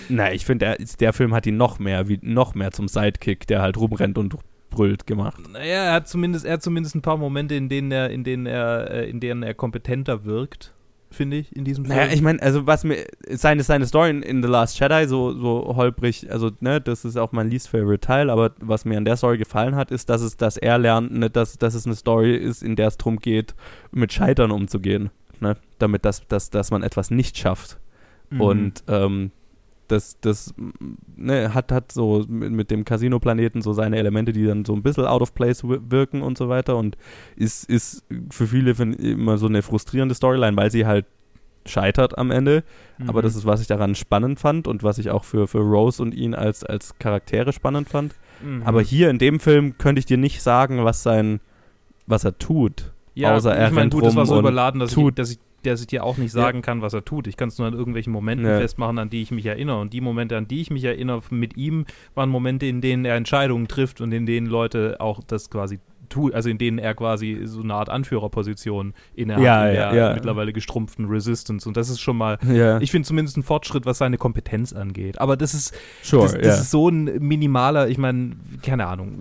Na, 0.10 0.32
ich 0.32 0.46
finde, 0.46 0.66
der, 0.78 0.86
der 1.00 1.14
Film 1.14 1.34
hat 1.34 1.48
ihn 1.48 1.58
noch 1.58 1.80
mehr, 1.80 2.08
wie, 2.08 2.20
noch 2.22 2.54
mehr 2.56 2.72
zum 2.72 2.88
Sidekick, 2.88 3.48
der 3.48 3.62
halt 3.62 3.78
rumrennt 3.78 4.18
und 4.18 4.36
brüllt 4.70 5.08
gemacht. 5.08 5.40
Naja, 5.52 5.84
er 5.86 5.94
hat 5.94 6.08
zumindest, 6.08 6.46
er 6.46 6.54
hat 6.54 6.64
zumindest 6.64 6.96
ein 6.96 7.02
paar 7.02 7.18
Momente, 7.18 7.56
in 7.56 7.68
denen 7.68 7.92
er, 7.92 8.10
in 8.10 8.24
denen 8.24 8.46
er, 8.46 8.92
äh, 8.92 9.10
in 9.10 9.20
denen 9.20 9.44
er 9.44 9.54
kompetenter 9.54 10.24
wirkt, 10.24 10.74
finde 11.12 11.38
ich, 11.38 11.56
in 11.56 11.66
diesem 11.66 11.86
Film. 11.86 11.98
Naja, 11.98 12.12
ich 12.12 12.22
meine, 12.22 12.42
also 12.42 12.68
was 12.68 12.84
mir, 12.84 13.06
seine, 13.30 13.64
seine 13.64 13.86
Story 13.86 14.10
in, 14.10 14.24
in 14.24 14.42
The 14.42 14.50
Last 14.50 14.80
Jedi, 14.80 15.08
so, 15.08 15.34
so 15.34 15.76
holprig, 15.76 16.32
also, 16.32 16.52
ne, 16.60 16.82
das 16.82 17.06
ist 17.06 17.18
auch 17.18 17.32
mein 17.32 17.50
least 17.50 17.70
favorite 17.70 18.02
Teil, 18.02 18.30
aber 18.30 18.52
was 18.60 18.86
mir 18.86 18.98
an 18.98 19.06
der 19.06 19.18
Story 19.18 19.38
gefallen 19.38 19.76
hat, 19.76 19.92
ist, 19.92 20.10
dass 20.10 20.22
es, 20.22 20.38
dass 20.38 20.58
er 20.58 20.78
lernt, 20.78 21.12
ne, 21.12 21.30
dass, 21.30 21.58
dass 21.58 21.74
es 21.74 21.86
eine 21.86 21.96
Story 21.96 22.36
ist, 22.36 22.64
in 22.64 22.76
der 22.76 22.88
es 22.88 22.98
darum 22.98 23.18
geht, 23.18 23.56
mit 23.92 24.14
Scheitern 24.14 24.52
umzugehen, 24.52 25.10
ne, 25.40 25.58
damit, 25.80 26.06
dass, 26.06 26.28
dass, 26.28 26.50
dass 26.50 26.72
man 26.72 26.84
etwas 26.84 27.12
nicht 27.12 27.38
schafft. 27.38 27.80
Mhm. 28.30 28.42
Und 28.42 28.84
ähm, 28.88 29.32
das, 29.92 30.18
das 30.22 30.54
ne, 31.16 31.54
hat, 31.54 31.72
hat 31.72 31.92
so 31.92 32.26
mit, 32.28 32.52
mit 32.52 32.72
dem 32.72 32.86
Casino-Planeten 32.86 33.62
so 33.62 33.74
seine 33.74 33.98
Elemente, 33.98 34.32
die 34.32 34.46
dann 34.46 34.66
so 34.66 34.74
ein 34.74 34.82
bisschen 34.84 35.06
out 35.06 35.22
of 35.22 35.34
place 35.34 35.64
wi- 35.64 35.80
wirken 35.90 36.22
und 36.22 36.38
so 36.38 36.50
weiter 36.50 36.78
und 36.78 36.98
ist, 37.36 37.70
ist 37.70 38.04
für 38.30 38.48
viele 38.48 38.72
ich, 38.72 38.80
immer 38.80 39.38
so 39.38 39.48
eine 39.48 39.62
frustrierende 39.62 40.16
Storyline, 40.16 40.56
weil 40.58 40.72
sie 40.72 40.86
halt 40.86 41.06
scheitert 41.66 42.18
am 42.18 42.32
Ende. 42.32 42.64
Aber 43.08 43.20
Mhm. 43.20 43.24
das 43.24 43.36
ist, 43.36 43.46
was 43.46 43.62
ich 43.62 43.68
daran 43.68 43.94
spannend 43.96 44.40
fand 44.40 44.68
und 44.68 44.82
was 44.84 44.98
ich 44.98 45.12
auch 45.12 45.24
für, 45.24 45.48
für 45.48 45.60
Rose 45.60 46.02
und 46.02 46.14
ihn 46.16 46.34
als, 46.34 46.64
als 46.64 46.98
Charaktere 46.98 47.54
spannend 47.54 47.88
fand. 47.90 48.16
Mhm. 48.44 48.64
Aber 48.64 48.82
hier 48.82 49.10
in 49.12 49.20
dem 49.20 49.40
Film 49.40 49.78
könnte 49.78 50.00
ich 50.00 50.06
dir 50.08 50.18
nicht 50.18 50.42
sagen, 50.42 50.84
was 50.86 51.04
sein, 51.04 51.40
was 52.08 52.24
er 52.24 52.38
tut. 52.40 52.92
ja, 53.14 53.36
außer 53.36 53.54
er 53.56 53.68
ich 53.68 53.72
meine, 53.74 53.82
rennt 53.84 53.94
gut, 53.94 54.06
das 54.06 54.16
war 54.16 54.26
so 54.26 54.40
überladen, 54.40 54.80
dass 54.80 54.90
ich, 54.90 54.96
tut. 54.96 55.20
dass 55.20 55.32
ich 55.32 55.40
dass 55.64 55.82
ich 55.82 55.88
dir 55.88 56.04
auch 56.04 56.18
nicht 56.18 56.34
Ja. 56.34 56.42
sagen 56.42 56.62
kann, 56.62 56.82
was 56.82 56.94
er 56.94 57.04
tut. 57.06 57.28
Ich 57.28 57.38
kann 57.38 57.50
es 57.50 57.58
nur 57.58 57.68
an 57.68 57.74
irgendwelchen 57.74 58.14
Momenten 58.14 58.46
Ja. 58.48 58.58
festmachen, 58.60 58.98
an 58.98 59.10
die 59.10 59.22
ich 59.22 59.32
mich 59.32 59.46
erinnere. 59.46 59.80
Und 59.80 59.94
die 59.94 60.02
Momente, 60.02 60.38
an 60.38 60.48
die 60.48 60.62
ich 60.62 60.70
mich 60.72 60.84
erinnere 60.84 61.22
mit 61.30 61.58
ihm, 61.58 61.86
waren 62.16 62.30
Momente, 62.30 62.66
in 62.66 62.82
denen 62.82 63.06
er 63.06 63.16
Entscheidungen 63.16 63.68
trifft 63.68 64.02
und 64.02 64.12
in 64.12 64.26
denen 64.26 64.48
Leute 64.48 64.98
auch 65.00 65.22
das 65.24 65.50
quasi 65.50 65.80
tut, 66.12 66.36
also 66.36 66.50
in 66.50 66.60
denen 66.60 66.78
er 66.78 66.94
quasi 66.94 67.42
so 67.46 67.62
eine 67.62 67.74
Art 67.74 67.90
Anführerposition 67.90 68.94
innehat 69.16 69.42
Ja, 69.42 69.68
in 69.68 69.76
ja, 69.76 69.92
der 69.92 70.02
ja. 70.10 70.14
mittlerweile 70.14 70.54
gestrumpften 70.54 71.06
Resistance. 71.08 71.68
Und 71.68 71.76
das 71.78 71.90
ist 71.90 72.00
schon 72.00 72.18
mal, 72.18 72.38
ich 72.82 72.92
finde 72.92 73.08
zumindest 73.08 73.38
ein 73.38 73.44
Fortschritt, 73.44 73.86
was 73.86 73.98
seine 73.98 74.18
Kompetenz 74.18 74.74
angeht. 74.74 75.20
Aber 75.20 75.36
das 75.38 75.54
ist, 75.56 75.74
sure, 76.04 76.24
das, 76.24 76.34
das 76.40 76.62
ist 76.62 76.72
so 76.72 76.90
ein 76.90 77.06
minimaler, 77.20 77.88
ich 77.90 77.98
meine, 77.98 78.36
keine 78.62 78.86
Ahnung. 78.88 79.20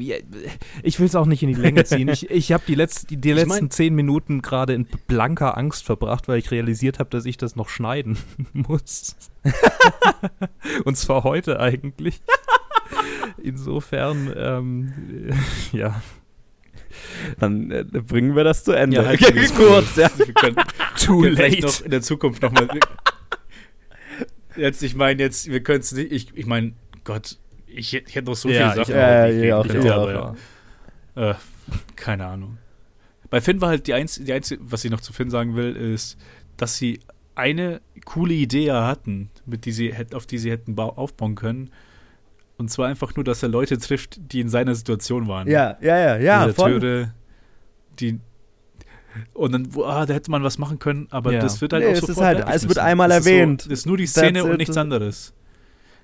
Ich 0.83 0.99
will 1.01 1.07
es 1.07 1.15
auch 1.17 1.27
nicht 1.27 1.43
in 1.43 1.49
die 1.49 1.55
Länge 1.55 1.85
ziehen. 1.85 2.09
Ich, 2.09 2.31
ich 2.31 2.53
habe 2.53 2.63
die, 2.67 2.75
letz, 2.75 3.07
die, 3.07 3.17
die 3.17 3.31
Ich 3.31 3.37
letzten 3.37 3.49
mein- 3.51 3.71
zehn 3.71 3.95
Minuten 3.95 4.43
gerade 4.43 4.75
in 4.75 4.87
blanker 5.07 5.57
Angst 5.57 5.85
verbracht, 5.87 6.29
weil 6.29 6.39
ich 6.39 6.51
realisiert 6.51 6.99
habe, 6.99 7.09
dass 7.11 7.25
ich 7.25 7.37
das 7.39 7.57
noch 7.57 7.69
schneiden 7.69 8.19
muss. 8.53 9.17
Und 10.85 10.97
zwar 10.97 11.25
heute 11.25 11.61
eigentlich. 11.61 12.21
Insofern, 13.43 14.33
ähm, 14.37 14.93
ja. 15.73 16.03
Dann 17.39 17.71
äh, 17.71 17.85
bringen 17.85 18.35
wir 18.37 18.45
das 18.45 18.65
zu 18.65 18.73
Ende. 18.73 18.97
Ja, 18.99 19.05
halt 19.07 19.21
das 19.37 19.55
kurz, 19.55 19.97
ja. 19.97 20.11
Wir 20.17 20.33
können, 20.35 20.57
Too 21.05 21.25
late. 21.25 21.61
noch 21.61 21.81
in 21.83 21.91
der 21.91 22.03
Zukunft 22.03 22.43
nochmal. 22.43 22.69
Jetzt, 24.57 24.83
ich 24.83 24.95
meine, 24.95 25.23
jetzt, 25.23 25.49
wir 25.51 25.63
können 25.63 25.81
es 25.81 25.93
nicht. 25.93 26.13
Ich, 26.13 26.37
ich 26.37 26.47
meine, 26.47 26.73
Gott, 27.05 27.39
ich, 27.67 27.95
ich 27.95 28.15
hätte 28.15 28.27
noch 28.31 28.37
so 28.37 28.49
Ja, 28.49 28.71
viele 28.73 28.83
ich 28.83 28.89
Sachen, 28.89 28.95
auf 29.01 29.27
die 29.27 29.47
Ja, 29.47 29.65
ich 29.65 29.75
ja, 29.75 29.81
ich 29.85 29.91
aber 29.93 30.37
Äh, 31.15 31.35
keine 31.97 32.27
Ahnung. 32.27 32.59
Bei 33.31 33.41
Finn 33.41 33.61
war 33.61 33.69
halt 33.69 33.87
die 33.87 33.95
einzige, 33.95 34.27
die 34.27 34.33
einzige, 34.33 34.61
was 34.65 34.85
ich 34.85 34.91
noch 34.91 35.01
zu 35.01 35.13
Finn 35.13 35.31
sagen 35.31 35.55
will, 35.55 35.77
ist, 35.77 36.19
dass 36.57 36.77
sie 36.77 36.99
eine 37.37 37.81
coole 38.05 38.35
Idee 38.35 38.65
ja 38.67 38.87
hatten, 38.89 39.31
mit 39.47 39.65
die 39.67 39.73
sie, 39.73 39.95
auf 40.15 40.27
die 40.27 40.39
sie 40.39 40.51
hätten 40.51 40.75
bau- 40.75 40.97
aufbauen 40.97 41.37
können. 41.37 41.71
Und 42.61 42.69
zwar 42.71 42.89
einfach 42.89 43.17
nur, 43.17 43.25
dass 43.25 43.43
er 43.43 43.49
Leute 43.49 43.79
trifft, 43.79 44.21
die 44.33 44.41
in 44.41 44.51
seiner 44.51 44.75
Situation 44.75 45.27
waren. 45.29 45.49
Ja, 45.49 45.79
ja, 45.81 45.99
ja, 45.99 46.17
ja, 46.19 46.43
Diese 46.45 46.55
voll. 46.55 46.75
Akteure, 46.75 47.15
die 47.99 48.21
und 49.33 49.53
dann, 49.53 49.75
wo- 49.75 49.85
ah, 49.87 50.05
da 50.05 50.13
hätte 50.13 50.31
man 50.31 50.43
was 50.45 50.59
machen 50.59 50.79
können, 50.79 51.09
aber 51.11 51.33
Ja. 51.33 51.41
das 51.41 51.63
wird 51.63 51.73
halt 51.73 51.83
Nee, 51.85 51.89
auch 51.89 51.95
es 51.95 52.01
ist 52.01 52.07
sofort 52.09 52.27
halt- 52.27 52.45
es 52.55 52.69
wird 52.69 52.79
einmal 52.79 53.09
Das 53.09 53.21
ist 53.21 53.27
erwähnt. 53.27 53.63
So, 53.63 53.71
das 53.71 53.79
ist 53.81 53.87
nur 53.87 53.97
die 53.97 54.07
Szene 54.07 54.35
That's 54.35 54.45
und 54.45 54.53
it. 54.53 54.59
nichts 54.59 54.77
anderes. 54.77 55.33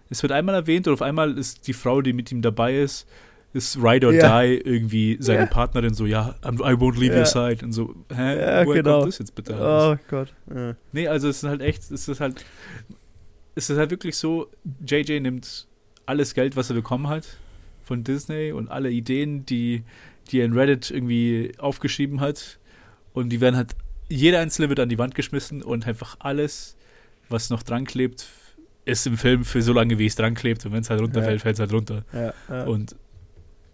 Es 0.09 0.23
wird 0.23 0.33
einmal 0.33 0.55
erwähnt 0.55 0.89
und 0.89 0.95
auf 0.95 1.03
einmal 1.03 1.37
ist 1.37 1.67
die 1.69 1.75
Frau, 1.75 2.01
die 2.01 2.15
mit 2.15 2.33
ihm 2.33 2.41
dabei 2.41 2.79
ist, 2.79 3.07
ist 3.53 3.77
Ride 3.77 4.07
or 4.07 4.13
Ja. 4.15 4.41
Die 4.43 4.55
irgendwie 4.57 5.19
seine 5.21 5.41
Ja. 5.41 5.47
Partnerin 5.47 5.93
so, 5.93 6.07
ja, 6.07 6.37
I 6.43 6.49
won't 6.49 6.99
leave 6.99 7.13
Ja. 7.15 7.21
your 7.21 7.27
side 7.27 7.63
und 7.67 7.73
so, 7.73 7.95
hä, 8.15 8.41
Ja, 8.41 8.65
woher 8.67 8.83
genau. 8.83 8.99
kommt 9.01 9.09
das 9.13 9.19
jetzt 9.19 9.35
bitte? 9.35 9.55
Oh 9.61 9.97
Gott. 10.09 10.33
Ja. 10.55 10.75
Nee, 10.93 11.07
also 11.07 11.29
es 11.29 11.43
ist 11.43 11.49
halt 11.49 11.61
echt, 11.61 11.91
es 11.91 12.09
ist 12.09 12.21
halt, 12.21 12.45
es 13.55 13.69
ist 13.69 13.77
halt 13.77 13.91
wirklich 13.91 14.17
so, 14.17 14.49
JJ 14.87 15.21
nimmt 15.21 15.69
alles 16.07 16.35
Geld, 16.35 16.57
was 16.57 16.71
er 16.71 16.75
bekommen 16.77 17.09
hat 17.09 17.27
von 17.85 18.03
Disney 18.05 18.53
und 18.53 18.69
alle 18.69 18.91
Ideen, 18.91 19.45
die, 19.47 19.85
die 20.31 20.41
er 20.41 20.45
in 20.47 20.53
Reddit 20.55 20.91
irgendwie 20.91 21.53
aufgeschrieben 21.59 22.21
hat 22.21 22.59
und 23.13 23.29
die 23.31 23.41
werden 23.41 23.57
halt, 23.57 23.75
jeder 24.09 24.41
einzelne 24.41 24.69
wird 24.69 24.81
an 24.81 24.89
die 24.89 24.99
Wand 24.99 25.15
geschmissen 25.15 25.63
und 25.63 25.87
einfach 25.87 26.17
alles, 26.21 26.77
was 27.29 27.51
noch 27.51 27.63
dran 27.63 27.85
klebt, 27.85 28.27
ist 28.85 29.07
im 29.07 29.17
Film 29.19 29.45
für 29.45 29.63
so 29.63 29.73
lange, 29.73 29.99
wie 29.99 30.07
es 30.07 30.15
dran 30.15 30.35
klebt 30.35 30.65
und 30.65 30.73
wenn 30.73 30.81
es 30.83 30.91
halt 30.91 31.01
runterfällt, 31.01 31.39
Ja. 31.39 31.43
fällt 31.43 31.55
es 31.57 31.61
halt 31.61 31.73
runter. 31.73 32.05
Ja, 32.13 32.35
ja. 32.49 32.65
Und 32.65 32.95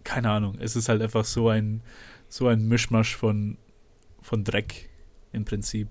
keine 0.03 0.29
Ahnung, 0.31 0.57
es 0.59 0.75
ist 0.75 0.89
halt 0.89 1.01
einfach 1.01 1.23
so 1.25 1.49
ein, 1.49 1.81
so 2.29 2.47
ein 2.47 2.67
Mischmasch 2.67 3.15
von, 3.15 3.57
von 4.21 4.43
Dreck 4.43 4.89
im 5.31 5.45
Prinzip 5.45 5.89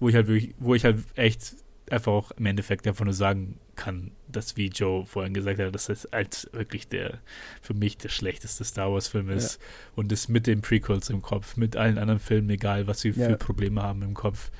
wo 0.00 0.08
ich 0.08 0.14
halt 0.16 0.26
wirklich, 0.26 0.54
wo 0.58 0.74
ich 0.74 0.84
halt 0.84 0.98
echt 1.14 1.54
einfach 1.90 2.12
auch 2.12 2.30
im 2.32 2.46
Endeffekt 2.46 2.86
einfach 2.86 3.04
nur 3.04 3.14
sagen 3.14 3.58
kann, 3.76 4.12
dass 4.28 4.56
wie 4.56 4.68
Joe 4.68 5.04
vorhin 5.06 5.34
gesagt 5.34 5.60
hat, 5.60 5.74
dass 5.74 5.86
das 5.86 6.08
halt 6.12 6.48
wirklich 6.52 6.88
der 6.88 7.18
für 7.60 7.74
mich 7.74 7.96
der 7.98 8.08
schlechteste 8.08 8.64
Star 8.64 8.92
Wars 8.92 9.08
Film 9.08 9.28
ist 9.30 9.58
und 9.96 10.10
das 10.12 10.28
mit 10.28 10.46
den 10.46 10.60
Prequels 10.62 11.10
im 11.10 11.20
Kopf, 11.22 11.56
mit 11.56 11.76
allen 11.76 11.98
anderen 11.98 12.20
Filmen, 12.20 12.48
egal 12.50 12.86
was 12.86 13.00
sie 13.00 13.10
Ja. 13.10 13.28
für 13.30 13.36
Probleme 13.36 13.82
haben 13.82 14.02
im 14.02 14.14
Kopf. 14.14 14.50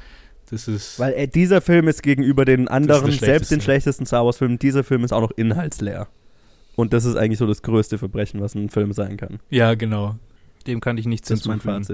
Das 0.50 0.68
ist 0.68 0.98
Weil 0.98 1.14
äh, 1.14 1.26
dieser 1.26 1.60
Film 1.62 1.88
ist 1.88 2.02
gegenüber 2.02 2.44
den 2.44 2.68
anderen, 2.68 3.10
selbst 3.10 3.20
den 3.20 3.60
schlechteste. 3.60 3.60
schlechtesten 3.62 4.06
Star 4.06 4.24
Wars 4.26 4.36
Filmen, 4.38 4.58
dieser 4.58 4.84
Film 4.84 5.02
ist 5.04 5.12
auch 5.12 5.22
noch 5.22 5.30
inhaltsleer. 5.32 6.08
Und 6.76 6.92
das 6.92 7.04
ist 7.04 7.16
eigentlich 7.16 7.38
so 7.38 7.46
das 7.46 7.62
größte 7.62 7.98
Verbrechen, 7.98 8.40
was 8.40 8.54
ein 8.54 8.68
Film 8.68 8.92
sein 8.92 9.16
kann. 9.16 9.38
ja 9.48 9.74
genau. 9.74 10.16
Dem 10.66 10.80
kann 10.80 10.98
ich 10.98 11.06
nichts 11.06 11.28
Das 11.28 11.40
ist 11.40 11.46
mein 11.46 11.60
hinzufügen. 11.60 11.84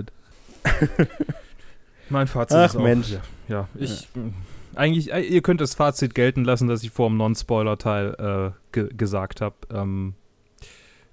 Fazit. 0.64 1.08
Mein 2.08 2.26
Fazit 2.26 2.56
Ach, 2.56 2.66
ist 2.70 2.76
auch, 2.76 2.82
Mensch. 2.82 3.10
Ja, 3.10 3.20
ja 3.48 3.68
ich. 3.78 4.08
mh, 4.14 4.32
Eigentlich, 4.80 5.12
äh, 5.12 5.20
ihr 5.20 5.42
könnt 5.42 5.60
das 5.60 5.74
Fazit 5.74 6.14
gelten 6.14 6.44
lassen, 6.44 6.68
das 6.68 6.82
ich 6.82 6.90
vor 6.90 7.08
dem 7.08 7.16
Non-Spoiler-Teil 7.18 8.52
äh, 8.54 8.72
ge 8.72 8.88
gesagt 8.96 9.40
habe. 9.40 9.56
Ähm, 9.72 10.14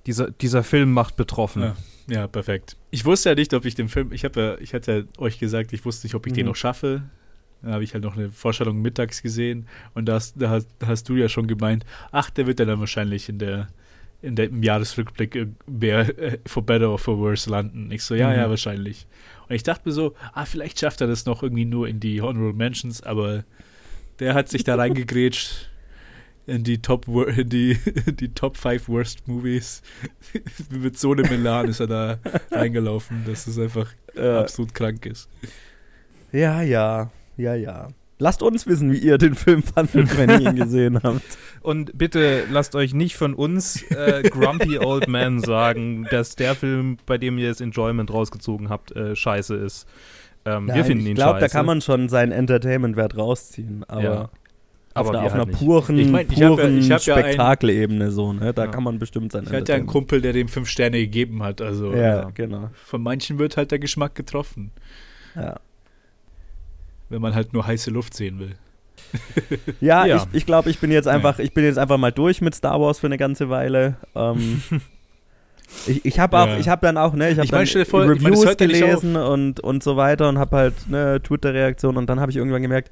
dieser, 0.06 0.32
dieser 0.32 0.64
Film 0.64 0.94
macht 0.94 1.18
betroffen. 1.18 1.62
Ja. 1.62 1.76
Ja, 2.10 2.28
perfekt. 2.28 2.78
Ich 2.92 3.04
wusste 3.04 3.30
ja 3.30 3.36
nicht, 3.36 3.54
ob 3.54 3.66
ich 3.66 3.76
den 3.76 3.90
Film, 3.90 4.14
ich 4.14 4.24
habe 4.24 4.40
ja, 4.42 4.58
ich 4.60 4.74
hatte 4.74 4.92
ja 5.18 5.22
euch 5.22 5.40
gesagt, 5.40 5.74
ich 5.74 5.84
wusste 5.84 6.08
nicht, 6.08 6.16
ob 6.16 6.26
ich 6.26 6.32
den 6.32 6.46
Mhm. 6.46 6.52
noch 6.52 6.56
schaffe. 6.56 7.02
Dann 7.62 7.74
habe 7.74 7.84
ich 7.84 7.94
halt 7.94 8.06
noch 8.06 8.16
eine 8.16 8.30
Vorstellung 8.32 8.82
mittags 8.82 9.22
gesehen 9.22 9.68
und 9.96 10.06
da 10.06 10.14
hast, 10.14 10.42
da 10.42 10.50
hast, 10.50 10.70
da 10.80 10.88
hast 10.88 11.10
du 11.10 11.16
ja 11.18 11.28
schon 11.28 11.48
gemeint, 11.48 11.86
ach, 12.14 12.30
der 12.30 12.48
wird 12.48 12.62
ja 12.62 12.66
dann 12.66 12.80
wahrscheinlich 12.80 13.28
in 13.28 13.40
der, 13.40 13.68
in 14.22 14.38
der 14.38 14.46
im 14.46 14.64
Jahresrückblick 14.64 15.36
äh, 15.36 15.48
wer, 15.66 16.18
äh, 16.18 16.38
for 16.46 16.64
better 16.66 16.90
or 16.90 17.00
for 17.00 17.18
worse 17.18 17.50
landen. 17.50 17.92
Ich 17.92 18.04
so, 18.04 18.16
ja, 18.16 18.30
Mhm. 18.30 18.36
ja, 18.38 18.50
wahrscheinlich. 18.50 19.06
Und 19.50 19.56
ich 19.56 19.64
dachte 19.64 19.88
mir 19.88 19.94
so, 19.94 20.14
ah, 20.34 20.46
vielleicht 20.46 20.80
schafft 20.80 21.02
er 21.02 21.08
das 21.08 21.26
noch 21.26 21.44
irgendwie 21.44 21.66
nur 21.66 21.88
in 21.88 22.00
die 22.00 22.22
Honorable 22.22 22.54
Mentions, 22.54 23.02
aber 23.02 23.44
der 24.20 24.34
hat 24.34 24.50
sich 24.50 24.64
da 24.64 24.76
reingegrätscht 24.78 25.70
in 26.46 26.64
die 26.64 26.82
Top 26.82 27.08
in 27.08 27.50
die, 27.50 27.78
die 28.20 28.30
Top 28.30 28.56
5 28.58 28.88
Worst 28.88 29.28
Movies. 29.28 29.82
Mit 30.70 30.98
so 30.98 31.12
einem 31.12 31.26
Elan 31.26 31.68
ist 31.68 31.80
er 31.82 31.88
da 31.88 32.20
reingelaufen, 32.52 33.24
dass 33.26 33.48
es 33.48 33.60
einfach 33.60 33.92
Äh, 34.16 34.30
absolut 34.30 34.74
krank 34.74 35.06
ist. 35.06 35.30
ja, 36.32 36.62
ja, 36.62 37.12
ja, 37.38 37.54
ja. 37.56 37.90
Lasst 38.20 38.42
uns 38.42 38.66
wissen, 38.66 38.92
wie 38.92 38.98
ihr 38.98 39.18
den 39.20 39.36
Film 39.36 39.62
fandet, 39.62 40.18
wenn 40.18 40.30
ihr 40.42 40.50
ihn 40.50 40.56
gesehen 40.64 41.00
habt. 41.04 41.22
Und 41.62 41.98
bitte 41.98 42.46
lasst 42.50 42.76
euch 42.76 42.94
nicht 42.94 43.16
von 43.16 43.34
uns 43.36 43.84
äh, 43.92 44.24
Grumpy 44.24 44.80
Old 44.80 45.08
Man 45.08 45.40
sagen, 45.40 46.08
dass 46.10 46.36
der 46.36 46.56
Film, 46.56 46.98
bei 47.06 47.18
dem 47.20 47.38
ihr 47.38 47.50
das 47.50 47.62
Enjoyment 47.62 48.12
rausgezogen 48.12 48.70
habt, 48.70 48.92
äh, 48.96 49.16
scheiße 49.16 49.56
ist. 49.56 49.88
Ähm, 50.46 50.66
wir 50.68 50.76
Nein, 50.76 50.84
finden 50.86 51.04
ich 51.04 51.10
ihn 51.10 51.16
glaube, 51.16 51.40
scheiße. 51.40 51.46
da 51.54 51.58
kann 51.60 51.66
man 51.68 51.82
schon 51.82 52.10
seinen 52.10 52.32
Entertainment-Wert 52.32 53.18
rausziehen, 53.18 53.84
aber 53.88 54.02
Ja. 54.04 54.22
auf, 54.24 54.30
aber 54.96 55.10
einer, 55.10 55.20
wir 55.22 55.26
auf 55.28 55.34
einer 55.34 55.46
halt 55.46 55.52
puren, 55.60 55.98
Ich 56.00 56.08
mein, 56.08 56.26
ich 56.28 56.40
ich 56.80 56.88
ja 56.88 57.00
Spektakelebene 57.00 58.10
so, 58.12 58.34
ne? 58.34 58.52
Da 58.54 58.66
Ja. 58.66 58.72
kann 58.72 58.84
man 58.84 58.98
bestimmt 58.98 59.32
sein 59.32 59.44
Ich 59.44 59.52
hatte 59.54 59.74
ja 59.74 59.78
einen. 59.78 59.86
Kumpel, 59.88 60.22
der 60.22 60.34
dem 60.34 60.48
fünf 60.48 60.70
Sterne 60.70 60.98
gegeben 61.00 61.44
hat. 61.44 61.62
Also 61.62 61.94
Ja, 61.94 62.30
genau. 62.34 62.70
von 62.84 63.04
manchen 63.04 63.38
wird 63.38 63.58
halt 63.58 63.70
der 63.72 63.80
Geschmack 63.80 64.16
getroffen, 64.16 64.72
Ja, 65.36 65.60
wenn 67.10 67.22
man 67.22 67.34
halt 67.36 67.54
nur 67.54 67.66
heiße 67.66 67.90
Luft 67.92 68.14
sehen 68.14 68.40
will. 68.40 68.56
ja, 69.82 70.06
Ja. 70.06 70.16
ich, 70.18 70.24
ich 70.40 70.46
glaube, 70.46 70.70
ich 70.70 70.80
bin 70.80 70.92
jetzt 70.92 71.08
einfach, 71.08 71.40
ich 71.40 71.54
bin 71.54 71.64
jetzt 71.64 71.78
einfach 71.78 71.98
mal 71.98 72.12
durch 72.12 72.42
mit 72.42 72.56
Star 72.56 72.80
Wars 72.82 73.00
für 73.00 73.08
eine 73.08 73.18
ganze 73.18 73.50
Weile. 73.50 73.96
Ähm, 74.16 74.62
ich 75.88 76.04
ich 76.06 76.20
habe 76.20 76.38
auch, 76.40 76.48
Ja. 76.48 76.58
ich 76.58 76.68
habe 76.70 76.86
dann 76.86 76.98
auch, 76.98 77.14
ne, 77.14 77.30
ich 77.30 77.38
habe 77.38 77.48
dann 77.48 77.66
dir 77.66 77.86
vor, 77.86 78.02
ich 78.12 78.22
mein, 78.22 78.34
Reviews 78.34 78.58
gelesen 78.58 79.16
und, 79.16 79.60
und 79.60 79.84
so 79.84 79.96
weiter 79.98 80.28
und 80.30 80.38
habe 80.38 80.56
halt 80.58 80.74
eine 80.88 81.22
Twitter-Reaktion 81.22 81.98
und 81.98 82.10
dann 82.10 82.20
habe 82.20 82.32
ich 82.32 82.38
irgendwann 82.38 82.62
gemerkt, 82.62 82.92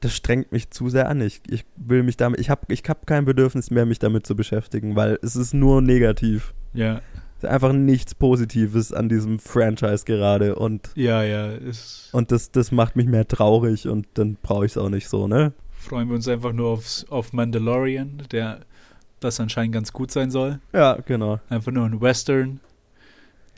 das 0.00 0.14
strengt 0.14 0.52
mich 0.52 0.70
zu 0.70 0.90
sehr 0.90 1.08
an. 1.08 1.22
Ich, 1.22 1.40
ich 1.48 1.64
will 1.76 2.02
mich 2.02 2.16
damit, 2.18 2.38
ich 2.38 2.50
habe 2.50 2.62
ich 2.68 2.82
hab 2.86 3.06
kein 3.06 3.24
Bedürfnis 3.24 3.70
mehr, 3.70 3.86
mich 3.86 3.98
damit 3.98 4.26
zu 4.26 4.36
beschäftigen, 4.36 4.94
weil 4.94 5.18
es 5.22 5.36
ist 5.36 5.54
nur 5.54 5.80
negativ. 5.80 6.52
Ja, 6.74 7.00
einfach 7.44 7.72
nichts 7.72 8.14
Positives 8.14 8.92
an 8.92 9.08
diesem 9.08 9.38
Franchise 9.38 10.04
gerade 10.04 10.54
und, 10.56 10.90
ja, 10.94 11.22
ja. 11.22 11.52
Ist, 11.52 12.08
und 12.12 12.32
das, 12.32 12.50
das 12.50 12.72
macht 12.72 12.96
mich 12.96 13.06
mehr 13.06 13.26
traurig 13.28 13.88
und 13.88 14.06
dann 14.14 14.36
brauche 14.40 14.64
ich 14.66 14.72
es 14.72 14.78
auch 14.78 14.88
nicht 14.88 15.08
so, 15.08 15.28
ne? 15.28 15.52
freuen 15.86 16.08
wir 16.08 16.16
uns 16.16 16.26
einfach 16.28 16.52
nur 16.52 16.70
aufs, 16.70 17.06
auf 17.10 17.32
Mandalorian, 17.32 18.22
der 18.32 18.60
das 19.20 19.40
anscheinend 19.40 19.72
ganz 19.72 19.92
gut 19.92 20.10
sein 20.10 20.30
soll. 20.30 20.58
Ja, 20.72 20.94
genau. 21.06 21.40
Einfach 21.48 21.72
nur 21.72 21.84
ein 21.86 22.00
Western. 22.00 22.60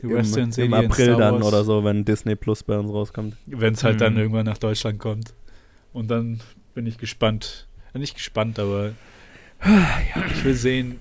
Die 0.01 0.05
Im, 0.05 0.13
Western-Serie 0.13 0.67
Im 0.67 0.73
April 0.73 1.17
dann 1.17 1.41
oder 1.43 1.63
so, 1.63 1.83
wenn 1.83 2.05
Disney 2.05 2.35
Plus 2.35 2.63
bei 2.63 2.77
uns 2.77 2.91
rauskommt. 2.91 3.35
Wenn 3.47 3.73
es 3.73 3.83
halt 3.83 3.99
dann 3.99 4.13
Mhm. 4.13 4.19
irgendwann 4.19 4.45
nach 4.45 4.57
Deutschland 4.57 4.99
kommt. 4.99 5.33
Und 5.91 6.09
dann 6.09 6.39
bin 6.73 6.85
ich 6.85 6.97
gespannt. 6.97 7.67
Ja, 7.93 7.99
nicht 7.99 8.15
gespannt, 8.15 8.59
aber 8.59 8.91
ich 10.35 10.43
will 10.45 10.53
sehen, 10.53 10.99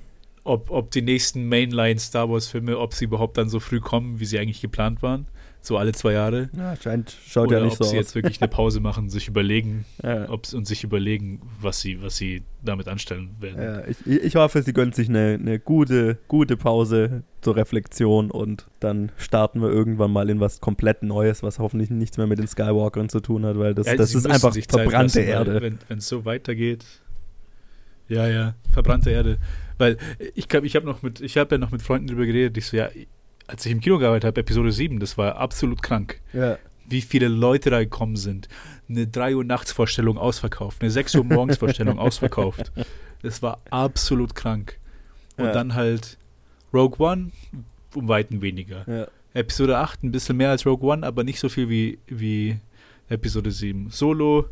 ob, 0.48 0.70
ob 0.70 0.90
die 0.90 1.02
nächsten 1.02 1.48
Mainline 1.48 1.98
Star 1.98 2.28
Wars 2.30 2.48
Filme, 2.48 2.78
ob 2.78 2.94
sie 2.94 3.04
überhaupt 3.04 3.36
dann 3.36 3.48
so 3.48 3.60
früh 3.60 3.80
kommen, 3.80 4.18
wie 4.20 4.24
sie 4.24 4.38
eigentlich 4.38 4.60
geplant 4.60 5.02
waren. 5.02 5.26
So 5.60 5.76
alle 5.76 5.92
zwei 5.92 6.12
Jahre. 6.12 6.48
Ja, 6.56 6.76
scheint, 6.76 7.14
schaut 7.26 7.48
Oder 7.48 7.58
ja 7.58 7.64
nicht 7.64 7.72
ob 7.72 7.78
so 7.78 7.84
sie 7.84 7.98
aus. 7.98 8.04
jetzt 8.04 8.14
wirklich 8.14 8.40
eine 8.40 8.48
Pause 8.48 8.80
machen, 8.80 9.10
sich 9.10 9.26
überlegen, 9.28 9.84
ja. 10.02 10.30
ob's, 10.30 10.54
und 10.54 10.66
sich 10.66 10.84
überlegen, 10.84 11.42
was 11.60 11.80
sie, 11.80 12.00
was 12.00 12.16
sie 12.16 12.42
damit 12.62 12.88
anstellen 12.88 13.30
werden. 13.40 13.62
Ja, 13.62 13.86
ich, 13.86 14.06
ich 14.06 14.36
hoffe, 14.36 14.62
sie 14.62 14.72
gönnt 14.72 14.94
sich 14.94 15.08
eine, 15.08 15.34
eine 15.34 15.58
gute, 15.58 16.18
gute 16.28 16.56
Pause 16.56 17.24
zur 17.40 17.56
Reflexion 17.56 18.30
und 18.30 18.66
dann 18.80 19.10
starten 19.16 19.60
wir 19.60 19.68
irgendwann 19.68 20.12
mal 20.12 20.30
in 20.30 20.38
was 20.40 20.60
komplett 20.60 21.02
Neues, 21.02 21.42
was 21.42 21.58
hoffentlich 21.58 21.90
nichts 21.90 22.16
mehr 22.16 22.28
mit 22.28 22.38
den 22.38 22.46
Skywalkern 22.46 23.08
zu 23.08 23.20
tun 23.20 23.44
hat, 23.44 23.58
weil 23.58 23.74
das, 23.74 23.88
Ja, 23.88 23.96
das 23.96 24.14
ist 24.14 24.26
einfach 24.26 24.54
verbrannte 24.54 25.20
lassen, 25.20 25.28
Erde. 25.28 25.78
Wenn 25.88 25.98
es 25.98 26.08
so 26.08 26.24
weitergeht. 26.24 26.84
Ja, 28.08 28.26
ja, 28.26 28.54
verbrannte 28.70 29.10
Erde. 29.10 29.38
Weil 29.78 29.96
ich, 30.34 30.48
glaub, 30.48 30.64
ich 30.64 30.76
habe 30.76 30.86
noch 30.86 31.02
mit, 31.02 31.20
ich 31.20 31.36
habe 31.38 31.54
ja 31.54 31.58
noch 31.58 31.70
mit 31.70 31.82
Freunden 31.82 32.08
drüber 32.08 32.26
geredet. 32.26 32.56
Ich 32.58 32.66
so, 32.66 32.76
ja, 32.76 32.88
als 33.46 33.64
ich 33.64 33.72
im 33.72 33.80
Kino 33.80 33.98
gearbeitet 33.98 34.26
habe, 34.26 34.40
Episode 34.40 34.72
7, 34.72 34.98
das 35.00 35.16
war 35.16 35.36
absolut 35.36 35.82
krank. 35.82 36.20
Ja. 36.32 36.58
Wie 36.86 37.00
viele 37.00 37.28
Leute 37.28 37.70
da 37.70 37.80
gekommen 37.80 38.16
sind. 38.16 38.48
Eine 38.88 39.06
3 39.06 39.36
Uhr 39.36 39.44
nachts 39.44 39.72
Vorstellung 39.72 40.16
ausverkauft, 40.18 40.80
eine 40.82 40.90
6 40.90 41.14
Uhr 41.16 41.24
morgens 41.24 41.58
Vorstellung 41.58 41.98
ausverkauft. 41.98 42.72
Das 43.22 43.42
war 43.42 43.60
absolut 43.70 44.34
krank. 44.34 44.78
Und 45.36 45.46
Ja. 45.46 45.52
dann 45.52 45.74
halt 45.74 46.18
Rogue 46.72 46.98
One, 46.98 47.30
um 47.94 48.08
Weiten 48.08 48.42
weniger. 48.42 48.84
Ja. 48.86 49.06
Episode 49.34 49.78
8 49.78 50.02
ein 50.02 50.12
bisschen 50.12 50.36
mehr 50.36 50.50
als 50.50 50.64
Rogue 50.66 50.88
One, 50.90 51.06
aber 51.06 51.24
nicht 51.24 51.38
so 51.40 51.48
viel 51.48 51.68
wie, 51.68 51.98
wie 52.06 52.58
Episode 53.08 53.50
7. 53.50 53.90
Solo 53.90 54.46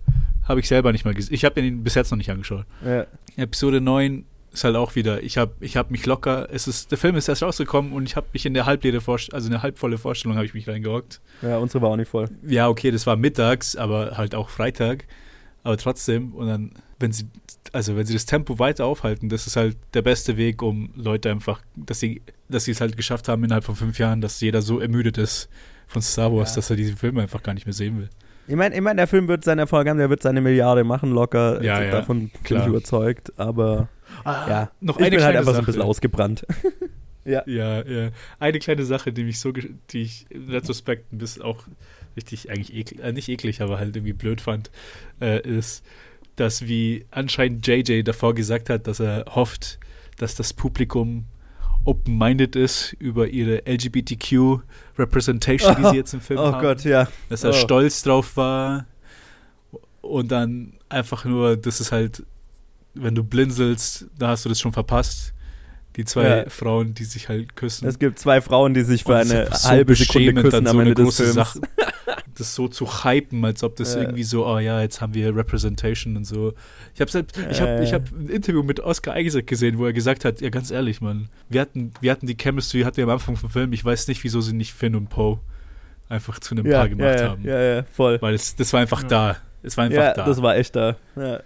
habe 0.45 0.61
ich 0.61 0.69
selber 0.69 0.93
nicht 0.93 1.05
mal 1.05 1.15
gesehen. 1.15 1.35
Ich 1.35 1.45
habe 1.45 1.61
ihn 1.61 1.83
bis 1.83 1.95
jetzt 1.95 2.11
noch 2.11 2.19
nicht 2.19 2.31
angeschaut. 2.31 2.67
Ja. 2.85 3.07
Episode 3.37 3.81
9 3.81 4.25
ist 4.57 4.65
halt 4.65 4.77
auch 4.77 4.95
wieder, 4.95 5.23
ich 5.23 5.37
habe 5.39 5.53
ich 5.61 5.77
hab 5.77 5.91
mich 5.91 6.07
locker, 6.07 6.49
es 6.51 6.67
ist, 6.67 6.91
der 6.91 6.99
Film 6.99 7.15
ist 7.17 7.29
erst 7.29 7.43
rausgekommen 7.43 7.93
und 7.93 8.05
ich 8.05 8.17
habe 8.17 8.27
mich 8.33 8.47
in 8.47 8.55
der 8.55 8.65
Vorstellung, 9.01 9.35
also 9.37 9.49
eine 9.49 9.63
halbvolle 9.63 9.99
Vorstellung 9.99 10.37
habe 10.37 10.47
ich 10.47 10.55
mich 10.55 10.67
reingehockt. 10.67 11.21
ja, 11.43 11.59
unsere 11.59 11.83
war 11.83 11.91
auch 11.91 11.97
nicht 11.97 12.09
voll. 12.09 12.29
Ja, 12.47 12.69
okay, 12.69 12.91
das 12.91 13.07
war 13.07 13.17
mittags, 13.17 13.77
aber 13.77 14.17
halt 14.17 14.35
auch 14.35 14.49
Freitag. 14.49 15.05
Aber 15.63 15.77
trotzdem, 15.77 16.33
und 16.33 16.47
dann, 16.47 16.71
wenn 17.01 17.13
sie, 17.13 17.27
also 17.73 17.97
wenn 17.97 18.07
sie 18.07 18.15
das 18.15 18.25
Tempo 18.25 18.59
weiter 18.59 18.87
aufhalten, 18.87 19.29
das 19.29 19.47
ist 19.47 19.57
halt 19.57 19.77
der 19.95 20.03
beste 20.03 20.37
Weg, 20.37 20.63
um 20.63 20.91
Leute 20.95 21.31
einfach, 21.31 21.61
dass 21.75 22.01
sie, 22.01 22.23
dass 22.49 22.65
sie 22.65 22.71
es 22.71 22.81
halt 22.81 22.97
geschafft 22.97 23.29
haben 23.29 23.43
innerhalb 23.45 23.65
von 23.65 23.75
fünf 23.77 23.99
Jahren, 23.99 24.21
dass 24.21 24.41
jeder 24.41 24.63
so 24.63 24.79
ermüdet 24.81 25.19
ist 25.19 25.49
von 25.89 26.01
Star 26.03 26.33
Wars, 26.33 26.51
Ja. 26.51 26.57
dass 26.57 26.71
er 26.71 26.77
diese 26.77 26.97
Filme 26.97 27.21
einfach 27.21 27.43
gar 27.43 27.53
nicht 27.53 27.67
mehr 27.67 27.73
sehen 27.75 27.99
will. 27.99 28.09
Ich 28.49 28.55
meine, 28.55 28.75
ich 28.75 28.81
mein, 28.81 28.97
der 28.97 29.07
Film 29.07 29.29
wird 29.29 29.45
seinen 29.45 29.59
Erfolg 29.61 29.89
haben, 29.89 29.99
der 29.99 30.11
wird 30.11 30.23
seine 30.23 30.41
Milliarde 30.41 30.85
machen, 30.85 31.11
locker. 31.11 31.63
Ja, 31.63 31.75
Also 31.75 31.85
ja, 31.87 31.91
Davon 31.93 32.29
bin 32.29 32.43
klar. 32.45 32.63
ich 32.63 32.69
überzeugt. 32.69 33.33
Aber 33.39 33.89
ja, 34.25 34.71
noch 34.81 34.99
ich 34.99 35.05
eine 35.07 35.17
bin 35.17 35.25
halt 35.25 35.37
einfach 35.37 35.53
so 35.53 35.59
ein 35.59 35.63
Sache. 35.63 35.67
bisschen 35.67 35.83
ausgebrannt. 35.83 36.47
ja. 37.25 37.43
Ja, 37.47 37.83
ja. 37.85 38.11
Eine 38.39 38.59
kleine 38.59 38.85
Sache, 38.85 39.13
die 39.13 39.25
mich 39.25 39.41
so, 39.41 39.53
die 39.53 40.03
ich 40.03 40.27
in 40.31 40.49
Retrospekt 40.49 41.13
ein 41.13 41.19
bisschen 41.19 41.43
auch 41.43 41.65
richtig 42.17 42.51
eigentlich 42.51 42.75
eklig, 42.75 43.03
äh, 43.03 43.13
nicht 43.13 43.29
eklig, 43.29 43.61
aber 43.61 43.79
halt 43.79 43.97
irgendwie 43.97 44.13
blöd 44.13 44.41
fand, 44.41 44.71
äh, 45.21 45.41
ist, 45.41 45.85
dass 46.37 46.67
wie 46.67 47.05
anscheinend 47.11 47.67
JJ 47.67 48.03
davor 48.03 48.35
gesagt 48.35 48.71
hat, 48.71 48.87
dass 48.87 49.01
er 49.01 49.25
hofft, 49.35 49.79
dass 50.19 50.35
das 50.35 50.53
Publikum 50.53 51.27
open-minded 51.85 52.57
ist 52.57 52.95
über 52.99 53.29
ihre 53.29 53.67
LGBTQ-Representation, 54.97 55.77
die 55.77 55.85
sie 55.91 55.97
jetzt 55.97 56.15
im 56.15 56.21
Film 56.21 56.41
Oh 56.41 56.53
haben. 56.53 56.61
Gott, 56.63 56.85
ja. 56.85 57.09
Dass 57.29 57.45
er 57.45 57.51
Oh. 57.51 57.53
stolz 57.55 58.03
drauf 58.03 58.37
war 58.37 58.87
und 60.01 60.31
dann 60.31 60.75
einfach 60.89 61.25
nur, 61.25 61.57
das 61.57 61.81
ist 61.81 61.93
halt, 61.93 62.23
wenn 62.95 63.15
du 63.15 63.23
blinzelst, 63.25 64.07
da 64.19 64.29
hast 64.29 64.45
du 64.45 64.49
das 64.49 64.61
schon 64.61 64.73
verpasst. 64.73 65.33
Die 65.97 66.05
zwei 66.05 66.29
Ja. 66.45 66.51
Frauen, 66.51 66.93
die 66.93 67.05
sich 67.05 67.29
halt 67.31 67.57
küssen. 67.57 67.89
Es 67.89 67.99
gibt 67.99 68.19
zwei 68.19 68.43
Frauen, 68.43 68.75
die 68.75 68.83
sich 68.83 69.05
für 69.05 69.17
eine 69.17 69.47
so 69.55 69.69
halbe 69.69 69.95
Sekunde 69.95 70.35
küssen 70.43 70.51
dann 70.65 70.67
am 70.67 70.73
so 70.77 70.79
eine 70.81 70.91
Ende 70.91 70.95
des 70.95 71.05
große 71.05 71.23
Films. 71.33 71.35
Sache, 71.35 71.61
das 72.37 72.55
so 72.55 72.69
zu 72.69 73.05
hypen, 73.05 73.45
als 73.45 73.63
ob 73.65 73.77
das 73.77 73.95
Ja. 73.95 74.03
irgendwie 74.03 74.23
so, 74.23 74.47
oh 74.47 74.59
ja, 74.59 74.81
jetzt 74.81 75.01
haben 75.01 75.15
wir 75.15 75.35
Representation 75.35 76.17
und 76.17 76.25
so. 76.25 76.55
Ich 76.95 77.01
habe 77.01 77.11
ich 77.51 77.61
hab, 77.61 77.69
Äh. 77.69 77.83
ich 77.85 77.93
hab 77.93 78.11
ein 78.13 78.29
Interview 78.29 78.63
mit 78.63 78.81
Oscar 78.81 79.19
Isaac 79.19 79.47
gesehen, 79.47 79.79
wo 79.79 79.87
er 79.87 79.93
gesagt 79.93 80.25
hat, 80.25 80.41
ja 80.41 80.49
ganz 80.51 80.71
ehrlich, 80.71 81.01
Mann, 81.01 81.29
wir 81.49 81.61
hatten, 81.61 81.93
wir 82.01 82.13
hatten 82.13 82.27
die 82.27 82.37
Chemistry, 82.37 82.83
hatten 82.83 82.97
wir 82.99 83.05
am 83.05 83.11
Anfang 83.11 83.37
vom 83.37 83.51
Film, 83.51 83.73
ich 83.73 83.85
weiß 83.85 84.09
nicht, 84.09 84.23
wieso 84.25 84.41
sie 84.41 84.55
nicht 84.55 84.73
Finn 84.73 84.95
und 84.95 85.09
Poe 85.09 85.41
einfach 86.09 86.39
zu 86.39 86.55
einem 86.55 86.67
Ja, 86.67 86.79
Paar 86.79 86.89
gemacht 86.89 87.17
ja, 87.17 87.23
ja, 87.25 87.29
haben. 87.31 87.45
ja, 87.45 87.61
ja, 87.77 87.83
voll. 87.85 88.21
Weil 88.23 88.35
es, 88.35 88.55
das 88.55 88.73
war 88.73 88.81
einfach 88.81 89.03
Ja. 89.03 89.09
da. 89.09 89.37
Es 89.63 89.77
war 89.77 89.85
einfach 89.85 89.97
Ja, 90.03 90.15
da. 90.15 90.25
das 90.25 90.41
war 90.41 90.57
echt 90.57 90.77
da. 90.77 90.97
Ja. 91.17 91.41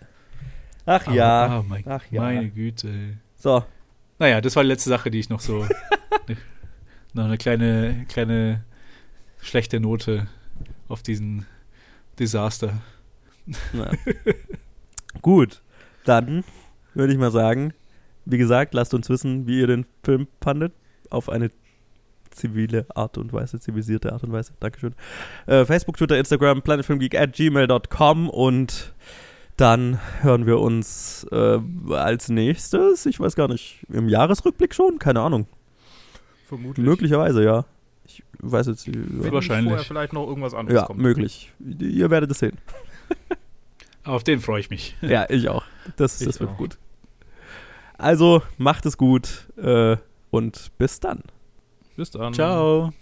Ach 0.87 1.07
Aber- 1.07 1.15
ja. 1.17 1.59
Oh 1.61 1.65
mein, 1.69 1.85
Ach 1.87 2.03
ja. 2.11 2.21
Meine 2.23 2.49
Güte. 2.51 2.89
So, 3.37 3.65
Naja, 4.19 4.43
das 4.43 4.55
war 4.57 4.63
die 4.63 4.69
letzte 4.69 4.91
Sache, 4.91 5.11
die 5.11 5.19
ich 5.19 5.31
noch 5.31 5.41
so. 5.41 5.67
noch 7.15 7.25
eine 7.25 7.39
kleine, 7.39 8.05
kleine 8.09 8.65
schlechte 9.41 9.81
Note 9.81 10.27
auf 10.91 11.03
diesen 11.03 11.47
Desaster. 12.19 12.81
Na. 13.73 13.91
Gut, 15.23 15.63
dann 16.05 16.45
würde 16.95 17.13
ich 17.13 17.19
mal 17.19 17.31
sagen, 17.31 17.73
wie 18.25 18.39
gesagt, 18.39 18.75
lasst 18.75 18.95
uns 18.95 19.09
wissen, 19.09 19.47
wie 19.47 19.61
ihr 19.61 19.67
den 19.67 19.87
Film 20.03 20.29
fandet. 20.41 20.73
Auf 21.09 21.29
eine 21.29 21.51
zivile 22.31 22.87
Art 22.95 23.19
und 23.19 23.33
Weise, 23.33 23.59
zivilisierte 23.59 24.13
Art 24.13 24.23
und 24.23 24.33
Weise. 24.33 24.53
Dankeschön. 24.61 24.95
Äh, 25.47 25.65
Facebook, 25.65 25.97
Twitter, 25.97 26.19
Instagram, 26.19 26.63
planetfilmgeek 26.63 27.17
at 27.17 27.33
gmail.com 27.33 28.29
und 28.29 28.95
dann 29.57 29.99
hören 30.23 30.47
wir 30.47 30.59
uns 30.61 31.27
äh, 31.33 31.59
als 31.91 32.29
nächstes, 32.29 33.05
ich 33.07 33.19
weiß 33.19 33.35
gar 33.35 33.49
nicht, 33.49 33.85
im 33.89 34.09
Jahresrückblick 34.09 34.75
schon? 34.75 34.99
Keine 34.99 35.21
Ahnung. 35.21 35.47
Vermutlich. 36.47 36.87
Möglicherweise, 36.87 37.45
ja. 37.45 37.65
Ich 38.43 38.53
weiß 38.53 38.67
jetzt 38.69 38.87
nicht. 38.87 38.99
Wenn 39.03 39.33
Wahrscheinlich. 39.33 39.69
vorher 39.71 39.85
vielleicht 39.85 40.13
noch 40.13 40.27
irgendwas 40.27 40.55
anderes 40.55 40.81
Ja, 40.81 40.87
kommt. 40.87 41.01
möglich. 41.01 41.53
Ihr 41.79 42.11
werdet 42.11 42.31
es 42.31 42.39
sehen. 42.39 42.57
Auf 44.05 44.25
den 44.25 44.41
freue 44.41 44.61
ich 44.61 44.71
mich. 44.71 44.97
Ja, 45.03 45.27
ich 45.29 45.49
auch. 45.49 45.65
Das, 45.97 46.21
Ich 46.21 46.27
das 46.27 46.41
wird 46.41 46.51
auch. 46.51 46.57
gut. 46.57 46.79
Also, 47.99 48.43
macht 48.57 48.87
es 48.87 48.97
gut 48.97 49.47
äh, 49.59 49.97
und 50.31 50.71
bis 50.79 51.01
dann. 51.01 51.23
Bis 51.97 52.11
dann. 52.11 52.33
Ciao. 52.33 52.93